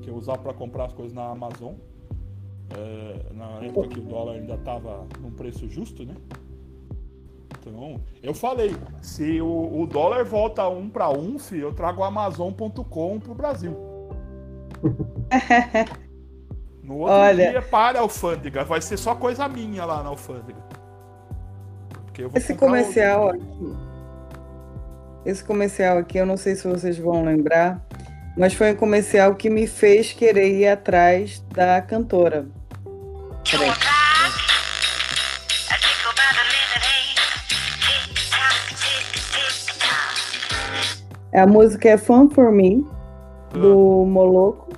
que 0.00 0.08
eu 0.08 0.14
usava 0.14 0.38
para 0.38 0.54
comprar 0.54 0.86
as 0.86 0.92
coisas 0.92 1.12
na 1.12 1.24
Amazon. 1.30 1.74
É, 2.70 3.32
na 3.34 3.64
época 3.64 3.88
que 3.88 3.98
o 3.98 4.02
dólar 4.02 4.34
ainda 4.34 4.54
estava 4.54 5.06
num 5.20 5.32
preço 5.32 5.68
justo, 5.68 6.04
né? 6.04 6.14
Então, 7.64 8.00
eu 8.22 8.34
falei, 8.34 8.76
se 9.00 9.40
o, 9.40 9.82
o 9.82 9.86
dólar 9.86 10.24
volta 10.24 10.68
um 10.68 10.88
para 10.88 11.08
um, 11.10 11.36
eu 11.52 11.72
trago 11.72 12.00
o 12.00 12.04
Amazon.com 12.04 13.20
pro 13.20 13.34
Brasil. 13.34 13.76
No 16.82 16.98
outro 16.98 17.14
Olha, 17.14 17.50
dia, 17.50 17.62
para 17.62 17.98
a 17.98 18.02
alfândega. 18.02 18.64
Vai 18.64 18.80
ser 18.80 18.96
só 18.96 19.14
coisa 19.14 19.48
minha 19.48 19.84
lá 19.84 20.02
na 20.02 20.08
alfândega. 20.08 20.58
esse 22.34 22.54
comercial 22.54 23.28
aqui. 23.30 23.76
Esse 25.24 25.44
comercial 25.44 25.98
aqui, 25.98 26.18
eu 26.18 26.26
não 26.26 26.36
sei 26.36 26.56
se 26.56 26.66
vocês 26.66 26.98
vão 26.98 27.24
lembrar, 27.24 27.86
mas 28.36 28.54
foi 28.54 28.72
um 28.72 28.76
comercial 28.76 29.36
que 29.36 29.48
me 29.48 29.68
fez 29.68 30.12
querer 30.12 30.52
ir 30.52 30.66
atrás 30.66 31.38
da 31.54 31.80
cantora. 31.80 32.46
peraí. 33.48 33.70
A 41.34 41.46
música 41.46 41.88
é 41.88 41.96
Fun 41.96 42.28
For 42.28 42.52
Me, 42.52 42.86
do 43.52 44.04
Moloco. 44.04 44.68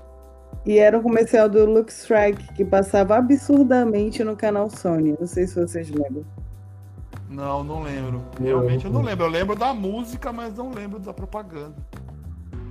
E 0.64 0.78
era 0.78 0.98
um 0.98 1.02
comercial 1.02 1.48
do 1.48 1.66
Lux 1.66 2.02
Strike 2.02 2.54
que 2.54 2.64
passava 2.64 3.16
absurdamente 3.16 4.22
no 4.22 4.36
canal 4.36 4.70
Sony. 4.70 5.16
Não 5.18 5.26
sei 5.26 5.46
se 5.46 5.60
vocês 5.60 5.90
lembram. 5.90 6.24
Não, 7.28 7.64
não 7.64 7.82
lembro. 7.82 8.22
Realmente 8.40 8.84
eu 8.84 8.92
não 8.92 9.02
lembro. 9.02 9.26
Eu 9.26 9.30
lembro 9.30 9.56
da 9.56 9.74
música, 9.74 10.32
mas 10.32 10.54
não 10.54 10.70
lembro 10.70 11.00
da 11.00 11.12
propaganda. 11.12 11.74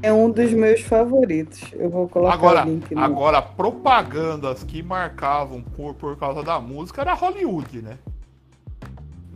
É 0.02 0.12
um 0.12 0.32
dos 0.32 0.52
meus 0.54 0.82
favoritos. 0.82 1.62
Eu 1.74 1.90
vou 1.90 2.08
colocar 2.08 2.34
agora, 2.34 2.66
o 2.66 2.70
link. 2.70 2.96
No... 2.96 3.02
Agora, 3.02 3.42
propagandas 3.42 4.64
que 4.64 4.82
marcavam 4.82 5.62
por, 5.62 5.94
por 5.94 6.18
causa 6.18 6.42
da 6.42 6.60
música 6.60 7.02
era 7.02 7.14
Hollywood, 7.14 7.82
né? 7.82 7.98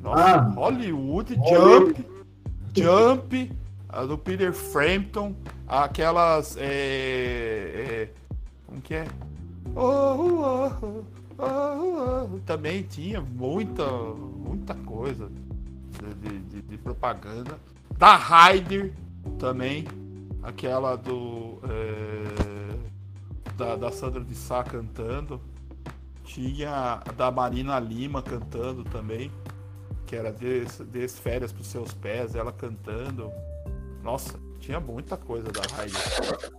Nossa, 0.02 0.22
ah, 0.22 0.53
Hollywood, 0.56 1.36
Jump, 1.36 2.06
Jump, 2.76 3.52
a 3.89 4.03
do 4.03 4.18
Peter 4.18 4.53
Frampton, 4.53 5.35
aquelas. 5.68 6.57
É, 6.57 6.64
é, 6.64 8.09
como 8.65 8.81
que 8.81 8.95
é? 8.95 9.07
Oh, 9.76 10.72
oh, 10.81 11.03
oh, 11.38 12.39
Também 12.45 12.84
tinha 12.84 13.22
muita, 13.22 13.85
muita 13.85 14.73
coisa 14.76 15.30
de, 16.22 16.39
de, 16.39 16.61
de 16.61 16.77
propaganda. 16.77 17.59
Da 17.97 18.15
Ryder 18.15 18.93
também. 19.39 19.85
Aquela 20.43 20.95
do. 20.95 21.59
É, 21.64 23.53
da, 23.55 23.76
da 23.76 23.91
Sandra 23.91 24.23
de 24.23 24.35
Sá 24.35 24.64
cantando. 24.64 25.41
Tinha 26.23 27.01
da 27.15 27.31
Marina 27.31 27.80
Lima 27.80 28.22
cantando 28.22 28.84
também. 28.84 29.31
Que 30.05 30.15
era 30.15 30.31
Des, 30.31 30.80
des 30.91 31.19
Férias 31.19 31.51
para 31.51 31.61
os 31.61 31.68
Seus 31.68 31.93
Pés, 31.93 32.35
ela 32.35 32.51
cantando. 32.51 33.31
Nossa, 34.08 34.40
tinha 34.62 34.80
muita 34.80 35.18
coisa 35.18 35.52
da 35.52 35.60
Ryder. 35.64 36.52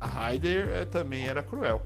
A 0.00 0.06
Ryder 0.08 0.68
é, 0.70 0.84
também 0.84 1.24
era 1.24 1.40
cruel. 1.40 1.80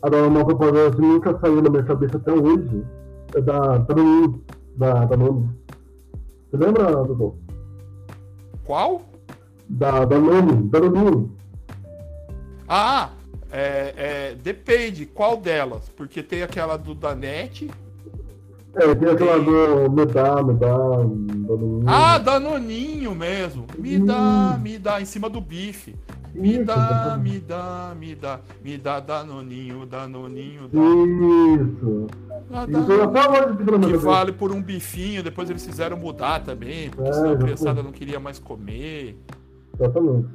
Agora, 0.00 0.28
uma 0.28 0.44
propaganda 0.44 0.94
que 0.94 1.02
nunca 1.02 1.36
saiu 1.40 1.60
na 1.60 1.68
minha 1.68 1.82
cabeça 1.82 2.16
até 2.16 2.30
hoje 2.30 2.86
é 3.34 3.40
da 3.40 3.78
Danone. 3.78 4.44
Da 4.76 5.04
Danone. 5.04 5.50
Você 6.48 6.64
lembra, 6.64 6.92
Dudu? 7.02 7.36
Qual? 8.64 9.02
Da 9.68 10.04
Danone. 10.04 10.68
Danone. 10.68 11.36
Ah, 12.68 13.10
é, 13.50 13.94
é, 13.96 14.34
depende 14.36 15.06
qual 15.06 15.36
delas. 15.36 15.88
Porque 15.96 16.22
tem 16.22 16.44
aquela 16.44 16.76
do 16.76 16.94
Danete. 16.94 17.68
É, 18.74 18.94
tem 18.94 19.08
aquela 19.08 19.38
do 19.38 19.90
Me 19.90 20.06
dá, 20.06 20.42
me 20.42 20.54
dá. 20.54 20.76
Danoninho. 20.76 21.84
Ah, 21.86 22.18
Danoninho 22.18 23.14
mesmo. 23.14 23.66
Me 23.76 23.98
dá, 23.98 24.58
me 24.60 24.78
dá, 24.78 25.00
em 25.00 25.04
cima 25.04 25.28
do 25.28 25.40
bife. 25.40 25.96
Me 26.32 26.62
dá, 26.62 27.18
me 27.20 27.40
dá, 27.40 27.92
me 27.98 28.14
dá, 28.14 28.40
me 28.62 28.78
dá 28.78 29.00
danoninho, 29.00 29.84
danoninho, 29.84 30.68
dá. 30.68 30.80
Isso. 30.80 32.06
Ah, 32.52 32.66
dá. 32.66 33.88
que 33.88 33.96
vale 33.96 34.32
por 34.32 34.52
um 34.52 34.62
bifinho, 34.62 35.24
depois 35.24 35.50
eles 35.50 35.66
fizeram 35.66 35.96
mudar 35.96 36.40
também, 36.44 36.88
porque 36.90 37.10
é, 37.10 37.12
senão 37.12 37.32
a 37.32 37.36
criançada 37.36 37.82
não 37.82 37.90
queria 37.90 38.20
mais 38.20 38.38
comer. 38.38 39.16
Exatamente. 39.74 40.28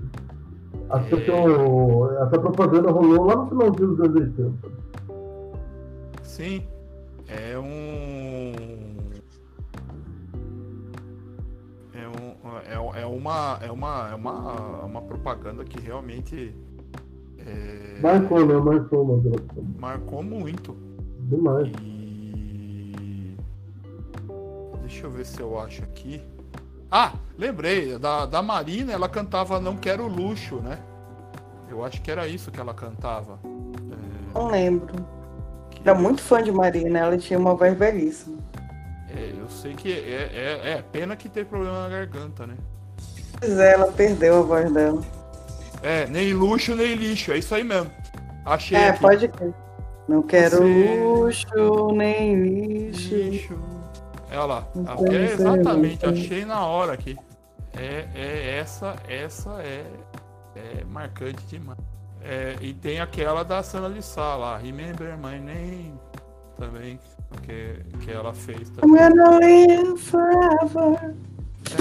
Acho 0.90 1.16
é... 1.16 1.22
que 1.22 1.32
eu, 1.32 2.12
essa 2.24 2.40
propaganda 2.40 2.92
rolou 2.92 3.26
lá 3.26 3.36
no 3.38 3.48
finalzinho 3.48 3.88
dos 3.96 4.00
anos 4.02 4.22
80. 4.22 4.54
Sim. 6.24 6.64
É 7.28 7.58
um 7.58 8.15
é, 12.66 13.02
é, 13.02 13.06
uma, 13.06 13.60
é, 13.62 13.72
uma, 13.72 14.10
é 14.12 14.16
uma, 14.16 14.86
uma 14.86 15.02
propaganda 15.02 15.64
que 15.64 15.80
realmente. 15.80 16.56
É... 17.40 18.00
Marcou, 18.02 18.46
né? 18.46 18.56
Marcou 18.56 19.04
uma 19.04 19.22
Marcou 19.80 20.24
muito. 20.24 20.76
Demais. 21.22 21.70
E... 21.82 23.36
Deixa 24.82 25.08
eu 25.08 25.12
ver 25.12 25.26
se 25.26 25.42
eu 25.42 25.60
acho 25.60 25.84
aqui. 25.84 26.22
Ah, 26.92 27.14
lembrei, 27.38 27.98
da, 27.98 28.26
da 28.26 28.42
Marina 28.42 28.94
ela 28.94 29.10
cantava 29.10 29.60
Não 29.60 29.76
Quero 29.76 30.08
Luxo, 30.08 30.58
né? 30.58 30.80
Eu 31.70 31.84
acho 31.84 32.02
que 32.02 32.12
era 32.12 32.28
isso 32.28 32.52
que 32.52 32.60
ela 32.60 32.74
cantava. 32.74 33.40
É... 33.44 34.38
Não 34.40 34.48
lembro. 34.48 34.94
Que... 35.72 35.82
Era 35.84 35.98
muito 35.98 36.22
fã 36.22 36.42
de 36.42 36.52
Marina, 36.52 37.00
ela 37.00 37.18
tinha 37.18 37.40
uma 37.40 37.56
voz 37.56 37.76
belíssima. 37.78 38.38
É, 39.16 39.34
eu 39.40 39.48
sei 39.50 39.74
que 39.74 39.92
é, 39.92 40.30
é, 40.34 40.72
é, 40.72 40.82
pena 40.92 41.16
que 41.16 41.30
teve 41.30 41.50
problema 41.50 41.84
na 41.84 41.90
garganta, 41.90 42.46
né? 42.46 42.56
Pois 43.40 43.58
é, 43.58 43.74
ela 43.74 43.92
perdeu 43.92 44.40
a 44.40 44.42
voz 44.42 44.72
dela. 44.74 45.02
É, 45.82 46.06
nem 46.08 46.34
luxo, 46.34 46.76
nem 46.76 46.96
lixo, 46.96 47.32
é 47.32 47.38
isso 47.38 47.56
aí 47.56 47.64
mesmo. 47.64 47.90
Achei. 48.46 48.78
É, 48.78 48.90
aqui. 48.90 49.02
pode 49.02 49.28
crer. 49.30 49.54
Não 50.08 50.22
quero 50.22 50.58
Você... 50.58 51.00
luxo, 51.04 51.92
nem 51.94 52.44
lixo. 52.44 53.16
lixo. 53.16 53.60
É, 54.30 54.38
olha 54.38 54.46
lá. 54.46 54.68
É, 55.12 55.34
exatamente, 55.34 56.06
achei 56.06 56.44
na 56.44 56.66
hora 56.66 56.94
aqui. 56.94 57.18
É, 57.78 58.08
é 58.14 58.58
essa, 58.60 58.96
essa 59.08 59.62
é, 59.62 59.86
é 60.56 60.84
marcante 60.86 61.42
demais. 61.48 61.80
É, 62.22 62.56
e 62.60 62.74
tem 62.74 63.00
aquela 63.00 63.44
da 63.44 63.62
Sana 63.62 63.90
de 63.90 64.02
Sá 64.02 64.36
lá, 64.36 64.58
Remember 64.58 65.16
My 65.18 65.40
Name, 65.40 65.94
também 66.58 67.00
que, 67.42 67.80
que 68.04 68.12
ela 68.12 68.34
fez 68.34 68.70
também. 68.70 69.02
I'm 69.02 69.10
gonna 69.10 69.40
live 69.40 69.98
forever. 69.98 71.16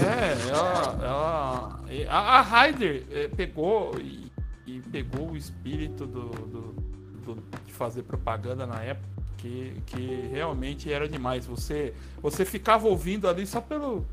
É, 0.02 0.48
ela. 0.48 0.98
ela 1.02 1.74
a, 2.08 2.38
a 2.38 2.42
Ryder 2.42 3.04
é, 3.10 3.28
pegou 3.28 3.98
e, 4.00 4.30
e, 4.66 4.80
pegou 4.80 5.30
o 5.30 5.36
espírito 5.36 6.06
do, 6.06 6.28
do, 6.30 6.60
do, 7.24 7.42
de 7.64 7.72
fazer 7.72 8.02
propaganda 8.02 8.66
na 8.66 8.82
época, 8.82 9.08
que, 9.38 9.82
que 9.86 10.28
realmente 10.32 10.92
era 10.92 11.08
demais. 11.08 11.46
Você, 11.46 11.94
você 12.20 12.44
ficava 12.44 12.88
ouvindo 12.88 13.28
ali 13.28 13.46
só 13.46 13.60
pelo. 13.60 14.04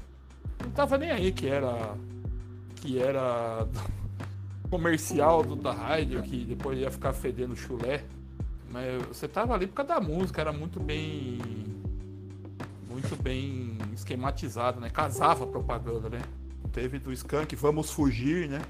Não 0.61 0.71
tava 0.71 0.97
nem 0.97 1.11
aí 1.11 1.31
que 1.31 1.47
era. 1.47 1.95
Que 2.75 2.99
era 2.99 3.67
comercial 4.69 5.43
do 5.43 5.55
da 5.55 5.71
Ryder, 5.71 6.21
que 6.23 6.45
depois 6.45 6.77
ia 6.77 6.91
ficar 6.91 7.13
fedendo 7.13 7.55
chulé. 7.55 8.03
Mas 8.71 9.05
você 9.07 9.27
tava 9.27 9.53
ali 9.53 9.67
por 9.67 9.75
causa 9.75 9.95
da 9.95 10.01
música, 10.01 10.41
era 10.41 10.51
muito 10.51 10.79
bem. 10.79 11.39
Muito 12.89 13.15
bem 13.21 13.77
esquematizado, 13.93 14.79
né? 14.79 14.89
Casava 14.89 15.43
a 15.45 15.47
propaganda, 15.47 16.09
né? 16.09 16.21
Teve 16.71 16.99
do 16.99 17.11
Skank 17.11 17.55
Vamos 17.55 17.91
Fugir, 17.91 18.49
né? 18.49 18.61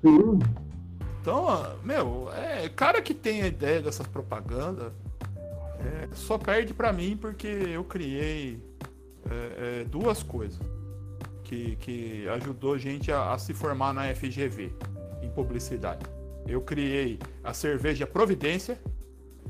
Sim. 0.00 0.38
Então, 1.20 1.46
meu, 1.84 2.30
é, 2.32 2.68
cara 2.68 3.00
que 3.00 3.14
tem 3.14 3.42
a 3.42 3.46
ideia 3.46 3.80
dessas 3.80 4.06
propagandas 4.06 4.92
é, 5.78 6.08
só 6.14 6.36
perde 6.36 6.74
para 6.74 6.92
mim 6.92 7.16
porque 7.16 7.46
eu 7.46 7.84
criei 7.84 8.60
é, 9.30 9.80
é, 9.80 9.84
duas 9.84 10.22
coisas 10.22 10.60
que, 11.44 11.76
que 11.76 12.28
ajudou 12.28 12.74
a 12.74 12.78
gente 12.78 13.12
a, 13.12 13.32
a 13.32 13.38
se 13.38 13.54
formar 13.54 13.92
na 13.92 14.12
FGV 14.14 14.72
em 15.22 15.30
publicidade. 15.30 16.04
Eu 16.46 16.60
criei 16.60 17.18
a 17.44 17.54
cerveja 17.54 18.06
Providência, 18.06 18.78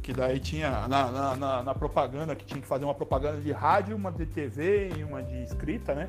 que 0.02 0.12
daí 0.12 0.40
tinha 0.40 0.88
na, 0.88 1.10
na, 1.10 1.36
na, 1.36 1.62
na, 1.62 1.74
propaganda 1.74 2.34
que 2.34 2.44
tinha 2.44 2.60
que 2.60 2.66
fazer 2.66 2.84
uma 2.84 2.94
propaganda 2.94 3.40
de 3.40 3.52
rádio, 3.52 3.96
uma 3.96 4.10
de 4.10 4.26
TV 4.26 4.90
e 4.98 5.04
uma 5.04 5.22
de 5.22 5.44
escrita, 5.44 5.94
né? 5.94 6.08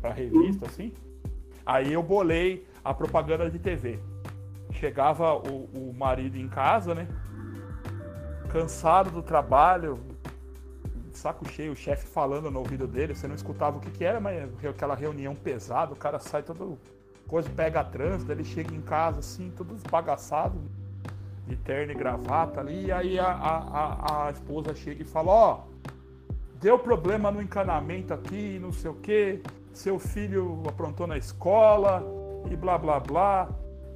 Pra 0.00 0.10
revista, 0.10 0.66
assim. 0.66 0.94
Aí 1.64 1.92
eu 1.92 2.02
bolei 2.02 2.66
a 2.82 2.94
propaganda 2.94 3.50
de 3.50 3.58
TV. 3.58 3.98
Chegava 4.72 5.34
o, 5.34 5.68
o 5.74 5.94
marido 5.94 6.38
em 6.38 6.48
casa, 6.48 6.94
né? 6.94 7.06
Cansado 8.48 9.10
do 9.10 9.22
trabalho, 9.22 9.98
saco 11.12 11.46
cheio, 11.46 11.72
o 11.72 11.76
chefe 11.76 12.06
falando 12.06 12.50
no 12.50 12.60
ouvido 12.60 12.86
dele, 12.86 13.14
você 13.14 13.28
não 13.28 13.34
escutava 13.34 13.76
o 13.76 13.80
que, 13.80 13.90
que 13.90 14.04
era, 14.04 14.18
mas 14.18 14.48
aquela 14.64 14.94
reunião 14.94 15.34
pesada, 15.34 15.92
o 15.92 15.96
cara 15.96 16.18
sai 16.18 16.42
todo 16.42 16.78
coisa, 17.26 17.50
pega 17.50 17.84
trânsito, 17.84 18.32
ele 18.32 18.44
chega 18.44 18.74
em 18.74 18.80
casa 18.80 19.18
assim, 19.18 19.52
todo 19.54 19.74
esbagaçado 19.74 20.58
de 21.46 21.56
terno 21.56 21.92
e 21.92 21.94
gravata 21.94 22.60
ali, 22.60 22.86
e 22.86 22.92
aí 22.92 23.18
a, 23.18 23.28
a, 23.28 24.26
a, 24.26 24.30
esposa 24.30 24.74
chega 24.74 25.02
e 25.02 25.04
fala, 25.04 25.30
ó, 25.30 25.54
oh, 25.54 25.90
deu 26.60 26.78
problema 26.78 27.30
no 27.30 27.40
encanamento 27.40 28.12
aqui, 28.12 28.58
não 28.60 28.72
sei 28.72 28.90
o 28.90 28.94
que, 28.94 29.40
seu 29.72 29.98
filho 29.98 30.62
aprontou 30.68 31.06
na 31.06 31.16
escola 31.16 32.02
e 32.50 32.56
blá 32.56 32.76
blá 32.76 32.98
blá. 32.98 33.48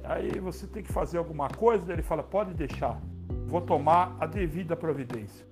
Aí 0.03 0.39
você 0.39 0.65
tem 0.65 0.81
que 0.81 0.91
fazer 0.91 1.17
alguma 1.17 1.49
coisa, 1.49 1.91
ele 1.91 2.01
fala, 2.01 2.23
pode 2.23 2.53
deixar, 2.53 2.99
vou 3.47 3.61
tomar 3.61 4.15
a 4.19 4.25
devida 4.25 4.75
providência. 4.75 5.45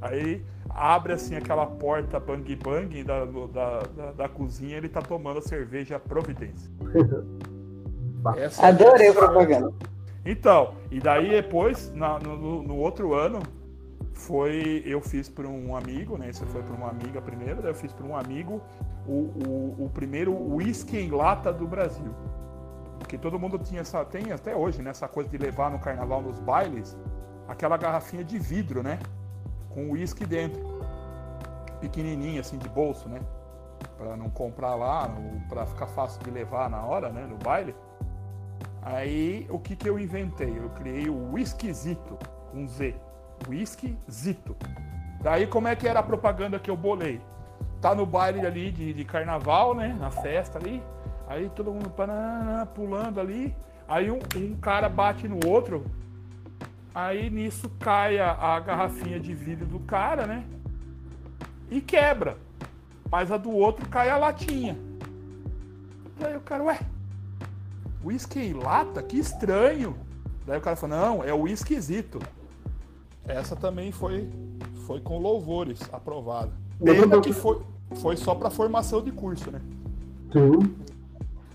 Aí 0.00 0.44
abre 0.68 1.12
assim 1.12 1.36
aquela 1.36 1.66
porta 1.66 2.18
bang 2.18 2.56
bang 2.56 3.04
da, 3.04 3.24
da, 3.24 3.80
da, 3.80 4.12
da 4.12 4.28
cozinha, 4.28 4.76
ele 4.76 4.88
tá 4.88 5.00
tomando 5.00 5.38
a 5.38 5.42
cerveja 5.42 5.98
Providência. 5.98 6.70
Essa 8.36 8.68
Adorei 8.68 9.08
a 9.08 9.14
propaganda. 9.14 9.72
Então, 10.24 10.74
e 10.90 11.00
daí 11.00 11.30
depois, 11.30 11.92
na, 11.92 12.18
no, 12.18 12.62
no, 12.62 12.76
outro 12.76 13.14
ano, 13.14 13.40
foi 14.12 14.82
eu 14.86 15.00
fiz 15.00 15.28
para 15.28 15.48
um 15.48 15.74
amigo, 15.74 16.16
né? 16.16 16.30
Isso 16.30 16.46
foi 16.46 16.62
para 16.62 16.74
uma 16.74 16.90
amiga 16.90 17.20
primeiro, 17.20 17.60
daí 17.60 17.72
eu 17.72 17.74
fiz 17.74 17.92
para 17.92 18.06
um 18.06 18.16
amigo 18.16 18.62
o, 19.06 19.12
o, 19.12 19.84
o 19.86 19.90
primeiro 19.92 20.32
whisky 20.54 20.96
em 20.96 21.10
lata 21.10 21.52
do 21.52 21.66
Brasil. 21.66 22.14
Porque 22.98 23.18
todo 23.18 23.38
mundo 23.38 23.58
tinha 23.58 23.80
essa, 23.80 24.04
tem 24.04 24.30
até 24.30 24.54
hoje, 24.54 24.80
né? 24.80 24.90
Essa 24.90 25.08
coisa 25.08 25.28
de 25.28 25.36
levar 25.36 25.70
no 25.70 25.78
carnaval 25.78 26.22
nos 26.22 26.38
bailes 26.38 26.96
aquela 27.48 27.76
garrafinha 27.76 28.22
de 28.22 28.38
vidro, 28.38 28.82
né? 28.82 28.98
Com 29.70 29.90
uísque 29.90 30.24
dentro. 30.24 30.60
Pequenininha, 31.80 32.40
assim, 32.40 32.58
de 32.58 32.68
bolso, 32.68 33.08
né? 33.08 33.20
Pra 33.98 34.16
não 34.16 34.30
comprar 34.30 34.76
lá, 34.76 35.10
para 35.48 35.66
ficar 35.66 35.88
fácil 35.88 36.22
de 36.22 36.30
levar 36.30 36.70
na 36.70 36.80
hora, 36.84 37.10
né? 37.10 37.26
No 37.28 37.36
baile. 37.36 37.74
Aí, 38.82 39.46
o 39.48 39.58
que 39.58 39.76
que 39.76 39.88
eu 39.88 39.98
inventei? 39.98 40.58
Eu 40.58 40.68
criei 40.70 41.08
o 41.08 41.32
whiskyzito, 41.32 42.18
com 42.50 42.66
Z. 42.66 42.94
Whiskyzito. 43.48 44.56
Daí, 45.22 45.46
como 45.46 45.68
é 45.68 45.76
que 45.76 45.86
era 45.86 46.00
a 46.00 46.02
propaganda 46.02 46.58
que 46.58 46.70
eu 46.70 46.76
bolei? 46.76 47.20
Tá 47.80 47.94
no 47.94 48.04
baile 48.04 48.44
ali 48.44 48.72
de, 48.72 48.92
de 48.92 49.04
carnaval, 49.04 49.74
né? 49.74 49.96
Na 49.98 50.10
festa 50.10 50.58
ali. 50.58 50.82
Aí 51.28 51.48
todo 51.50 51.72
mundo 51.72 51.92
pulando 52.74 53.20
ali. 53.20 53.54
Aí 53.88 54.10
um, 54.10 54.18
um 54.36 54.56
cara 54.56 54.88
bate 54.88 55.28
no 55.28 55.38
outro, 55.46 55.84
Aí 56.94 57.30
nisso 57.30 57.70
cai 57.80 58.18
a, 58.18 58.32
a 58.32 58.60
garrafinha 58.60 59.18
de 59.18 59.32
vidro 59.32 59.64
do 59.64 59.80
cara, 59.80 60.26
né? 60.26 60.44
E 61.70 61.80
quebra. 61.80 62.36
Mas 63.10 63.32
a 63.32 63.38
do 63.38 63.50
outro 63.50 63.88
cai 63.88 64.10
a 64.10 64.18
latinha. 64.18 64.76
Daí 66.18 66.36
o 66.36 66.40
cara, 66.40 66.62
ué, 66.64 66.78
whisky 68.04 68.40
em 68.40 68.52
lata? 68.52 69.02
Que 69.02 69.18
estranho. 69.18 69.96
Daí 70.46 70.58
o 70.58 70.60
cara 70.60 70.76
falou, 70.76 70.96
não, 70.96 71.24
é 71.24 71.32
o 71.32 71.46
esquisito. 71.46 72.18
Essa 73.26 73.54
também 73.54 73.92
foi, 73.92 74.28
foi 74.86 75.00
com 75.00 75.18
louvores 75.18 75.80
aprovada. 75.92 76.50
Pena 76.82 77.20
que 77.20 77.32
foi, 77.32 77.62
foi 77.96 78.16
só 78.16 78.34
para 78.34 78.50
formação 78.50 79.02
de 79.02 79.12
curso, 79.12 79.50
né? 79.50 79.60
Sim. 80.32 80.74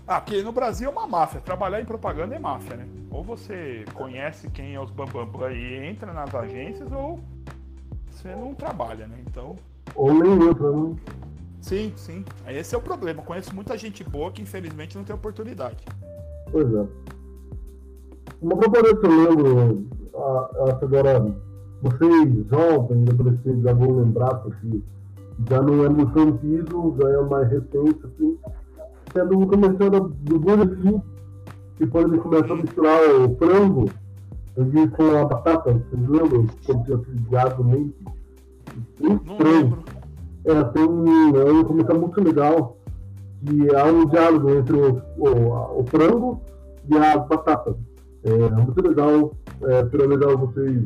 Aqui 0.06 0.42
no 0.42 0.52
Brasil 0.52 0.88
é 0.88 0.92
uma 0.92 1.06
máfia. 1.06 1.40
Trabalhar 1.40 1.82
em 1.82 1.84
propaganda 1.84 2.34
é 2.34 2.38
máfia, 2.38 2.76
né? 2.76 2.88
Ou 3.10 3.22
você 3.22 3.84
conhece 3.92 4.48
quem 4.50 4.74
é 4.74 4.80
os 4.80 4.90
bambambam 4.90 5.26
bam, 5.26 5.52
e 5.52 5.86
entra 5.86 6.12
nas 6.14 6.34
agências, 6.34 6.90
ou 6.90 7.20
você 8.10 8.34
não 8.34 8.54
trabalha, 8.54 9.06
né? 9.06 9.18
Então. 9.26 9.56
Ou 9.94 10.14
nem 10.14 10.48
entra, 10.48 10.70
né? 10.70 10.96
Sim, 11.60 11.92
sim. 11.96 12.24
Esse 12.46 12.74
é 12.74 12.78
o 12.78 12.80
problema. 12.80 13.22
Conheço 13.22 13.54
muita 13.54 13.76
gente 13.76 14.02
boa 14.02 14.32
que 14.32 14.40
infelizmente 14.40 14.96
não 14.96 15.04
tem 15.04 15.14
oportunidade. 15.14 15.84
Pois 16.50 16.74
é. 16.74 16.86
Uma 18.40 18.56
propaganda 18.56 18.96
que 18.96 19.06
eu 19.06 19.30
lembro, 19.30 19.84
agora, 20.82 21.34
vocês 21.82 22.46
jovens, 22.48 23.08
adolescentes, 23.08 23.62
já 23.62 23.72
vão 23.72 23.96
lembrar, 23.96 24.34
porque 24.36 24.80
já 25.48 25.62
não 25.62 25.84
é 25.84 25.88
muito 25.88 26.18
antigo, 26.18 26.96
já 27.00 27.08
é 27.08 27.22
mais 27.22 27.50
recente, 27.50 27.98
assim 28.04 28.38
sendo 29.12 29.46
começando 29.46 30.08
do 30.08 30.40
King, 30.40 31.02
que 31.76 31.86
quando 31.86 32.14
ele 32.14 32.22
começou 32.22 32.56
a 32.56 32.62
misturar 32.62 33.00
o 33.20 33.36
frango, 33.36 33.90
com 34.96 35.16
a 35.16 35.24
batata, 35.24 35.72
vocês 35.72 36.08
lembram? 36.08 36.46
Quando 36.66 36.84
tinha 36.84 36.96
aquele 36.96 37.56
no 37.58 37.64
meio. 37.64 37.94
Não 39.00 39.38
lembro. 39.38 39.78
É, 40.44 40.64
tem 40.64 40.82
um, 40.82 41.36
é 41.36 41.52
um 41.52 41.64
comentário 41.64 42.00
muito 42.00 42.22
legal, 42.22 42.76
que 43.44 43.74
há 43.74 43.84
um 43.84 44.06
diálogo 44.06 44.50
entre 44.50 44.76
o, 44.76 45.02
o, 45.16 45.80
o 45.80 45.84
frango 45.86 46.40
e 46.88 46.96
a 46.96 47.18
batata. 47.18 47.76
É 48.24 48.50
muito 48.50 48.86
legal, 48.86 49.34
é, 49.62 49.88
seria 49.88 50.06
legal 50.06 50.36
vocês 50.36 50.84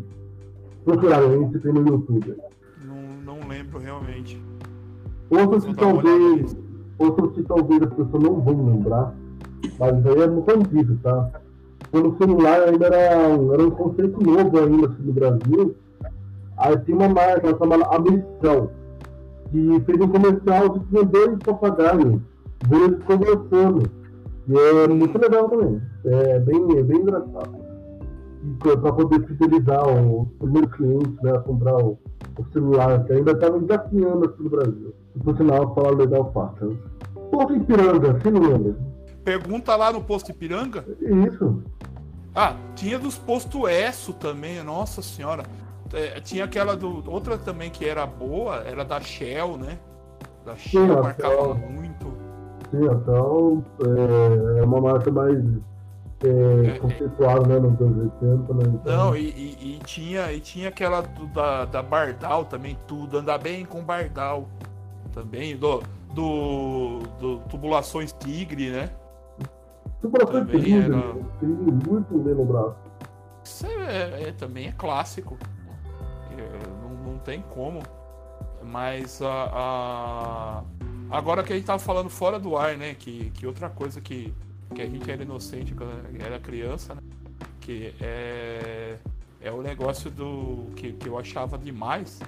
procurarem, 0.84 1.50
se 1.50 1.58
tem 1.60 1.72
no 1.72 1.86
YouTube. 1.86 2.36
Não, 2.84 3.36
não 3.36 3.48
lembro 3.48 3.78
realmente. 3.78 4.42
Outros 5.30 5.64
que 5.64 5.74
talvez 5.74 6.56
outros 6.98 7.32
que 7.32 7.42
talvez 7.42 7.82
as 7.82 7.94
pessoas 7.94 8.22
não 8.22 8.40
vão 8.40 8.66
lembrar, 8.66 9.14
mas 9.78 10.06
aí 10.06 10.22
é 10.22 10.26
muito 10.28 10.50
antigo, 10.50 10.96
tá? 11.02 11.30
Quando 11.90 12.10
o 12.10 12.16
celular 12.16 12.62
ainda 12.62 12.86
era, 12.86 12.96
era 12.96 13.66
um 13.66 13.70
conceito 13.70 14.22
novo 14.22 14.58
ainda 14.58 14.88
assim, 14.88 15.02
no 15.02 15.12
Brasil, 15.12 15.76
aí 16.56 16.78
tinha 16.78 16.96
uma 16.96 17.08
marca 17.08 17.56
chamada 17.58 17.84
Americão, 17.86 18.70
que 19.50 19.82
fez 19.84 20.00
um 20.00 20.08
comercial 20.08 20.70
que 20.70 20.80
tinha 20.86 21.04
dois 21.04 21.38
papagaios, 21.38 22.20
dois 22.68 23.02
conversando. 23.05 23.90
E 24.48 24.59
é 24.59 24.89
muito 24.89 25.18
legal 25.18 25.48
também. 25.48 25.80
É 26.05 26.39
bem, 26.40 26.78
é 26.78 26.82
bem 26.82 26.98
engraçado. 26.98 27.62
Para 28.59 28.93
poder 28.93 29.24
fidelizar 29.26 29.89
os 29.89 30.28
primeiros 30.39 30.74
clientes 30.74 31.22
né, 31.22 31.32
a 31.32 31.40
comprar 31.40 31.76
o, 31.76 31.98
o 32.39 32.52
celular, 32.52 33.05
que 33.05 33.12
ainda 33.12 33.32
estava 33.32 33.56
engatinhando 33.56 34.24
aqui 34.24 34.43
no 34.43 34.51
Brasil. 34.51 34.94
E 35.14 35.18
por 35.20 35.36
sinal, 35.36 35.74
falar 35.74 35.90
legal 35.90 36.32
fácil. 36.32 36.76
Posto 37.30 37.55
Ipiranga, 37.55 38.20
se 38.20 38.30
não 38.30 38.40
lembra. 38.40 38.76
Pergunta 39.24 39.76
lá 39.76 39.93
no 39.93 40.02
posto 40.02 40.32
Ipiranga? 40.32 40.84
Isso. 41.01 41.62
Ah, 42.34 42.56
tinha 42.74 42.98
dos 42.98 43.16
postos 43.16 43.70
ESSO 43.70 44.14
também, 44.14 44.62
nossa 44.62 45.02
senhora. 45.02 45.44
É, 45.93 46.20
tinha 46.20 46.44
aquela 46.44 46.74
do. 46.74 47.09
Outra 47.10 47.36
também 47.36 47.70
que 47.70 47.84
era 47.84 48.06
boa, 48.06 48.56
era 48.66 48.84
da 48.84 49.01
Shell, 49.01 49.59
né? 49.59 49.78
Da 50.44 50.56
Shell 50.56 50.86
Sim, 50.86 51.02
marcava 51.02 51.55
muito. 51.55 51.81
Sim, 52.73 52.85
então 52.85 53.62
é, 53.85 54.61
é 54.61 54.65
uma 54.65 54.81
marca 54.81 55.11
mais 55.11 55.39
é, 56.24 56.66
é, 56.66 56.78
conceituada, 56.78 57.47
né, 57.47 57.59
nos 57.59 57.78
anos 57.78 58.12
80, 58.23 58.55
né? 58.55 58.62
Então... 58.74 58.97
Não, 58.97 59.16
e, 59.16 59.28
e, 59.28 59.77
e, 59.77 59.78
tinha, 59.85 60.32
e 60.32 60.40
tinha 60.40 60.70
aquela 60.70 61.03
do, 61.03 61.27
da, 61.27 61.66
da 61.66 61.82
Bardal 61.82 62.47
também, 62.47 62.78
tudo, 62.89 63.19
andar 63.19 63.36
bem 63.36 63.66
com 63.66 63.85
Bardal 63.85 64.49
também, 65.12 65.55
do, 65.55 65.82
do, 66.15 67.01
do 67.20 67.39
Tubulações 67.51 68.11
Tigre, 68.12 68.70
né? 68.70 68.90
Tubulações 70.01 70.49
Tigre, 70.49 70.73
era... 70.73 70.97
muito 71.43 72.19
bem 72.19 72.35
lembrado. 72.35 72.74
Isso 73.44 73.66
é, 73.66 74.28
é, 74.28 74.32
também 74.32 74.69
é 74.69 74.73
clássico. 74.73 75.36
É, 76.39 76.49
não, 76.82 77.12
não 77.12 77.19
tem 77.19 77.43
como. 77.51 77.82
Mas 78.65 79.20
a, 79.20 79.51
a, 79.53 80.62
agora 81.12 81.43
que 81.43 81.52
a 81.52 81.56
gente 81.56 81.66
tava 81.66 81.78
falando 81.78 82.09
fora 82.09 82.39
do 82.39 82.56
ar, 82.56 82.76
né? 82.76 82.94
Que, 82.94 83.30
que 83.30 83.47
outra 83.47 83.68
coisa 83.68 84.01
que, 84.01 84.32
que 84.74 84.82
a 84.82 84.86
gente 84.86 85.10
era 85.10 85.22
inocente 85.22 85.74
quando 85.74 85.93
era 86.20 86.40
criança, 86.40 86.94
né? 86.94 87.02
Que 87.60 87.94
é, 88.01 88.97
é 89.40 89.52
o 89.52 89.62
negócio 89.62 90.10
do 90.10 90.70
que, 90.74 90.93
que 90.93 91.09
eu 91.09 91.18
achava 91.18 91.56
demais 91.56 92.20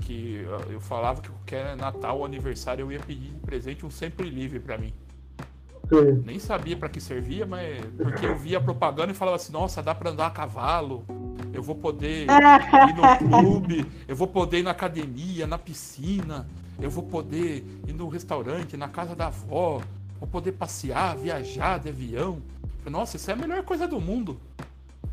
que 0.00 0.44
eu 0.68 0.80
falava 0.80 1.20
que 1.20 1.28
qualquer 1.28 1.76
Natal 1.76 2.18
ou 2.18 2.24
aniversário 2.24 2.84
eu 2.84 2.92
ia 2.92 3.00
pedir 3.00 3.30
de 3.30 3.40
presente 3.40 3.86
um 3.86 3.90
sempre 3.90 4.28
livre 4.28 4.58
para 4.58 4.78
mim. 4.78 4.92
Sim. 5.88 6.22
Nem 6.24 6.38
sabia 6.38 6.76
para 6.76 6.88
que 6.88 7.00
servia, 7.00 7.44
mas 7.46 7.84
porque 7.96 8.24
eu 8.24 8.36
via 8.36 8.60
propaganda 8.60 9.12
e 9.12 9.14
falava 9.14 9.36
assim: 9.36 9.52
nossa, 9.52 9.82
dá 9.82 9.94
para 9.94 10.10
andar 10.10 10.26
a 10.26 10.30
cavalo, 10.30 11.04
eu 11.52 11.62
vou 11.62 11.74
poder 11.74 12.26
ir 12.30 13.28
no 13.28 13.40
clube, 13.40 13.86
eu 14.06 14.16
vou 14.16 14.26
poder 14.26 14.60
ir 14.60 14.62
na 14.62 14.70
academia, 14.70 15.46
na 15.46 15.58
piscina, 15.58 16.46
eu 16.80 16.90
vou 16.90 17.04
poder 17.04 17.64
ir 17.86 17.92
no 17.92 18.08
restaurante, 18.08 18.76
na 18.76 18.88
casa 18.88 19.14
da 19.14 19.26
avó, 19.26 19.80
vou 20.18 20.28
poder 20.28 20.52
passear, 20.52 21.16
viajar 21.16 21.78
de 21.78 21.88
avião. 21.88 22.40
Nossa, 22.88 23.16
isso 23.16 23.30
é 23.30 23.34
a 23.34 23.36
melhor 23.36 23.62
coisa 23.62 23.86
do 23.86 24.00
mundo. 24.00 24.40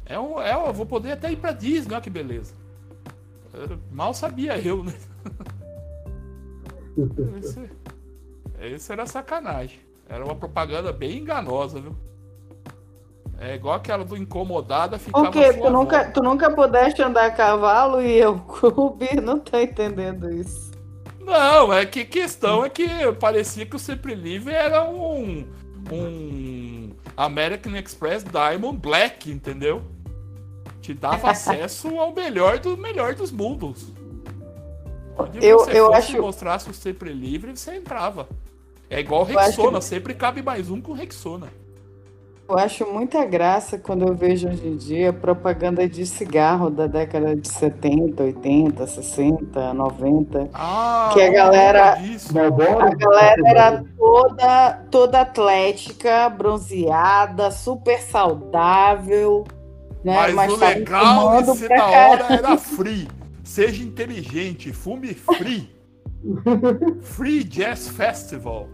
É, 0.05 0.17
um, 0.17 0.41
é 0.41 0.53
eu 0.53 0.73
vou 0.73 0.85
poder 0.85 1.11
até 1.11 1.31
ir 1.31 1.37
para 1.37 1.51
Disney, 1.51 1.93
olha 1.93 2.01
que 2.01 2.09
beleza. 2.09 2.53
Mal 3.91 4.13
sabia 4.13 4.57
eu, 4.57 4.83
né? 4.83 4.93
Esse, 7.37 7.69
esse 8.59 8.91
era 8.91 9.05
sacanagem. 9.05 9.79
Era 10.09 10.25
uma 10.25 10.35
propaganda 10.35 10.91
bem 10.91 11.19
enganosa, 11.19 11.79
viu? 11.79 11.95
É 13.39 13.53
igual 13.53 13.75
aquela 13.75 14.03
do 14.03 14.17
incomodada 14.17 14.97
ficava. 14.97 15.29
O 15.29 15.31
quê? 15.31 15.53
Tu 15.53 15.69
nunca, 15.69 16.11
tu 16.11 16.23
nunca 16.23 16.49
pudeste 16.49 17.03
andar 17.03 17.27
a 17.27 17.31
cavalo 17.31 18.01
e 18.01 18.17
eu 18.17 18.39
clube? 18.49 19.21
Não 19.21 19.39
tô 19.39 19.59
entendendo 19.59 20.31
isso. 20.31 20.66
Não, 21.27 21.71
é 21.71 21.85
que 21.85 22.05
questão 22.05 22.65
é 22.65 22.69
que 22.69 22.87
parecia 23.19 23.65
que 23.65 23.75
o 23.75 23.79
Sempre 23.79 24.15
Livre 24.15 24.53
era 24.53 24.83
um, 24.89 25.45
um 25.91 26.89
American 27.15 27.75
Express 27.75 28.23
Diamond 28.23 28.79
Black, 28.79 29.29
entendeu? 29.29 29.83
te 30.87 30.93
dava 30.93 31.31
acesso 31.31 31.99
ao 31.99 32.13
melhor 32.13 32.59
do 32.59 32.77
melhor 32.77 33.13
dos 33.13 33.31
mundos. 33.31 33.91
Onde 35.17 35.45
eu, 35.45 35.59
você 35.59 35.79
eu 35.79 35.93
acho... 35.93 36.21
mostrasse 36.21 36.69
o 36.69 36.73
sempre 36.73 37.11
livre, 37.11 37.51
você 37.51 37.75
entrava. 37.75 38.29
É 38.89 38.99
igual 38.99 39.23
Rexona, 39.23 39.81
sempre 39.81 40.13
cabe 40.13 40.41
mais 40.41 40.69
um 40.69 40.79
com 40.79 40.93
Rexona. 40.93 41.47
Eu 42.49 42.57
acho 42.57 42.85
muita 42.85 43.25
graça 43.25 43.77
quando 43.77 44.07
eu 44.07 44.15
vejo 44.15 44.47
hoje 44.47 44.65
em 44.65 44.77
dia 44.77 45.11
propaganda 45.11 45.87
de 45.87 46.05
cigarro 46.05 46.69
da 46.69 46.87
década 46.87 47.35
de 47.35 47.45
70, 47.45 48.23
80, 48.23 48.87
60, 48.87 49.73
90. 49.73 50.49
Ah, 50.53 51.09
que 51.13 51.21
a 51.21 51.29
galera. 51.29 51.97
A 51.97 52.95
galera 52.95 53.41
era 53.45 53.83
toda, 53.97 54.73
toda 54.89 55.21
atlética, 55.21 56.29
bronzeada, 56.29 57.51
super 57.51 57.99
saudável. 57.99 59.43
Né? 60.01 60.15
Mas, 60.15 60.33
Mas 60.35 60.53
o 60.53 60.55
legal 60.55 61.43
de 61.43 61.57
ser 61.57 61.67
da 61.67 61.85
hora 61.85 62.25
era 62.29 62.57
free. 62.57 63.09
seja 63.43 63.83
inteligente, 63.83 64.71
fume 64.71 65.13
free. 65.13 65.69
free 67.03 67.43
Jazz 67.43 67.89
Festival. 67.89 68.69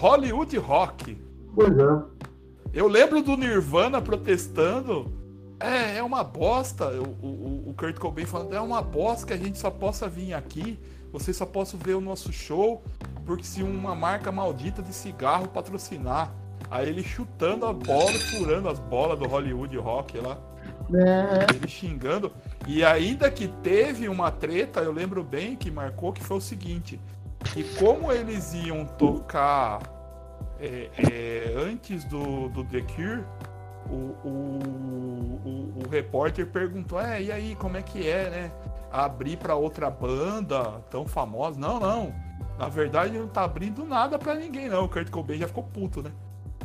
Hollywood 0.00 0.58
Rock. 0.58 1.16
Pois 1.54 1.78
é. 1.78 2.31
Eu 2.72 2.88
lembro 2.88 3.22
do 3.22 3.36
Nirvana 3.36 4.00
protestando. 4.00 5.12
É, 5.60 5.98
é 5.98 6.02
uma 6.02 6.24
bosta. 6.24 6.88
O, 6.88 7.26
o, 7.26 7.70
o 7.70 7.74
Kurt 7.74 7.98
Cobain 7.98 8.24
falando, 8.24 8.54
é 8.54 8.60
uma 8.60 8.80
bosta 8.80 9.26
que 9.26 9.32
a 9.32 9.36
gente 9.36 9.58
só 9.58 9.70
possa 9.70 10.08
vir 10.08 10.32
aqui. 10.32 10.78
Você 11.12 11.34
só 11.34 11.44
possa 11.44 11.76
ver 11.76 11.94
o 11.94 12.00
nosso 12.00 12.32
show. 12.32 12.82
Porque 13.26 13.44
se 13.44 13.62
uma 13.62 13.94
marca 13.94 14.32
maldita 14.32 14.82
de 14.82 14.94
cigarro 14.94 15.48
patrocinar. 15.48 16.32
Aí 16.70 16.88
ele 16.88 17.02
chutando 17.02 17.66
a 17.66 17.72
bola 17.72 18.12
furando 18.30 18.68
as 18.68 18.78
bolas 18.78 19.18
do 19.18 19.28
Hollywood 19.28 19.76
Rock 19.76 20.18
lá. 20.18 20.38
É. 20.94 21.54
Ele 21.54 21.68
xingando. 21.68 22.32
E 22.66 22.82
ainda 22.82 23.30
que 23.30 23.48
teve 23.62 24.08
uma 24.08 24.30
treta, 24.30 24.80
eu 24.80 24.92
lembro 24.92 25.22
bem 25.22 25.56
que 25.56 25.70
marcou 25.70 26.12
que 26.12 26.24
foi 26.24 26.38
o 26.38 26.40
seguinte: 26.40 26.98
que 27.52 27.64
como 27.74 28.10
eles 28.10 28.54
iam 28.54 28.86
tocar 28.86 30.01
é, 30.62 30.90
é, 30.96 31.54
antes 31.56 32.04
do, 32.04 32.48
do 32.50 32.62
The 32.64 32.82
Cure, 32.82 33.24
o, 33.90 33.94
o, 33.94 34.60
o, 35.44 35.82
o, 35.84 35.88
repórter 35.90 36.46
perguntou: 36.46 37.00
é, 37.00 37.20
e 37.20 37.32
aí, 37.32 37.56
como 37.56 37.76
é 37.76 37.82
que 37.82 38.08
é, 38.08 38.30
né? 38.30 38.52
Abrir 38.92 39.36
para 39.36 39.56
outra 39.56 39.90
banda 39.90 40.80
tão 40.88 41.04
famosa? 41.04 41.58
Não, 41.58 41.80
não. 41.80 42.14
Na 42.58 42.68
verdade, 42.68 43.18
não 43.18 43.26
tá 43.26 43.42
abrindo 43.42 43.84
nada 43.84 44.18
para 44.18 44.36
ninguém, 44.36 44.68
não. 44.68 44.84
O 44.84 44.88
Kurt 44.88 45.10
Cobain 45.10 45.38
já 45.38 45.48
ficou 45.48 45.64
puto, 45.64 46.00
né? 46.00 46.12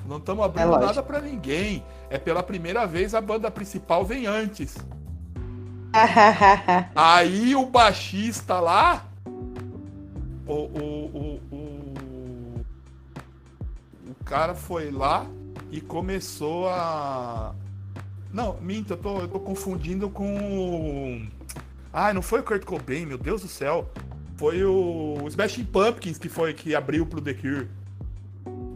Não 0.06 0.18
estamos 0.18 0.46
abrindo 0.46 0.76
é 0.76 0.80
nada 0.80 1.02
para 1.02 1.20
ninguém. 1.20 1.84
É 2.10 2.20
pela 2.20 2.44
primeira 2.44 2.86
vez 2.86 3.16
a 3.16 3.22
banda 3.22 3.50
principal 3.50 4.06
vem 4.06 4.28
antes. 4.28 4.78
aí 6.96 7.56
o 7.56 7.66
baixista 7.66 8.60
lá, 8.60 9.06
o, 9.26 10.54
o, 10.54 10.54
o, 10.54 10.54
o, 10.54 10.97
cara 14.28 14.54
foi 14.54 14.92
lá 14.92 15.26
e 15.72 15.82
começou 15.82 16.68
a. 16.70 17.56
Não, 18.32 18.58
minta, 18.62 18.94
eu 18.94 18.98
tô, 18.98 19.20
eu 19.22 19.28
tô 19.28 19.40
confundindo 19.40 20.10
com. 20.10 21.26
Ah, 21.92 22.14
não 22.14 22.22
foi 22.22 22.42
o 22.42 22.44
Kurt 22.44 22.64
Cobain, 22.66 23.06
meu 23.06 23.18
Deus 23.18 23.42
do 23.42 23.48
céu. 23.48 23.90
Foi 24.36 24.64
o, 24.64 25.18
o 25.24 25.28
Smashing 25.28 25.66
Pumpkins 25.66 26.18
que 26.18 26.30
foi 26.30 26.54
que 26.54 26.76
abriu 26.76 27.06
pro 27.06 27.22
The 27.22 27.34
Cure. 27.34 27.68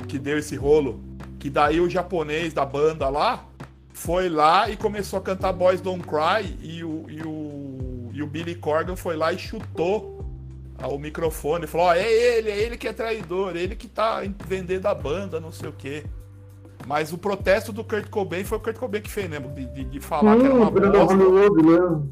Que 0.07 0.18
deu 0.18 0.38
esse 0.38 0.56
rolo. 0.56 1.03
Que 1.38 1.49
daí 1.49 1.80
o 1.80 1.90
japonês 1.90 2.53
da 2.53 2.65
banda 2.65 3.10
lá 3.10 3.45
foi 3.94 4.30
lá 4.30 4.69
e 4.69 4.78
começou 4.78 5.19
a 5.19 5.22
cantar 5.22 5.52
Boys 5.52 5.82
Don't 5.82 6.03
Cry 6.07 6.57
e 6.61 6.84
o, 6.84 7.06
e 7.10 7.22
o, 7.22 8.10
e 8.14 8.23
o 8.23 8.28
Billy 8.28 8.56
Corgan 8.56 8.95
foi 8.95 9.15
lá 9.15 9.34
e 9.34 9.38
chutou 9.38 10.20
o 10.88 10.98
microfone, 10.98 11.68
falou, 11.68 11.88
ó, 11.88 11.94
é 11.94 12.12
ele, 12.12 12.49
é 12.49 12.58
ele 12.58 12.78
que 12.78 12.88
é 12.88 12.94
traidor, 12.94 13.56
ele 13.56 13.76
que 13.76 13.88
tá 13.88 14.22
vendendo 14.48 14.86
a 14.88 14.95
banda, 14.95 15.40
não 15.40 15.52
sei 15.52 15.70
o 15.70 15.74
quê. 15.74 16.03
Mas 16.88 17.14
o 17.14 17.18
protesto 17.18 17.72
do 17.72 17.84
Kurt 17.84 18.10
Cobain 18.10 18.44
foi 18.44 18.58
o 18.58 18.62
Kurt 18.62 18.78
Cobain 18.78 19.02
que 19.02 19.10
fez, 19.10 19.30
né? 19.30 19.40
De, 19.40 19.66
de, 19.66 19.84
de 19.84 19.99
falar 19.99 20.36
hum, 20.36 20.40
que 20.40 20.45
era 20.45 20.56
uma 20.56 20.72
bosta. 20.72 21.16
Né? 21.16 22.03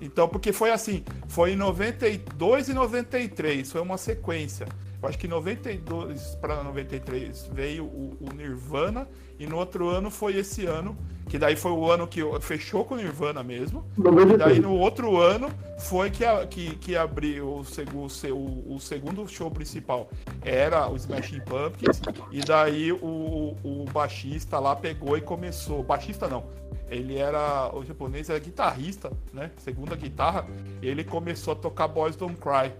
Então, 0.00 0.28
porque 0.28 0.52
foi 0.52 0.70
assim, 0.70 1.04
foi 1.26 1.52
em 1.52 1.56
92 1.56 2.68
e 2.68 2.74
93, 2.74 3.72
foi 3.72 3.80
uma 3.80 3.96
sequência. 3.96 4.66
Eu 5.00 5.08
acho 5.08 5.18
que 5.18 5.28
92 5.28 6.36
para 6.40 6.62
93 6.62 7.50
veio 7.52 7.84
o, 7.84 8.16
o, 8.20 8.34
Nirvana 8.34 9.08
e 9.38 9.46
no 9.46 9.56
outro 9.56 9.88
ano 9.88 10.10
foi 10.10 10.36
esse 10.36 10.66
ano, 10.66 10.96
que 11.28 11.38
daí 11.38 11.54
foi 11.54 11.72
o 11.72 11.90
ano 11.90 12.06
que 12.06 12.20
fechou 12.40 12.84
com 12.84 12.94
o 12.94 12.96
Nirvana 12.96 13.42
mesmo. 13.42 13.84
93. 13.96 14.34
E 14.34 14.36
daí 14.36 14.60
no 14.60 14.74
outro 14.74 15.18
ano 15.20 15.50
foi 15.78 16.10
que, 16.10 16.24
a, 16.24 16.46
que, 16.46 16.74
que 16.76 16.96
abriu 16.96 17.46
o, 17.46 17.62
o, 17.62 18.74
o, 18.74 18.80
segundo 18.80 19.28
show 19.28 19.50
principal. 19.50 20.08
Era 20.42 20.88
o 20.88 20.96
Smashing 20.96 21.40
Pumpkins 21.40 22.00
e 22.32 22.40
daí 22.40 22.92
o, 22.92 23.56
o 23.62 23.84
baixista 23.92 24.58
lá 24.58 24.74
pegou 24.74 25.16
e 25.16 25.20
começou. 25.20 25.82
Baixista 25.82 26.26
não, 26.26 26.44
ele 26.90 27.16
era 27.16 27.70
o 27.74 27.84
japonês 27.84 28.30
era 28.30 28.38
guitarrista, 28.38 29.12
né? 29.32 29.50
Segunda 29.58 29.94
guitarra, 29.94 30.46
ele 30.82 31.04
começou 31.04 31.52
a 31.52 31.56
tocar 31.56 31.88
Boys 31.88 32.16
Don't 32.16 32.36
Cry. 32.36 32.72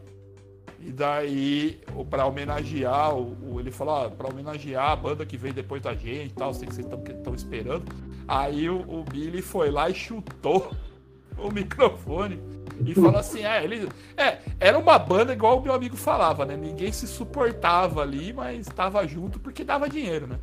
E 0.80 0.92
daí, 0.92 1.80
para 2.08 2.24
homenagear, 2.24 3.14
o, 3.14 3.58
ele 3.58 3.70
falou, 3.70 3.96
ah, 3.96 4.10
para 4.10 4.28
homenagear 4.28 4.90
a 4.90 4.96
banda 4.96 5.26
que 5.26 5.36
veio 5.36 5.52
depois 5.52 5.82
da 5.82 5.94
gente 5.94 6.34
tal, 6.34 6.54
sei 6.54 6.68
que 6.68 6.74
vocês 6.74 6.86
estão 6.86 7.34
esperando. 7.34 7.84
Aí 8.26 8.70
o, 8.70 8.80
o, 8.88 9.02
Billy 9.02 9.42
foi 9.42 9.70
lá 9.70 9.90
e 9.90 9.94
chutou 9.94 10.70
o 11.36 11.50
microfone 11.50 12.40
e 12.84 12.94
falou 12.94 13.16
assim: 13.16 13.42
é, 13.42 13.64
ele, 13.64 13.88
é, 14.16 14.38
era 14.60 14.78
uma 14.78 14.98
banda 14.98 15.32
igual 15.32 15.58
o 15.58 15.62
meu 15.62 15.72
amigo 15.72 15.96
falava, 15.96 16.44
né? 16.44 16.56
Ninguém 16.56 16.92
se 16.92 17.06
suportava 17.06 18.02
ali, 18.02 18.32
mas 18.32 18.66
estava 18.66 19.06
junto 19.06 19.40
porque 19.40 19.64
dava 19.64 19.88
dinheiro, 19.88 20.26
né? 20.26 20.38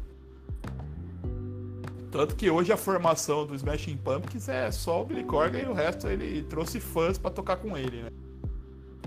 Tanto 2.11 2.35
que 2.35 2.49
hoje 2.49 2.71
a 2.71 2.77
formação 2.77 3.45
do 3.45 3.55
Smashing 3.55 3.97
Pumpkins 3.97 4.47
é 4.47 4.71
só 4.71 5.01
o 5.01 5.05
Billy 5.05 5.23
Corgan 5.23 5.59
e 5.59 5.65
o 5.65 5.73
resto 5.73 6.07
ele 6.07 6.43
trouxe 6.43 6.79
fãs 6.79 7.17
para 7.17 7.29
tocar 7.29 7.57
com 7.57 7.77
ele, 7.77 8.03
né? 8.03 8.09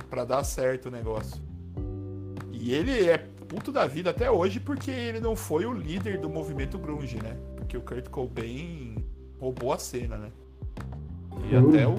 Para 0.09 0.25
dar 0.25 0.45
certo 0.45 0.87
o 0.87 0.91
negócio. 0.91 1.41
E 2.53 2.73
ele 2.73 3.09
é 3.09 3.19
puto 3.19 3.73
da 3.73 3.87
vida 3.87 4.11
até 4.11 4.31
hoje 4.31 4.61
porque 4.61 4.91
ele 4.91 5.21
não 5.21 5.35
foi 5.35 5.65
o 5.65 5.73
líder 5.73 6.19
do 6.19 6.29
movimento 6.29 6.79
grunge, 6.79 7.17
né? 7.23 7.37
Porque 7.57 7.77
o 7.77 7.81
Kurt 7.81 8.09
Cobain 8.09 8.97
roubou 9.41 9.73
a 9.73 9.79
cena, 9.79 10.19
né? 10.19 10.31
E 11.51 11.57
uhum. 11.57 11.69
até 11.69 11.87
o, 11.87 11.97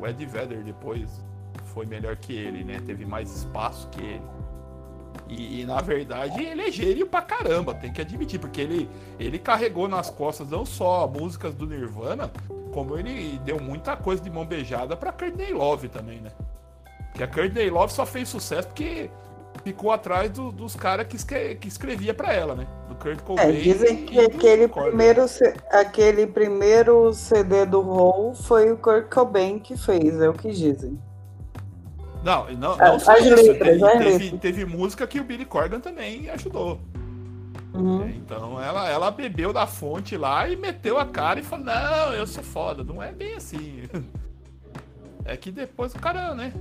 o 0.00 0.06
Ed 0.06 0.26
Vedder 0.26 0.64
depois 0.64 1.22
foi 1.66 1.86
melhor 1.86 2.16
que 2.16 2.32
ele, 2.34 2.64
né? 2.64 2.80
Teve 2.84 3.04
mais 3.04 3.30
espaço 3.30 3.88
que 3.90 4.00
ele. 4.00 4.22
E, 5.28 5.60
e, 5.60 5.64
na 5.64 5.80
verdade 5.80 6.44
ele 6.44 6.62
é 6.62 6.70
gênio 6.70 7.06
pra 7.06 7.20
caramba, 7.20 7.74
tem 7.74 7.92
que 7.92 8.00
admitir, 8.00 8.38
porque 8.38 8.60
ele, 8.60 8.88
ele 9.18 9.38
carregou 9.38 9.88
nas 9.88 10.08
costas 10.08 10.50
não 10.50 10.64
só 10.64 11.06
músicas 11.08 11.54
do 11.54 11.66
Nirvana, 11.66 12.30
como 12.72 12.96
ele 12.96 13.38
deu 13.38 13.58
muita 13.58 13.96
coisa 13.96 14.22
de 14.22 14.30
mão 14.30 14.44
beijada 14.44 14.96
pra 14.96 15.10
Courtney 15.10 15.52
Love 15.52 15.88
também, 15.88 16.20
né? 16.20 16.30
Que 17.16 17.22
a 17.22 17.26
Courtney 17.26 17.70
Love 17.70 17.92
só 17.92 18.04
fez 18.04 18.28
sucesso 18.28 18.68
porque 18.68 19.10
ficou 19.64 19.90
atrás 19.90 20.30
do, 20.30 20.52
dos 20.52 20.76
caras 20.76 21.06
que, 21.06 21.16
escre, 21.16 21.56
que 21.56 21.66
escrevia 21.66 22.12
para 22.12 22.32
ela, 22.32 22.54
né? 22.54 22.66
Do 22.88 22.94
Kurt 22.94 23.18
é, 23.18 23.22
Cobain. 23.22 23.48
É, 23.48 23.52
dizem 23.52 24.04
que 24.04 24.20
aquele 24.20 24.68
primeiro, 24.68 25.24
aquele 25.70 26.26
primeiro 26.26 27.12
CD 27.14 27.64
do 27.64 27.80
Hole 27.80 28.36
foi 28.36 28.70
o 28.70 28.76
Kurt 28.76 29.08
Cobain 29.08 29.58
que 29.58 29.76
fez, 29.76 30.20
é 30.20 30.28
o 30.28 30.34
que 30.34 30.50
dizem. 30.50 31.00
Não, 32.22 32.46
não, 32.52 32.76
não 32.76 32.98
só 32.98 33.16
isso. 33.16 33.34
Letras, 33.34 33.58
teve, 33.58 34.18
teve, 34.18 34.38
teve, 34.38 34.64
música 34.64 35.06
que 35.06 35.20
o 35.20 35.24
Billy 35.24 35.44
Corgan 35.44 35.80
também 35.80 36.28
ajudou. 36.30 36.80
Uhum. 37.72 38.04
É, 38.04 38.10
então 38.10 38.60
ela, 38.60 38.88
ela 38.88 39.10
bebeu 39.10 39.52
da 39.52 39.66
fonte 39.66 40.16
lá 40.16 40.48
e 40.48 40.56
meteu 40.56 40.98
a 40.98 41.06
cara 41.06 41.40
e 41.40 41.42
falou: 41.42 41.64
Não, 41.64 42.12
eu 42.12 42.26
sou 42.26 42.42
foda. 42.42 42.82
Não 42.82 43.02
é 43.02 43.10
bem 43.10 43.34
assim. 43.34 43.82
É 45.28 45.36
que 45.36 45.50
depois 45.50 45.92
o 45.92 45.98
cara, 45.98 46.36
né? 46.36 46.52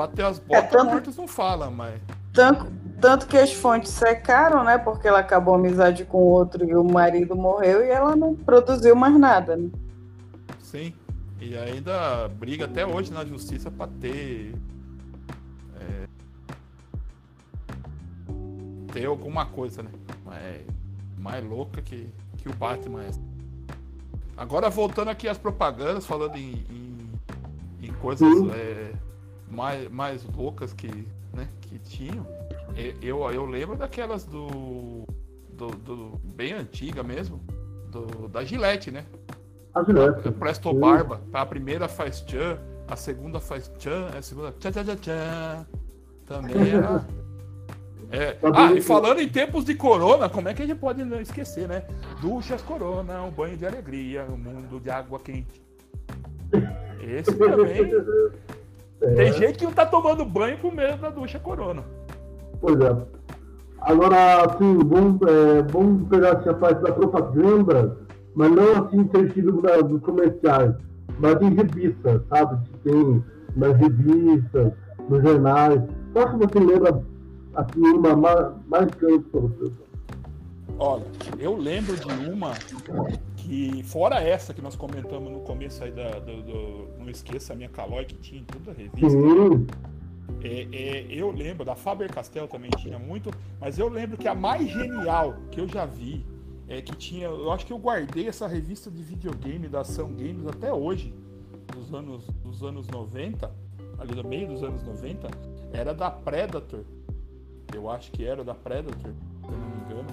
Bateu 0.00 0.26
as 0.26 0.38
botas, 0.38 0.64
é, 0.64 0.66
tanto, 0.66 0.90
mortos 0.92 1.16
não 1.18 1.28
fala, 1.28 1.70
mas. 1.70 2.00
Tanto, 2.32 2.72
tanto 2.98 3.26
que 3.26 3.36
as 3.36 3.52
fontes 3.52 3.92
secaram, 3.92 4.64
né? 4.64 4.78
Porque 4.78 5.06
ela 5.06 5.18
acabou 5.18 5.56
amizade 5.56 6.06
com 6.06 6.16
o 6.16 6.24
outro 6.24 6.64
e 6.64 6.74
o 6.74 6.82
marido 6.82 7.36
morreu 7.36 7.84
e 7.84 7.90
ela 7.90 8.16
não 8.16 8.34
produziu 8.34 8.96
mais 8.96 9.14
nada, 9.18 9.58
né? 9.58 9.68
Sim. 10.62 10.94
E 11.38 11.54
ainda 11.54 12.28
briga 12.28 12.64
até 12.64 12.86
hoje 12.86 13.12
na 13.12 13.26
justiça 13.26 13.70
para 13.70 13.90
ter. 14.00 14.54
É, 15.78 16.06
ter 18.90 19.04
alguma 19.04 19.44
coisa, 19.44 19.82
né? 19.82 19.90
Mas 20.24 20.62
mais 21.18 21.44
louca 21.44 21.82
que, 21.82 22.08
que 22.38 22.48
o 22.48 22.54
Batman 22.54 23.02
é. 23.02 23.10
Agora 24.34 24.70
voltando 24.70 25.08
aqui 25.08 25.28
às 25.28 25.36
propagandas, 25.36 26.06
falando 26.06 26.36
em, 26.36 26.64
em, 26.70 27.86
em 27.86 27.92
coisas. 27.92 28.26
É, 28.54 28.92
mais, 29.50 29.90
mais 29.90 30.24
loucas 30.24 30.72
que, 30.72 30.88
né, 31.32 31.48
que 31.62 31.78
tinham. 31.78 32.26
Eu, 33.02 33.28
eu 33.30 33.44
lembro 33.44 33.76
daquelas 33.76 34.24
do, 34.24 35.04
do, 35.52 35.68
do 35.68 36.20
bem 36.24 36.52
antiga 36.52 37.02
mesmo, 37.02 37.40
do, 37.90 38.28
da 38.28 38.44
Gillette, 38.44 38.90
né? 38.90 39.04
A 39.74 39.82
Gillette. 39.82 40.30
Presto 40.32 40.72
Barba. 40.72 41.20
A 41.32 41.44
primeira 41.44 41.88
faz 41.88 42.20
tchan, 42.20 42.58
a 42.88 42.96
segunda 42.96 43.40
faz 43.40 43.68
tchan, 43.78 44.06
a 44.16 44.22
segunda 44.22 44.52
tchan 44.52 44.70
tchan 44.72 44.84
tchan, 44.84 44.96
tchan. 44.96 45.66
Também 46.26 46.70
era. 46.70 47.04
É. 48.12 48.36
Ah, 48.52 48.72
e 48.72 48.80
falando 48.80 49.20
em 49.20 49.28
tempos 49.28 49.64
de 49.64 49.72
corona, 49.72 50.28
como 50.28 50.48
é 50.48 50.52
que 50.52 50.60
a 50.60 50.66
gente 50.66 50.80
pode 50.80 51.04
não 51.04 51.20
esquecer, 51.20 51.68
né? 51.68 51.84
Duchas 52.20 52.60
corona, 52.60 53.22
um 53.22 53.30
banho 53.30 53.56
de 53.56 53.64
alegria, 53.64 54.24
um 54.24 54.36
mundo 54.36 54.80
de 54.80 54.90
água 54.90 55.20
quente. 55.20 55.62
Esse 57.00 57.32
também 57.36 57.88
é. 59.02 59.14
Tem 59.14 59.32
gente 59.32 59.58
que 59.58 59.64
não 59.64 59.72
tá 59.72 59.86
tomando 59.86 60.24
banho 60.24 60.58
com 60.58 60.70
medo 60.70 60.98
da 60.98 61.10
ducha 61.10 61.38
corona. 61.38 61.82
Pois 62.60 62.78
é. 62.80 62.96
Agora, 63.80 64.44
assim, 64.44 64.78
vamos, 64.78 65.20
é, 65.22 65.62
vamos 65.62 66.08
pegar 66.08 66.36
assim, 66.36 66.50
a 66.50 66.54
parte 66.54 66.82
da 66.82 66.92
propaganda, 66.92 67.96
mas 68.34 68.50
não 68.52 68.84
assim 68.84 69.04
ter 69.04 69.32
sido 69.32 69.62
da, 69.62 69.80
dos 69.80 70.02
comerciais. 70.02 70.74
mas 71.18 71.40
em 71.40 71.54
revistas, 71.54 72.20
sabe? 72.28 72.58
Que 72.68 72.90
tem 72.90 73.24
nas 73.56 73.76
revistas, 73.76 74.72
nos 75.08 75.22
jornais. 75.22 75.80
Qual 76.12 76.30
que 76.30 76.36
você 76.36 76.58
lembra 76.58 77.02
assim, 77.54 77.80
uma 77.80 78.14
mais, 78.16 78.48
mais 78.66 78.86
grande 78.98 79.24
para 79.24 79.40
você? 79.40 79.72
Olha, 80.78 81.04
eu 81.38 81.56
lembro 81.56 81.94
de 81.96 82.30
uma 82.30 82.52
que, 83.50 83.82
fora 83.82 84.22
essa 84.22 84.54
que 84.54 84.62
nós 84.62 84.76
comentamos 84.76 85.28
no 85.28 85.40
começo 85.40 85.82
aí 85.82 85.90
da, 85.90 86.20
do, 86.20 86.40
do 86.40 86.88
Não 86.96 87.10
Esqueça 87.10 87.52
a 87.52 87.56
Minha 87.56 87.68
Calói, 87.68 88.04
que 88.04 88.14
tinha 88.14 88.40
em 88.40 88.44
toda 88.44 88.70
a 88.70 88.74
revista. 88.74 89.10
Sim. 89.10 89.66
É, 90.44 90.68
é, 90.70 91.06
eu 91.10 91.32
lembro, 91.32 91.64
da 91.64 91.74
Faber 91.74 92.12
Castell 92.12 92.46
também 92.46 92.70
tinha 92.78 92.96
muito, 92.96 93.28
mas 93.60 93.76
eu 93.76 93.88
lembro 93.88 94.16
que 94.16 94.28
a 94.28 94.36
mais 94.36 94.70
genial 94.70 95.34
que 95.50 95.60
eu 95.60 95.66
já 95.66 95.84
vi 95.84 96.24
é 96.68 96.80
que 96.80 96.94
tinha. 96.94 97.26
Eu 97.26 97.50
acho 97.50 97.66
que 97.66 97.72
eu 97.72 97.78
guardei 97.78 98.28
essa 98.28 98.46
revista 98.46 98.88
de 98.88 99.02
videogame 99.02 99.66
da 99.66 99.80
Ação 99.80 100.12
Games 100.12 100.46
até 100.46 100.72
hoje, 100.72 101.12
dos 101.74 101.92
anos, 101.92 102.24
dos 102.44 102.62
anos 102.62 102.86
90, 102.86 103.50
ali 103.98 104.14
no 104.14 104.22
meio 104.22 104.46
dos 104.46 104.62
anos 104.62 104.80
90, 104.84 105.28
era 105.72 105.92
da 105.92 106.08
Predator. 106.08 106.84
Eu 107.74 107.90
acho 107.90 108.12
que 108.12 108.24
era 108.24 108.44
da 108.44 108.54
Predator, 108.54 109.10
se 109.10 109.48
eu 109.48 109.58
não 109.58 109.70
me 109.70 109.76
engano. 109.84 110.08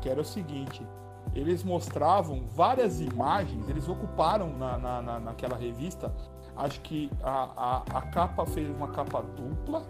Que 0.00 0.08
era 0.08 0.22
o 0.22 0.24
seguinte: 0.24 0.82
eles 1.38 1.62
mostravam 1.62 2.46
várias 2.54 3.00
imagens, 3.00 3.68
eles 3.68 3.88
ocuparam 3.88 4.56
na, 4.56 4.78
na, 4.78 5.02
na 5.02 5.20
naquela 5.20 5.56
revista 5.56 6.12
acho 6.58 6.80
que 6.80 7.10
a, 7.22 7.82
a, 7.92 7.98
a 7.98 8.02
capa 8.02 8.44
fez 8.44 8.68
uma 8.68 8.88
capa 8.88 9.22
dupla 9.22 9.84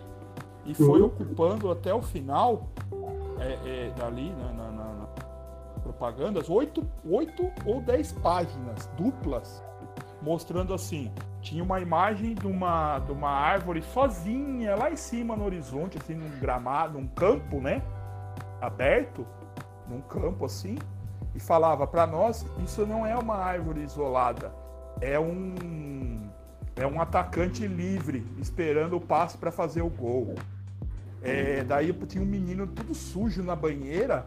e 0.65 0.75
foi 0.75 1.01
uhum. 1.01 1.07
ocupando 1.07 1.70
até 1.70 1.95
o 1.95 2.03
final, 2.03 2.69
é, 3.41 3.93
é, 3.99 4.05
ali 4.05 4.31
na, 4.33 4.53
na, 4.53 4.70
na, 4.70 4.85
na 4.95 5.09
propagandas, 5.83 6.51
oito, 6.51 6.87
oito 7.07 7.51
ou 7.65 7.81
dez 7.81 8.12
páginas 8.12 8.87
duplas, 8.99 9.65
mostrando 10.20 10.75
assim, 10.75 11.11
tinha 11.41 11.62
uma 11.65 11.81
imagem 11.81 12.35
de 12.35 12.47
uma, 12.47 12.99
de 12.99 13.12
uma 13.12 13.31
árvore 13.31 13.81
sozinha 13.81 14.77
lá 14.77 14.91
em 14.91 14.97
cima 14.97 15.35
no 15.35 15.45
horizonte, 15.45 15.97
assim, 15.97 16.15
num 16.15 16.39
gramado, 16.39 16.99
num 16.99 17.07
campo, 17.09 17.61
né? 17.61 17.83
Aberto, 18.61 19.27
num 19.89 20.03
campo 20.03 20.45
assim, 20.45 20.77
e 21.39 21.40
falava 21.40 21.86
para 21.86 22.05
nós, 22.05 22.44
isso 22.65 22.85
não 22.85 23.06
é 23.06 23.16
uma 23.16 23.36
árvore 23.36 23.85
isolada, 23.85 24.52
é 25.01 25.16
um 25.20 26.28
é 26.74 26.85
um 26.85 27.01
atacante 27.01 27.65
livre, 27.66 28.27
esperando 28.39 28.97
o 28.97 29.01
passe 29.01 29.36
para 29.36 29.51
fazer 29.51 29.82
o 29.82 29.89
gol. 29.89 30.35
É, 31.23 31.62
daí 31.65 31.93
tinha 32.06 32.23
um 32.23 32.27
menino 32.27 32.66
tudo 32.66 32.93
sujo 32.93 33.43
na 33.43 33.55
banheira, 33.55 34.27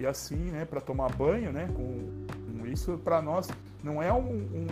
e 0.00 0.06
assim, 0.06 0.50
né, 0.50 0.64
para 0.64 0.80
tomar 0.80 1.12
banho, 1.14 1.52
né, 1.52 1.68
com, 1.74 2.26
com 2.58 2.66
isso 2.66 2.98
para 3.04 3.22
nós 3.22 3.48
não 3.82 4.02
é 4.02 4.12
um, 4.12 4.30
um, 4.30 4.66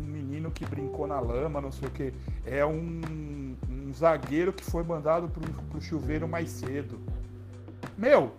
um, 0.00 0.04
menino 0.04 0.50
que 0.50 0.66
brincou 0.66 1.06
na 1.06 1.18
lama, 1.18 1.62
não 1.62 1.72
sei 1.72 1.88
o 1.88 1.90
que, 1.90 2.12
é 2.44 2.64
um, 2.64 3.56
um 3.70 3.92
zagueiro 3.94 4.52
que 4.52 4.64
foi 4.64 4.82
mandado 4.82 5.28
pro, 5.28 5.50
pro 5.64 5.80
chuveiro 5.80 6.28
mais 6.28 6.50
cedo. 6.50 6.98
Meu, 7.96 8.32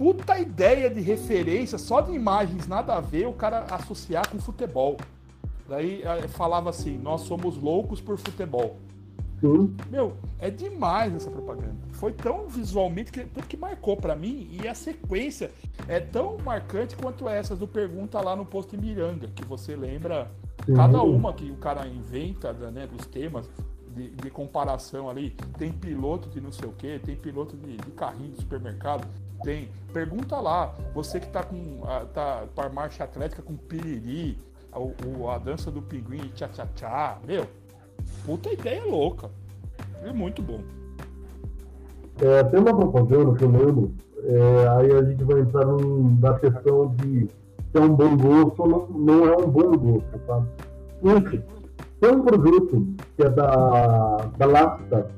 puta 0.00 0.38
ideia 0.38 0.88
de 0.88 0.98
referência, 1.02 1.76
só 1.76 2.00
de 2.00 2.10
imagens 2.12 2.66
nada 2.66 2.94
a 2.94 3.00
ver, 3.02 3.26
o 3.26 3.34
cara 3.34 3.66
associar 3.70 4.26
com 4.30 4.38
futebol. 4.38 4.96
Daí 5.68 6.02
eh, 6.02 6.26
falava 6.28 6.70
assim: 6.70 6.96
nós 6.96 7.20
somos 7.20 7.58
loucos 7.58 8.00
por 8.00 8.16
futebol. 8.16 8.78
Sim. 9.42 9.76
Meu, 9.90 10.14
é 10.38 10.48
demais 10.48 11.14
essa 11.14 11.30
propaganda. 11.30 11.76
Foi 11.92 12.12
tão 12.12 12.48
visualmente 12.48 13.12
que, 13.12 13.26
que 13.26 13.58
marcou 13.58 13.94
para 13.94 14.16
mim 14.16 14.48
e 14.50 14.66
a 14.66 14.74
sequência 14.74 15.50
é 15.86 16.00
tão 16.00 16.38
marcante 16.38 16.96
quanto 16.96 17.28
essas 17.28 17.58
do 17.58 17.68
Pergunta 17.68 18.18
lá 18.22 18.34
no 18.34 18.46
posto 18.46 18.78
Miranga, 18.78 19.28
que 19.28 19.44
você 19.44 19.76
lembra 19.76 20.30
Sim. 20.64 20.76
cada 20.76 21.02
uma 21.02 21.34
que 21.34 21.50
o 21.50 21.56
cara 21.56 21.86
inventa 21.86 22.54
né, 22.54 22.86
dos 22.86 23.04
temas 23.06 23.46
de, 23.94 24.08
de, 24.08 24.30
comparação 24.30 25.10
ali. 25.10 25.36
Tem 25.58 25.70
piloto 25.70 26.30
de 26.30 26.40
não 26.40 26.52
sei 26.52 26.68
o 26.68 26.72
que, 26.72 26.98
tem 27.00 27.16
piloto 27.16 27.54
de, 27.54 27.76
de 27.76 27.90
carrinho 27.90 28.32
de 28.32 28.40
supermercado. 28.40 29.06
Tem. 29.42 29.68
Pergunta 29.92 30.36
lá, 30.36 30.74
você 30.94 31.18
que 31.18 31.28
tá 31.28 31.42
com. 31.42 31.80
tá 32.14 32.44
para 32.54 32.68
marcha 32.68 33.04
atlética 33.04 33.42
com 33.42 33.56
piriri, 33.56 34.38
a, 34.72 35.34
a 35.34 35.38
dança 35.38 35.70
do 35.70 35.82
pinguim, 35.82 36.30
tchá 36.34 36.48
tchá 36.48 36.66
tchá. 36.74 37.18
Meu, 37.26 37.46
puta 38.24 38.52
ideia 38.52 38.84
louca. 38.84 39.30
É 40.02 40.12
muito 40.12 40.42
bom. 40.42 40.60
É, 42.20 42.44
tem 42.44 42.60
uma 42.60 42.76
propaganda 42.76 43.46
lembro, 43.46 43.94
é, 44.24 44.68
aí 44.68 44.92
a 44.92 45.02
gente 45.02 45.24
vai 45.24 45.40
entrar 45.40 45.64
num, 45.64 46.18
na 46.20 46.38
questão 46.38 46.94
de 46.96 47.28
é 47.72 47.80
um 47.80 47.94
bom 47.94 48.16
gosto 48.16 48.62
ou 48.62 48.68
não, 48.68 48.86
não 48.88 49.26
é 49.26 49.36
um 49.36 49.48
bom 49.48 49.76
gosto, 49.76 50.20
sabe? 50.26 50.48
Enfim, 51.02 51.42
tem 52.00 52.10
um 52.10 52.22
produto 52.22 52.86
que 53.16 53.22
é 53.22 53.30
da, 53.30 54.16
da 54.36 54.46
Lacta, 54.46 55.10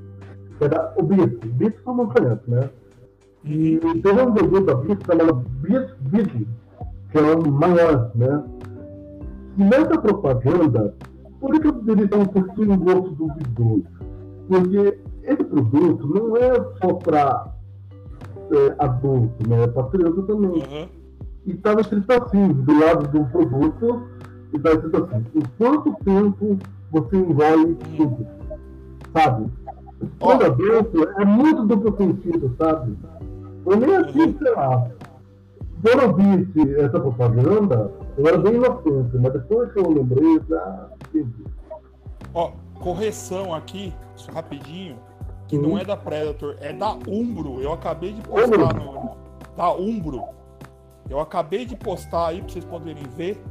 que 0.58 0.64
é 0.64 0.68
da 0.68 0.92
o 0.96 1.02
Bisco. 1.02 1.46
Bisco 1.46 1.80
todo 1.84 1.94
mundo 1.94 2.14
conhece, 2.14 2.42
né? 2.50 2.70
E 3.44 3.78
tem 3.78 4.12
um 4.12 4.32
produto 4.32 4.64
da 4.64 4.74
Bisco 4.76 5.04
chamado 5.06 5.34
Bisco 5.60 5.96
Vigi, 6.06 6.46
que 7.10 7.18
é 7.18 7.22
o 7.22 7.50
maior, 7.50 8.10
né? 8.14 8.44
E 9.58 9.64
nessa 9.64 9.98
propaganda, 9.98 10.94
por 11.40 11.60
que 11.60 11.66
eu 11.66 11.72
poderia 11.72 12.04
estar 12.04 12.18
um 12.18 12.26
pouquinho 12.26 12.76
gosto 12.78 13.10
duvidoso? 13.10 13.84
Porque 14.48 14.98
esse 15.24 15.44
produto 15.44 16.06
não 16.06 16.36
é 16.36 16.52
só 16.80 16.94
para 16.94 17.52
é, 18.52 18.74
adulto, 18.78 19.48
né? 19.48 19.64
é 19.64 19.66
para 19.66 19.88
criança 19.88 20.22
também. 20.22 20.50
Uhum. 20.50 20.88
E 21.46 21.52
estava 21.52 21.80
escrito 21.80 22.12
assim, 22.12 22.48
do 22.52 22.78
lado 22.78 23.08
do 23.08 23.24
produto, 23.26 24.02
e 24.52 24.56
estava 24.56 24.76
escrito 24.76 25.04
assim, 25.04 25.24
em 25.34 25.42
quanto 25.58 25.96
tempo 26.04 26.58
você 26.92 27.16
envolve 27.16 27.76
tudo? 27.96 28.26
Sabe? 29.12 29.50
Quando 30.18 30.44
adulto, 30.44 31.08
é 31.18 31.24
muito 31.24 31.66
duplo 31.66 31.96
sentido, 31.96 32.54
sabe? 32.58 32.96
Eu 33.66 33.76
nem 33.76 33.96
assim, 33.96 34.22
uhum. 34.22 34.38
sei 34.38 34.54
lá. 34.54 34.90
Quando 35.82 36.00
eu 36.00 36.14
vi 36.14 36.80
essa 36.80 37.00
propaganda, 37.00 37.92
eu 38.16 38.26
era 38.26 38.38
bem 38.38 38.54
inocente, 38.54 39.16
mas 39.18 39.32
depois 39.32 39.72
que 39.72 39.80
eu 39.80 39.90
lembrei, 39.90 40.36
eu 40.36 40.58
ah, 40.58 40.88
entendi. 41.08 41.44
Ó, 42.32 42.52
correção 42.78 43.52
aqui, 43.52 43.92
rapidinho, 44.32 44.96
que 45.48 45.58
não 45.58 45.76
é 45.76 45.84
da 45.84 45.96
Predator, 45.96 46.56
é 46.60 46.72
da 46.72 46.92
Umbro. 47.06 47.60
Eu 47.60 47.72
acabei 47.72 48.12
de 48.12 48.20
postar 48.22 48.74
no. 48.74 49.16
Da 49.56 49.72
Umbro. 49.72 50.24
Eu 51.10 51.20
acabei 51.20 51.66
de 51.66 51.76
postar 51.76 52.28
aí 52.28 52.40
pra 52.40 52.48
vocês 52.48 52.64
poderem 52.64 53.02
ver. 53.16 53.42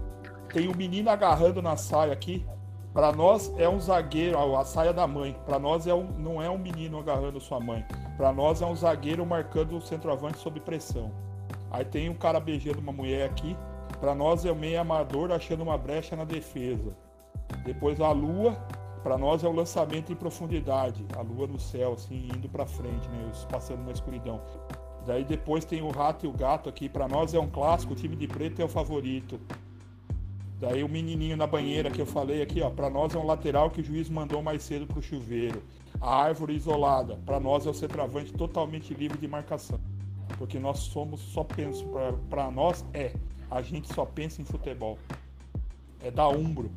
Tem 0.51 0.67
um 0.67 0.75
menino 0.75 1.09
agarrando 1.09 1.61
na 1.61 1.75
saia 1.75 2.13
aqui. 2.13 2.45
Para 2.93 3.13
nós 3.13 3.53
é 3.57 3.69
um 3.69 3.79
zagueiro, 3.79 4.37
a 4.57 4.65
saia 4.65 4.91
da 4.91 5.07
mãe. 5.07 5.35
Para 5.45 5.57
nós 5.57 5.87
é 5.87 5.93
um, 5.93 6.03
não 6.03 6.41
é 6.41 6.49
um 6.49 6.57
menino 6.57 6.99
agarrando 6.99 7.39
sua 7.39 7.59
mãe. 7.59 7.85
Para 8.17 8.33
nós 8.33 8.61
é 8.61 8.65
um 8.65 8.75
zagueiro 8.75 9.25
marcando 9.25 9.77
o 9.77 9.81
centroavante 9.81 10.39
sob 10.39 10.59
pressão. 10.59 11.09
Aí 11.71 11.85
tem 11.85 12.09
um 12.09 12.13
cara 12.13 12.37
beijando 12.37 12.79
uma 12.79 12.91
mulher 12.91 13.29
aqui. 13.29 13.55
Para 14.01 14.13
nós 14.13 14.43
é 14.43 14.51
o 14.51 14.55
meio 14.55 14.81
amador 14.81 15.31
achando 15.31 15.63
uma 15.63 15.77
brecha 15.77 16.17
na 16.17 16.25
defesa. 16.25 16.93
Depois 17.63 18.01
a 18.01 18.11
lua, 18.11 18.57
para 19.03 19.17
nós 19.17 19.41
é 19.43 19.47
o 19.47 19.53
lançamento 19.53 20.11
em 20.11 20.15
profundidade, 20.15 21.05
a 21.17 21.21
lua 21.21 21.47
no 21.47 21.59
céu, 21.59 21.93
assim, 21.93 22.27
indo 22.35 22.49
para 22.49 22.65
frente, 22.65 23.07
né, 23.09 23.31
passando 23.49 23.83
na 23.85 23.91
escuridão. 23.91 24.41
Daí 25.05 25.23
depois 25.23 25.63
tem 25.63 25.81
o 25.81 25.89
rato 25.89 26.25
e 26.25 26.29
o 26.29 26.33
gato 26.33 26.67
aqui, 26.67 26.89
para 26.89 27.07
nós 27.07 27.33
é 27.33 27.39
um 27.39 27.49
clássico, 27.49 27.93
o 27.93 27.95
time 27.95 28.15
de 28.15 28.27
preto 28.27 28.61
é 28.61 28.65
o 28.65 28.69
favorito. 28.69 29.39
Daí 30.61 30.83
o 30.83 30.87
menininho 30.87 31.35
na 31.35 31.47
banheira 31.47 31.89
que 31.89 31.99
eu 31.99 32.05
falei 32.05 32.39
aqui, 32.43 32.61
ó, 32.61 32.69
para 32.69 32.87
nós 32.87 33.15
é 33.15 33.17
um 33.17 33.25
lateral 33.25 33.71
que 33.71 33.81
o 33.81 33.83
juiz 33.83 34.07
mandou 34.07 34.43
mais 34.43 34.61
cedo 34.61 34.85
pro 34.85 35.01
chuveiro. 35.01 35.63
A 35.99 36.15
árvore 36.15 36.53
isolada, 36.53 37.17
para 37.25 37.39
nós 37.39 37.65
é 37.65 37.69
o 37.71 37.73
centroavante 37.73 38.31
totalmente 38.31 38.93
livre 38.93 39.17
de 39.17 39.27
marcação. 39.27 39.79
Porque 40.37 40.59
nós 40.59 40.77
somos 40.77 41.19
só 41.19 41.43
penso 41.43 41.83
para 42.29 42.51
nós 42.51 42.85
é 42.93 43.11
a 43.49 43.63
gente 43.63 43.91
só 43.91 44.05
pensa 44.05 44.39
em 44.39 44.45
futebol. 44.45 44.99
É 45.99 46.11
da 46.11 46.27
Umbro. 46.29 46.69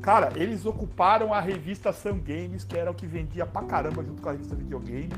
Cara, 0.00 0.32
eles 0.36 0.64
ocuparam 0.64 1.34
a 1.34 1.40
revista 1.40 1.92
Sun 1.92 2.20
Games, 2.20 2.62
que 2.62 2.76
era 2.76 2.92
o 2.92 2.94
que 2.94 3.06
vendia 3.06 3.44
pra 3.44 3.62
caramba 3.62 4.04
junto 4.04 4.22
com 4.22 4.28
a 4.28 4.32
revista 4.32 4.54
Videogame. 4.54 5.10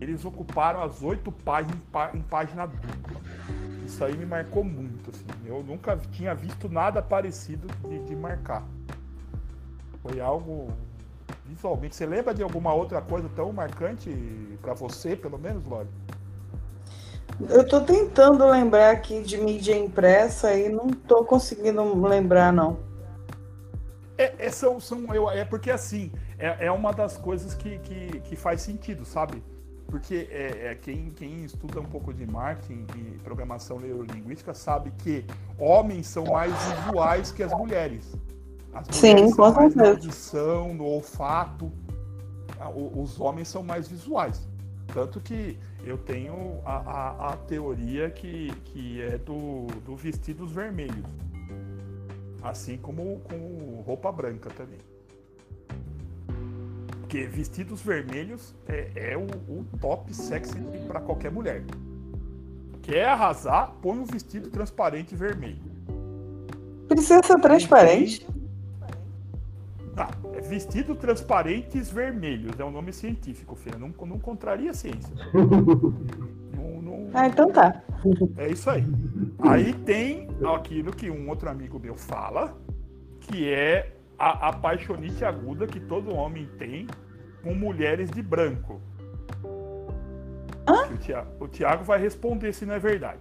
Eles 0.00 0.24
ocuparam 0.24 0.82
as 0.82 1.02
oito 1.02 1.30
páginas 1.30 1.78
em 2.14 2.22
página 2.22 2.66
dupla. 2.66 3.20
Isso 3.84 4.04
aí 4.04 4.16
me 4.16 4.24
marcou 4.24 4.64
muito, 4.64 5.10
assim. 5.10 5.26
Eu 5.44 5.62
nunca 5.62 5.96
tinha 6.12 6.34
visto 6.34 6.68
nada 6.68 7.02
parecido 7.02 7.66
de, 7.88 7.98
de 8.04 8.16
marcar. 8.16 8.64
Foi 10.02 10.20
algo 10.20 10.68
visualmente. 11.44 11.96
Você 11.96 12.06
lembra 12.06 12.32
de 12.32 12.42
alguma 12.42 12.72
outra 12.72 13.02
coisa 13.02 13.28
tão 13.34 13.52
marcante 13.52 14.10
para 14.62 14.72
você, 14.74 15.16
pelo 15.16 15.38
menos, 15.38 15.64
Lore? 15.66 15.88
Eu 17.48 17.62
estou 17.62 17.80
tentando 17.80 18.46
lembrar 18.46 18.90
aqui 18.90 19.22
de 19.22 19.38
mídia 19.38 19.76
impressa 19.76 20.54
e 20.54 20.68
não 20.68 20.88
estou 20.88 21.24
conseguindo 21.24 22.06
lembrar, 22.06 22.52
não. 22.52 22.78
É, 24.16 24.46
é, 24.46 24.50
são, 24.50 24.78
são, 24.78 25.14
eu, 25.14 25.30
é 25.30 25.44
porque 25.44 25.70
assim, 25.70 26.12
é, 26.38 26.66
é 26.66 26.72
uma 26.72 26.92
das 26.92 27.16
coisas 27.16 27.54
que, 27.54 27.78
que, 27.78 28.20
que 28.20 28.36
faz 28.36 28.60
sentido, 28.60 29.04
sabe? 29.04 29.42
Porque 29.90 30.28
é, 30.30 30.68
é, 30.70 30.74
quem, 30.74 31.10
quem 31.10 31.44
estuda 31.44 31.80
um 31.80 31.84
pouco 31.84 32.14
de 32.14 32.24
marketing 32.26 32.86
e 32.96 33.18
programação 33.18 33.80
neurolinguística 33.80 34.54
sabe 34.54 34.92
que 34.98 35.24
homens 35.58 36.06
são 36.06 36.24
mais 36.24 36.54
visuais 36.64 37.32
que 37.32 37.42
as 37.42 37.52
mulheres. 37.52 38.16
As 38.72 38.86
Sim, 38.94 39.32
com 39.32 39.50
mais 39.50 39.74
na 39.74 39.88
audição, 39.88 40.72
no 40.72 40.84
olfato. 40.84 41.72
Ah, 42.58 42.70
os 42.70 43.18
homens 43.18 43.48
são 43.48 43.62
mais 43.62 43.88
visuais. 43.88 44.48
Tanto 44.92 45.20
que 45.20 45.58
eu 45.84 45.98
tenho 45.98 46.60
a, 46.64 46.76
a, 46.76 47.32
a 47.32 47.36
teoria 47.36 48.10
que, 48.10 48.52
que 48.66 49.02
é 49.02 49.18
do, 49.18 49.66
do 49.84 49.96
vestidos 49.96 50.52
vermelhos. 50.52 51.06
Assim 52.42 52.76
como 52.76 53.20
com 53.20 53.82
roupa 53.84 54.12
branca 54.12 54.50
também. 54.50 54.78
Porque 57.10 57.26
vestidos 57.26 57.82
vermelhos 57.82 58.54
é, 58.68 58.92
é 58.94 59.16
o, 59.16 59.24
o, 59.24 59.64
top 59.80 60.14
sexy 60.14 60.60
para 60.86 61.00
qualquer 61.00 61.32
mulher. 61.32 61.64
Quer 62.82 63.06
arrasar, 63.06 63.72
põe 63.82 63.98
um 63.98 64.04
vestido 64.04 64.48
transparente 64.48 65.16
vermelho. 65.16 65.58
Precisa 66.86 67.20
ser 67.24 67.40
transparente? 67.40 68.24
Tá, 69.96 70.08
é 70.34 70.40
vestido 70.40 70.94
transparentes 70.94 71.90
vermelhos, 71.90 72.60
é 72.60 72.64
um 72.64 72.70
nome 72.70 72.92
científico, 72.92 73.56
filha. 73.56 73.76
Não, 73.76 73.88
não 74.06 74.18
contraria 74.20 74.70
a 74.70 74.74
ciência. 74.74 75.12
não, 75.34 76.80
não... 76.80 77.10
Ah, 77.12 77.26
então 77.26 77.50
tá. 77.50 77.82
É 78.36 78.52
isso 78.52 78.70
aí. 78.70 78.84
Aí 79.40 79.72
tem 79.72 80.28
aquilo 80.54 80.92
que 80.92 81.10
um 81.10 81.28
outro 81.28 81.50
amigo 81.50 81.76
meu 81.80 81.96
fala, 81.96 82.56
que 83.18 83.48
é 83.52 83.96
a 84.20 84.48
apaixonite 84.48 85.24
aguda 85.24 85.66
que 85.66 85.80
todo 85.80 86.14
homem 86.14 86.46
tem 86.58 86.86
com 87.42 87.54
mulheres 87.54 88.10
de 88.10 88.22
branco. 88.22 88.80
O 90.92 90.96
Tiago, 90.98 91.30
o 91.40 91.48
Tiago 91.48 91.84
vai 91.84 91.98
responder 91.98 92.52
se 92.52 92.66
não 92.66 92.74
é 92.74 92.78
verdade. 92.78 93.20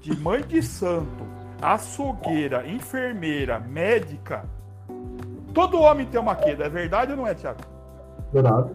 De 0.00 0.18
mãe 0.18 0.42
de 0.42 0.62
santo, 0.62 1.24
açougueira, 1.62 2.66
enfermeira, 2.66 3.60
médica, 3.60 4.44
Todo 5.52 5.80
homem 5.80 6.06
tem 6.06 6.20
uma 6.20 6.36
queda, 6.36 6.64
é 6.64 6.68
verdade 6.68 7.10
ou 7.12 7.18
não 7.18 7.26
é, 7.26 7.34
Tiago? 7.34 7.60
Verdade. 8.32 8.72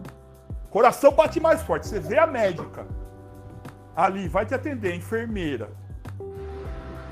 Coração 0.70 1.12
bate 1.12 1.40
mais 1.40 1.62
forte. 1.62 1.86
Você 1.86 1.98
vê 1.98 2.18
a 2.18 2.26
médica 2.26 2.86
ali, 3.94 4.28
vai 4.28 4.44
te 4.44 4.54
atender, 4.54 4.92
a 4.92 4.96
enfermeira. 4.96 5.70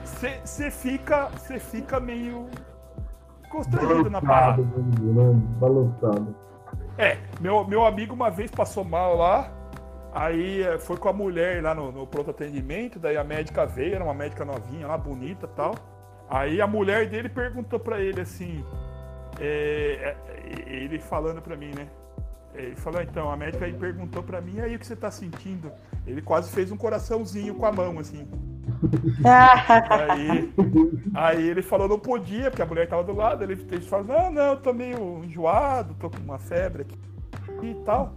Você 0.05 0.71
fica, 0.71 1.29
você 1.29 1.59
fica 1.59 1.99
meio 1.99 2.49
constrangido 3.55 4.11
na 4.11 4.21
parada. 4.21 4.63
Balançado. 5.61 6.35
É, 6.99 7.19
meu, 7.41 7.67
meu 7.67 7.85
amigo 7.85 8.15
uma 8.15 8.31
vez 8.31 8.51
passou 8.51 8.85
mal 8.85 9.17
lá, 9.17 9.51
aí 10.13 10.63
eh, 10.63 10.79
foi 10.79 10.97
com 10.97 11.09
a 11.09 11.13
mulher 11.13 11.63
lá 11.63 11.75
no, 11.75 11.91
no 11.91 12.07
pronto 12.07 12.31
atendimento, 12.31 12.99
daí 12.99 13.17
a 13.17 13.25
médica 13.25 13.67
veio, 13.67 13.95
era 13.95 14.05
uma 14.05 14.15
médica 14.15 14.45
novinha 14.45 14.87
lá, 14.87 14.99
bonita 14.99 15.47
tal. 15.49 15.75
Aí 16.29 16.61
a 16.61 16.67
mulher 16.67 17.09
dele 17.09 17.29
perguntou 17.29 17.79
para 17.79 18.01
ele 18.01 18.21
assim: 18.21 18.65
é, 19.41 20.17
é, 20.27 20.73
ele 20.73 20.99
falando 20.99 21.41
para 21.41 21.57
mim, 21.57 21.73
né? 21.77 21.89
Ele 22.55 22.77
falou, 22.77 23.03
então, 23.03 23.31
a 23.31 23.37
médica 23.37 23.65
aí 23.65 23.73
perguntou 23.73 24.23
para 24.23 24.41
mim, 24.41 24.61
aí 24.61 24.77
o 24.77 24.79
que 24.79 24.87
você 24.87 24.95
tá 24.95 25.11
sentindo? 25.11 25.73
Ele 26.07 26.23
quase 26.23 26.53
fez 26.53 26.71
um 26.71 26.77
coraçãozinho 26.77 27.57
com 27.57 27.67
a 27.67 27.73
mão, 27.73 27.99
assim. 27.99 28.29
aí, 30.11 30.53
aí 31.15 31.49
ele 31.49 31.63
falou, 31.63 31.89
não 31.89 31.99
podia, 31.99 32.51
porque 32.51 32.63
a 32.63 32.67
mulher 32.67 32.89
tava 32.89 33.05
do 33.05 33.15
lado. 33.15 33.43
Ele, 33.43 33.55
ele 33.71 33.81
falou, 33.81 34.07
não, 34.07 34.31
não, 34.31 34.43
eu 34.53 34.57
tô 34.57 34.73
meio 34.73 35.25
enjoado, 35.25 35.95
tô 35.95 36.11
com 36.11 36.19
uma 36.19 36.39
febre 36.39 36.83
aqui 36.83 37.67
e 37.71 37.75
tal. 37.85 38.15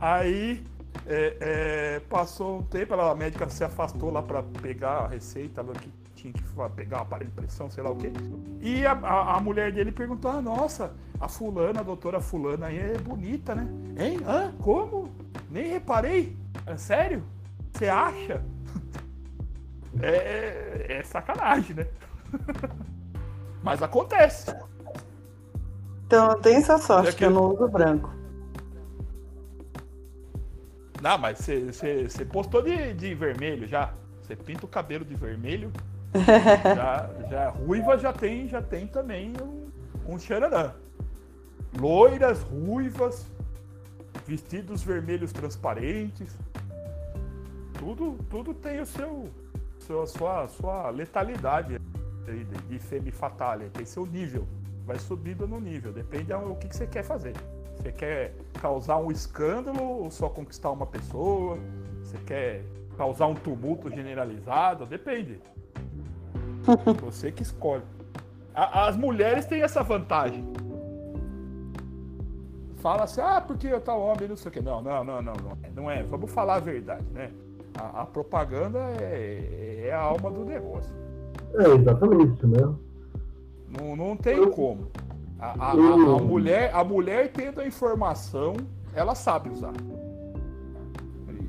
Aí 0.00 0.64
é, 1.06 1.36
é, 1.40 2.00
passou 2.08 2.58
um 2.58 2.62
tempo, 2.62 2.94
a 2.94 3.14
médica 3.14 3.48
se 3.48 3.64
afastou 3.64 4.10
lá 4.10 4.22
para 4.22 4.42
pegar 4.42 5.04
a 5.04 5.08
receita, 5.08 5.64
que 5.64 5.90
tinha 6.14 6.32
que 6.32 6.42
pegar 6.74 6.98
o 6.98 7.02
aparelho 7.02 7.30
de 7.30 7.36
pressão, 7.36 7.70
sei 7.70 7.82
lá 7.82 7.90
o 7.90 7.96
quê. 7.96 8.10
E 8.60 8.84
a, 8.84 8.92
a, 8.92 9.36
a, 9.36 9.40
mulher 9.40 9.72
dele 9.72 9.92
perguntou: 9.92 10.30
ah, 10.30 10.40
nossa, 10.40 10.92
a 11.20 11.28
fulana, 11.28 11.80
a 11.80 11.82
doutora 11.82 12.20
fulana 12.20 12.66
aí 12.66 12.78
é 12.78 12.98
bonita, 12.98 13.54
né? 13.54 13.68
Hein? 13.98 14.18
Hã? 14.26 14.52
Como? 14.60 15.10
Nem 15.50 15.68
reparei. 15.68 16.36
É 16.66 16.76
sério? 16.76 17.22
Você 17.72 17.88
acha? 17.88 18.42
É, 20.02 20.86
é, 20.88 21.02
sacanagem, 21.02 21.76
né? 21.76 21.86
Mas 23.62 23.82
acontece. 23.82 24.54
Então 26.06 26.40
tem 26.40 26.56
essa 26.56 26.78
sorte, 26.78 27.08
é 27.08 27.12
que 27.12 27.24
eu 27.24 27.30
não 27.30 27.52
uso 27.52 27.66
branco. 27.68 28.14
Não, 31.02 31.18
mas 31.18 31.38
você 31.38 32.24
postou 32.24 32.62
de, 32.62 32.94
de 32.94 33.14
vermelho 33.14 33.66
já. 33.66 33.92
Você 34.22 34.34
pinta 34.34 34.64
o 34.64 34.68
cabelo 34.68 35.04
de 35.04 35.14
vermelho 35.14 35.70
já, 36.74 37.10
já 37.28 37.48
ruiva 37.50 37.98
já 37.98 38.12
tem, 38.12 38.48
já 38.48 38.62
tem 38.62 38.86
também 38.86 39.32
um, 39.42 39.68
um. 40.08 40.16
Loiras, 41.78 42.42
ruivas, 42.42 43.26
vestidos 44.26 44.82
vermelhos 44.82 45.32
transparentes. 45.32 46.36
Tudo, 47.78 48.18
tudo 48.30 48.54
tem 48.54 48.80
o 48.80 48.86
seu, 48.86 49.28
seu 49.86 50.06
sua, 50.06 50.48
sua 50.48 50.90
letalidade 50.90 51.78
de, 52.24 52.44
de 52.44 52.78
femme 52.78 53.10
fatale, 53.10 53.70
tem 53.70 53.84
seu 53.86 54.04
nível. 54.04 54.46
Vai 54.84 54.98
subindo 54.98 55.46
no 55.46 55.60
nível, 55.60 55.92
depende 55.92 56.32
do 56.32 56.54
que, 56.56 56.68
que 56.68 56.76
você 56.76 56.86
quer 56.86 57.02
fazer. 57.02 57.34
Você 57.76 57.92
quer 57.92 58.34
causar 58.60 58.98
um 58.98 59.10
escândalo 59.10 59.82
ou 59.82 60.10
só 60.10 60.28
conquistar 60.28 60.70
uma 60.70 60.86
pessoa? 60.86 61.58
Você 62.02 62.16
quer 62.18 62.62
causar 62.96 63.26
um 63.26 63.34
tumulto 63.34 63.90
generalizado? 63.90 64.86
Depende. 64.86 65.40
Você 67.02 67.30
que 67.30 67.42
escolhe. 67.42 67.82
A, 68.54 68.86
as 68.88 68.96
mulheres 68.96 69.44
têm 69.44 69.62
essa 69.62 69.82
vantagem. 69.82 70.44
Fala 72.76 73.04
assim, 73.04 73.20
ah, 73.20 73.40
porque 73.40 73.66
eu 73.66 73.80
tal 73.80 74.00
homem, 74.00 74.28
não 74.28 74.36
sei 74.36 74.48
o 74.48 74.52
quê. 74.52 74.60
Não, 74.60 74.80
não, 74.80 75.04
não, 75.04 75.20
não, 75.20 75.34
não. 75.34 75.58
Não 75.74 75.90
é. 75.90 76.02
Vamos 76.04 76.30
falar 76.30 76.54
a 76.54 76.60
verdade, 76.60 77.04
né? 77.12 77.30
A, 77.78 78.02
a 78.02 78.06
propaganda 78.06 78.78
é, 79.00 79.86
é, 79.86 79.92
a 79.92 80.00
alma 80.00 80.30
do 80.30 80.44
negócio. 80.44 80.94
É, 81.54 81.68
exatamente, 81.74 82.46
né? 82.46 82.74
Não, 83.78 83.96
não 83.96 84.16
tem 84.16 84.50
como. 84.50 84.88
A, 85.38 85.46
a, 85.46 85.68
a, 85.68 85.72
a, 85.72 85.76
mulher, 85.76 86.74
a 86.74 86.82
mulher 86.82 87.30
tendo 87.32 87.60
a 87.60 87.66
informação, 87.66 88.54
ela 88.94 89.14
sabe 89.14 89.50
usar. 89.50 89.74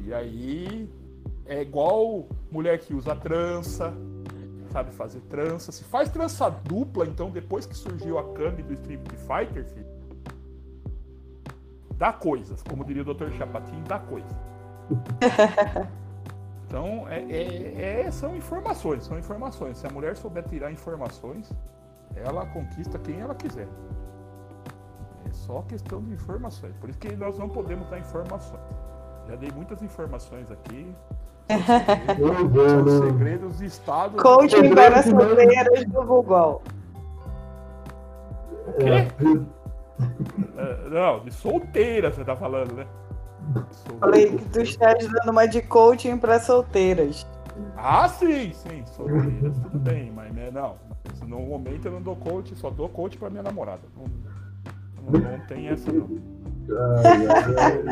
E 0.06 0.14
aí 0.14 0.90
é 1.46 1.62
igual 1.62 2.28
mulher 2.52 2.80
que 2.80 2.94
usa 2.94 3.16
trança, 3.16 3.94
sabe 4.72 4.92
fazer 4.92 5.22
trança. 5.22 5.72
Se 5.72 5.84
faz 5.84 6.10
trança 6.10 6.50
dupla, 6.50 7.06
então, 7.06 7.30
depois 7.30 7.66
que 7.66 7.76
surgiu 7.76 8.18
a 8.18 8.24
Kami 8.34 8.64
do 8.64 8.74
Street 8.74 9.02
Fighter, 9.10 9.66
filho, 9.66 9.86
dá 11.98 12.14
coisas. 12.14 12.62
Como 12.64 12.84
diria 12.84 13.02
o 13.02 13.14
Dr. 13.14 13.32
Chapatin, 13.38 13.82
dá 13.88 14.00
coisas. 14.00 14.32
Então, 16.68 17.08
é, 17.08 17.20
é, 17.32 18.02
é, 18.02 18.12
são 18.12 18.36
informações, 18.36 19.06
são 19.06 19.18
informações. 19.18 19.78
Se 19.78 19.88
a 19.88 19.90
mulher 19.90 20.18
souber 20.18 20.44
tirar 20.44 20.70
informações, 20.70 21.50
ela 22.14 22.46
conquista 22.48 23.00
quem 23.00 23.22
ela 23.22 23.34
quiser. 23.34 23.68
É 25.26 25.32
só 25.32 25.62
questão 25.62 26.04
de 26.04 26.12
informações. 26.12 26.76
Por 26.76 26.90
isso 26.90 27.00
que 27.00 27.16
nós 27.16 27.38
não 27.38 27.48
podemos 27.48 27.90
dar 27.90 28.00
informações. 28.00 28.62
Já 29.30 29.36
dei 29.38 29.50
muitas 29.56 29.82
informações 29.82 30.52
aqui. 30.52 30.94
São 32.20 33.08
segredos 33.08 33.58
de 33.60 33.66
Estado. 33.66 34.18
Coaching 34.18 34.76
para 34.76 35.04
solteiras 35.04 35.86
do 35.86 36.04
Google. 36.04 36.62
O 38.68 38.74
quê? 38.74 39.48
É, 40.56 40.90
não, 40.90 41.22
de 41.22 41.32
solteira 41.32 42.12
você 42.12 42.24
tá 42.24 42.36
falando, 42.36 42.72
né? 42.76 42.86
Falei 44.00 44.38
que 44.38 44.46
tu 44.50 44.62
estás 44.62 45.08
dando 45.08 45.32
uma 45.32 45.48
de 45.48 45.62
coaching 45.62 46.18
para 46.18 46.40
solteiras. 46.40 47.26
Ah, 47.76 48.08
sim, 48.08 48.54
sim, 48.54 48.84
solteiras, 48.86 49.58
tudo 49.64 49.80
bem, 49.80 50.12
mas 50.12 50.34
né, 50.34 50.52
não. 50.52 50.76
No 51.26 51.40
momento 51.40 51.86
eu 51.86 51.92
não 51.94 52.02
dou 52.02 52.16
coach, 52.16 52.56
só 52.56 52.70
dou 52.70 52.88
coach 52.90 53.18
para 53.18 53.30
minha 53.30 53.44
namorada. 53.44 53.82
Não, 53.96 54.06
não, 55.12 55.32
não 55.32 55.40
tem 55.48 55.68
essa 55.68 55.92
não. 55.92 56.08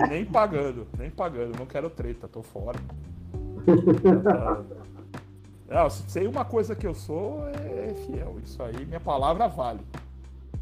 nem 0.10 0.26
pagando, 0.26 0.88
nem 0.98 1.10
pagando, 1.10 1.58
não 1.58 1.66
quero 1.66 1.90
treta, 1.90 2.28
tô 2.28 2.44
fora. 2.44 2.80
Não, 5.68 5.90
sei 5.90 6.28
uma 6.28 6.46
coisa 6.46 6.76
que 6.76 6.86
eu 6.86 6.94
sou 6.94 7.48
é, 7.50 7.90
é 7.90 7.94
fiel. 8.06 8.36
Isso 8.44 8.62
aí, 8.62 8.86
minha 8.86 9.00
palavra 9.00 9.48
vale. 9.48 9.80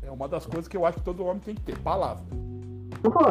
É 0.01 0.09
uma 0.09 0.27
das 0.27 0.45
coisas 0.45 0.67
que 0.67 0.77
eu 0.77 0.85
acho 0.85 0.99
que 0.99 1.03
todo 1.03 1.25
homem 1.25 1.39
tem 1.39 1.55
que 1.55 1.61
ter, 1.61 1.77
palavra. 1.79 2.23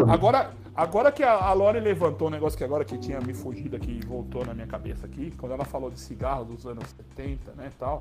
Agora, 0.08 0.50
agora 0.74 1.12
que 1.12 1.22
a, 1.22 1.52
Lore 1.52 1.80
levantou 1.80 2.28
um 2.28 2.30
negócio 2.30 2.56
que 2.56 2.64
agora 2.64 2.84
que 2.84 2.96
tinha 2.98 3.20
me 3.20 3.34
fugido 3.34 3.76
aqui 3.76 4.00
e 4.02 4.06
voltou 4.06 4.44
na 4.44 4.54
minha 4.54 4.66
cabeça 4.66 5.06
aqui, 5.06 5.32
quando 5.36 5.52
ela 5.52 5.64
falou 5.64 5.90
de 5.90 5.98
cigarro 5.98 6.44
dos 6.44 6.66
anos 6.66 6.84
70, 7.16 7.52
né, 7.52 7.70
tal. 7.78 7.98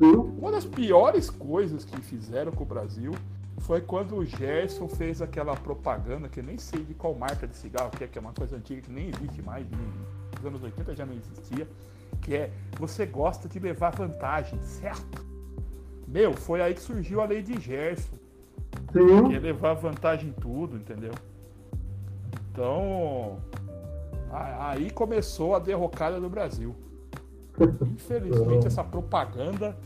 Uma 0.00 0.50
das 0.50 0.64
piores 0.64 1.30
coisas 1.30 1.84
que 1.84 2.00
fizeram 2.00 2.52
com 2.52 2.64
o 2.64 2.66
Brasil 2.66 3.12
foi 3.58 3.80
quando 3.80 4.16
o 4.16 4.24
Gerson 4.24 4.88
fez 4.88 5.22
aquela 5.22 5.54
propaganda, 5.54 6.28
que 6.28 6.40
eu 6.40 6.44
nem 6.44 6.58
sei 6.58 6.82
de 6.82 6.94
qual 6.94 7.14
marca 7.14 7.46
de 7.46 7.56
cigarro 7.56 7.90
que 7.90 8.04
é, 8.04 8.06
que 8.06 8.18
é 8.18 8.20
uma 8.20 8.32
coisa 8.32 8.56
antiga 8.56 8.82
que 8.82 8.90
nem 8.90 9.08
existe 9.08 9.40
mais, 9.42 9.66
nos 10.36 10.44
anos 10.44 10.62
80 10.62 10.94
já 10.94 11.06
não 11.06 11.14
existia, 11.14 11.66
que 12.20 12.34
é 12.34 12.50
você 12.78 13.06
gosta 13.06 13.48
de 13.48 13.58
levar 13.58 13.90
vantagem, 13.90 14.60
certo? 14.62 15.24
Meu, 16.06 16.34
foi 16.34 16.60
aí 16.60 16.74
que 16.74 16.80
surgiu 16.80 17.20
a 17.20 17.24
lei 17.24 17.42
de 17.42 17.58
Gerson. 17.60 18.16
Sim. 18.92 19.28
Quer 19.30 19.40
levar 19.40 19.74
vantagem 19.74 20.28
em 20.28 20.32
tudo, 20.32 20.76
entendeu? 20.76 21.12
Então, 22.54 23.38
aí 24.30 24.88
começou 24.88 25.56
a 25.56 25.58
derrocada 25.58 26.20
do 26.20 26.30
Brasil. 26.30 26.72
Infelizmente, 27.92 28.68
essa 28.68 28.84
propaganda 28.84 29.76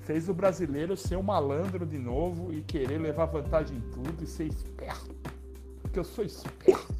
fez 0.00 0.28
o 0.28 0.34
brasileiro 0.34 0.96
ser 0.96 1.16
um 1.16 1.22
malandro 1.22 1.86
de 1.86 1.96
novo 1.96 2.52
e 2.52 2.62
querer 2.62 2.98
levar 2.98 3.26
vantagem 3.26 3.76
em 3.76 3.80
tudo 3.92 4.24
e 4.24 4.26
ser 4.26 4.48
esperto. 4.48 5.14
Porque 5.80 6.00
eu 6.00 6.04
sou 6.04 6.24
esperto. 6.24 6.94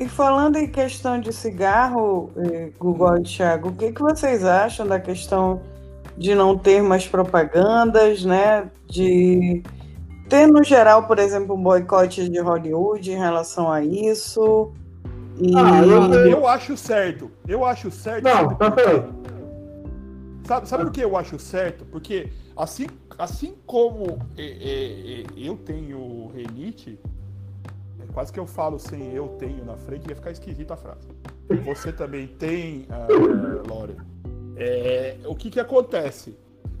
E 0.00 0.08
falando 0.08 0.56
em 0.56 0.68
questão 0.68 1.20
de 1.20 1.32
cigarro, 1.32 2.32
eh, 2.36 2.72
Google 2.76 3.18
e 3.18 3.22
Thiago, 3.22 3.68
o 3.68 3.72
que, 3.72 3.92
que 3.92 4.02
vocês 4.02 4.44
acham 4.44 4.84
da 4.84 4.98
questão 4.98 5.62
de 6.18 6.34
não 6.34 6.58
ter 6.58 6.82
mais 6.82 7.06
propagandas, 7.06 8.24
né? 8.24 8.68
De 8.88 9.62
ter, 10.28 10.46
no 10.46 10.62
geral, 10.62 11.06
por 11.06 11.18
exemplo, 11.18 11.54
um 11.54 11.62
boicote 11.62 12.28
de 12.28 12.38
Hollywood 12.38 13.10
em 13.10 13.18
relação 13.18 13.70
a 13.70 13.82
isso. 13.82 14.72
E... 15.38 15.52
Ah, 15.56 15.82
eu, 15.84 16.30
eu 16.30 16.46
acho 16.46 16.76
certo. 16.76 17.30
Eu 17.46 17.64
acho 17.64 17.90
certo. 17.90 18.24
Não, 18.24 18.54
tá 18.54 18.72
certo. 18.74 19.14
Sabe, 20.46 20.68
sabe 20.68 20.84
por 20.84 20.92
que 20.92 21.00
eu 21.00 21.16
acho 21.16 21.38
certo? 21.38 21.84
Porque 21.86 22.30
assim, 22.56 22.86
assim 23.18 23.54
como 23.66 24.18
é, 24.38 24.44
é, 24.44 25.20
é, 25.22 25.24
eu 25.36 25.56
tenho 25.56 26.30
renite, 26.34 26.98
é 28.00 28.12
quase 28.12 28.32
que 28.32 28.38
eu 28.38 28.46
falo 28.46 28.78
sem 28.78 29.12
eu 29.12 29.28
tenho 29.40 29.64
na 29.64 29.76
frente, 29.76 30.08
ia 30.08 30.14
ficar 30.14 30.30
esquisita 30.30 30.74
a 30.74 30.76
frase. 30.76 31.08
Você 31.64 31.92
também 31.92 32.28
tem, 32.28 32.86
uh, 32.90 33.68
Lore. 33.68 33.96
É, 34.56 35.16
o 35.26 35.34
que 35.34 35.50
que 35.50 35.60
acontece? 35.60 36.36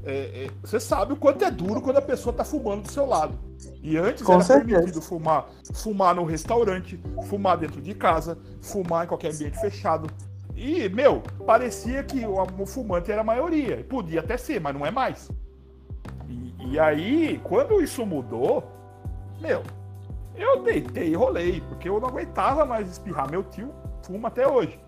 É, 0.08 0.44
é, 0.44 0.50
você 0.62 0.78
sabe 0.78 1.14
o 1.14 1.16
quanto 1.16 1.44
é 1.44 1.50
duro 1.50 1.82
quando 1.82 1.96
a 1.96 2.02
pessoa 2.02 2.30
está 2.30 2.44
fumando 2.44 2.82
do 2.82 2.90
seu 2.92 3.04
lado. 3.04 3.36
E 3.82 3.96
antes 3.98 4.22
Com 4.22 4.34
era 4.34 4.44
certeza. 4.44 4.76
permitido 4.76 5.02
fumar, 5.02 5.48
fumar 5.74 6.14
no 6.14 6.22
restaurante, 6.24 6.96
fumar 7.28 7.56
dentro 7.58 7.80
de 7.80 7.92
casa, 7.92 8.38
fumar 8.62 9.04
em 9.04 9.08
qualquer 9.08 9.34
ambiente 9.34 9.58
fechado. 9.60 10.08
E, 10.54 10.88
meu, 10.90 11.22
parecia 11.44 12.04
que 12.04 12.24
o, 12.24 12.66
fumante 12.66 13.10
era 13.10 13.22
a 13.22 13.24
maioria. 13.24 13.84
Podia 13.88 14.20
até 14.20 14.36
ser, 14.36 14.60
mas 14.60 14.74
não 14.74 14.86
é 14.86 14.92
mais. 14.92 15.28
E, 16.28 16.72
e 16.72 16.78
aí, 16.78 17.40
quando 17.42 17.82
isso 17.82 18.06
mudou, 18.06 18.62
meu, 19.40 19.62
eu 20.36 20.62
deitei 20.62 21.08
e 21.10 21.14
rolei, 21.14 21.60
porque 21.62 21.88
eu 21.88 21.98
não 21.98 22.08
aguentava 22.08 22.64
mais 22.64 22.88
espirrar. 22.88 23.28
Meu 23.28 23.42
tio 23.42 23.74
fuma 24.04 24.28
até 24.28 24.46
hoje. 24.46 24.78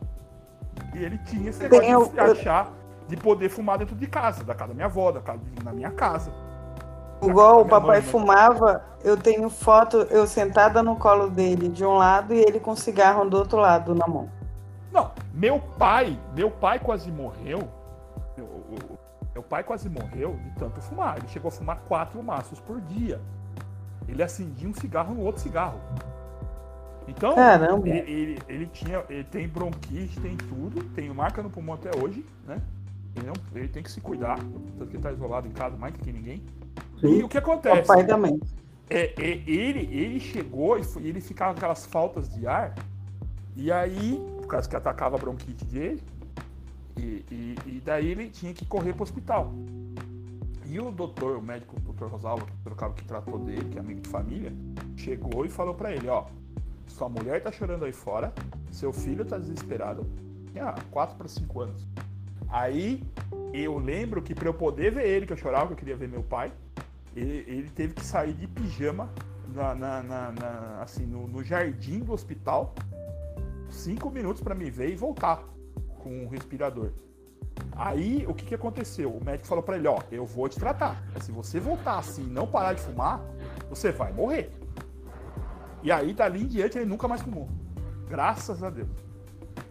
E 0.95 0.99
ele 1.03 1.19
tinha 1.27 1.51
esse 1.51 1.61
negócio 1.61 1.83
Tem, 1.85 2.11
de 2.13 2.19
eu- 2.19 2.33
achar 2.33 2.73
de 3.09 3.17
poder 3.17 3.49
fumar 3.49 3.79
dentro 3.79 3.97
de 3.97 4.07
casa, 4.07 4.45
da 4.45 4.55
casa 4.55 4.69
da 4.69 4.75
minha 4.75 4.87
avó, 4.87 5.11
da 5.11 5.21
casa 5.21 5.41
na 5.65 5.73
minha 5.73 5.91
casa. 5.91 6.31
Igual 7.23 7.63
o 7.63 7.67
papai 7.67 8.01
mãe, 8.01 8.03
fumava, 8.03 8.85
eu 9.03 9.17
tenho 9.17 9.51
foto, 9.51 9.97
eu 10.11 10.27
sentada 10.27 10.83
no 10.83 10.95
colo 10.95 11.29
dele 11.29 11.69
de 11.69 11.85
um 11.85 11.95
lado 11.97 12.33
e 12.33 12.39
ele 12.39 12.61
com 12.61 12.77
cigarro 12.77 13.29
do 13.29 13.37
outro 13.39 13.59
lado 13.59 13.95
na 13.95 14.07
mão. 14.07 14.31
Não, 14.93 15.11
meu 15.35 15.59
pai, 15.59 16.19
meu 16.35 16.51
pai 16.51 16.79
quase 16.79 17.11
morreu. 17.11 17.69
Meu, 18.37 18.65
meu 19.35 19.43
pai 19.43 19.65
quase 19.65 19.89
morreu 19.89 20.37
de 20.45 20.51
tanto 20.53 20.81
fumar. 20.81 21.17
Ele 21.19 21.29
chegou 21.29 21.49
a 21.49 21.53
fumar 21.53 21.79
quatro 21.89 22.23
maços 22.23 22.61
por 22.61 22.81
dia. 22.81 23.21
Ele 24.07 24.23
acendia 24.23 24.69
um 24.69 24.75
cigarro 24.75 25.15
no 25.15 25.23
outro 25.23 25.43
cigarro. 25.43 25.81
Então, 27.09 27.35
ele, 27.85 27.99
ele, 27.99 28.39
ele 28.49 28.67
tinha, 28.67 29.03
ele 29.09 29.25
tem 29.25 29.49
bronquite, 29.49 30.21
tem 30.21 30.37
tudo, 30.37 30.85
tem 30.91 31.09
marca 31.09 31.43
no 31.43 31.51
pulmão 31.51 31.75
até 31.75 31.91
hoje, 31.99 32.25
né? 32.47 32.61
Ele, 33.17 33.27
não, 33.27 33.35
ele 33.55 33.69
tem 33.69 33.83
que 33.83 33.91
se 33.91 34.01
cuidar, 34.01 34.39
tanto 34.79 34.87
que 34.91 34.97
ele 34.97 35.03
tá 35.03 35.13
isolado 35.13 35.49
em 35.49 35.53
casa 35.53 35.77
mais 35.77 35.93
do 35.93 36.01
que 36.01 36.13
ninguém. 36.13 36.43
E 36.99 37.01
Sim. 37.01 37.23
o 37.23 37.29
que 37.29 37.39
acontece? 37.39 37.87
Papai 37.87 38.07
também. 38.07 38.41
É, 38.91 39.13
é, 39.21 39.43
ele, 39.47 39.81
ele 39.95 40.21
chegou 40.21 40.79
e 40.79 40.83
foi- 40.85 41.03
ele 41.05 41.21
ficava 41.21 41.53
com 41.53 41.59
aquelas 41.59 41.85
faltas 41.85 42.29
de 42.35 42.47
ar, 42.47 42.75
e 43.57 43.71
aí, 43.71 44.21
por 44.39 44.47
causa 44.47 44.69
que 44.69 44.77
atacava 44.77 45.17
a 45.17 45.19
bronquite 45.19 45.65
dele, 45.65 46.03
e, 46.97 47.25
e, 47.31 47.57
e 47.67 47.83
daí 47.85 48.09
ele 48.09 48.29
tinha 48.29 48.55
que 48.55 48.65
correr 48.65 48.93
pro 48.93 49.03
hospital. 49.03 49.53
E 50.65 50.79
o 50.79 50.91
doutor, 50.91 51.39
o 51.39 51.43
médico, 51.43 51.77
o 51.77 51.81
doutor 51.81 52.11
Rosalvo, 52.11 52.45
que 52.47 52.75
cara 52.75 52.93
que 52.93 53.05
tratou 53.05 53.39
dele, 53.39 53.65
que 53.71 53.79
é 53.79 53.81
amigo 53.81 54.01
de 54.01 54.09
família, 54.09 54.53
chegou 54.97 55.45
e 55.45 55.49
falou 55.49 55.75
pra 55.75 55.93
ele, 55.93 56.09
ó, 56.09 56.27
sua 56.87 57.09
mulher 57.09 57.43
tá 57.43 57.51
chorando 57.51 57.85
aí 57.85 57.93
fora, 57.93 58.33
seu 58.71 58.93
filho 58.93 59.25
tá 59.25 59.39
desesperado, 59.39 60.07
tinha 60.53 60.75
4 60.91 61.17
para 61.17 61.29
5 61.29 61.61
anos. 61.61 61.87
Aí 62.51 63.03
eu 63.53 63.79
lembro 63.79 64.23
que 64.23 64.35
para 64.35 64.49
eu 64.49 64.55
poder 64.55 64.93
ver 64.93 65.07
ele, 65.07 65.27
que 65.27 65.33
eu 65.33 65.37
chorava, 65.37 65.67
que 65.69 65.73
eu 65.73 65.77
queria 65.77 65.97
ver 65.97 66.09
meu 66.09 66.23
pai, 66.23 66.53
ele, 67.15 67.45
ele 67.47 67.71
teve 67.71 67.95
que 67.95 68.05
sair 68.05 68.33
de 68.33 68.47
pijama 68.47 69.11
na, 69.55 69.75
na- 69.75 70.03
na- 70.03 70.33
na- 70.33 70.83
assim, 70.83 71.05
no, 71.07 71.27
no 71.27 71.43
jardim 71.43 72.01
do 72.01 72.13
hospital, 72.13 72.75
cinco 73.69 74.11
minutos 74.11 74.43
para 74.43 74.55
me 74.55 74.71
ver 74.71 74.91
e 74.91 74.97
voltar 74.97 75.43
com 75.99 76.25
um 76.25 76.29
respirador. 76.29 76.91
Aí 77.73 78.25
o 78.29 78.35
que, 78.35 78.45
que 78.47 78.55
aconteceu? 78.55 79.11
O 79.11 79.25
médico 79.25 79.47
falou 79.47 79.63
para 79.63 79.77
ele: 79.77 79.89
Ó, 79.89 80.01
eu 80.11 80.25
vou 80.25 80.49
te 80.49 80.59
tratar. 80.59 81.03
Se 81.21 81.33
você 81.33 81.59
voltar 81.61 81.99
assim 81.99 82.23
e 82.23 82.31
não 82.31 82.47
parar 82.47 82.73
de 82.73 82.81
fumar, 82.81 83.21
você 83.69 83.91
vai 83.91 84.13
morrer. 84.13 84.51
E 85.83 85.93
aí, 85.93 86.13
dali 86.13 86.43
em 86.43 86.47
diante, 86.47 86.77
ele 86.79 86.87
nunca 86.87 87.07
mais 87.07 87.23
fumou. 87.23 87.49
Graças 88.09 88.63
a 88.63 88.71
Deus. 88.71 88.89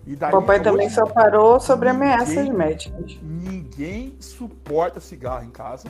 E 0.08 0.16
daí, 0.16 0.32
Papai 0.32 0.62
também 0.64 0.88
hoje, 0.88 0.96
só 0.96 1.06
parou 1.06 1.60
sobre 1.60 1.92
ninguém- 1.92 2.08
ameaças 2.14 2.48
médicas. 2.50 3.20
Ninguém 3.22 4.16
suporta 4.22 5.02
cigarro 5.02 5.44
em 5.46 5.50
casa. 5.52 5.88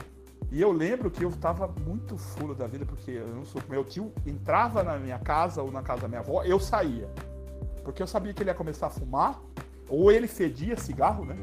E 0.50 0.60
eu 0.60 0.72
lembro 0.72 1.08
que 1.10 1.22
eu 1.24 1.30
tava 1.30 1.68
muito 1.86 2.16
fulo 2.18 2.52
da 2.54 2.66
vida, 2.66 2.84
porque 2.84 3.12
eu 3.12 3.28
não 3.28 3.44
sou. 3.44 3.62
Meu 3.68 3.84
tio 3.84 4.12
entrava 4.26 4.82
na 4.82 4.98
minha 4.98 5.18
casa 5.20 5.62
ou 5.62 5.70
na 5.70 5.82
casa 5.82 6.02
da 6.02 6.08
minha 6.08 6.20
avó, 6.20 6.42
eu 6.42 6.58
saía. 6.58 7.08
Porque 7.84 8.02
eu 8.02 8.06
sabia 8.08 8.34
que 8.34 8.42
ele 8.42 8.50
ia 8.50 8.54
começar 8.54 8.88
a 8.88 8.90
fumar, 8.90 9.40
ou 9.88 10.10
ele 10.10 10.26
fedia 10.26 10.76
cigarro, 10.76 11.24
né? 11.24 11.36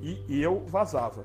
E, 0.00 0.22
e 0.28 0.42
eu 0.42 0.62
vazava. 0.66 1.24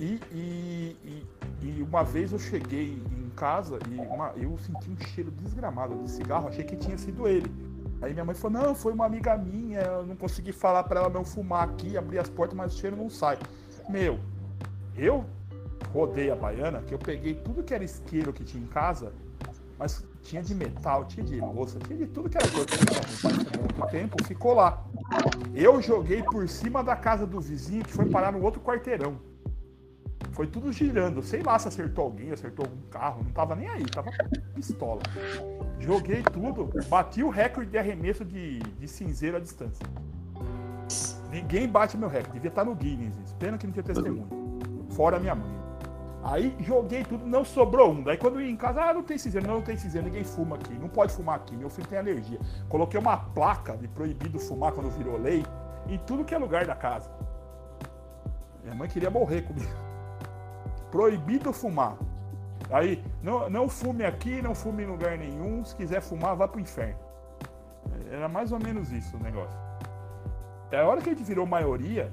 E, 0.00 0.18
e, 0.32 0.96
e- 1.04 1.26
e 1.62 1.82
uma 1.82 2.02
vez 2.02 2.32
eu 2.32 2.38
cheguei 2.40 2.94
em 2.94 3.30
casa 3.36 3.78
e 3.88 3.94
uma- 4.00 4.32
eu 4.36 4.58
senti 4.58 4.90
um 4.90 4.96
cheiro 5.06 5.30
desgramado 5.30 5.94
de 6.02 6.10
cigarro, 6.10 6.48
achei 6.48 6.64
que 6.64 6.74
tinha 6.76 6.98
sido 6.98 7.28
ele. 7.28 7.48
Aí 8.02 8.12
minha 8.12 8.24
mãe 8.24 8.34
falou: 8.34 8.60
Não, 8.60 8.74
foi 8.74 8.92
uma 8.92 9.06
amiga 9.06 9.36
minha, 9.36 9.80
eu 9.80 10.06
não 10.06 10.16
consegui 10.16 10.52
falar 10.52 10.82
pra 10.84 11.00
ela 11.00 11.08
não 11.08 11.24
fumar 11.24 11.68
aqui, 11.68 11.96
abrir 11.96 12.18
as 12.18 12.28
portas, 12.28 12.56
mas 12.56 12.74
o 12.74 12.78
cheiro 12.78 12.96
não 12.96 13.08
sai. 13.08 13.38
Meu, 13.88 14.18
eu 14.96 15.24
rodei 15.92 16.30
a 16.30 16.36
baiana, 16.36 16.82
que 16.82 16.92
eu 16.92 16.98
peguei 16.98 17.34
tudo 17.34 17.62
que 17.62 17.72
era 17.72 17.84
isqueiro 17.84 18.32
que 18.32 18.42
tinha 18.42 18.62
em 18.62 18.66
casa, 18.66 19.12
mas 19.78 20.04
tinha 20.22 20.42
de 20.42 20.54
metal, 20.54 21.04
tinha 21.04 21.24
de 21.24 21.40
louça, 21.40 21.78
tinha 21.80 21.98
de 21.98 22.06
tudo 22.06 22.28
que 22.28 22.36
era 22.36 22.48
coisa 22.48 22.66
que 22.66 23.58
muito 23.58 23.90
tempo, 23.90 24.24
ficou 24.24 24.54
lá. 24.54 24.84
Eu 25.54 25.80
joguei 25.80 26.22
por 26.22 26.48
cima 26.48 26.82
da 26.82 26.96
casa 26.96 27.26
do 27.26 27.40
vizinho 27.40 27.84
que 27.84 27.92
foi 27.92 28.08
parar 28.08 28.32
no 28.32 28.42
outro 28.42 28.60
quarteirão. 28.60 29.18
Foi 30.32 30.46
tudo 30.46 30.72
girando. 30.72 31.22
Sei 31.22 31.42
lá 31.42 31.58
se 31.58 31.68
acertou 31.68 32.04
alguém, 32.04 32.32
acertou 32.32 32.64
algum 32.64 32.80
carro. 32.88 33.22
Não 33.22 33.32
tava 33.32 33.54
nem 33.54 33.68
aí, 33.68 33.84
tava 33.84 34.10
pistola. 34.54 35.02
Joguei 35.78 36.22
tudo, 36.22 36.70
bati 36.88 37.22
o 37.22 37.28
recorde 37.28 37.70
de 37.70 37.78
arremesso 37.78 38.24
de, 38.24 38.58
de 38.58 38.88
cinzeiro 38.88 39.36
à 39.36 39.40
distância. 39.40 39.84
Ninguém 41.30 41.68
bate 41.68 41.96
meu 41.96 42.08
recorde, 42.08 42.34
devia 42.34 42.48
estar 42.48 42.64
no 42.64 42.74
Guinness. 42.74 43.14
Pena 43.38 43.58
que 43.58 43.66
não 43.66 43.72
tinha 43.72 43.82
testemunho. 43.82 44.28
Fora 44.90 45.18
minha 45.18 45.34
mãe. 45.34 45.62
Aí 46.22 46.54
joguei 46.60 47.02
tudo, 47.02 47.26
não 47.26 47.44
sobrou 47.44 47.90
um. 47.90 48.02
Daí 48.02 48.16
quando 48.16 48.36
eu 48.36 48.42
ia 48.42 48.50
em 48.50 48.56
casa, 48.56 48.80
ah, 48.80 48.94
não 48.94 49.02
tem 49.02 49.18
cinzeiro, 49.18 49.46
não, 49.46 49.54
não 49.54 49.62
tem 49.62 49.76
cinzeiro, 49.76 50.06
ninguém 50.06 50.22
fuma 50.22 50.54
aqui, 50.54 50.72
não 50.74 50.88
pode 50.88 51.12
fumar 51.12 51.34
aqui, 51.36 51.56
meu 51.56 51.68
filho 51.68 51.88
tem 51.88 51.98
alergia. 51.98 52.38
Coloquei 52.68 52.98
uma 53.00 53.16
placa 53.16 53.76
de 53.76 53.88
proibido 53.88 54.38
fumar 54.38 54.72
quando 54.72 54.88
virou 54.90 55.18
lei 55.18 55.44
em 55.88 55.98
tudo 55.98 56.24
que 56.24 56.32
é 56.32 56.38
lugar 56.38 56.64
da 56.64 56.76
casa. 56.76 57.10
Minha 58.62 58.76
mãe 58.76 58.88
queria 58.88 59.10
morrer 59.10 59.42
comigo. 59.42 59.91
Proibido 60.92 61.52
fumar. 61.52 61.96
Aí, 62.70 63.02
não, 63.20 63.50
não 63.50 63.68
fume 63.68 64.04
aqui, 64.04 64.40
não 64.40 64.54
fume 64.54 64.84
em 64.84 64.86
lugar 64.86 65.18
nenhum. 65.18 65.64
Se 65.64 65.74
quiser 65.74 66.00
fumar, 66.00 66.36
vá 66.36 66.46
pro 66.46 66.60
inferno. 66.60 67.00
Era 68.08 68.28
mais 68.28 68.52
ou 68.52 68.60
menos 68.60 68.92
isso 68.92 69.16
o 69.16 69.20
negócio. 69.20 69.58
É 70.70 70.78
a 70.78 70.86
hora 70.86 71.00
que 71.00 71.10
a 71.10 71.12
gente 71.12 71.24
virou 71.24 71.44
maioria, 71.44 72.12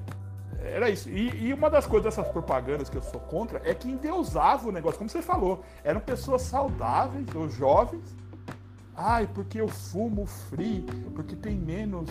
era 0.64 0.90
isso. 0.90 1.10
E, 1.10 1.48
e 1.48 1.54
uma 1.54 1.70
das 1.70 1.86
coisas 1.86 2.16
dessas 2.16 2.32
propagandas 2.32 2.90
que 2.90 2.98
eu 2.98 3.02
sou 3.04 3.20
contra 3.20 3.62
é 3.64 3.76
que 3.76 3.88
endeusava 3.88 4.68
o 4.68 4.72
negócio, 4.72 4.98
como 4.98 5.10
você 5.10 5.22
falou. 5.22 5.64
Eram 5.84 6.00
pessoas 6.00 6.42
saudáveis 6.42 7.28
ou 7.36 7.48
jovens. 7.48 8.18
Ai, 8.96 9.30
porque 9.34 9.62
eu 9.62 9.68
fumo 9.68 10.26
free, 10.26 10.86
porque 11.14 11.36
tem 11.36 11.56
menos 11.56 12.10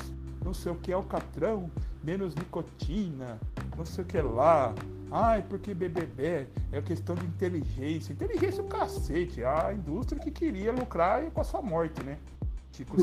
não 0.48 0.54
sei 0.54 0.72
o 0.72 0.76
que 0.76 0.92
alcatrão, 0.92 1.70
menos 2.02 2.34
nicotina, 2.34 3.38
não 3.76 3.84
sei 3.84 4.02
o 4.04 4.06
que 4.06 4.20
lá. 4.20 4.74
Ai, 5.10 5.42
porque 5.48 5.72
BBB 5.72 6.46
é 6.72 6.82
questão 6.82 7.14
de 7.14 7.24
inteligência. 7.26 8.12
Inteligência 8.12 8.60
é 8.60 8.64
o 8.64 8.68
cacete. 8.68 9.42
A 9.44 9.72
indústria 9.72 10.20
que 10.20 10.30
queria 10.30 10.72
lucrar 10.72 11.22
com 11.30 11.40
a 11.40 11.44
sua 11.44 11.62
morte, 11.62 12.02
né? 12.02 12.18
Tipo. 12.72 12.94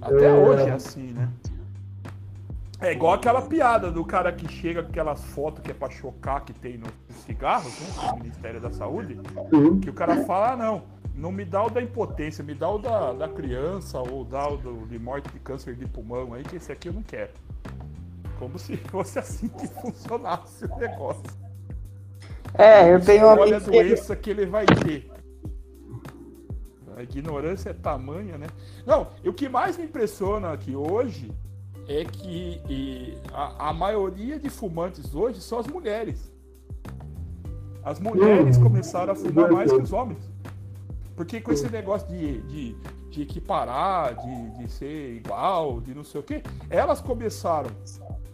Até 0.00 0.26
É. 0.26 0.32
hoje 0.32 0.62
é 0.68 0.72
assim, 0.72 1.12
né? 1.12 1.28
É 2.78 2.92
igual 2.92 3.14
aquela 3.14 3.40
piada 3.40 3.90
do 3.90 4.04
cara 4.04 4.30
que 4.30 4.46
chega 4.52 4.82
com 4.82 4.90
aquelas 4.90 5.24
fotos 5.24 5.62
que 5.62 5.70
é 5.70 5.74
pra 5.74 5.88
chocar 5.88 6.44
que 6.44 6.52
tem 6.52 6.76
nos 6.76 6.90
cigarros, 7.24 7.72
né? 7.80 7.86
No 8.12 8.18
Ministério 8.18 8.60
da 8.60 8.70
Saúde. 8.70 9.18
Que 9.80 9.88
o 9.88 9.94
cara 9.94 10.24
fala, 10.26 10.52
ah, 10.52 10.56
não, 10.56 10.82
não 11.14 11.32
me 11.32 11.42
dá 11.46 11.64
o 11.64 11.70
da 11.70 11.80
impotência, 11.80 12.44
me 12.44 12.54
dá 12.54 12.68
o 12.70 12.78
da, 12.78 13.14
da 13.14 13.28
criança 13.30 13.98
ou 13.98 14.22
dá 14.24 14.46
o 14.46 14.58
do, 14.58 14.86
de 14.86 14.98
morte 14.98 15.30
de 15.32 15.40
câncer 15.40 15.74
de 15.74 15.86
pulmão 15.86 16.34
aí, 16.34 16.42
que 16.44 16.56
esse 16.56 16.70
aqui 16.70 16.88
eu 16.88 16.92
não 16.92 17.02
quero. 17.02 17.30
Como 18.38 18.58
se 18.58 18.76
fosse 18.76 19.18
assim 19.18 19.48
que 19.48 19.66
funcionasse 19.68 20.64
o 20.64 20.76
negócio. 20.76 21.22
É, 22.54 22.92
eu 22.92 23.00
tenho 23.00 23.26
uma 23.26 23.40
Olha 23.40 23.56
a 23.56 23.60
doença 23.60 24.16
que 24.16 24.30
ele 24.30 24.46
vai 24.46 24.64
ter. 24.66 25.10
A 26.96 27.02
ignorância 27.02 27.70
é 27.70 27.74
tamanha, 27.74 28.38
né? 28.38 28.46
Não, 28.86 29.08
e 29.22 29.28
o 29.28 29.34
que 29.34 29.48
mais 29.48 29.76
me 29.76 29.84
impressiona 29.84 30.52
aqui 30.52 30.74
hoje 30.74 31.30
é 31.88 32.04
que 32.04 32.60
e, 32.68 33.18
a, 33.32 33.68
a 33.68 33.72
maioria 33.72 34.38
de 34.38 34.48
fumantes 34.48 35.14
hoje 35.14 35.40
são 35.40 35.58
as 35.58 35.66
mulheres. 35.66 36.32
As 37.84 38.00
mulheres 38.00 38.56
Hum, 38.56 38.62
começaram 38.62 39.12
a 39.12 39.16
fumar 39.16 39.52
mais 39.52 39.70
que 39.70 39.80
os 39.80 39.92
homens. 39.92 40.28
Porque 41.14 41.40
com 41.40 41.52
esse 41.52 41.68
negócio 41.70 42.08
de, 42.08 42.40
de, 42.42 42.76
de 43.10 43.22
equiparar, 43.22 44.16
de, 44.16 44.58
de 44.58 44.70
ser 44.70 45.16
igual, 45.16 45.80
de 45.80 45.94
não 45.94 46.02
sei 46.02 46.20
o 46.20 46.24
quê, 46.24 46.42
elas 46.68 47.00
começaram 47.00 47.70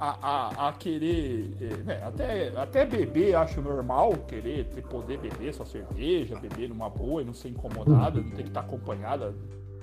a, 0.03 0.19
a, 0.21 0.69
a 0.69 0.73
querer, 0.73 1.57
eh, 1.61 1.77
né, 1.85 2.03
até, 2.05 2.49
até 2.57 2.85
beber, 2.85 3.37
acho 3.37 3.63
normal, 3.63 4.13
querer 4.27 4.65
ter, 4.65 4.83
poder 4.83 5.17
beber 5.17 5.55
sua 5.55 5.65
cerveja, 5.65 6.37
beber 6.41 6.69
numa 6.69 6.91
boa 6.91 7.23
e 7.23 7.25
não 7.25 7.33
ser 7.33 7.51
incomodada, 7.51 8.21
não 8.21 8.31
ter 8.31 8.43
que 8.43 8.49
estar 8.49 8.63
acompanhada 8.63 9.33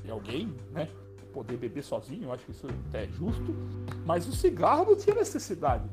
de 0.04 0.12
alguém, 0.12 0.54
né? 0.74 0.90
Poder 1.32 1.56
beber 1.56 1.84
sozinho, 1.84 2.26
eu 2.26 2.34
acho 2.34 2.44
que 2.44 2.52
isso 2.52 2.68
até 2.90 3.06
é 3.06 3.08
justo. 3.08 3.56
Mas 4.06 4.28
o 4.28 4.34
cigarro 4.34 4.88
não 4.88 4.98
tinha 4.98 5.16
necessidade. 5.16 5.86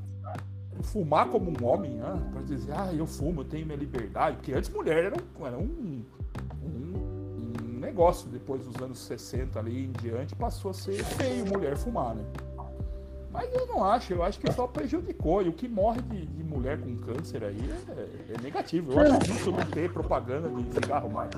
Fumar 0.83 1.29
como 1.29 1.49
um 1.49 1.65
homem, 1.65 1.93
né? 1.93 2.15
Dizer, 2.47 2.73
ah, 2.73 2.93
eu 2.93 3.07
fumo, 3.07 3.43
eu 3.43 3.45
tenho 3.45 3.65
minha 3.65 3.79
liberdade. 3.79 4.39
Porque 4.39 4.53
antes 4.53 4.69
mulher 4.71 5.05
era 5.05 5.15
um, 5.15 5.47
era 5.47 5.57
um, 5.57 6.05
um, 6.65 6.95
um 7.63 7.79
negócio. 7.79 8.29
Depois 8.29 8.65
dos 8.65 8.83
anos 8.83 8.99
60 8.99 9.59
ali 9.59 9.85
em 9.85 9.93
diante, 9.93 10.35
passou 10.35 10.73
a 10.73 10.75
ser 10.75 11.05
feio 11.05 11.47
mulher 11.47 11.77
fumar, 11.77 12.15
né? 12.15 12.25
Mas 13.37 13.53
eu 13.53 13.67
não 13.67 13.85
acho, 13.85 14.15
eu 14.15 14.23
acho 14.23 14.41
que 14.41 14.51
só 14.51 14.67
prejudicou. 14.67 15.43
E 15.43 15.49
o 15.49 15.53
que 15.53 15.69
morre 15.69 16.01
de, 16.01 16.25
de 16.25 16.43
mulher 16.43 16.79
com 16.81 16.97
câncer 16.97 17.45
aí 17.45 17.71
é, 17.91 18.35
é 18.35 18.43
negativo. 18.43 18.93
Eu 18.93 19.01
acho 19.01 19.27
justo 19.27 19.53
não 19.53 19.65
ter 19.67 19.93
propaganda 19.93 20.49
de 20.49 20.73
cigarro 20.73 21.11
mais. 21.11 21.31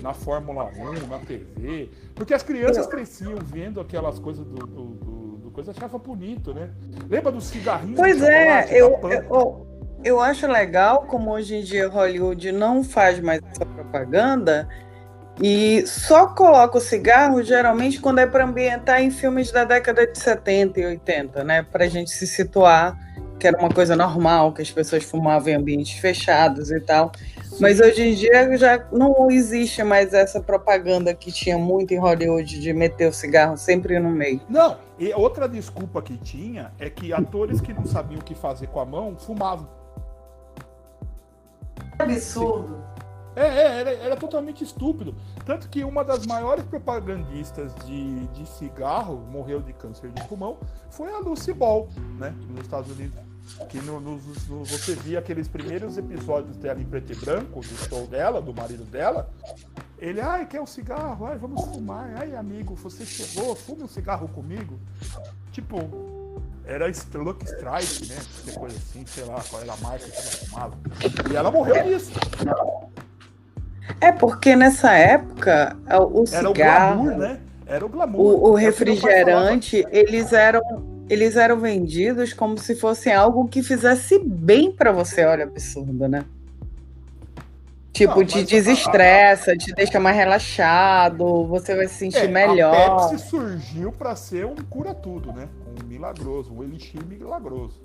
Na 0.00 0.14
Fórmula 0.14 0.70
1, 0.76 1.08
na 1.08 1.18
TV. 1.18 1.90
Porque 2.14 2.32
as 2.32 2.44
crianças 2.44 2.86
cresciam 2.86 3.34
vendo 3.42 3.80
aquelas 3.80 4.20
coisas 4.20 4.44
do, 4.46 4.54
do, 4.54 4.84
do, 4.84 5.36
do 5.38 5.50
coisa, 5.50 5.72
achava 5.72 5.98
bonito, 5.98 6.54
né? 6.54 6.70
Lembra 7.10 7.32
dos 7.32 7.46
cigarrinhos? 7.46 7.96
Pois 7.96 8.22
é, 8.22 8.68
eu, 8.70 9.00
eu, 9.10 9.66
eu 10.04 10.20
acho 10.20 10.46
legal 10.46 11.02
como 11.02 11.32
hoje 11.32 11.56
em 11.56 11.64
dia 11.64 11.88
Hollywood 11.88 12.52
não 12.52 12.84
faz 12.84 13.18
mais 13.18 13.40
essa 13.50 13.66
propaganda 13.66 14.68
e 15.40 15.86
só 15.86 16.26
coloca 16.28 16.78
o 16.78 16.80
cigarro 16.80 17.42
geralmente 17.42 18.00
quando 18.00 18.18
é 18.18 18.26
para 18.26 18.44
ambientar 18.44 19.02
em 19.02 19.10
filmes 19.10 19.52
da 19.52 19.64
década 19.64 20.06
de 20.06 20.18
70 20.18 20.80
e 20.80 20.86
80, 20.86 21.44
né? 21.44 21.62
Para 21.62 21.84
a 21.84 21.88
gente 21.88 22.10
se 22.10 22.26
situar 22.26 22.96
que 23.38 23.46
era 23.46 23.56
uma 23.56 23.68
coisa 23.68 23.94
normal, 23.94 24.52
que 24.52 24.60
as 24.60 24.70
pessoas 24.70 25.04
fumavam 25.04 25.48
em 25.48 25.54
ambientes 25.54 25.98
fechados 25.98 26.70
e 26.70 26.80
tal. 26.80 27.12
Mas 27.60 27.80
hoje 27.80 28.02
em 28.02 28.14
dia 28.14 28.56
já 28.56 28.84
não 28.92 29.30
existe 29.30 29.82
mais 29.82 30.12
essa 30.12 30.40
propaganda 30.40 31.14
que 31.14 31.32
tinha 31.32 31.56
muito 31.56 31.92
em 31.92 31.98
Hollywood 31.98 32.58
de 32.58 32.72
meter 32.72 33.08
o 33.08 33.12
cigarro 33.12 33.56
sempre 33.56 33.98
no 33.98 34.10
meio. 34.10 34.40
Não, 34.48 34.76
e 34.98 35.12
outra 35.14 35.48
desculpa 35.48 36.02
que 36.02 36.16
tinha 36.18 36.72
é 36.78 36.90
que 36.90 37.12
atores 37.12 37.60
que 37.60 37.72
não 37.72 37.84
sabiam 37.84 38.20
o 38.20 38.24
que 38.24 38.34
fazer 38.34 38.66
com 38.66 38.80
a 38.80 38.84
mão 38.84 39.16
fumavam. 39.16 39.68
Absurdo. 41.98 42.87
É, 43.38 43.46
é, 43.46 43.80
era, 43.80 43.90
era 43.90 44.16
totalmente 44.16 44.64
estúpido. 44.64 45.14
Tanto 45.46 45.68
que 45.68 45.84
uma 45.84 46.02
das 46.04 46.26
maiores 46.26 46.64
propagandistas 46.64 47.72
de, 47.86 48.26
de 48.28 48.46
cigarro 48.46 49.16
morreu 49.30 49.60
de 49.60 49.72
câncer 49.72 50.10
de 50.10 50.22
pulmão 50.24 50.58
foi 50.90 51.12
a 51.12 51.18
Lucy 51.18 51.52
Ball, 51.52 51.88
né? 52.18 52.34
Nos 52.48 52.62
Estados 52.62 52.90
Unidos. 52.90 53.18
Que 53.70 53.78
no, 53.80 53.98
no- 53.98 54.20
no- 54.48 54.64
você 54.64 54.94
via 54.94 55.20
aqueles 55.20 55.48
primeiros 55.48 55.96
episódios 55.96 56.56
dela 56.58 56.80
em 56.80 56.84
preto 56.84 57.12
e 57.12 57.16
branco, 57.16 57.60
do 57.60 57.88
show 57.88 58.06
dela, 58.06 58.42
do 58.42 58.52
marido 58.52 58.84
dela. 58.84 59.30
Ele, 59.98 60.20
ai, 60.20 60.44
quer 60.46 60.60
um 60.60 60.66
cigarro? 60.66 61.26
Ai, 61.26 61.38
vamos 61.38 61.64
fumar. 61.64 62.12
Ai, 62.18 62.36
amigo, 62.36 62.74
você 62.74 63.06
chegou, 63.06 63.54
fume 63.56 63.82
um 63.84 63.88
cigarro 63.88 64.28
comigo. 64.28 64.78
Tipo, 65.50 65.78
era 66.66 66.86
Lucky 67.14 67.46
Strike, 67.46 68.06
né? 68.12 68.52
Coisa 68.54 68.76
assim, 68.76 69.04
sei 69.06 69.24
lá 69.24 69.42
qual 69.48 69.62
era 69.62 69.72
a 69.72 69.76
marca 69.78 70.04
que 70.06 70.16
ela 70.16 70.30
fumava. 70.30 70.78
E 71.32 71.36
ela 71.36 71.50
morreu 71.50 71.82
disso. 71.84 72.12
É 74.00 74.12
porque 74.12 74.54
nessa 74.54 74.92
época 74.92 75.76
o 75.86 75.90
Era 75.90 76.02
o 76.12 76.26
cigarro, 76.26 77.02
glamour, 77.04 77.18
né? 77.18 77.40
Era 77.66 77.84
o 77.84 77.88
glamour. 77.88 78.20
o, 78.20 78.50
o 78.52 78.58
É 78.58 78.62
refrigerante, 78.62 79.84
eles 79.90 80.32
eram 80.32 80.60
eles 81.10 81.36
eram 81.36 81.58
vendidos 81.58 82.34
como 82.34 82.58
se 82.58 82.74
fossem 82.74 83.14
algo 83.14 83.48
que 83.48 83.62
fizesse 83.62 84.18
bem 84.22 84.70
pra 84.70 84.92
você. 84.92 85.24
Olha, 85.24 85.44
absurdo, 85.44 86.06
né? 86.06 86.24
Tipo, 87.94 88.18
Não, 88.20 88.24
te 88.26 88.34
mas 88.36 88.44
a- 88.44 88.46
desestressa, 88.46 89.56
te 89.56 89.72
deixa 89.74 89.98
mais 89.98 90.14
relaxado, 90.16 91.44
você 91.46 91.74
vai 91.74 91.88
se 91.88 91.94
sentir 91.94 92.18
É, 92.24 92.28
melhor. 92.28 92.74
A 92.74 93.08
Pepsi 93.08 93.26
surgiu 93.26 93.90
para 93.90 94.14
ser 94.14 94.44
um 94.46 94.54
cura-tudo, 94.68 95.32
né? 95.32 95.48
Um 95.82 95.86
milagroso, 95.86 96.52
um 96.54 96.62
elixir 96.62 97.04
milagroso. 97.04 97.80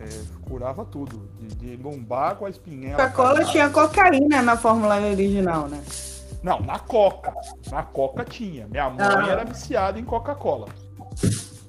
É, 0.00 0.48
curava 0.48 0.84
tudo. 0.84 1.28
De, 1.38 1.76
de 1.76 1.82
lombar 1.82 2.36
com 2.36 2.46
a 2.46 2.50
espinhela. 2.50 2.96
Coca-Cola 2.96 3.44
tinha 3.44 3.68
cocaína 3.70 4.40
na 4.42 4.56
fórmula 4.56 4.96
original, 5.00 5.68
né? 5.68 5.80
Não, 6.42 6.60
na 6.60 6.78
Coca. 6.78 7.34
Na 7.70 7.82
Coca 7.82 8.24
tinha. 8.24 8.66
Minha 8.68 8.88
mãe 8.90 8.98
Ah. 9.04 9.26
era 9.28 9.44
viciada 9.44 9.98
em 9.98 10.04
Coca-Cola. 10.04 10.68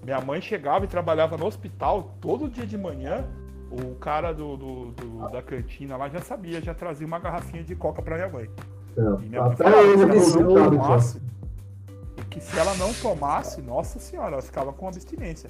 Minha 0.03 0.22
mãe 0.22 0.39
chegava 0.41 0.85
e 0.85 0.88
trabalhava 0.88 1.38
no 1.38 1.45
hospital 1.45 2.15
todo 2.22 2.47
dia 2.49 2.65
de 2.68 2.77
manhã. 2.77 3.26
O 3.72 3.95
cara 3.95 4.31
do, 4.34 4.57
do- 4.57 4.85
do- 4.91 5.30
da 5.30 5.41
cantina 5.41 5.95
lá 5.97 6.10
já 6.10 6.22
sabia, 6.22 6.60
já 6.61 6.73
trazia 6.73 7.06
uma 7.06 7.19
garrafinha 7.19 7.64
de 7.64 7.76
Coca 7.76 8.01
pra 8.01 8.15
minha 8.15 8.30
mãe. 8.30 8.49
E 8.95 8.99
É, 8.99 9.03
minha 9.27 9.43
mãe 9.43 9.56
falava 9.56 9.84
que 12.30 12.39
se 12.39 12.57
ela 12.57 12.76
não 12.76 12.93
tomasse, 12.93 13.61
nossa 13.61 13.99
senhora, 13.99 14.34
ela 14.34 14.41
ficava 14.41 14.72
com 14.72 14.88
abstinência. 14.88 15.49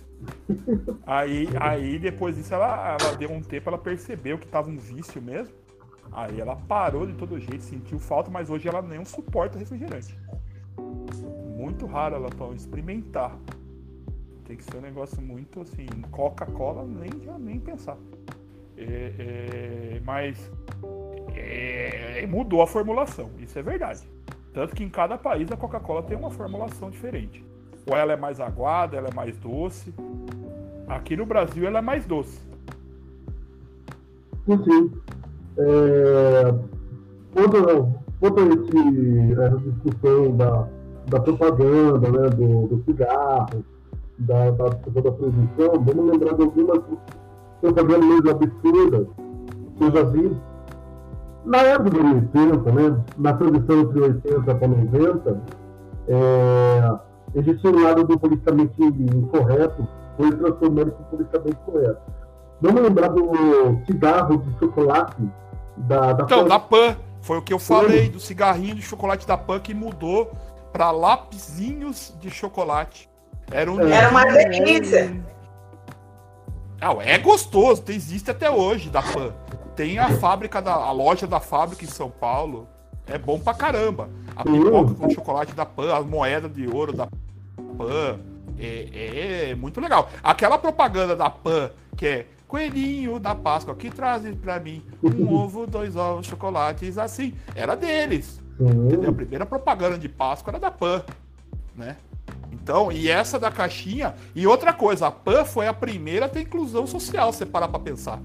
Aí, 1.05 1.47
aí 1.59 1.99
depois 1.99 2.35
disso, 2.35 2.53
ela, 2.53 2.97
ela 2.99 3.15
deu 3.15 3.31
um 3.31 3.41
tempo, 3.41 3.69
ela 3.69 3.77
percebeu 3.77 4.37
que 4.37 4.47
tava 4.47 4.69
um 4.69 4.77
vício 4.77 5.21
mesmo. 5.21 5.53
Aí 6.11 6.39
ela 6.39 6.55
parou 6.55 7.05
de 7.05 7.13
todo 7.13 7.39
jeito, 7.39 7.63
sentiu 7.63 7.99
falta, 7.99 8.31
mas 8.31 8.49
hoje 8.49 8.67
ela 8.67 8.81
nem 8.81 9.03
suporta 9.05 9.59
refrigerante. 9.59 10.17
Muito 11.57 11.85
raro 11.85 12.15
ela 12.15 12.29
toma, 12.29 12.55
experimentar. 12.55 13.37
Tem 14.45 14.55
que 14.55 14.63
ser 14.63 14.77
um 14.77 14.81
negócio 14.81 15.21
muito 15.21 15.61
assim, 15.61 15.85
Coca-Cola 16.11 16.85
nem, 16.85 17.11
nem 17.39 17.59
pensar. 17.59 17.97
É, 18.75 19.13
é, 19.19 20.01
mas 20.03 20.49
é, 21.35 22.25
mudou 22.27 22.61
a 22.61 22.67
formulação, 22.67 23.29
isso 23.37 23.59
é 23.59 23.61
verdade. 23.61 24.01
Tanto 24.53 24.75
que 24.75 24.83
em 24.83 24.89
cada 24.89 25.17
país 25.17 25.51
a 25.51 25.57
Coca-Cola 25.57 26.03
tem 26.03 26.17
uma 26.17 26.31
formulação 26.31 26.89
diferente. 26.89 27.45
Ou 27.89 27.95
ela 27.95 28.13
é 28.13 28.15
mais 28.15 28.39
aguada, 28.39 28.97
ela 28.97 29.09
é 29.09 29.13
mais 29.13 29.37
doce. 29.37 29.93
Aqui 30.87 31.15
no 31.15 31.25
Brasil 31.25 31.67
ela 31.67 31.79
é 31.79 31.81
mais 31.81 32.05
doce. 32.05 32.39
Sim. 34.45 34.91
É, 35.57 36.53
quanto, 37.33 37.93
quanto 38.19 38.39
a 38.39 38.45
esse, 38.45 39.33
essa 39.33 39.57
discussão 39.57 40.35
da, 40.35 40.67
da 41.07 41.19
propaganda, 41.19 42.11
né, 42.11 42.29
do, 42.29 42.67
do 42.67 42.83
cigarro, 42.85 43.63
da, 44.19 44.51
da 44.51 44.69
da 44.69 45.11
proibição, 45.11 45.83
vamos 45.83 46.11
lembrar 46.11 46.33
de 46.35 46.43
algumas 46.43 46.79
propagandas 47.61 48.31
absurdas 48.31 49.07
que 49.77 49.83
eu 49.83 49.91
já 49.91 50.03
vi. 50.03 50.48
Na 51.45 51.57
época 51.59 51.89
dos 51.91 51.99
anos 52.01 52.23
80, 52.35 52.71
né, 52.71 53.03
na 53.17 53.33
transição 53.33 53.79
entre 53.81 53.99
80 54.01 54.55
para 54.55 54.67
90, 54.67 55.41
é, 56.07 56.91
existia 57.35 57.69
um 57.71 57.83
lado 57.83 58.03
do 58.03 58.19
politicamente 58.19 58.73
incorreto, 58.83 59.87
foi 60.17 60.31
transformando 60.35 60.91
para 60.91 61.01
o 61.01 61.05
politicamente 61.05 61.57
correto. 61.65 62.01
Vamos 62.61 62.81
lembrar 62.81 63.07
do 63.09 63.79
cigarro 63.85 64.37
de 64.37 64.59
chocolate 64.59 65.29
da, 65.77 66.11
da 66.13 66.23
Então, 66.25 66.41
Pan- 66.43 66.47
da 66.47 66.59
Pan, 66.59 66.97
foi 67.21 67.37
o 67.37 67.41
que 67.41 67.53
eu 67.53 67.59
falei, 67.59 68.09
do 68.09 68.19
cigarrinho 68.19 68.75
de 68.75 68.81
chocolate 68.81 69.25
da 69.25 69.37
Pan 69.37 69.59
que 69.59 69.73
mudou 69.73 70.29
para 70.73 70.91
lapisinhos 70.91 72.13
de 72.19 72.29
chocolate. 72.29 73.09
Era, 73.51 73.71
um 73.71 73.79
Era 73.79 74.09
uma 74.09 74.25
delícia. 74.25 75.15
Ah, 76.81 76.93
é 77.01 77.17
gostoso, 77.17 77.81
tem- 77.81 77.95
existe 77.95 78.29
até 78.29 78.49
hoje 78.51 78.89
da 78.89 79.01
Pan. 79.01 79.33
Tem 79.79 79.97
a 79.97 80.09
fábrica 80.09 80.61
da 80.61 80.73
a 80.73 80.91
loja 80.91 81.25
da 81.25 81.39
fábrica 81.39 81.85
em 81.85 81.87
São 81.87 82.09
Paulo. 82.09 82.67
É 83.07 83.17
bom 83.17 83.39
pra 83.39 83.53
caramba. 83.53 84.09
A 84.35 84.43
pipoca 84.43 84.93
com 84.93 85.09
chocolate 85.09 85.53
da 85.53 85.65
Pan, 85.65 85.95
as 85.95 86.05
moedas 86.05 86.53
de 86.53 86.67
ouro 86.67 86.91
da 86.91 87.07
Pan. 87.77 88.19
é, 88.59 89.51
é 89.51 89.55
muito 89.55 89.79
legal. 89.79 90.09
Aquela 90.21 90.57
propaganda 90.57 91.15
da 91.15 91.29
Pan, 91.29 91.71
que 91.95 92.05
é 92.05 92.25
Coelhinho 92.45 93.21
da 93.21 93.33
Páscoa, 93.33 93.73
que 93.73 93.89
traz 93.89 94.21
para 94.35 94.59
mim 94.59 94.83
um 95.01 95.33
ovo, 95.33 95.65
dois 95.65 95.95
ovos, 95.95 96.27
chocolates, 96.27 96.97
assim, 96.97 97.33
era 97.55 97.73
deles. 97.73 98.41
Entendeu? 98.59 99.11
A 99.11 99.13
primeira 99.13 99.45
propaganda 99.45 99.97
de 99.97 100.09
Páscoa 100.09 100.51
era 100.51 100.59
da 100.59 100.71
Pan, 100.71 101.05
né? 101.73 101.95
Então, 102.51 102.91
e 102.91 103.07
essa 103.07 103.39
da 103.39 103.49
caixinha. 103.49 104.13
E 104.35 104.45
outra 104.45 104.73
coisa, 104.73 105.07
a 105.07 105.11
PAN 105.11 105.45
foi 105.45 105.67
a 105.67 105.73
primeira 105.73 106.25
a 106.25 106.29
ter 106.29 106.41
inclusão 106.41 106.85
social, 106.85 107.31
se 107.31 107.37
você 107.37 107.45
parar 107.45 107.69
pra 107.69 107.79
pensar. 107.79 108.19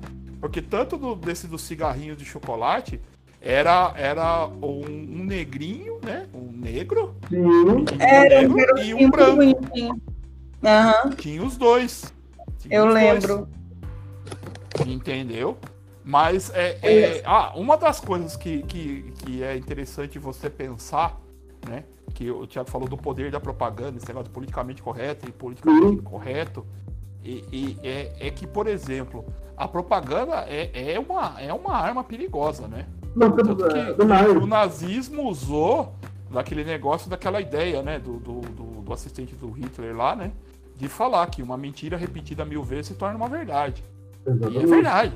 Porque 0.44 0.60
tanto 0.60 0.98
do, 0.98 1.16
desse 1.16 1.46
dos 1.46 1.62
cigarrinhos 1.62 2.18
de 2.18 2.24
chocolate 2.26 3.00
era, 3.40 3.94
era 3.96 4.46
um, 4.46 4.84
um 4.84 5.24
negrinho, 5.24 5.98
né? 6.02 6.26
Um 6.34 6.52
negro. 6.52 7.14
Sim. 7.30 7.38
Um 7.46 7.84
Era 7.98 8.46
um 8.46 8.52
negro 8.54 8.78
e 8.82 8.92
um 8.92 9.10
branco. 9.10 9.98
Aham, 10.62 11.10
Tinha 11.16 11.42
os 11.42 11.56
dois. 11.56 12.12
Tinha 12.58 12.76
eu 12.76 12.88
os 12.88 12.92
dois. 12.92 13.24
lembro. 13.24 13.48
Entendeu? 14.86 15.56
Mas 16.04 16.50
é, 16.50 16.78
é- 16.82 17.22
ah, 17.24 17.54
uma 17.56 17.78
das 17.78 17.98
coisas 17.98 18.36
que, 18.36 18.62
que, 18.64 19.14
que 19.24 19.42
é 19.42 19.56
interessante 19.56 20.18
você 20.18 20.50
pensar, 20.50 21.18
né? 21.66 21.84
Que 22.12 22.30
o 22.30 22.46
Thiago 22.46 22.68
falou 22.68 22.86
do 22.86 22.98
poder 22.98 23.30
da 23.30 23.40
propaganda, 23.40 23.96
esse 23.96 24.06
negócio 24.08 24.28
de 24.28 24.34
politicamente 24.34 24.82
correto 24.82 25.26
e 25.26 25.32
politicamente 25.32 25.86
Uhum. 25.86 25.92
incorreto. 25.94 26.66
E, 27.24 27.44
e 27.50 27.78
é, 27.82 28.12
é 28.20 28.30
que, 28.30 28.46
por 28.46 28.66
exemplo, 28.66 29.24
a 29.56 29.66
propaganda 29.66 30.44
é, 30.48 30.92
é, 30.92 30.98
uma, 31.00 31.40
é 31.40 31.52
uma 31.52 31.74
arma 31.74 32.04
perigosa, 32.04 32.68
né? 32.68 32.86
Não, 33.16 33.30
Tanto 33.32 33.56
que 33.56 33.78
é, 33.78 33.92
o 34.30 34.46
nazismo 34.46 35.28
usou 35.28 35.94
daquele 36.30 36.64
negócio, 36.64 37.08
daquela 37.08 37.40
ideia, 37.40 37.82
né? 37.82 37.98
Do, 37.98 38.18
do, 38.18 38.40
do- 38.40 38.74
do 38.84 38.92
assistente 38.92 39.34
do 39.34 39.50
Hitler 39.50 39.96
lá, 39.96 40.14
né? 40.14 40.30
De 40.76 40.88
falar 40.88 41.26
que 41.28 41.42
uma 41.42 41.56
mentira 41.56 41.96
repetida 41.96 42.44
mil 42.44 42.62
vezes 42.62 42.88
se 42.88 42.94
torna 42.94 43.16
uma 43.16 43.28
verdade. 43.28 43.82
E 44.26 44.28
é 44.28 44.32
Exatamente. 44.32 44.66
verdade. 44.66 45.12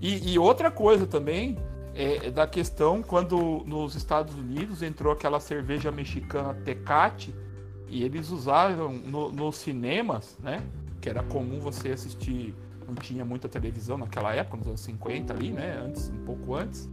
E, 0.00 0.32
e 0.32 0.38
outra 0.38 0.70
coisa 0.70 1.06
também 1.06 1.56
é 1.94 2.30
da 2.30 2.46
questão 2.46 3.02
quando 3.02 3.62
nos 3.66 3.94
Estados 3.94 4.34
Unidos 4.34 4.82
entrou 4.82 5.12
aquela 5.12 5.38
cerveja 5.38 5.92
mexicana 5.92 6.54
Tecate 6.64 7.32
e 7.88 8.02
eles 8.02 8.30
usaram 8.30 8.92
no- 8.92 9.30
nos 9.30 9.56
cinemas, 9.56 10.36
né? 10.42 10.62
Que 11.00 11.08
era 11.08 11.22
comum 11.22 11.60
você 11.60 11.90
assistir, 11.90 12.54
não 12.86 12.94
tinha 12.94 13.24
muita 13.24 13.48
televisão 13.48 13.98
naquela 13.98 14.34
época, 14.34 14.56
nos 14.56 14.66
anos 14.66 14.80
50 14.80 15.32
ali, 15.32 15.50
né? 15.50 15.80
Antes, 15.84 16.08
um 16.08 16.24
pouco 16.24 16.54
antes. 16.54 16.88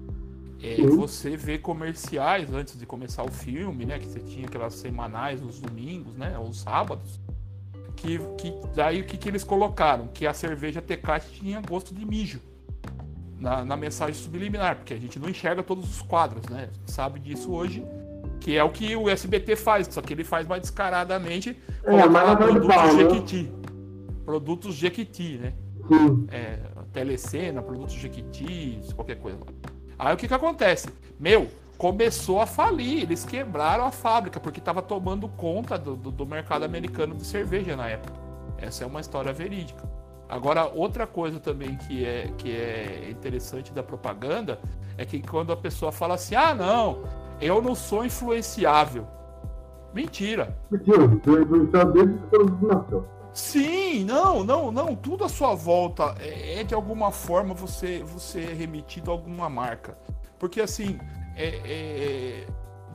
É, 0.62 0.82
você 0.82 1.36
vê 1.36 1.58
comerciais 1.58 2.52
antes 2.54 2.78
de 2.78 2.86
começar 2.86 3.24
o 3.24 3.32
filme, 3.32 3.86
né? 3.86 4.00
Que 4.00 4.08
você 4.08 4.20
tinha 4.20 4.48
aquelas 4.48 4.74
semanais 4.74 5.42
nos 5.42 5.60
domingos, 5.60 6.16
né? 6.16 6.38
Os 6.40 6.62
sábados. 6.62 7.20
Que, 7.96 8.20
que 8.38 8.54
daí 8.76 9.02
o 9.02 9.06
que, 9.06 9.18
que 9.18 9.30
eles 9.30 9.44
colocaram? 9.44 10.08
Que 10.08 10.28
a 10.28 10.34
cerveja 10.34 10.82
Tecate 10.82 11.32
tinha 11.32 11.62
gosto 11.62 11.94
de 11.94 12.06
mijo 12.06 12.42
na, 13.40 13.64
na 13.64 13.78
mensagem 13.78 14.16
subliminar, 14.16 14.78
porque 14.78 14.94
a 14.94 14.98
gente 14.98 15.20
não 15.20 15.30
enxerga 15.30 15.62
todos 15.62 15.90
os 15.90 16.02
quadros, 16.02 16.46
né? 16.50 16.70
A 16.72 16.78
gente 16.78 16.92
sabe 16.92 17.20
disso 17.20 17.52
hoje, 17.52 17.86
que 18.40 18.58
é 18.58 18.64
o 18.64 18.70
que 18.70 18.96
o 18.96 19.10
SBT 19.10 19.56
faz, 19.56 19.88
só 19.90 20.02
que 20.02 20.14
ele 20.14 20.24
faz 20.24 20.48
mais 20.48 20.62
descaradamente 20.62 21.58
É, 21.84 22.06
mas 22.08 22.12
cara 22.12 22.30
de 22.32 22.38
produtos 22.38 22.68
pau, 22.68 22.94
né? 22.94 23.04
Produtos 24.26 24.76
Jequiti, 24.76 25.38
né? 25.38 25.54
Sim. 25.88 26.28
é, 26.32 26.60
telecena, 26.92 27.62
produtos 27.62 27.94
Jequiti, 27.94 28.80
qualquer 28.96 29.18
coisa 29.18 29.38
lá. 29.38 29.72
Aí 30.00 30.14
o 30.14 30.18
que 30.18 30.28
que 30.28 30.34
acontece? 30.34 30.90
Meu, 31.20 31.48
começou 31.78 32.42
a 32.42 32.46
falir, 32.46 33.04
eles 33.04 33.24
quebraram 33.24 33.86
a 33.86 33.92
fábrica, 33.92 34.40
porque 34.40 34.60
estava 34.60 34.82
tomando 34.82 35.28
conta 35.28 35.78
do, 35.78 35.96
do, 35.96 36.12
do 36.12 36.26
mercado 36.26 36.64
americano 36.64 37.16
de 37.16 37.26
cerveja 37.26 37.76
na 37.76 37.88
época. 37.88 38.18
Essa 38.58 38.84
é 38.84 38.88
uma 38.88 39.00
história 39.02 39.32
verídica. 39.32 39.84
Agora, 40.28 40.66
outra 40.66 41.06
coisa 41.06 41.40
também 41.40 41.78
que 41.78 42.04
é, 42.04 42.32
que 42.38 42.52
é 42.52 43.10
interessante 43.12 43.72
da 43.72 43.84
propaganda 43.84 44.60
é 44.98 45.06
que 45.06 45.22
quando 45.22 45.52
a 45.52 45.58
pessoa 45.58 45.92
fala 45.92 46.16
assim, 46.16 46.36
ah 46.36 46.54
não, 46.54 47.04
eu 47.40 47.62
não 47.62 47.76
sou 47.76 48.04
influenciável. 48.04 49.06
Mentira. 49.94 50.58
Mentira, 50.72 51.08
do 51.08 51.42
influenciador 51.42 51.94
desde 51.94 52.18
que 52.28 52.66
nasceu. 52.66 53.15
Sim, 53.36 54.06
não, 54.06 54.46
não, 54.46 54.72
não. 54.72 54.96
Tudo 54.96 55.26
à 55.26 55.30
sua 55.30 55.54
volta 55.56 56.16
é, 56.20 56.62
é 56.62 56.64
de 56.64 56.74
alguma 56.74 57.12
forma 57.12 57.54
você, 57.54 58.02
você 58.02 58.40
é 58.46 58.54
remetido 58.54 59.12
a 59.12 59.14
alguma 59.14 59.50
marca. 59.50 59.98
Porque 60.40 60.62
assim, 60.62 60.98
é, 61.36 61.48
é- 61.66 62.48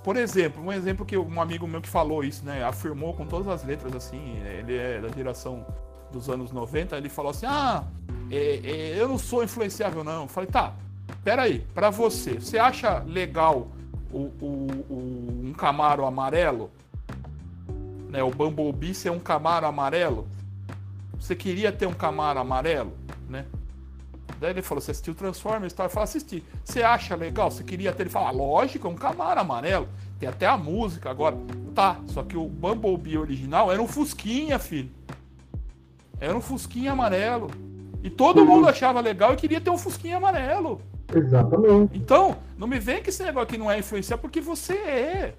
por 0.02 0.16
exemplo, 0.16 0.62
um 0.64 0.72
exemplo 0.72 1.04
que 1.04 1.14
um 1.18 1.40
amigo 1.42 1.66
meu 1.68 1.82
que 1.82 1.88
falou 1.88 2.24
isso, 2.24 2.42
né? 2.42 2.64
Afirmou 2.64 3.12
com 3.12 3.26
todas 3.26 3.48
as 3.48 3.62
letras, 3.64 3.94
assim, 3.94 4.38
ele 4.58 4.78
é 4.78 4.98
da 4.98 5.08
geração 5.08 5.66
dos 6.10 6.30
anos 6.30 6.50
90, 6.52 6.96
ele 6.96 7.10
falou 7.10 7.32
assim: 7.32 7.44
Ah, 7.46 7.84
é, 8.30 8.60
é, 8.64 8.94
eu 8.98 9.06
não 9.08 9.18
sou 9.18 9.44
influenciável, 9.44 10.02
não. 10.02 10.22
Eu 10.22 10.28
falei, 10.28 10.48
tá, 10.48 10.72
peraí, 11.22 11.66
pra 11.74 11.90
você, 11.90 12.40
você 12.40 12.58
acha 12.58 13.00
legal 13.00 13.68
o, 14.10 14.18
o- 14.40 14.68
o- 14.88 15.40
um 15.48 15.52
Camaro 15.52 16.06
amarelo? 16.06 16.70
Né, 18.10 18.22
o 18.22 18.30
Bumblebee 18.30 18.94
ser 18.94 19.10
um 19.10 19.18
Camaro 19.18 19.66
amarelo. 19.66 20.26
Você 21.18 21.36
queria 21.36 21.70
ter 21.70 21.86
um 21.86 21.92
Camaro 21.92 22.38
amarelo, 22.38 22.92
né? 23.28 23.44
Daí 24.40 24.50
ele 24.50 24.62
falou, 24.62 24.80
você 24.80 24.90
assistiu 24.90 25.14
Transformers 25.14 25.72
tal? 25.72 25.86
Eu 25.86 25.90
falei, 25.90 26.04
assisti. 26.04 26.42
Você 26.64 26.82
acha 26.82 27.14
legal? 27.14 27.50
Você 27.50 27.62
queria 27.62 27.92
ter? 27.92 28.04
Ele 28.04 28.10
falou, 28.10 28.28
ah, 28.28 28.30
lógico, 28.30 28.88
é 28.88 28.90
um 28.90 28.94
Camaro 28.94 29.38
amarelo. 29.38 29.86
Tem 30.18 30.28
até 30.28 30.46
a 30.46 30.56
música 30.56 31.10
agora. 31.10 31.36
Tá, 31.74 32.00
só 32.06 32.22
que 32.22 32.36
o 32.36 32.46
Bumblebee 32.46 33.18
original 33.18 33.70
era 33.70 33.82
um 33.82 33.86
Fusquinha, 33.86 34.58
filho. 34.58 34.90
Era 36.18 36.36
um 36.36 36.40
Fusquinha 36.40 36.92
amarelo. 36.92 37.50
E 38.02 38.08
todo 38.08 38.46
mundo 38.46 38.66
achava 38.66 39.00
legal 39.00 39.34
e 39.34 39.36
queria 39.36 39.60
ter 39.60 39.70
um 39.70 39.76
Fusquinha 39.76 40.16
amarelo. 40.16 40.80
Exatamente. 41.14 41.98
Então, 41.98 42.38
não 42.56 42.66
me 42.66 42.78
vem 42.78 43.02
que 43.02 43.10
esse 43.10 43.22
negócio 43.22 43.48
aqui 43.48 43.58
não 43.58 43.70
é 43.70 43.78
influenciar, 43.78 44.16
porque 44.16 44.40
você 44.40 44.74
é. 44.74 45.34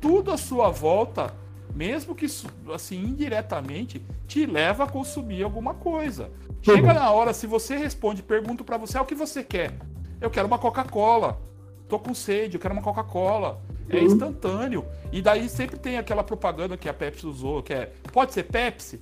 Tudo 0.00 0.30
à 0.30 0.36
sua 0.36 0.70
volta, 0.70 1.34
mesmo 1.74 2.14
que 2.14 2.26
isso, 2.26 2.46
assim, 2.72 3.02
indiretamente, 3.02 4.04
te 4.26 4.46
leva 4.46 4.84
a 4.84 4.88
consumir 4.88 5.42
alguma 5.42 5.74
coisa. 5.74 6.30
Chega 6.62 6.92
na 6.92 7.10
hora, 7.10 7.32
se 7.32 7.46
você 7.46 7.76
responde, 7.76 8.22
pergunto 8.22 8.64
pra 8.64 8.76
você, 8.76 8.98
ah, 8.98 9.02
o 9.02 9.06
que 9.06 9.14
você 9.14 9.42
quer? 9.42 9.72
Eu 10.20 10.30
quero 10.30 10.46
uma 10.46 10.58
Coca-Cola. 10.58 11.40
Tô 11.88 11.98
com 11.98 12.12
sede, 12.14 12.56
eu 12.56 12.60
quero 12.60 12.74
uma 12.74 12.82
Coca-Cola. 12.82 13.62
É 13.88 13.98
Sim. 13.98 14.06
instantâneo. 14.06 14.84
E 15.12 15.22
daí 15.22 15.48
sempre 15.48 15.78
tem 15.78 15.96
aquela 15.96 16.24
propaganda 16.24 16.76
que 16.76 16.88
a 16.88 16.94
Pepsi 16.94 17.26
usou, 17.26 17.62
que 17.62 17.72
é, 17.72 17.92
pode 18.12 18.32
ser 18.32 18.44
Pepsi? 18.44 19.00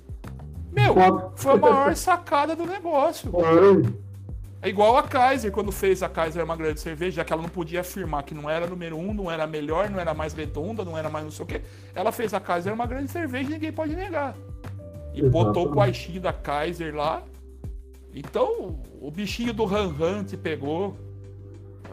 Meu, 0.71 0.93
foi 1.35 1.53
a 1.53 1.57
maior 1.57 1.95
sacada 1.95 2.55
do 2.55 2.65
negócio. 2.65 3.31
É 4.65 4.69
igual 4.69 4.97
a 4.97 5.03
Kaiser, 5.03 5.51
quando 5.51 5.71
fez 5.71 6.01
a 6.01 6.09
Kaiser 6.09 6.43
uma 6.43 6.55
grande 6.55 6.79
cerveja, 6.79 7.17
já 7.17 7.23
que 7.23 7.31
ela 7.31 7.43
não 7.43 7.49
podia 7.49 7.81
afirmar 7.81 8.23
que 8.23 8.33
não 8.33 8.49
era 8.49 8.65
número 8.65 8.97
um, 8.97 9.13
não 9.13 9.29
era 9.29 9.45
melhor, 9.45 9.91
não 9.91 9.99
era 9.99 10.11
mais 10.11 10.33
redonda, 10.33 10.83
não 10.83 10.97
era 10.97 11.07
mais 11.07 11.23
não 11.23 11.29
sei 11.29 11.43
o 11.43 11.47
quê. 11.47 11.61
Ela 11.93 12.11
fez 12.11 12.33
a 12.33 12.39
Kaiser 12.39 12.73
uma 12.73 12.87
grande 12.87 13.11
cerveja 13.11 13.47
e 13.47 13.53
ninguém 13.53 13.71
pode 13.71 13.95
negar. 13.95 14.35
E 15.13 15.21
botou 15.21 15.45
o 15.45 15.49
Exatamente. 15.67 15.75
baixinho 15.75 16.19
da 16.19 16.33
Kaiser 16.33 16.95
lá. 16.95 17.21
Então, 18.11 18.79
o 18.99 19.11
bichinho 19.11 19.53
do 19.53 19.65
Han 19.67 19.93
Han 20.01 20.23
te 20.23 20.35
pegou, 20.35 20.97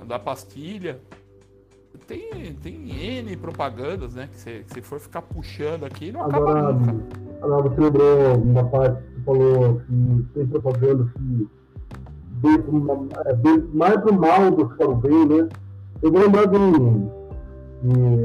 da 0.07 0.19
pastilha. 0.19 0.99
Tem, 2.07 2.55
tem 2.55 3.19
N 3.19 3.37
propagandas, 3.37 4.15
né? 4.15 4.31
Que 4.33 4.65
você 4.67 4.81
for 4.81 4.99
ficar 4.99 5.21
puxando 5.21 5.85
aqui, 5.85 6.11
não 6.11 6.23
acaba 6.23 6.39
Agora, 6.39 6.73
nunca. 6.73 7.07
agora 7.43 7.69
você 7.69 7.81
lembrou 7.83 8.39
uma 8.39 8.65
parte 8.65 9.03
que 9.03 9.21
falou 9.25 9.79
que 9.81 10.27
tem 10.33 10.47
propaganda 10.47 11.13
que 11.13 11.49
é, 12.45 13.37
mais 13.73 13.97
pro 13.99 14.15
mal 14.15 14.51
do 14.51 14.69
que 14.69 14.77
para 14.77 14.91
o 14.91 14.97
bem, 14.97 15.27
né? 15.27 15.49
Eu 16.03 16.11
vou 16.13 16.23
lembrar 16.23 16.47
de 16.47 16.57
um 16.57 17.23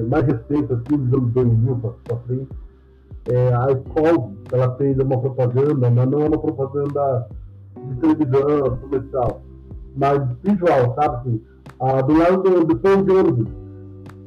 mais 0.09 0.25
recente, 0.25 0.73
assim, 0.73 0.97
dos 0.97 1.13
anos 1.13 1.33
2000 1.33 1.75
pra, 1.77 1.91
pra 2.03 2.17
frente. 2.17 2.47
É, 3.29 3.53
a 3.53 3.67
Skol, 3.71 4.33
ela 4.51 4.75
fez 4.75 4.97
uma 4.99 5.19
propaganda, 5.19 5.89
mas 5.89 6.09
não 6.09 6.21
é 6.21 6.27
uma 6.27 6.37
propaganda 6.37 7.27
de 7.75 7.95
televisão, 7.95 8.77
comercial, 8.77 9.41
mas 9.95 10.21
visual, 10.43 10.95
sabe? 10.95 11.15
Assim, 11.17 11.41
ah, 11.79 12.01
do 12.01 12.17
lado 12.17 12.43
do, 12.43 12.63
do 12.65 12.77
pão 12.77 13.03
de 13.03 13.11
ônibus. 13.11 13.49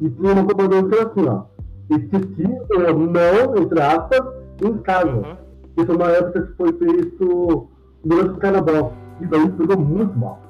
E 0.00 0.10
tinha 0.10 0.32
uma 0.32 0.44
propaganda 0.44 0.88
que 0.88 0.94
era 0.94 1.10
assim, 1.10 1.28
ó. 1.28 1.42
Existir 1.90 2.62
ou 2.70 2.98
não, 2.98 3.56
entre 3.56 3.80
aspas, 3.80 4.20
em 4.62 4.78
casa. 4.78 5.10
Uhum. 5.10 5.36
Isso 5.76 5.92
é 5.92 5.94
uma 5.96 6.10
época 6.10 6.42
que 6.42 6.52
foi 6.54 6.72
feito 6.74 7.68
durante 8.04 8.30
o 8.30 8.36
carnaval. 8.36 8.92
E 9.20 9.26
daí 9.26 9.51
pegou 9.51 9.78
muito 9.78 10.18
mal, 10.18 10.40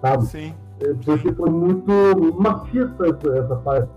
sabe? 0.00 0.24
Sim. 0.26 0.54
É, 0.80 0.92
Porque 1.04 1.32
foi 1.32 1.50
muito 1.50 1.92
machista 2.40 3.06
essa, 3.06 3.38
essa 3.38 3.56
parte. 3.56 3.88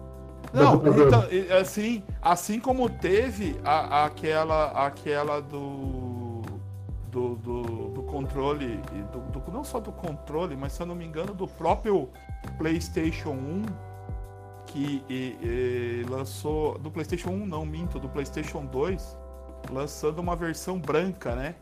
Não, 0.53 0.76
então, 1.07 1.23
assim, 1.60 2.03
assim 2.22 2.60
como 2.60 2.89
teve 2.89 3.60
a- 3.65 4.06
aquela, 4.06 4.85
aquela 4.85 5.41
do, 5.41 6.41
do, 7.11 7.35
do, 7.35 7.61
do 7.89 8.03
controle, 8.03 8.80
do, 9.11 9.39
do- 9.39 9.52
não 9.52 9.64
só 9.64 9.80
do 9.80 9.91
controle, 9.91 10.56
mas 10.56 10.72
se 10.73 10.81
eu 10.81 10.85
não 10.85 10.95
me 10.95 11.06
engano, 11.06 11.34
do 11.34 11.47
próprio 11.47 12.07
PlayStation 12.57 13.31
1, 13.31 13.64
que 14.68 15.03
e- 15.10 15.38
e 15.41 16.06
lançou. 16.10 16.77
Do 16.77 16.89
PlayStation 16.91 17.31
1, 17.31 17.45
não, 17.45 17.65
minto, 17.65 17.99
do 17.99 18.07
PlayStation 18.07 18.65
2, 18.65 19.18
lançando 19.72 20.19
uma 20.19 20.35
versão 20.35 20.80
branca, 20.80 21.35
né? 21.35 21.56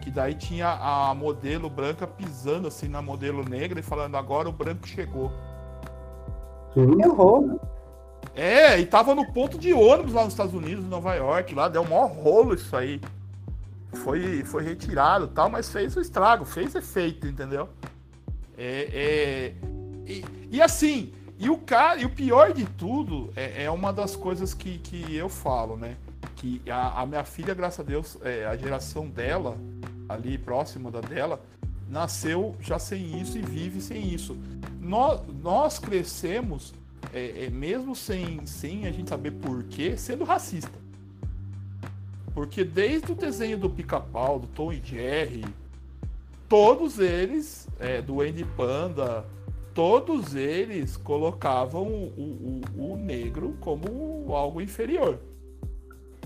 Que 0.00 0.10
daí 0.10 0.34
tinha 0.34 0.68
a 0.68 1.14
modelo 1.14 1.70
branca 1.70 2.06
pisando 2.06 2.68
assim 2.68 2.88
na 2.88 3.00
modelo 3.00 3.42
negra 3.48 3.80
e 3.80 3.82
falando 3.82 4.16
agora 4.16 4.48
o 4.48 4.52
branco 4.52 4.86
chegou. 4.86 5.32
Sim. 6.74 7.02
Errou. 7.02 7.60
É, 8.34 8.78
e 8.80 8.86
tava 8.86 9.14
no 9.14 9.32
ponto 9.32 9.56
de 9.56 9.72
ônibus 9.72 10.12
lá 10.12 10.24
nos 10.24 10.32
Estados 10.32 10.54
Unidos, 10.54 10.84
em 10.84 10.88
Nova 10.88 11.14
York, 11.14 11.54
lá 11.54 11.68
deu 11.68 11.82
um 11.82 11.88
maior 11.88 12.10
rolo 12.10 12.54
isso 12.54 12.76
aí. 12.76 13.00
Foi, 13.92 14.42
foi 14.44 14.64
retirado 14.64 15.28
tal, 15.28 15.48
mas 15.48 15.70
fez 15.70 15.96
o 15.96 16.00
estrago, 16.00 16.44
fez 16.44 16.74
efeito, 16.74 17.28
entendeu? 17.28 17.68
É, 18.58 18.88
é 18.92 19.54
e, 20.06 20.24
e, 20.50 20.62
assim, 20.62 21.12
e 21.38 21.48
o 21.48 21.58
cara, 21.58 22.00
e 22.00 22.04
o 22.04 22.10
pior 22.10 22.52
de 22.52 22.64
tudo 22.64 23.32
é, 23.36 23.64
é 23.64 23.70
uma 23.70 23.92
das 23.92 24.16
coisas 24.16 24.52
que, 24.52 24.78
que 24.78 25.14
eu 25.14 25.28
falo, 25.28 25.76
né? 25.76 25.96
Que 26.44 26.60
a, 26.70 27.00
a 27.00 27.06
minha 27.06 27.24
filha, 27.24 27.54
graças 27.54 27.80
a 27.80 27.82
Deus, 27.82 28.18
é, 28.22 28.44
a 28.44 28.54
geração 28.54 29.08
dela, 29.08 29.56
ali 30.06 30.36
próxima 30.36 30.90
da 30.90 31.00
dela, 31.00 31.40
nasceu 31.88 32.54
já 32.60 32.78
sem 32.78 33.18
isso 33.18 33.38
e 33.38 33.40
vive 33.40 33.80
sem 33.80 34.12
isso. 34.12 34.36
Nós, 34.78 35.22
nós 35.42 35.78
crescemos 35.78 36.74
é, 37.14 37.46
é, 37.46 37.50
mesmo 37.50 37.96
sem, 37.96 38.44
sem 38.44 38.86
a 38.86 38.92
gente 38.92 39.08
saber 39.08 39.30
porquê, 39.30 39.96
sendo 39.96 40.22
racista. 40.22 40.78
Porque 42.34 42.62
desde 42.62 43.12
o 43.12 43.14
desenho 43.14 43.56
do 43.56 43.70
Pica-Pau, 43.70 44.38
do 44.38 44.46
Tom 44.48 44.70
e 44.70 44.82
Jerry, 44.84 45.46
todos 46.46 46.98
eles, 46.98 47.66
é, 47.80 48.02
do 48.02 48.20
Andy 48.20 48.44
Panda, 48.54 49.24
todos 49.72 50.34
eles 50.34 50.94
colocavam 50.94 51.86
o, 51.86 52.60
o, 52.76 52.92
o, 52.92 52.96
negro 52.98 53.56
como 53.62 54.34
algo 54.34 54.60
inferior. 54.60 55.18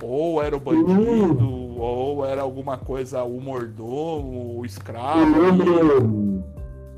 Ou 0.02 0.42
era 0.42 0.56
o 0.56 0.60
bandido, 0.60 1.44
uhum. 1.44 1.78
ou 1.78 2.24
era 2.24 2.42
alguma 2.42 2.78
coisa, 2.78 3.22
o 3.24 3.40
mordomo, 3.40 4.58
o 4.58 4.64
escravo. 4.64 5.40
Uhum. 5.40 6.42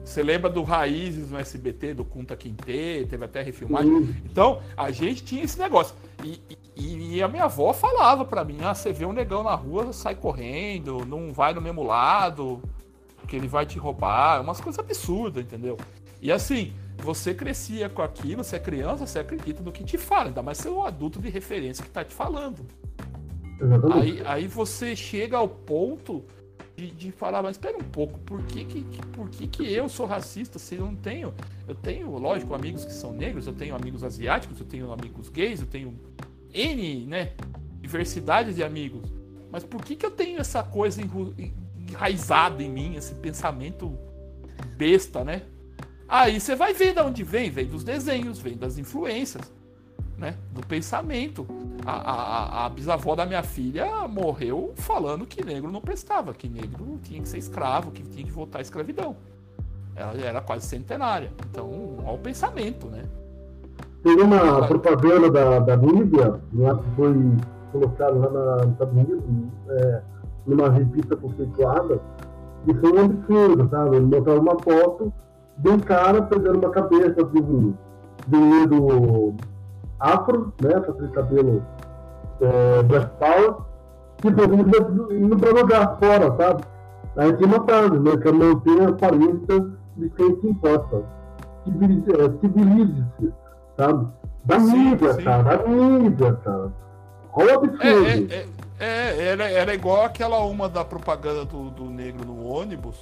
Você 0.04 0.22
lembra 0.22 0.50
do 0.50 0.62
Raízes 0.62 1.30
no 1.30 1.38
SBT, 1.38 1.94
do 1.94 2.04
Kunta 2.04 2.36
Quinte, 2.36 3.06
teve 3.08 3.24
até 3.24 3.42
refilmagem. 3.42 3.92
Uhum. 3.92 4.14
Então, 4.24 4.60
a 4.76 4.90
gente 4.90 5.22
tinha 5.22 5.44
esse 5.44 5.58
negócio. 5.58 5.94
E, 6.24 6.40
e, 6.76 7.16
e 7.16 7.22
a 7.22 7.28
minha 7.28 7.44
avó 7.44 7.72
falava 7.72 8.24
para 8.24 8.44
mim: 8.44 8.58
ah, 8.62 8.74
você 8.74 8.92
vê 8.92 9.04
um 9.04 9.12
negão 9.12 9.42
na 9.42 9.54
rua, 9.54 9.92
sai 9.92 10.14
correndo, 10.14 11.04
não 11.06 11.32
vai 11.32 11.54
no 11.54 11.60
mesmo 11.60 11.82
lado, 11.82 12.60
porque 13.16 13.36
ele 13.36 13.46
vai 13.46 13.64
te 13.64 13.78
roubar. 13.78 14.40
Umas 14.40 14.60
coisas 14.60 14.78
absurdas, 14.78 15.44
entendeu? 15.44 15.76
E 16.20 16.32
assim, 16.32 16.72
você 17.00 17.34
crescia 17.34 17.88
com 17.88 18.02
aquilo, 18.02 18.44
você 18.44 18.56
é 18.56 18.58
criança, 18.58 19.06
você 19.06 19.18
acredita 19.18 19.62
no 19.62 19.72
que 19.72 19.84
te 19.84 19.98
fala, 19.98 20.28
ainda 20.28 20.42
mais 20.42 20.58
se 20.58 20.68
é 20.68 20.70
um 20.70 20.84
adulto 20.84 21.20
de 21.20 21.28
referência 21.28 21.84
que 21.84 21.90
tá 21.90 22.04
te 22.04 22.14
falando. 22.14 22.64
Aí, 23.92 24.22
aí 24.24 24.46
você 24.46 24.96
chega 24.96 25.36
ao 25.36 25.48
ponto 25.48 26.24
de, 26.76 26.90
de 26.90 27.12
falar, 27.12 27.42
mas 27.42 27.56
espera 27.56 27.76
um 27.76 27.84
pouco, 27.84 28.18
por 28.20 28.42
que 28.44 28.64
que, 28.64 28.82
por 29.08 29.28
que 29.28 29.46
que 29.46 29.72
eu 29.72 29.88
sou 29.88 30.06
racista 30.06 30.58
se 30.58 30.76
eu 30.76 30.86
não 30.86 30.96
tenho? 30.96 31.34
Eu 31.68 31.74
tenho, 31.74 32.10
lógico, 32.16 32.54
amigos 32.54 32.84
que 32.84 32.92
são 32.92 33.12
negros, 33.12 33.46
eu 33.46 33.52
tenho 33.52 33.74
amigos 33.74 34.02
asiáticos, 34.02 34.58
eu 34.58 34.66
tenho 34.66 34.90
amigos 34.92 35.28
gays, 35.28 35.60
eu 35.60 35.66
tenho 35.66 35.94
N, 36.52 37.06
né, 37.06 37.32
diversidade 37.80 38.54
de 38.54 38.62
amigos. 38.62 39.12
Mas 39.50 39.64
por 39.64 39.84
que 39.84 39.96
que 39.96 40.06
eu 40.06 40.10
tenho 40.10 40.40
essa 40.40 40.62
coisa 40.62 41.02
enraizada 41.02 42.62
em 42.62 42.70
mim, 42.70 42.94
esse 42.94 43.14
pensamento 43.14 43.98
besta, 44.76 45.24
né? 45.24 45.42
Aí 46.10 46.40
você 46.40 46.56
vai 46.56 46.74
ver 46.74 46.92
de 46.92 47.00
onde 47.00 47.22
vem, 47.22 47.50
vem 47.50 47.66
dos 47.66 47.84
desenhos, 47.84 48.40
vem 48.40 48.56
das 48.56 48.76
influências 48.78 49.48
né, 50.18 50.34
do 50.52 50.66
pensamento. 50.66 51.46
A, 51.86 51.92
a, 51.92 52.66
a, 52.66 52.68
bisavó 52.68 53.14
da 53.14 53.24
minha 53.24 53.44
filha 53.44 54.08
morreu 54.08 54.72
falando 54.74 55.24
que 55.24 55.44
negro 55.44 55.70
não 55.70 55.80
prestava, 55.80 56.34
que 56.34 56.48
negro 56.48 56.98
tinha 57.04 57.22
que 57.22 57.28
ser 57.28 57.38
escravo, 57.38 57.92
que 57.92 58.02
tinha 58.02 58.24
que 58.24 58.32
voltar 58.32 58.58
à 58.58 58.62
escravidão. 58.62 59.14
Ela 59.94 60.12
era 60.20 60.40
quase 60.40 60.66
centenária. 60.66 61.30
Então, 61.48 61.98
olha 62.04 62.14
o 62.14 62.18
pensamento, 62.18 62.88
né? 62.88 63.04
Tem 64.02 64.20
uma 64.20 64.66
propaganda 64.66 65.30
da, 65.30 65.58
da 65.60 65.76
Líbia, 65.76 66.40
né, 66.52 66.74
que 66.74 66.96
foi 66.96 67.14
colocada 67.70 68.12
lá 68.12 68.30
na, 68.30 68.56
nos 68.64 68.72
Estados 68.72 68.94
Unidos, 68.94 69.22
é, 69.68 70.02
numa 70.44 70.70
revista 70.70 71.16
conceituada, 71.16 72.00
e 72.66 72.74
foi 72.74 72.92
um 72.92 73.04
absurdo, 73.04 73.68
sabe? 73.70 73.96
Ele 73.96 74.06
mostrava 74.06 74.40
uma 74.40 74.58
foto 74.58 75.12
de 75.60 75.68
um 75.68 75.78
cara 75.78 76.22
pegando 76.22 76.58
uma 76.58 76.70
cabeça 76.70 77.24
de 77.24 77.38
um, 77.40 77.74
um 78.32 79.36
afro, 79.98 80.52
né? 80.60 80.80
Com 80.80 80.92
aquele 80.92 81.08
cabelo 81.08 81.62
é, 82.40 82.82
Black 82.82 83.10
Power, 83.18 83.56
tipo, 84.22 85.12
indo 85.14 85.36
pra 85.36 85.50
lugar 85.50 85.98
fora, 85.98 86.34
sabe? 86.36 86.64
Aí 87.16 87.32
tem 87.34 87.46
uma 87.46 87.64
frase, 87.64 87.98
né? 87.98 88.16
Que 88.16 88.28
é 88.28 88.32
manter 88.32 88.82
a 88.82 88.88
aparência 88.88 89.66
de 89.96 90.10
quem 90.10 90.40
se 90.40 90.46
importa. 90.48 91.02
Civilize-se, 91.64 93.26
é, 93.26 93.82
sabe? 93.82 94.06
Da 94.44 94.58
sim, 94.58 94.90
mídia, 94.90 95.12
sim. 95.14 95.22
cara, 95.22 95.42
da 95.42 95.68
mídia, 95.68 96.32
cara. 96.44 96.72
Olha 97.32 97.58
o 97.58 97.64
absurdo. 97.64 97.84
É, 97.84 98.34
é, 98.34 98.46
é, 98.78 99.26
era, 99.26 99.50
era 99.50 99.74
igual 99.74 100.04
aquela 100.06 100.38
uma 100.44 100.68
da 100.68 100.84
propaganda 100.84 101.44
do, 101.44 101.70
do 101.70 101.84
negro 101.84 102.24
no 102.24 102.46
ônibus, 102.46 102.96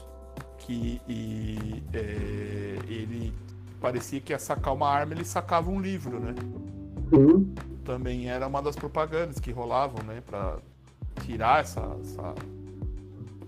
que 0.69 1.01
e, 1.09 1.83
é, 1.95 2.79
ele 2.87 3.33
parecia 3.81 4.21
que 4.21 4.33
ia 4.35 4.39
sacar 4.39 4.75
uma 4.75 4.89
arma, 4.89 5.15
ele 5.15 5.25
sacava 5.25 5.71
um 5.71 5.81
livro, 5.81 6.21
né? 6.21 6.35
Sim. 7.09 7.55
Também 7.85 8.29
era 8.29 8.47
uma 8.47 8.61
das 8.61 8.77
propagandas 8.77 9.41
que 9.41 9.51
rolavam, 9.51 10.05
né? 10.05 10.23
Pra 10.27 10.59
tirar 11.25 11.63
essa, 11.63 11.81
essa, 12.03 12.35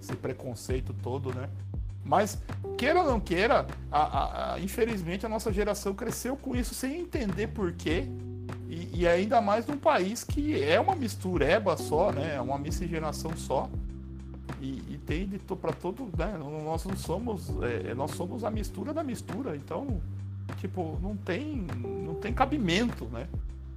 esse 0.01 0.17
preconceito 0.17 0.95
todo, 1.03 1.35
né? 1.35 1.51
Mas, 2.03 2.41
queira 2.79 3.01
ou 3.01 3.07
não 3.07 3.21
queira, 3.21 3.67
a, 3.93 4.01
a, 4.01 4.55
a, 4.55 4.61
infelizmente 4.61 5.27
a 5.27 5.29
nossa 5.29 5.53
geração 5.53 5.93
cresceu 5.95 6.35
com 6.37 6.57
isso 6.57 6.75
sem 6.75 7.01
entender 7.01 7.49
por 7.49 7.73
quê. 7.73 8.07
E, 8.67 9.01
e, 9.01 9.07
ainda 9.07 9.41
mais 9.43 9.67
num 9.67 9.77
país 9.77 10.25
que 10.25 10.63
é 10.63 10.81
uma 10.81 10.97
mistureba 10.97 11.77
só, 11.77 12.13
né? 12.13 12.37
É 12.37 12.41
uma 12.41 12.59
miscigenação 12.59 13.37
só. 13.37 13.69
E, 14.61 14.95
e 14.95 15.01
tem 15.07 15.27
de 15.27 15.39
para 15.39 15.73
todo. 15.73 16.09
Né? 16.17 16.39
Nós 16.39 16.85
não 16.85 16.97
somos. 16.97 17.51
É, 17.63 17.95
nós 17.95 18.13
somos 18.13 18.45
a 18.45 18.51
mistura 18.51 18.93
da 18.93 19.03
mistura. 19.03 19.57
Então, 19.57 20.01
tipo, 20.59 20.99
não 21.03 21.17
tem, 21.17 21.67
não 22.05 22.15
tem 22.15 22.33
cabimento, 22.33 23.07
né? 23.07 23.27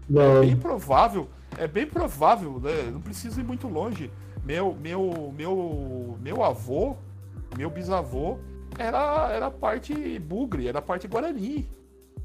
Não. 0.10 0.38
É 0.38 0.42
bem 0.42 0.58
provável, 0.58 1.30
é 1.58 1.68
bem 1.68 1.86
provável, 1.86 2.60
né? 2.62 2.90
Não 2.92 3.02
precisa 3.02 3.40
ir 3.40 3.44
muito 3.44 3.68
longe. 3.68 4.12
Meu, 4.44 4.76
meu, 4.76 5.34
meu, 5.36 6.18
meu 6.22 6.44
avô, 6.44 6.98
meu 7.58 7.70
bisavô, 7.70 8.38
era, 8.78 9.32
era 9.32 9.50
parte 9.50 10.20
bugre, 10.20 10.68
era 10.68 10.82
parte 10.82 11.08
guarani. 11.08 11.70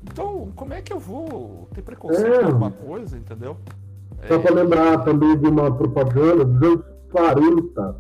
Então, 0.03 0.51
como 0.57 0.75
é 0.75 0.83
que 0.83 0.93
eu 0.93 0.99
vou 0.99 1.69
ter 1.75 1.83
preconceito 1.83 2.27
é. 2.27 2.41
com 2.41 2.47
alguma 2.47 2.71
coisa, 2.71 3.17
entendeu? 3.17 3.57
Só 4.27 4.35
é... 4.35 4.39
para 4.39 4.55
lembrar 4.55 5.05
também 5.05 5.39
de 5.39 5.47
uma 5.47 5.73
propaganda 5.73 6.45
dos 6.45 6.63
anos 6.63 6.85
40, 7.13 7.97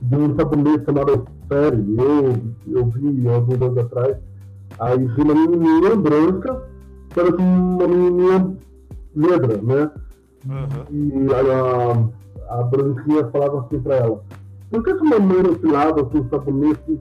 de 0.00 0.16
um 0.16 0.36
japonês 0.36 0.84
chamado 0.84 1.24
Ferry. 1.48 1.96
Eu, 1.98 2.78
eu 2.78 2.86
vi 2.86 3.28
alguns 3.28 3.60
anos 3.60 3.78
atrás. 3.78 4.16
Aí 4.78 4.98
vi 4.98 5.22
uma 5.22 5.34
menininha 5.34 5.96
branca, 5.96 6.62
que 7.10 7.20
era 7.20 7.36
uma 7.36 7.88
menininha 7.88 8.56
negra, 9.14 9.60
né? 9.62 9.90
Uhum. 10.46 10.86
E 10.90 11.26
a, 11.32 12.58
a 12.58 12.62
branquinha 12.64 13.30
falava 13.30 13.60
assim 13.60 13.80
pra 13.80 13.96
ela: 13.96 14.24
Por 14.70 14.82
que 14.82 14.90
essa 14.90 15.04
mamãe 15.04 15.42
não 15.42 15.54
com 16.04 16.28
sabonete? 16.28 16.98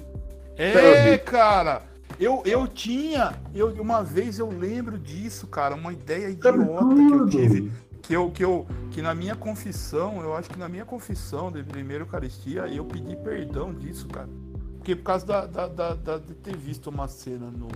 É, 0.57 1.17
cara! 1.17 1.83
Eu, 2.19 2.43
eu 2.45 2.67
tinha, 2.67 3.33
eu, 3.55 3.69
uma 3.81 4.03
vez 4.03 4.37
eu 4.37 4.47
lembro 4.47 4.99
disso, 4.99 5.47
cara, 5.47 5.73
uma 5.73 5.91
ideia 5.91 6.29
idiota 6.29 6.93
que 6.93 7.11
eu 7.11 7.25
tive. 7.27 7.71
Que, 8.11 8.15
eu, 8.17 8.29
que, 8.29 8.43
eu, 8.43 8.67
que 8.91 9.01
na 9.01 9.15
minha 9.15 9.37
confissão, 9.37 10.21
eu 10.21 10.35
acho 10.35 10.49
que 10.49 10.59
na 10.59 10.67
minha 10.67 10.83
confissão 10.83 11.49
de 11.49 11.63
primeira 11.63 12.03
Eucaristia, 12.03 12.67
eu 12.67 12.83
pedi 12.83 13.15
perdão 13.15 13.73
disso, 13.73 14.05
cara. 14.09 14.27
Porque 14.75 14.97
por 14.97 15.03
causa 15.03 15.25
da, 15.25 15.45
da, 15.45 15.67
da, 15.69 15.93
da 15.95 16.17
de 16.17 16.33
ter 16.33 16.57
visto 16.57 16.87
uma 16.89 17.07
cena 17.07 17.49
no, 17.49 17.69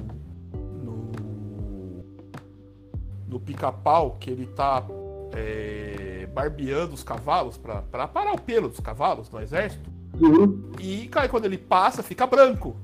do 3.25 3.39
pica-pau 3.39 4.17
que 4.19 4.29
ele 4.29 4.45
tá 4.47 4.85
é, 5.31 6.27
barbeando 6.33 6.95
os 6.95 7.01
cavalos 7.01 7.57
para 7.57 8.05
parar 8.05 8.33
o 8.33 8.41
pelo 8.41 8.67
dos 8.67 8.81
cavalos 8.81 9.29
no 9.29 9.39
exército. 9.39 9.89
Uhum. 10.19 10.69
E 10.81 11.07
cara, 11.07 11.29
quando 11.29 11.45
ele 11.45 11.57
passa, 11.57 12.03
fica 12.03 12.27
branco 12.27 12.75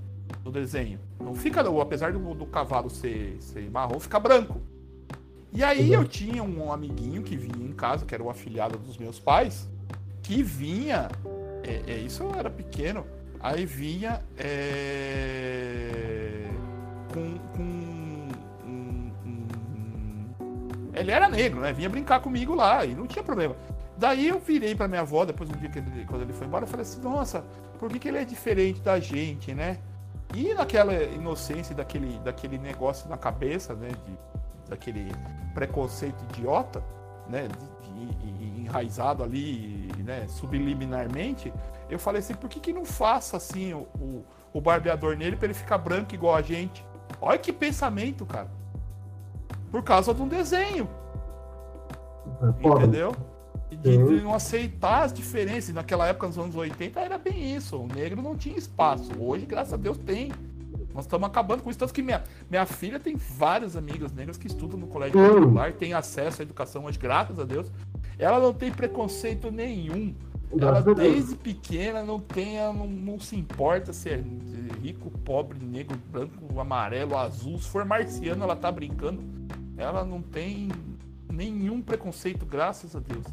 no 0.42 0.54
desenho. 0.54 1.02
Não 1.20 1.36
fica, 1.36 1.60
apesar 1.82 2.14
do, 2.14 2.34
do 2.34 2.46
cavalo 2.46 2.90
ser, 2.90 3.36
ser 3.42 3.70
marrom, 3.70 4.00
fica 4.00 4.22
branco. 4.22 4.62
E 5.54 5.64
aí 5.64 5.92
eu 5.92 6.06
tinha 6.06 6.44
um 6.44 6.72
amiguinho 6.72 7.24
que 7.24 7.36
vinha 7.36 7.68
em 7.68 7.74
casa, 7.74 8.06
que 8.06 8.16
era 8.16 8.24
o 8.24 8.30
afilhado 8.30 8.78
dos 8.78 8.98
meus 8.98 9.20
pais, 9.20 9.68
que 10.22 10.42
vinha. 10.42 11.10
É, 11.64 11.94
é 11.94 11.98
isso 11.98 12.24
eu 12.24 12.34
era 12.36 12.50
pequeno. 12.50 13.06
Aí 13.40 13.66
vinha 13.66 14.22
é, 14.38 16.48
com, 17.12 17.38
com 17.56 17.82
ele 20.94 21.12
era 21.12 21.28
negro, 21.28 21.62
né? 21.62 21.74
Vinha 21.74 21.90
brincar 21.90 22.20
comigo 22.20 22.54
lá 22.54 22.86
e 22.86 22.94
não 22.94 23.08
tinha 23.08 23.24
problema. 23.24 23.56
daí 23.98 24.28
eu 24.28 24.40
virei 24.40 24.76
pra 24.76 24.88
minha 24.88 25.02
avó, 25.02 25.26
depois 25.26 25.50
um 25.50 25.54
dia 25.54 25.70
que 25.70 25.80
ele, 25.80 26.06
quando 26.06 26.22
ele 26.22 26.34
foi 26.34 26.48
embora, 26.48 26.64
eu 26.64 26.68
falei 26.68 26.84
assim, 26.84 27.02
nossa, 27.02 27.44
por 27.80 27.90
que, 27.90 28.00
que 28.00 28.08
ele 28.08 28.18
é 28.18 28.26
diferente 28.26 28.82
da 28.82 29.00
gente, 29.00 29.54
né? 29.54 29.78
E 30.34 30.54
naquela 30.54 30.94
inocência 30.94 31.76
daquele, 31.76 32.18
daquele 32.20 32.58
negócio 32.58 33.10
na 33.10 33.18
cabeça, 33.18 33.74
né? 33.74 33.90
De, 33.90 34.41
daquele 34.72 35.12
preconceito 35.54 36.24
idiota, 36.30 36.84
né? 37.30 37.48
Enraizado 38.58 39.24
ali, 39.24 39.92
né? 40.00 40.26
Subliminarmente, 40.28 41.54
eu 41.90 42.00
falei 42.00 42.20
assim, 42.20 42.34
por 42.34 42.50
que, 42.50 42.60
que 42.60 42.74
não 42.74 42.86
faça 42.86 43.38
assim 43.38 43.74
o, 43.74 43.82
o, 44.00 44.26
o 44.54 44.62
barbeador 44.62 45.16
nele 45.16 45.36
para 45.36 45.48
ele 45.48 45.54
ficar 45.54 45.78
branco 45.78 46.16
igual 46.16 46.36
a 46.36 46.42
gente? 46.42 46.84
Olha 47.20 47.38
que 47.38 47.52
pensamento, 47.52 48.26
cara. 48.26 48.50
Por 49.70 49.84
causa 49.84 50.14
de 50.14 50.22
um 50.22 50.28
desenho. 50.28 50.90
É 52.42 52.68
Entendeu? 52.68 53.14
De, 53.70 53.78
de, 53.78 54.22
não 54.22 54.34
aceitar 54.34 55.04
as 55.04 55.14
diferenças. 55.14 55.74
Naquela 55.74 56.08
época, 56.08 56.28
nos 56.28 56.38
anos 56.38 56.56
80, 56.56 57.00
era 57.00 57.18
bem 57.18 57.56
isso. 57.56 57.78
O 57.78 57.88
negro 57.88 58.22
não 58.22 58.36
tinha 58.36 58.58
espaço. 58.58 59.12
Hoje, 59.20 59.46
graças 59.46 59.74
a 59.74 59.78
Deus, 59.78 59.98
tem. 59.98 60.32
Nós 60.94 61.06
estamos 61.06 61.28
acabando 61.28 61.64
com 61.64 61.70
isso. 61.70 61.80
Tanto 61.80 61.94
que 61.94 62.02
minha, 62.02 62.24
minha 62.50 62.66
filha 62.66 63.00
tem 63.00 63.16
várias 63.16 63.76
amigas 63.76 64.12
negras 64.12 64.38
que 64.38 64.48
estudam 64.48 64.80
no 64.80 64.88
colégio 64.88 65.20
particular, 65.20 65.74
tem 65.74 65.94
acesso 65.94 66.42
à 66.42 66.44
educação 66.44 66.86
hoje, 66.86 66.98
graças 67.00 67.40
a 67.40 67.44
Deus. 67.44 67.72
Ela 68.18 68.40
não 68.40 68.54
tem 68.54 68.72
preconceito 68.72 69.52
nenhum. 69.52 70.14
Ela 70.60 70.82
desde 70.82 71.36
pequena 71.36 72.04
não 72.04 72.20
tem, 72.20 72.58
não, 72.58 72.86
não 72.88 73.20
se 73.20 73.38
importa 73.38 73.94
se 73.94 74.10
é 74.10 74.22
rico, 74.82 75.10
pobre, 75.24 75.58
negro, 75.64 75.98
branco, 76.12 76.60
amarelo, 76.60 77.18
azul. 77.18 77.58
Se 77.58 77.70
for 77.70 77.86
marciano, 77.86 78.44
ela 78.44 78.56
tá 78.56 78.72
brincando. 78.72 79.24
Ela 79.78 80.04
não 80.04 80.22
tem 80.22 80.70
nenhum 81.32 81.82
preconceito, 81.82 82.46
graças 82.46 82.96
a 82.96 83.00
Deus. 83.00 83.26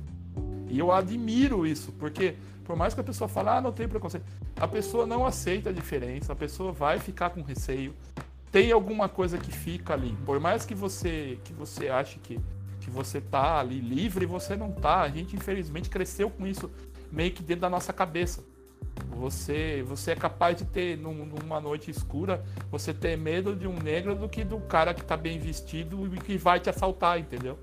E 0.69 0.79
eu 0.79 0.93
admiro 0.93 1.67
isso, 1.67 1.93
porque 1.93 2.35
por 2.69 2.77
mais 2.77 2.93
que 2.93 3.01
a 3.01 3.05
pessoa 3.05 3.27
fale, 3.27 3.49
ah, 3.49 3.63
não 3.63 3.73
tem 3.73 3.89
preconceito, 3.89 4.27
a 4.55 4.69
pessoa 4.69 5.07
não 5.07 5.25
aceita 5.25 5.71
a 5.71 5.73
diferença, 5.73 6.35
a 6.35 6.37
pessoa 6.37 6.71
vai 6.71 6.99
ficar 6.99 7.31
com 7.31 7.41
receio. 7.41 7.95
Tem 8.53 8.71
alguma 8.71 9.09
coisa 9.09 9.39
que 9.39 9.51
fica 9.51 9.95
ali. 9.95 10.15
Por 10.27 10.39
mais 10.39 10.67
que 10.67 10.75
você 10.75 11.39
que 11.45 11.55
você 11.55 11.89
ache 11.89 12.19
que, 12.19 12.39
que 12.79 12.91
você 12.91 13.23
tá 13.23 13.59
ali 13.59 13.81
livre, 13.81 14.27
você 14.27 14.55
não 14.55 14.71
tá. 14.71 15.01
A 15.01 15.09
gente 15.09 15.35
infelizmente 15.35 15.89
cresceu 15.89 16.29
com 16.29 16.47
isso 16.47 16.71
meio 17.11 17.33
que 17.33 17.43
dentro 17.43 17.63
da 17.63 17.71
nossa 17.71 17.91
cabeça. 17.91 18.45
Você, 19.17 19.83
você 19.87 20.11
é 20.11 20.15
capaz 20.15 20.59
de 20.59 20.67
ter, 20.67 20.99
num, 20.99 21.25
numa 21.25 21.61
noite 21.63 21.91
escura, 21.91 22.45
você 22.71 22.93
ter 22.93 23.17
medo 23.17 23.57
de 23.57 23.67
um 23.67 23.79
negro 23.83 24.15
do 24.15 24.29
que 24.29 24.45
do 24.45 24.61
cara 24.61 24.93
que 24.93 25.03
tá 25.03 25.17
bem 25.17 25.39
vestido 25.39 26.07
e 26.15 26.19
que 26.19 26.37
vai 26.37 26.61
te 26.61 26.69
assaltar, 26.69 27.19
entendeu? 27.19 27.59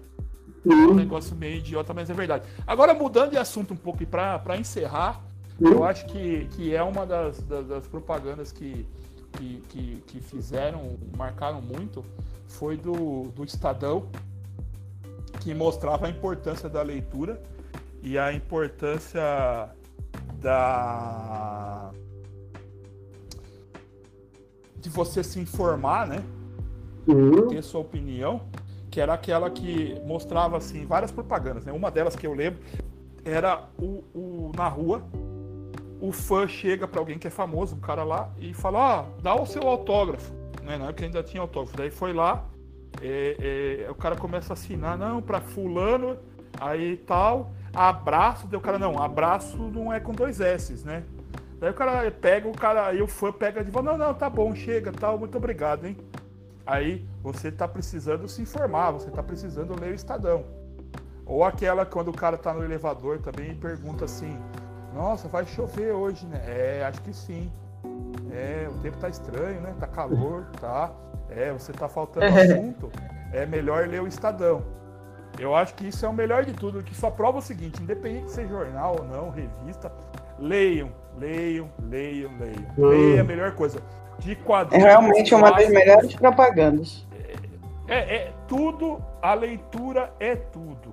É 0.67 0.73
um 0.73 0.93
negócio 0.93 1.35
meio 1.35 1.57
idiota, 1.57 1.93
mas 1.93 2.09
é 2.09 2.13
verdade. 2.13 2.45
Agora, 2.65 2.93
mudando 2.93 3.31
de 3.31 3.37
assunto 3.37 3.73
um 3.73 3.77
pouco 3.77 4.01
e 4.01 4.05
para 4.05 4.57
encerrar, 4.57 5.21
eu 5.59 5.83
acho 5.83 6.05
que, 6.07 6.47
que 6.51 6.75
é 6.75 6.83
uma 6.83 7.05
das, 7.05 7.41
das, 7.43 7.67
das 7.67 7.87
propagandas 7.87 8.51
que, 8.51 8.85
que, 9.33 9.63
que, 9.69 10.03
que, 10.07 10.19
fizeram, 10.19 10.97
marcaram 11.15 11.61
muito, 11.61 12.03
foi 12.47 12.77
do, 12.77 13.23
do 13.35 13.43
Estadão, 13.43 14.07
que 15.39 15.53
mostrava 15.53 16.07
a 16.07 16.09
importância 16.09 16.67
da 16.67 16.81
leitura 16.81 17.41
e 18.01 18.17
a 18.17 18.33
importância 18.33 19.69
da 20.41 21.91
de 24.77 24.89
você 24.89 25.23
se 25.23 25.39
informar, 25.39 26.07
né? 26.07 26.23
Ter 27.49 27.63
sua 27.63 27.81
opinião, 27.81 28.41
que 28.95 29.01
era 29.01 29.13
aquela 29.13 29.49
que 29.49 30.01
mostrava 30.05 30.55
assim 30.55 30.85
várias 30.85 31.11
propagandas, 31.11 31.65
né? 31.65 31.73
Uma 31.73 31.91
delas 31.91 32.15
que 32.15 32.25
eu 32.25 32.33
lembro 32.33 32.61
era 33.25 33.65
o, 33.77 34.05
o 34.13 34.51
na 34.55 34.69
rua 34.69 35.03
o 35.99 36.13
fã 36.13 36.47
chega 36.47 36.87
para 36.87 37.01
alguém 37.01 37.19
que 37.19 37.27
é 37.27 37.29
famoso, 37.29 37.75
um 37.75 37.79
cara 37.79 38.05
lá, 38.05 38.29
e 38.39 38.53
fala: 38.53 39.01
oh, 39.01 39.21
dá 39.21 39.35
o 39.35 39.45
seu 39.45 39.63
autógrafo. 39.63 40.31
Né? 40.63 40.77
Na 40.77 40.85
época 40.85 41.03
ainda 41.03 41.21
tinha 41.21 41.41
autógrafo. 41.41 41.75
Daí 41.75 41.91
foi 41.91 42.13
lá, 42.13 42.45
é, 43.01 43.83
é, 43.85 43.91
o 43.91 43.95
cara 43.95 44.15
começa 44.15 44.53
a 44.53 44.55
assinar, 44.55 44.97
não, 44.97 45.21
para 45.21 45.41
Fulano, 45.41 46.17
aí 46.57 46.95
tal 46.95 47.51
abraço, 47.73 48.47
deu 48.47 48.59
o 48.59 48.61
cara, 48.61 48.79
não, 48.79 49.03
abraço 49.03 49.57
não 49.57 49.91
é 49.91 49.99
com 49.99 50.13
dois 50.13 50.39
S, 50.39 50.85
né? 50.85 51.03
Daí 51.59 51.71
o 51.71 51.73
cara 51.73 52.09
pega, 52.09 52.47
o 52.47 52.53
cara, 52.53 52.87
aí 52.87 53.01
o 53.01 53.07
fã 53.07 53.33
pega 53.33 53.61
de 53.61 53.69
volta, 53.69 53.91
não, 53.91 53.97
não, 53.97 54.13
tá 54.13 54.29
bom, 54.29 54.55
chega, 54.55 54.93
tal, 54.93 55.19
muito 55.19 55.37
obrigado, 55.37 55.85
hein? 55.85 55.97
Aí 56.65 57.05
você 57.25 57.51
tá 57.51 57.67
precisando 57.67 58.27
se 58.27 58.43
informar, 58.43 58.91
você 58.91 59.09
tá 59.09 59.23
precisando 59.23 59.79
ler 59.79 59.93
o 59.93 59.95
Estadão. 59.95 60.45
Ou 61.25 61.43
aquela 61.43 61.83
quando 61.83 62.09
o 62.09 62.13
cara 62.13 62.37
tá 62.37 62.53
no 62.53 62.63
elevador 62.63 63.17
também 63.17 63.53
e 63.53 63.55
pergunta 63.55 64.05
assim, 64.05 64.37
nossa, 64.93 65.27
vai 65.27 65.43
chover 65.43 65.91
hoje, 65.91 66.23
né? 66.27 66.39
É, 66.45 66.85
acho 66.87 67.01
que 67.01 67.11
sim. 67.11 67.51
É, 68.31 68.67
o 68.69 68.79
tempo 68.79 68.97
tá 68.97 69.09
estranho, 69.09 69.59
né? 69.59 69.73
Tá 69.79 69.87
calor, 69.87 70.45
tá? 70.61 70.91
É, 71.27 71.51
você 71.51 71.73
tá 71.73 71.89
faltando 71.89 72.27
assunto. 72.27 72.91
É 73.33 73.43
melhor 73.43 73.87
ler 73.87 74.03
o 74.03 74.07
Estadão. 74.07 74.61
Eu 75.39 75.55
acho 75.55 75.73
que 75.73 75.87
isso 75.87 76.05
é 76.05 76.09
o 76.09 76.13
melhor 76.13 76.45
de 76.45 76.53
tudo, 76.53 76.83
que 76.83 76.95
só 76.95 77.09
prova 77.09 77.39
o 77.39 77.41
seguinte, 77.41 77.81
independente 77.81 78.25
de 78.25 78.31
ser 78.33 78.47
jornal 78.47 78.97
ou 78.99 79.03
não, 79.05 79.31
revista, 79.31 79.91
leiam, 80.37 80.91
leiam, 81.17 81.71
leiam, 81.81 82.31
leiam. 82.39 82.65
Hum. 82.77 82.85
Leiam 82.85 83.17
é 83.17 83.19
a 83.19 83.23
melhor 83.23 83.51
coisa. 83.55 83.81
De 84.19 84.35
quadrinhos. 84.35 84.85
É 84.85 84.89
realmente 84.89 85.33
uma 85.33 85.51
das 85.51 85.67
melhores 85.69 86.15
propagandas. 86.15 87.05
É, 87.87 88.15
é, 88.15 88.33
tudo, 88.47 89.03
a 89.21 89.33
leitura 89.33 90.13
é 90.19 90.35
tudo. 90.35 90.91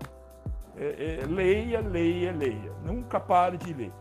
É, 0.77 1.21
é, 1.23 1.27
leia, 1.27 1.81
leia, 1.81 2.33
leia. 2.33 2.73
Nunca 2.85 3.19
pare 3.19 3.57
de 3.57 3.73
ler. 3.73 3.93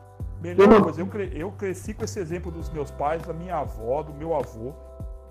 Melhor 0.42 0.82
coisa, 0.82 1.02
eu, 1.02 1.08
cre 1.08 1.32
eu 1.36 1.52
cresci 1.52 1.94
com 1.94 2.04
esse 2.04 2.20
exemplo 2.20 2.52
dos 2.52 2.70
meus 2.70 2.90
pais, 2.90 3.22
da 3.22 3.34
minha 3.34 3.58
avó, 3.58 4.02
do 4.02 4.14
meu 4.14 4.36
avô. 4.36 4.74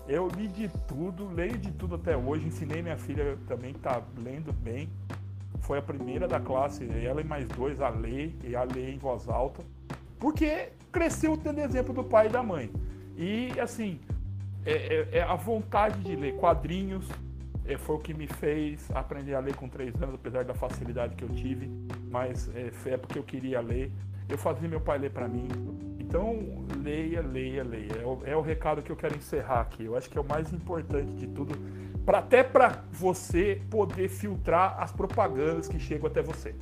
Eu 0.07 0.27
li 0.29 0.47
de 0.47 0.69
tudo, 0.87 1.27
leio 1.27 1.57
de 1.57 1.71
tudo 1.71 1.95
até 1.95 2.15
hoje. 2.15 2.47
Ensinei 2.47 2.81
minha 2.81 2.97
filha 2.97 3.37
também, 3.47 3.73
tá 3.73 4.01
lendo 4.17 4.53
bem. 4.53 4.89
Foi 5.59 5.77
a 5.77 5.81
primeira 5.81 6.27
da 6.27 6.39
classe, 6.39 6.87
ela 7.05 7.21
e 7.21 7.23
mais 7.23 7.47
dois, 7.49 7.79
a 7.81 7.89
ler, 7.89 8.35
e 8.43 8.55
a 8.55 8.63
ler 8.63 8.89
em 8.89 8.97
voz 8.97 9.29
alta. 9.29 9.63
Porque 10.17 10.69
cresceu 10.91 11.37
tendo 11.37 11.59
exemplo 11.59 11.93
do 11.93 12.03
pai 12.03 12.27
e 12.27 12.29
da 12.29 12.41
mãe. 12.41 12.71
E, 13.15 13.51
assim, 13.59 13.99
é, 14.65 14.71
é, 14.71 15.17
é 15.19 15.21
a 15.21 15.35
vontade 15.35 15.99
de 16.01 16.15
ler 16.15 16.35
quadrinhos, 16.37 17.07
é, 17.73 17.77
foi 17.77 17.95
o 17.95 17.99
que 17.99 18.13
me 18.13 18.27
fez 18.27 18.89
aprender 18.93 19.33
a 19.33 19.39
ler 19.39 19.55
com 19.55 19.67
três 19.67 19.95
anos, 20.01 20.15
apesar 20.15 20.43
da 20.43 20.53
facilidade 20.53 21.15
que 21.15 21.23
eu 21.23 21.29
tive, 21.29 21.69
mas 22.09 22.49
é, 22.55 22.71
é 22.85 22.97
porque 22.97 23.17
eu 23.17 23.23
queria 23.23 23.61
ler. 23.61 23.91
Eu 24.27 24.37
fazia 24.37 24.67
meu 24.67 24.81
pai 24.81 24.97
ler 24.97 25.11
para 25.11 25.27
mim. 25.27 25.47
Então, 25.99 26.65
leia, 26.83 27.21
leia, 27.21 27.63
leia. 27.63 28.01
É 28.01 28.05
o, 28.05 28.21
é 28.25 28.35
o, 28.35 28.41
recado 28.41 28.81
que 28.81 28.91
eu 28.91 28.95
quero 28.95 29.15
encerrar 29.15 29.61
aqui. 29.61 29.85
Eu 29.85 29.95
acho 29.95 30.09
que 30.09 30.17
é 30.17 30.21
o 30.21 30.25
mais 30.25 30.51
importante 30.53 31.11
de 31.13 31.27
tudo, 31.27 31.55
pra, 32.05 32.19
até 32.19 32.43
para 32.43 32.83
você 32.91 33.61
poder 33.69 34.09
filtrar 34.09 34.81
as 34.81 34.91
propagandas 34.91 35.67
que 35.67 35.79
chegam 35.79 36.07
até 36.07 36.21
você. 36.21 36.53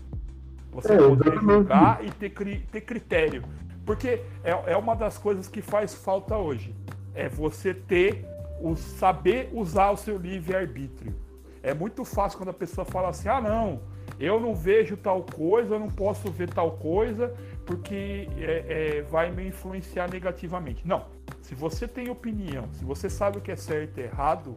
Você 0.71 0.93
é, 0.93 0.97
poder 0.97 1.39
julgar 1.39 2.05
e 2.05 2.11
ter, 2.11 2.31
ter 2.71 2.81
critério. 2.81 3.43
Porque 3.85 4.21
é, 4.43 4.51
é 4.67 4.77
uma 4.77 4.95
das 4.95 5.17
coisas 5.17 5.47
que 5.47 5.61
faz 5.61 5.95
falta 5.95 6.37
hoje. 6.37 6.75
É 7.15 7.27
você 7.27 7.73
ter 7.73 8.23
o 8.61 8.75
saber 8.75 9.49
usar 9.53 9.91
o 9.91 9.97
seu 9.97 10.17
livre-arbítrio. 10.17 11.15
É 11.61 11.73
muito 11.73 12.05
fácil 12.05 12.37
quando 12.37 12.49
a 12.49 12.53
pessoa 12.53 12.85
fala 12.85 13.09
assim: 13.09 13.27
ah, 13.27 13.41
não, 13.41 13.81
eu 14.19 14.39
não 14.39 14.55
vejo 14.55 14.97
tal 14.97 15.23
coisa, 15.23 15.75
eu 15.75 15.79
não 15.79 15.89
posso 15.89 16.31
ver 16.31 16.49
tal 16.49 16.71
coisa, 16.73 17.33
porque 17.65 18.29
é, 18.37 18.97
é, 18.97 19.01
vai 19.03 19.31
me 19.31 19.47
influenciar 19.47 20.09
negativamente. 20.09 20.87
Não. 20.87 21.05
Se 21.41 21.55
você 21.55 21.87
tem 21.87 22.09
opinião, 22.09 22.67
se 22.73 22.83
você 22.83 23.09
sabe 23.09 23.37
o 23.37 23.41
que 23.41 23.51
é 23.51 23.55
certo 23.55 23.97
e 23.97 24.03
errado, 24.03 24.55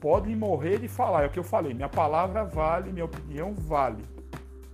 pode 0.00 0.34
morrer 0.34 0.78
de 0.78 0.88
falar. 0.88 1.24
É 1.24 1.26
o 1.26 1.30
que 1.30 1.38
eu 1.38 1.44
falei. 1.44 1.74
Minha 1.74 1.88
palavra 1.88 2.44
vale, 2.44 2.92
minha 2.92 3.04
opinião 3.04 3.54
vale. 3.54 4.04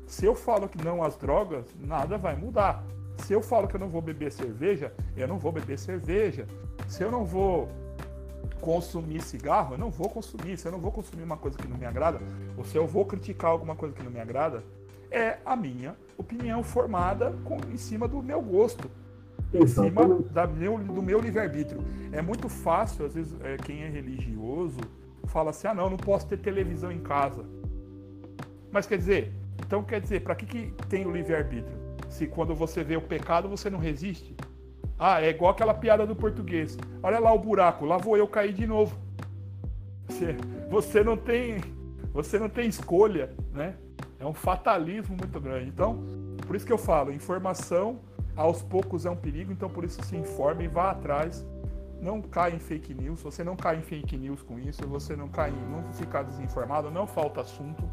Se 0.06 0.24
eu 0.24 0.34
falo 0.34 0.68
que 0.68 0.82
não 0.84 1.02
às 1.04 1.16
drogas, 1.16 1.64
nada 1.78 2.18
vai 2.18 2.34
mudar. 2.34 2.84
Se 3.18 3.32
eu 3.32 3.40
falo 3.40 3.68
que 3.68 3.76
eu 3.76 3.80
não 3.80 3.88
vou 3.88 4.02
beber 4.02 4.32
cerveja, 4.32 4.92
eu 5.16 5.28
não 5.28 5.38
vou 5.38 5.52
beber 5.52 5.78
cerveja. 5.78 6.46
Se 6.88 7.02
eu 7.04 7.10
não 7.12 7.24
vou 7.24 7.68
consumir 8.60 9.22
cigarro, 9.22 9.74
eu 9.74 9.78
não 9.78 9.90
vou 9.90 10.08
consumir. 10.08 10.56
Se 10.56 10.66
eu 10.66 10.72
não 10.72 10.78
vou 10.78 10.92
consumir 10.92 11.22
uma 11.22 11.36
coisa 11.36 11.56
que 11.56 11.66
não 11.66 11.76
me 11.76 11.86
agrada, 11.86 12.20
ou 12.56 12.64
se 12.64 12.76
eu 12.76 12.86
vou 12.86 13.04
criticar 13.04 13.50
alguma 13.50 13.74
coisa 13.74 13.94
que 13.94 14.02
não 14.02 14.10
me 14.10 14.20
agrada, 14.20 14.62
é 15.10 15.38
a 15.44 15.56
minha 15.56 15.96
opinião 16.16 16.62
formada 16.62 17.34
com, 17.44 17.56
em 17.72 17.76
cima 17.76 18.06
do 18.06 18.22
meu 18.22 18.40
gosto, 18.40 18.90
em 19.52 19.66
cima 19.66 20.06
da 20.30 20.46
meu, 20.46 20.78
do 20.78 21.02
meu 21.02 21.20
livre-arbítrio. 21.20 21.82
É 22.12 22.22
muito 22.22 22.48
fácil, 22.48 23.06
às 23.06 23.14
vezes, 23.14 23.34
é, 23.42 23.56
quem 23.56 23.82
é 23.82 23.88
religioso 23.88 24.78
fala 25.24 25.50
assim: 25.50 25.66
ah, 25.66 25.74
não, 25.74 25.90
não 25.90 25.96
posso 25.96 26.26
ter 26.26 26.38
televisão 26.38 26.92
em 26.92 27.00
casa. 27.00 27.44
Mas 28.70 28.86
quer 28.86 28.98
dizer, 28.98 29.32
então 29.58 29.82
quer 29.82 30.00
dizer, 30.00 30.20
para 30.20 30.34
que, 30.34 30.46
que 30.46 30.86
tem 30.86 31.06
o 31.06 31.10
livre-arbítrio? 31.10 31.78
Se 32.08 32.26
quando 32.26 32.54
você 32.54 32.84
vê 32.84 32.96
o 32.96 33.02
pecado 33.02 33.48
você 33.48 33.68
não 33.68 33.78
resiste? 33.78 34.34
Ah, 35.02 35.22
é 35.22 35.30
igual 35.30 35.50
aquela 35.50 35.72
piada 35.72 36.06
do 36.06 36.14
português. 36.14 36.76
Olha 37.02 37.18
lá 37.18 37.32
o 37.32 37.38
buraco, 37.38 37.86
lá 37.86 37.96
vou 37.96 38.18
eu 38.18 38.28
cair 38.28 38.52
de 38.52 38.66
novo. 38.66 38.94
Você, 40.06 40.36
você 40.68 41.02
não 41.02 41.16
tem, 41.16 41.58
você 42.12 42.38
não 42.38 42.50
tem 42.50 42.68
escolha, 42.68 43.30
né? 43.50 43.76
É 44.18 44.26
um 44.26 44.34
fatalismo 44.34 45.16
muito 45.16 45.40
grande. 45.40 45.70
Então, 45.70 46.04
por 46.46 46.54
isso 46.54 46.66
que 46.66 46.72
eu 46.72 46.76
falo, 46.76 47.10
informação 47.10 48.00
aos 48.36 48.60
poucos 48.60 49.06
é 49.06 49.10
um 49.10 49.16
perigo, 49.16 49.50
então 49.50 49.70
por 49.70 49.84
isso 49.84 50.02
se 50.02 50.14
informe 50.14 50.64
e 50.64 50.68
vá 50.68 50.90
atrás. 50.90 51.46
Não 52.02 52.20
caia 52.20 52.54
em 52.54 52.58
fake 52.58 52.92
news. 52.92 53.22
Você 53.22 53.42
não 53.42 53.56
cai 53.56 53.78
em 53.78 53.82
fake 53.82 54.18
news 54.18 54.42
com 54.42 54.58
isso, 54.58 54.86
você 54.86 55.16
não 55.16 55.28
cai 55.28 55.48
em 55.48 55.70
não 55.70 55.82
ficar 55.94 56.24
desinformado, 56.24 56.90
não 56.90 57.06
falta 57.06 57.40
assunto. 57.40 57.88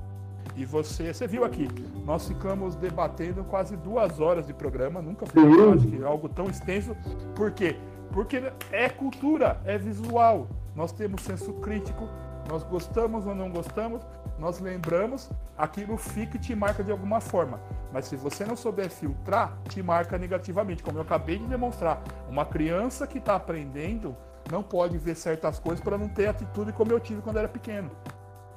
E 0.58 0.66
você, 0.66 1.14
você 1.14 1.28
viu 1.28 1.46
aqui, 1.46 1.68
nós 2.04 2.28
ficamos 2.28 2.76
debatendo 2.76 3.44
quase 3.44 3.78
duas 3.78 4.20
horas 4.20 4.48
de 4.48 4.56
programa, 4.56 5.04
nunca 5.04 5.28
foi 5.28 5.44
que 5.78 6.04
algo 6.04 6.28
tão 6.28 6.48
extenso. 6.48 6.98
Por 7.36 7.52
quê? 7.52 7.76
Porque 8.12 8.42
é 8.72 8.90
cultura, 8.90 9.62
é 9.66 9.78
visual. 9.78 10.48
Nós 10.76 10.92
temos 10.92 11.22
senso 11.22 11.54
crítico, 11.54 12.10
nós 12.50 12.64
gostamos 12.64 13.28
ou 13.28 13.36
não 13.36 13.52
gostamos, 13.52 14.02
nós 14.40 14.60
lembramos, 14.60 15.30
aquilo 15.56 15.96
fica 15.96 16.38
e 16.38 16.40
te 16.40 16.56
marca 16.56 16.84
de 16.84 16.92
alguma 16.92 17.22
forma. 17.22 17.60
Mas 17.94 18.06
se 18.06 18.16
você 18.16 18.44
não 18.44 18.56
souber 18.56 18.90
filtrar, 18.90 19.56
te 19.70 19.84
marca 19.84 20.18
negativamente, 20.18 20.82
como 20.82 20.98
eu 20.98 21.04
acabei 21.04 21.38
de 21.38 21.46
demonstrar. 21.46 22.02
Uma 22.28 22.46
criança 22.46 23.06
que 23.06 23.20
está 23.20 23.36
aprendendo 23.36 24.18
não 24.52 24.64
pode 24.64 24.98
ver 24.98 25.16
certas 25.16 25.60
coisas 25.60 25.84
para 25.84 26.00
não 26.00 26.10
ter 26.10 26.28
atitude 26.28 26.74
como 26.74 26.92
eu 26.92 27.00
tive 27.00 27.22
quando 27.22 27.38
era 27.38 27.48
pequeno. 27.48 27.92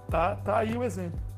Tá, 0.08 0.36
tá 0.36 0.58
aí 0.58 0.76
o 0.76 0.82
exemplo. 0.82 1.29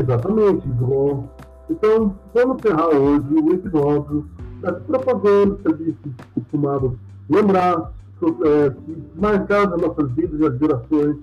Exatamente, 0.00 0.66
João. 0.78 1.28
Então, 1.68 2.16
vamos 2.34 2.58
encerrar 2.58 2.88
hoje 2.88 3.34
o 3.34 3.52
episódio 3.52 4.30
das 4.60 4.82
propagandas 4.82 5.60
que 5.60 5.68
a 5.68 5.76
gente 5.76 5.96
costumado 6.34 6.98
lembrar, 7.28 7.92
é, 8.22 8.70
que 8.70 9.02
marcaram 9.14 9.74
as 9.74 9.80
nossas 9.80 10.10
vidas 10.12 10.40
e 10.40 10.46
as 10.46 10.58
gerações 10.58 11.16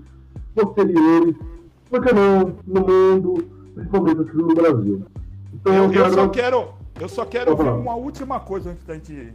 posteriores, 0.55 1.35
por 1.89 2.01
que 2.03 2.13
não, 2.13 2.55
no 2.65 2.81
mundo, 2.81 3.47
principalmente 3.73 4.21
aqui 4.21 4.37
no 4.37 4.55
Brasil. 4.55 5.03
Então, 5.53 5.73
eu, 5.73 5.91
eu 5.91 6.13
só 6.13 6.27
quero, 6.29 6.67
eu 6.99 7.09
só 7.09 7.25
quero 7.25 7.55
ver 7.55 7.69
uma 7.69 7.95
última 7.95 8.39
coisa 8.39 8.71
antes 8.71 8.85
da 8.85 8.93
gente 8.93 9.33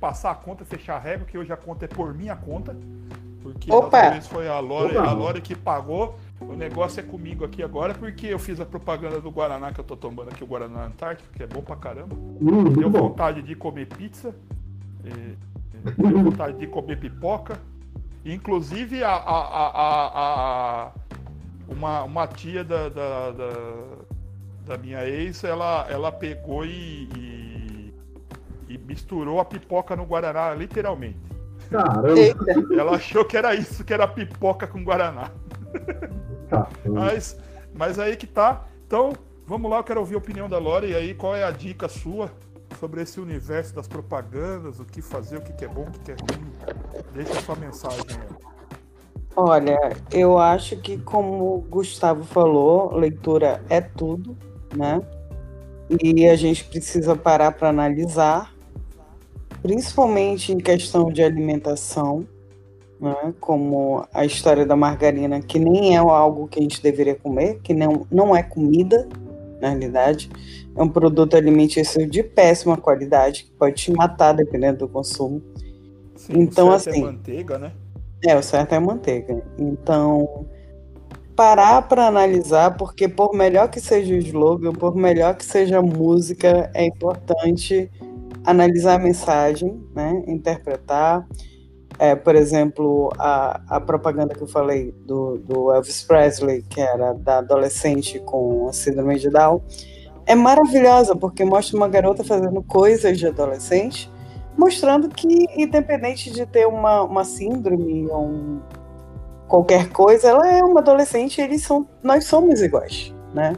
passar 0.00 0.32
a 0.32 0.34
conta, 0.34 0.64
fechar 0.64 0.96
a 0.96 0.98
regra, 0.98 1.24
que 1.24 1.36
hoje 1.36 1.52
a 1.52 1.56
conta 1.56 1.86
é 1.86 1.88
por 1.88 2.14
minha 2.14 2.36
conta. 2.36 2.76
Porque 3.42 3.72
Opa. 3.72 4.20
foi 4.22 4.48
a 4.48 4.60
Lore, 4.60 4.96
a 4.96 5.12
Lore 5.12 5.40
que 5.40 5.56
pagou. 5.56 6.16
O 6.48 6.54
negócio 6.56 7.00
é 7.00 7.02
comigo 7.02 7.44
aqui 7.44 7.62
agora, 7.62 7.94
porque 7.94 8.26
eu 8.26 8.38
fiz 8.38 8.60
a 8.60 8.66
propaganda 8.66 9.20
do 9.20 9.30
Guaraná 9.30 9.72
que 9.72 9.80
eu 9.80 9.84
tô 9.84 9.96
tomando 9.96 10.28
aqui, 10.30 10.44
o 10.44 10.46
Guaraná 10.46 10.86
Antártico, 10.86 11.32
que 11.32 11.42
é 11.42 11.46
bom 11.46 11.62
pra 11.62 11.76
caramba. 11.76 12.14
Hum, 12.14 12.64
Deu 12.72 12.90
bom. 12.90 13.08
vontade 13.08 13.42
de 13.42 13.54
comer 13.54 13.86
pizza. 13.86 14.34
E, 15.04 15.36
deu 15.96 16.22
vontade 16.24 16.58
de 16.58 16.66
comer 16.66 16.98
pipoca. 16.98 17.58
Inclusive, 18.24 19.02
a, 19.02 19.10
a, 19.10 19.38
a, 19.38 20.86
a 20.86 20.92
uma, 21.68 22.02
uma 22.04 22.26
tia 22.26 22.62
da, 22.62 22.88
da, 22.88 23.30
da, 23.32 23.50
da, 24.66 24.78
minha 24.78 25.04
ex, 25.08 25.42
ela, 25.42 25.86
ela 25.90 26.12
pegou 26.12 26.64
e, 26.64 27.08
e, 27.16 27.94
e 28.68 28.78
misturou 28.78 29.40
a 29.40 29.44
pipoca 29.44 29.96
no 29.96 30.04
Guaraná, 30.04 30.54
literalmente. 30.54 31.18
Caramba! 31.70 32.74
Ela 32.78 32.96
achou 32.96 33.24
que 33.24 33.36
era 33.36 33.54
isso, 33.54 33.84
que 33.84 33.92
era 33.92 34.06
pipoca 34.06 34.66
com 34.66 34.84
Guaraná. 34.84 35.30
Mas, 36.86 37.36
mas 37.74 37.98
aí 37.98 38.16
que 38.16 38.26
tá. 38.26 38.64
Então, 38.86 39.12
vamos 39.46 39.70
lá, 39.70 39.78
eu 39.78 39.84
quero 39.84 40.00
ouvir 40.00 40.14
a 40.14 40.18
opinião 40.18 40.48
da 40.48 40.58
Lore. 40.58 40.88
E 40.88 40.94
aí, 40.94 41.14
qual 41.14 41.34
é 41.34 41.44
a 41.44 41.50
dica 41.50 41.88
sua 41.88 42.30
sobre 42.78 43.02
esse 43.02 43.20
universo 43.20 43.74
das 43.74 43.88
propagandas? 43.88 44.80
O 44.80 44.84
que 44.84 45.00
fazer, 45.00 45.38
o 45.38 45.40
que 45.40 45.64
é 45.64 45.68
bom, 45.68 45.82
o 45.82 45.90
que 45.90 46.12
é 46.12 46.14
ruim? 46.14 46.52
Deixa 47.14 47.38
a 47.38 47.42
sua 47.42 47.56
mensagem 47.56 48.04
aí. 48.10 48.52
Olha, 49.34 49.96
eu 50.10 50.38
acho 50.38 50.76
que, 50.76 50.98
como 50.98 51.56
o 51.56 51.60
Gustavo 51.62 52.22
falou, 52.22 52.94
leitura 52.94 53.64
é 53.70 53.80
tudo, 53.80 54.36
né? 54.76 55.00
E 56.02 56.28
a 56.28 56.36
gente 56.36 56.64
precisa 56.64 57.16
parar 57.16 57.52
para 57.52 57.70
analisar, 57.70 58.54
principalmente 59.62 60.52
em 60.52 60.58
questão 60.58 61.10
de 61.10 61.22
alimentação, 61.22 62.26
né? 63.02 63.34
como 63.40 64.06
a 64.14 64.24
história 64.24 64.64
da 64.64 64.76
margarina, 64.76 65.40
que 65.42 65.58
nem 65.58 65.96
é 65.96 65.98
algo 65.98 66.46
que 66.46 66.60
a 66.60 66.62
gente 66.62 66.80
deveria 66.80 67.16
comer, 67.16 67.58
que 67.60 67.74
não, 67.74 68.06
não 68.10 68.34
é 68.34 68.42
comida, 68.42 69.08
na 69.60 69.70
realidade. 69.70 70.30
É 70.76 70.82
um 70.82 70.88
produto 70.88 71.36
alimentício 71.36 72.08
de 72.08 72.22
péssima 72.22 72.76
qualidade, 72.76 73.44
que 73.44 73.50
pode 73.52 73.74
te 73.76 73.92
matar 73.92 74.32
dependendo 74.32 74.78
do 74.78 74.88
consumo. 74.88 75.42
Sim, 76.16 76.40
então, 76.40 76.70
assim. 76.70 77.02
É 77.02 77.04
manteiga, 77.04 77.58
né? 77.58 77.72
É, 78.24 78.36
o 78.36 78.42
certo 78.42 78.72
é 78.72 78.78
manteiga. 78.78 79.42
Então, 79.58 80.46
parar 81.34 81.82
para 81.82 82.06
analisar, 82.06 82.76
porque 82.76 83.08
por 83.08 83.34
melhor 83.34 83.68
que 83.68 83.80
seja 83.80 84.14
o 84.14 84.18
slogan, 84.18 84.72
por 84.72 84.94
melhor 84.94 85.34
que 85.34 85.44
seja 85.44 85.78
a 85.78 85.82
música, 85.82 86.70
é 86.72 86.84
importante 86.84 87.90
analisar 88.44 88.94
a 88.94 88.98
mensagem, 88.98 89.80
né? 89.94 90.22
interpretar. 90.26 91.26
É, 91.98 92.14
por 92.14 92.34
exemplo, 92.34 93.12
a, 93.18 93.60
a 93.68 93.80
propaganda 93.80 94.34
que 94.34 94.42
eu 94.42 94.46
falei 94.46 94.92
do, 95.06 95.38
do 95.38 95.72
Elvis 95.72 96.02
Presley, 96.02 96.62
que 96.62 96.80
era 96.80 97.12
da 97.12 97.38
adolescente 97.38 98.18
com 98.20 98.68
a 98.68 98.72
síndrome 98.72 99.18
de 99.18 99.30
Down, 99.30 99.62
é 100.26 100.34
maravilhosa, 100.34 101.14
porque 101.14 101.44
mostra 101.44 101.76
uma 101.76 101.88
garota 101.88 102.24
fazendo 102.24 102.62
coisas 102.62 103.18
de 103.18 103.26
adolescente 103.26 104.10
mostrando 104.56 105.08
que, 105.08 105.46
independente 105.56 106.30
de 106.30 106.46
ter 106.46 106.66
uma, 106.66 107.02
uma 107.02 107.24
síndrome 107.24 108.06
ou 108.08 108.26
um, 108.26 108.60
qualquer 109.48 109.88
coisa, 109.90 110.28
ela 110.28 110.46
é 110.46 110.62
uma 110.62 110.80
adolescente 110.80 111.38
e 111.38 111.44
eles 111.44 111.62
são, 111.62 111.86
nós 112.02 112.24
somos 112.24 112.62
iguais, 112.62 113.14
né? 113.34 113.54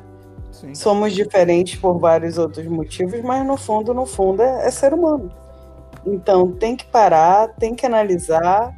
Sim. 0.52 0.74
Somos 0.74 1.12
diferentes 1.12 1.78
por 1.78 1.98
vários 1.98 2.38
outros 2.38 2.66
motivos, 2.66 3.20
mas 3.22 3.44
no 3.44 3.56
fundo, 3.56 3.92
no 3.92 4.06
fundo, 4.06 4.40
é, 4.40 4.66
é 4.66 4.70
ser 4.70 4.94
humano. 4.94 5.30
Então 6.06 6.52
tem 6.52 6.76
que 6.76 6.86
parar, 6.86 7.48
tem 7.54 7.74
que 7.74 7.86
analisar. 7.86 8.74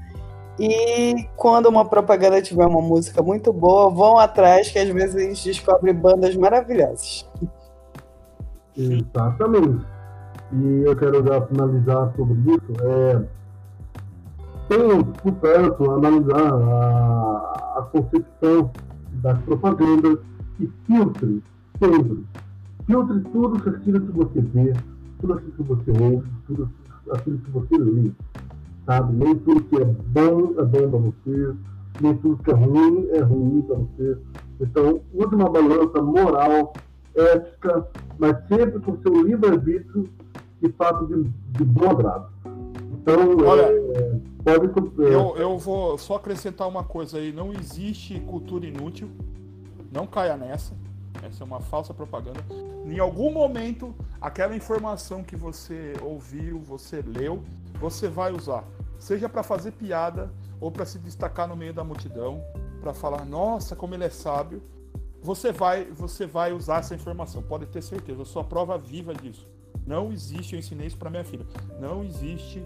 E 0.58 1.26
quando 1.36 1.66
uma 1.66 1.84
propaganda 1.84 2.40
tiver 2.40 2.66
uma 2.66 2.80
música 2.80 3.22
muito 3.22 3.52
boa, 3.52 3.90
vão 3.90 4.18
atrás, 4.18 4.70
que 4.70 4.78
às 4.78 4.88
vezes 4.88 5.16
a 5.16 5.20
gente 5.20 5.44
descobre 5.44 5.92
bandas 5.92 6.34
maravilhosas. 6.34 7.28
Exatamente 8.76 9.96
e 10.52 10.82
eu 10.84 10.96
quero 10.96 11.26
já 11.26 11.40
finalizar 11.42 12.12
sobre 12.14 12.38
isso, 12.52 12.72
é, 12.82 13.24
por 15.22 15.32
perto 15.34 15.90
analisar 15.90 16.52
a, 16.52 17.78
a 17.78 17.82
concepção 17.90 18.70
das 19.22 19.38
propagandas 19.42 20.18
e 20.60 20.70
filtre 20.86 21.42
sempre. 21.78 22.24
Filtre 22.86 23.20
tudo 23.32 23.56
aquilo 23.68 24.00
que 24.00 24.12
você 24.12 24.40
vê, 24.40 24.72
tudo 25.20 25.34
aquilo 25.34 25.52
que 25.52 25.62
você 25.62 25.90
ouve, 25.90 26.28
tudo 26.46 26.62
aquilo 26.64 26.85
que 27.22 27.50
você 27.50 27.76
lê. 27.76 28.10
Sabe? 28.84 29.16
Nem 29.16 29.34
tudo 29.36 29.64
que 29.64 29.76
é 29.76 29.84
bom 29.84 30.54
é 30.58 30.64
bom 30.64 30.90
para 30.90 30.98
você, 30.98 31.54
nem 32.00 32.16
tudo 32.18 32.42
que 32.42 32.50
é 32.50 32.54
ruim 32.54 33.08
é 33.10 33.20
ruim 33.20 33.62
para 33.62 33.76
você. 33.76 34.18
Então, 34.60 35.00
use 35.12 35.34
uma 35.34 35.50
balança 35.50 36.00
moral, 36.02 36.72
ética, 37.14 37.88
mas 38.18 38.36
sempre 38.48 38.80
com 38.80 38.96
seu 39.02 39.22
livre-arbítrio 39.22 40.08
de 40.62 40.72
fato 40.72 41.06
de, 41.06 41.24
de 41.24 41.64
bom 41.64 41.90
agrado. 41.90 42.30
Então, 42.92 43.36
Olha, 43.44 43.62
é, 43.62 44.20
pode. 44.44 44.66
É, 45.02 45.14
eu, 45.14 45.36
eu 45.36 45.58
vou 45.58 45.98
só 45.98 46.16
acrescentar 46.16 46.68
uma 46.68 46.84
coisa 46.84 47.18
aí: 47.18 47.32
não 47.32 47.52
existe 47.52 48.18
cultura 48.20 48.66
inútil, 48.66 49.08
não 49.92 50.06
caia 50.06 50.36
nessa. 50.36 50.74
Essa 51.22 51.42
é 51.42 51.46
uma 51.46 51.60
falsa 51.60 51.94
propaganda. 51.94 52.44
Em 52.84 52.98
algum 52.98 53.32
momento, 53.32 53.94
aquela 54.20 54.54
informação 54.54 55.22
que 55.22 55.36
você 55.36 55.94
ouviu, 56.02 56.58
você 56.60 57.02
leu, 57.02 57.42
você 57.80 58.08
vai 58.08 58.32
usar. 58.32 58.64
Seja 58.98 59.28
para 59.28 59.42
fazer 59.42 59.72
piada 59.72 60.30
ou 60.60 60.70
para 60.70 60.84
se 60.84 60.98
destacar 60.98 61.46
no 61.48 61.56
meio 61.56 61.74
da 61.74 61.84
multidão, 61.84 62.42
para 62.80 62.94
falar, 62.94 63.24
nossa, 63.24 63.76
como 63.76 63.94
ele 63.94 64.04
é 64.04 64.10
sábio. 64.10 64.62
Você 65.22 65.50
vai, 65.50 65.84
você 65.84 66.26
vai 66.26 66.52
usar 66.52 66.78
essa 66.78 66.94
informação, 66.94 67.42
pode 67.42 67.66
ter 67.66 67.82
certeza. 67.82 68.20
Eu 68.20 68.24
sou 68.24 68.42
a 68.42 68.44
prova 68.44 68.78
viva 68.78 69.12
disso. 69.12 69.46
Não 69.86 70.12
existe, 70.12 70.54
eu 70.54 70.58
ensinei 70.58 70.86
isso 70.86 70.96
para 70.96 71.10
minha 71.10 71.24
filha. 71.24 71.46
Não 71.80 72.04
existe 72.04 72.64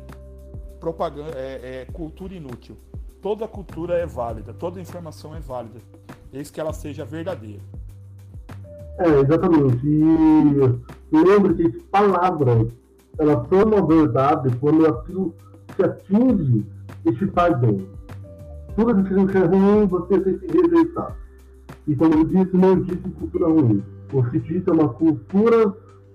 propaganda, 0.79 1.33
é, 1.37 1.83
é, 1.83 1.93
cultura 1.93 2.35
inútil. 2.35 2.77
Toda 3.21 3.47
cultura 3.47 3.99
é 3.99 4.07
válida, 4.07 4.55
toda 4.55 4.81
informação 4.81 5.35
é 5.35 5.41
válida, 5.41 5.79
desde 6.33 6.53
que 6.53 6.61
ela 6.61 6.73
seja 6.73 7.05
verdadeira. 7.05 7.63
É, 8.99 9.21
exatamente. 9.21 9.87
E 9.87 11.17
lembre 11.17 11.55
que 11.55 11.81
palavras, 11.85 12.69
elas 13.19 13.47
são 13.49 13.63
uma 13.65 13.87
verdade 13.87 14.55
quando 14.61 14.87
aquilo 14.87 15.35
se 15.77 15.83
atinge 15.83 16.67
e 17.05 17.13
te 17.13 17.27
faz 17.29 17.59
bem. 17.59 17.87
Tudo 18.77 18.91
aquilo 18.91 19.27
que 19.27 19.37
é 19.37 19.45
ruim, 19.45 19.87
você 19.87 20.21
tem 20.21 20.39
que 20.39 20.47
rejeitar. 20.47 21.17
E 21.87 21.97
como 21.97 22.15
eu 22.15 22.25
disse, 22.25 22.57
não 22.57 22.73
existe 22.75 23.09
cultura 23.19 23.47
ruim. 23.49 23.83
O 24.13 24.21
existe 24.35 24.69
é 24.69 24.73
uma 24.73 24.89
cultura 24.91 25.75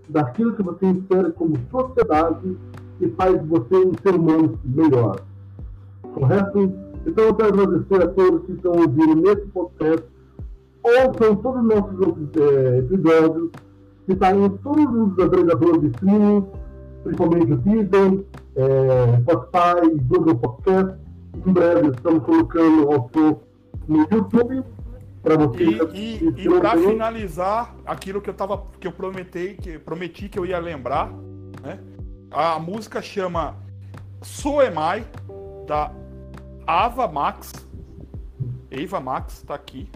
daquilo 0.10 0.54
que 0.54 0.64
você 0.64 0.86
espera 0.88 1.32
como 1.32 1.58
sociedade 1.72 2.58
e 3.02 3.10
faz 3.10 3.46
você 3.48 3.76
um 3.76 3.94
ser 4.02 4.16
humano 4.16 4.60
melhor. 4.64 5.22
Correto? 6.14 6.74
Então 7.06 7.26
eu 7.26 7.36
quero 7.36 7.62
agradecer 7.62 8.04
a 8.04 8.08
todos 8.08 8.46
que 8.46 8.54
estão 8.54 8.72
ouvindo 8.72 9.16
nesse 9.16 9.46
podcast. 9.48 10.06
Ouçam 10.86 11.36
todos 11.38 11.62
os 11.62 11.68
nossos 11.68 12.00
outros 12.00 12.30
é, 12.38 12.78
episódios, 12.78 13.52
que 14.06 14.14
estão 14.14 14.46
em 14.46 14.50
todos 14.58 15.14
os 15.14 15.20
agregadores 15.20 15.82
de 15.82 15.88
streaming, 15.88 16.48
principalmente 17.04 17.54
o 17.54 17.58
Deezer, 17.58 18.26
é, 18.56 19.22
Spotify, 19.22 20.04
Google 20.08 20.36
Podcast. 20.36 21.06
Em 21.46 21.52
breve 21.52 21.90
estamos 21.90 22.24
colocando 22.24 22.92
ao 22.92 23.10
som 23.14 23.42
no 23.88 24.08
YouTube 24.12 24.64
para 25.22 25.38
vocês. 25.38 25.80
E, 25.94 26.34
e, 26.38 26.46
e 26.46 26.60
para 26.60 26.78
finalizar, 26.78 27.76
aquilo 27.86 28.22
que 28.22 28.30
eu 28.30 28.34
tava, 28.34 28.64
que 28.80 28.88
eu 28.88 28.92
prometi, 28.92 29.58
que 29.62 29.80
prometi 29.80 30.30
que 30.30 30.38
eu 30.38 30.46
ia 30.46 30.60
lembrar, 30.60 31.12
né? 31.62 31.80
A 32.32 32.60
música 32.60 33.02
chama 33.02 33.56
So 34.22 34.60
Am 34.60 34.76
I, 35.00 35.06
da 35.68 35.92
Ava 36.66 37.08
Max. 37.08 37.54
Eva 38.70 39.00
Max 39.00 39.42
tá 39.44 39.56
aqui. 39.56 39.90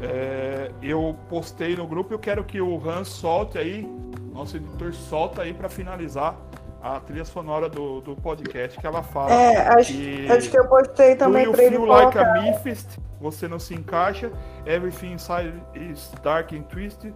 É, 0.00 0.70
eu 0.82 1.16
postei 1.28 1.76
no 1.76 1.86
grupo, 1.86 2.12
eu 2.12 2.18
quero 2.18 2.44
que 2.44 2.60
o 2.60 2.80
Hans 2.88 3.08
solte 3.08 3.58
aí, 3.58 3.88
nosso 4.32 4.56
editor 4.56 4.92
solta 4.92 5.42
aí 5.42 5.54
para 5.54 5.68
finalizar 5.68 6.36
a 6.82 7.00
trilha 7.00 7.24
sonora 7.24 7.68
do, 7.68 8.00
do 8.02 8.14
podcast 8.16 8.78
que 8.78 8.86
ela 8.86 9.02
fala. 9.02 9.32
É, 9.32 9.68
acho 9.68 9.92
que, 9.92 10.30
acho 10.30 10.50
que 10.50 10.58
eu 10.58 10.68
postei 10.68 11.16
também 11.16 11.50
para 11.50 11.62
ele 11.62 11.78
like 11.78 12.18
a 12.18 12.32
Mephist, 12.34 12.98
você 13.20 13.48
não 13.48 13.58
se 13.58 13.74
encaixa. 13.74 14.30
Everything 14.66 15.12
inside 15.12 15.54
is 15.74 16.12
dark 16.22 16.52
and 16.52 16.62
twisted, 16.64 17.14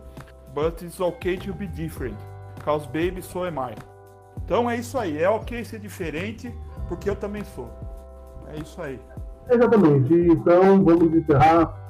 but 0.55 0.81
it's 0.83 1.01
okay 1.01 1.37
to 1.37 1.53
be 1.53 1.67
different. 1.67 2.17
Cause 2.65 2.87
baby, 2.87 3.21
so 3.21 3.45
am 3.45 3.59
I. 3.59 3.75
Então 4.43 4.71
é 4.71 4.77
isso 4.77 4.97
aí, 4.97 5.23
é 5.23 5.29
ok 5.29 5.63
ser 5.65 5.81
diferente, 5.81 6.51
porque 6.89 7.11
eu 7.11 7.17
também 7.17 7.45
sou. 7.55 7.69
É 8.55 8.59
isso 8.59 8.81
aí. 8.81 8.99
Exatamente. 9.51 10.15
Então 10.15 10.83
vamos 10.83 11.15
encerrar 11.15 11.88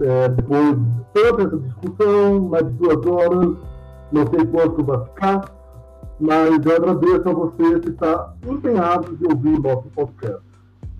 é, 0.00 0.28
depois 0.28 0.76
de 0.76 1.04
toda 1.12 1.42
essa 1.42 1.56
discussão, 1.58 2.40
mais 2.48 2.66
de 2.66 2.72
duas 2.72 3.06
horas, 3.06 3.56
não 4.12 4.26
sei 4.26 4.46
quanto 4.46 4.84
vai 4.84 5.04
ficar, 5.04 5.44
mas 6.20 6.64
eu 6.64 6.76
agradeço 6.76 7.28
a 7.28 7.32
você 7.32 7.80
que 7.80 7.90
está 7.90 8.34
empenhado 8.46 9.16
de 9.16 9.26
ouvir 9.26 9.60
nosso 9.60 9.88
podcast. 9.94 10.42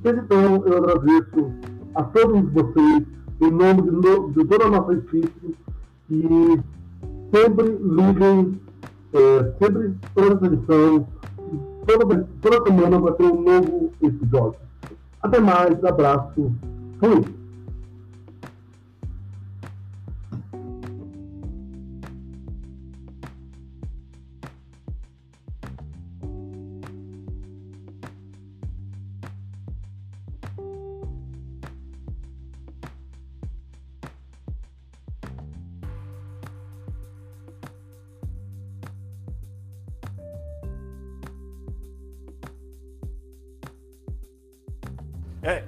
Então, 0.04 0.66
eu 0.66 0.78
agradeço 0.78 1.52
a 1.94 2.02
todos 2.04 2.52
vocês, 2.52 3.06
em 3.40 3.50
nome 3.50 3.82
de, 3.82 4.32
de 4.32 4.44
toda 4.48 4.64
a 4.66 4.70
nossa 4.70 4.92
equipe, 4.92 5.56
e 6.10 6.60
sempre 7.34 7.78
liguem, 7.80 8.60
é, 9.12 9.52
sempre 9.58 9.94
essa 10.16 10.46
edição, 10.46 11.06
toda, 11.86 12.28
toda 12.42 12.64
semana 12.64 12.98
vai 12.98 13.12
ter 13.12 13.24
um 13.24 13.40
novo 13.40 13.92
episódio. 14.02 14.60
Até 15.22 15.40
mais, 15.40 15.82
abraço, 15.84 16.52
fui! 17.00 17.43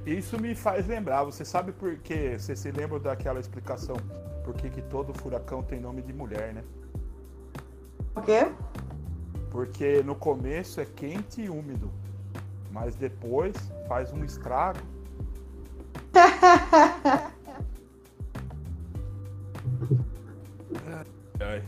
isso 0.06 0.40
me 0.40 0.54
faz 0.54 0.86
lembrar. 0.86 1.24
Você 1.24 1.44
sabe 1.44 1.72
por 1.72 1.96
quê? 1.96 2.38
Você 2.38 2.54
se 2.54 2.70
lembra 2.70 3.00
daquela 3.00 3.40
explicação? 3.40 3.96
Por 4.44 4.54
que, 4.54 4.70
que 4.70 4.80
todo 4.82 5.12
furacão 5.12 5.64
tem 5.64 5.80
nome 5.80 6.00
de 6.00 6.12
mulher, 6.12 6.54
né? 6.54 6.62
Por 8.14 8.22
quê? 8.22 8.52
Porque 9.50 10.02
no 10.04 10.14
começo 10.14 10.80
é 10.80 10.84
quente 10.84 11.42
e 11.42 11.50
úmido, 11.50 11.90
mas 12.70 12.94
depois 12.94 13.56
faz 13.88 14.12
um 14.12 14.24
estrago. 14.24 14.78
ai. 21.40 21.62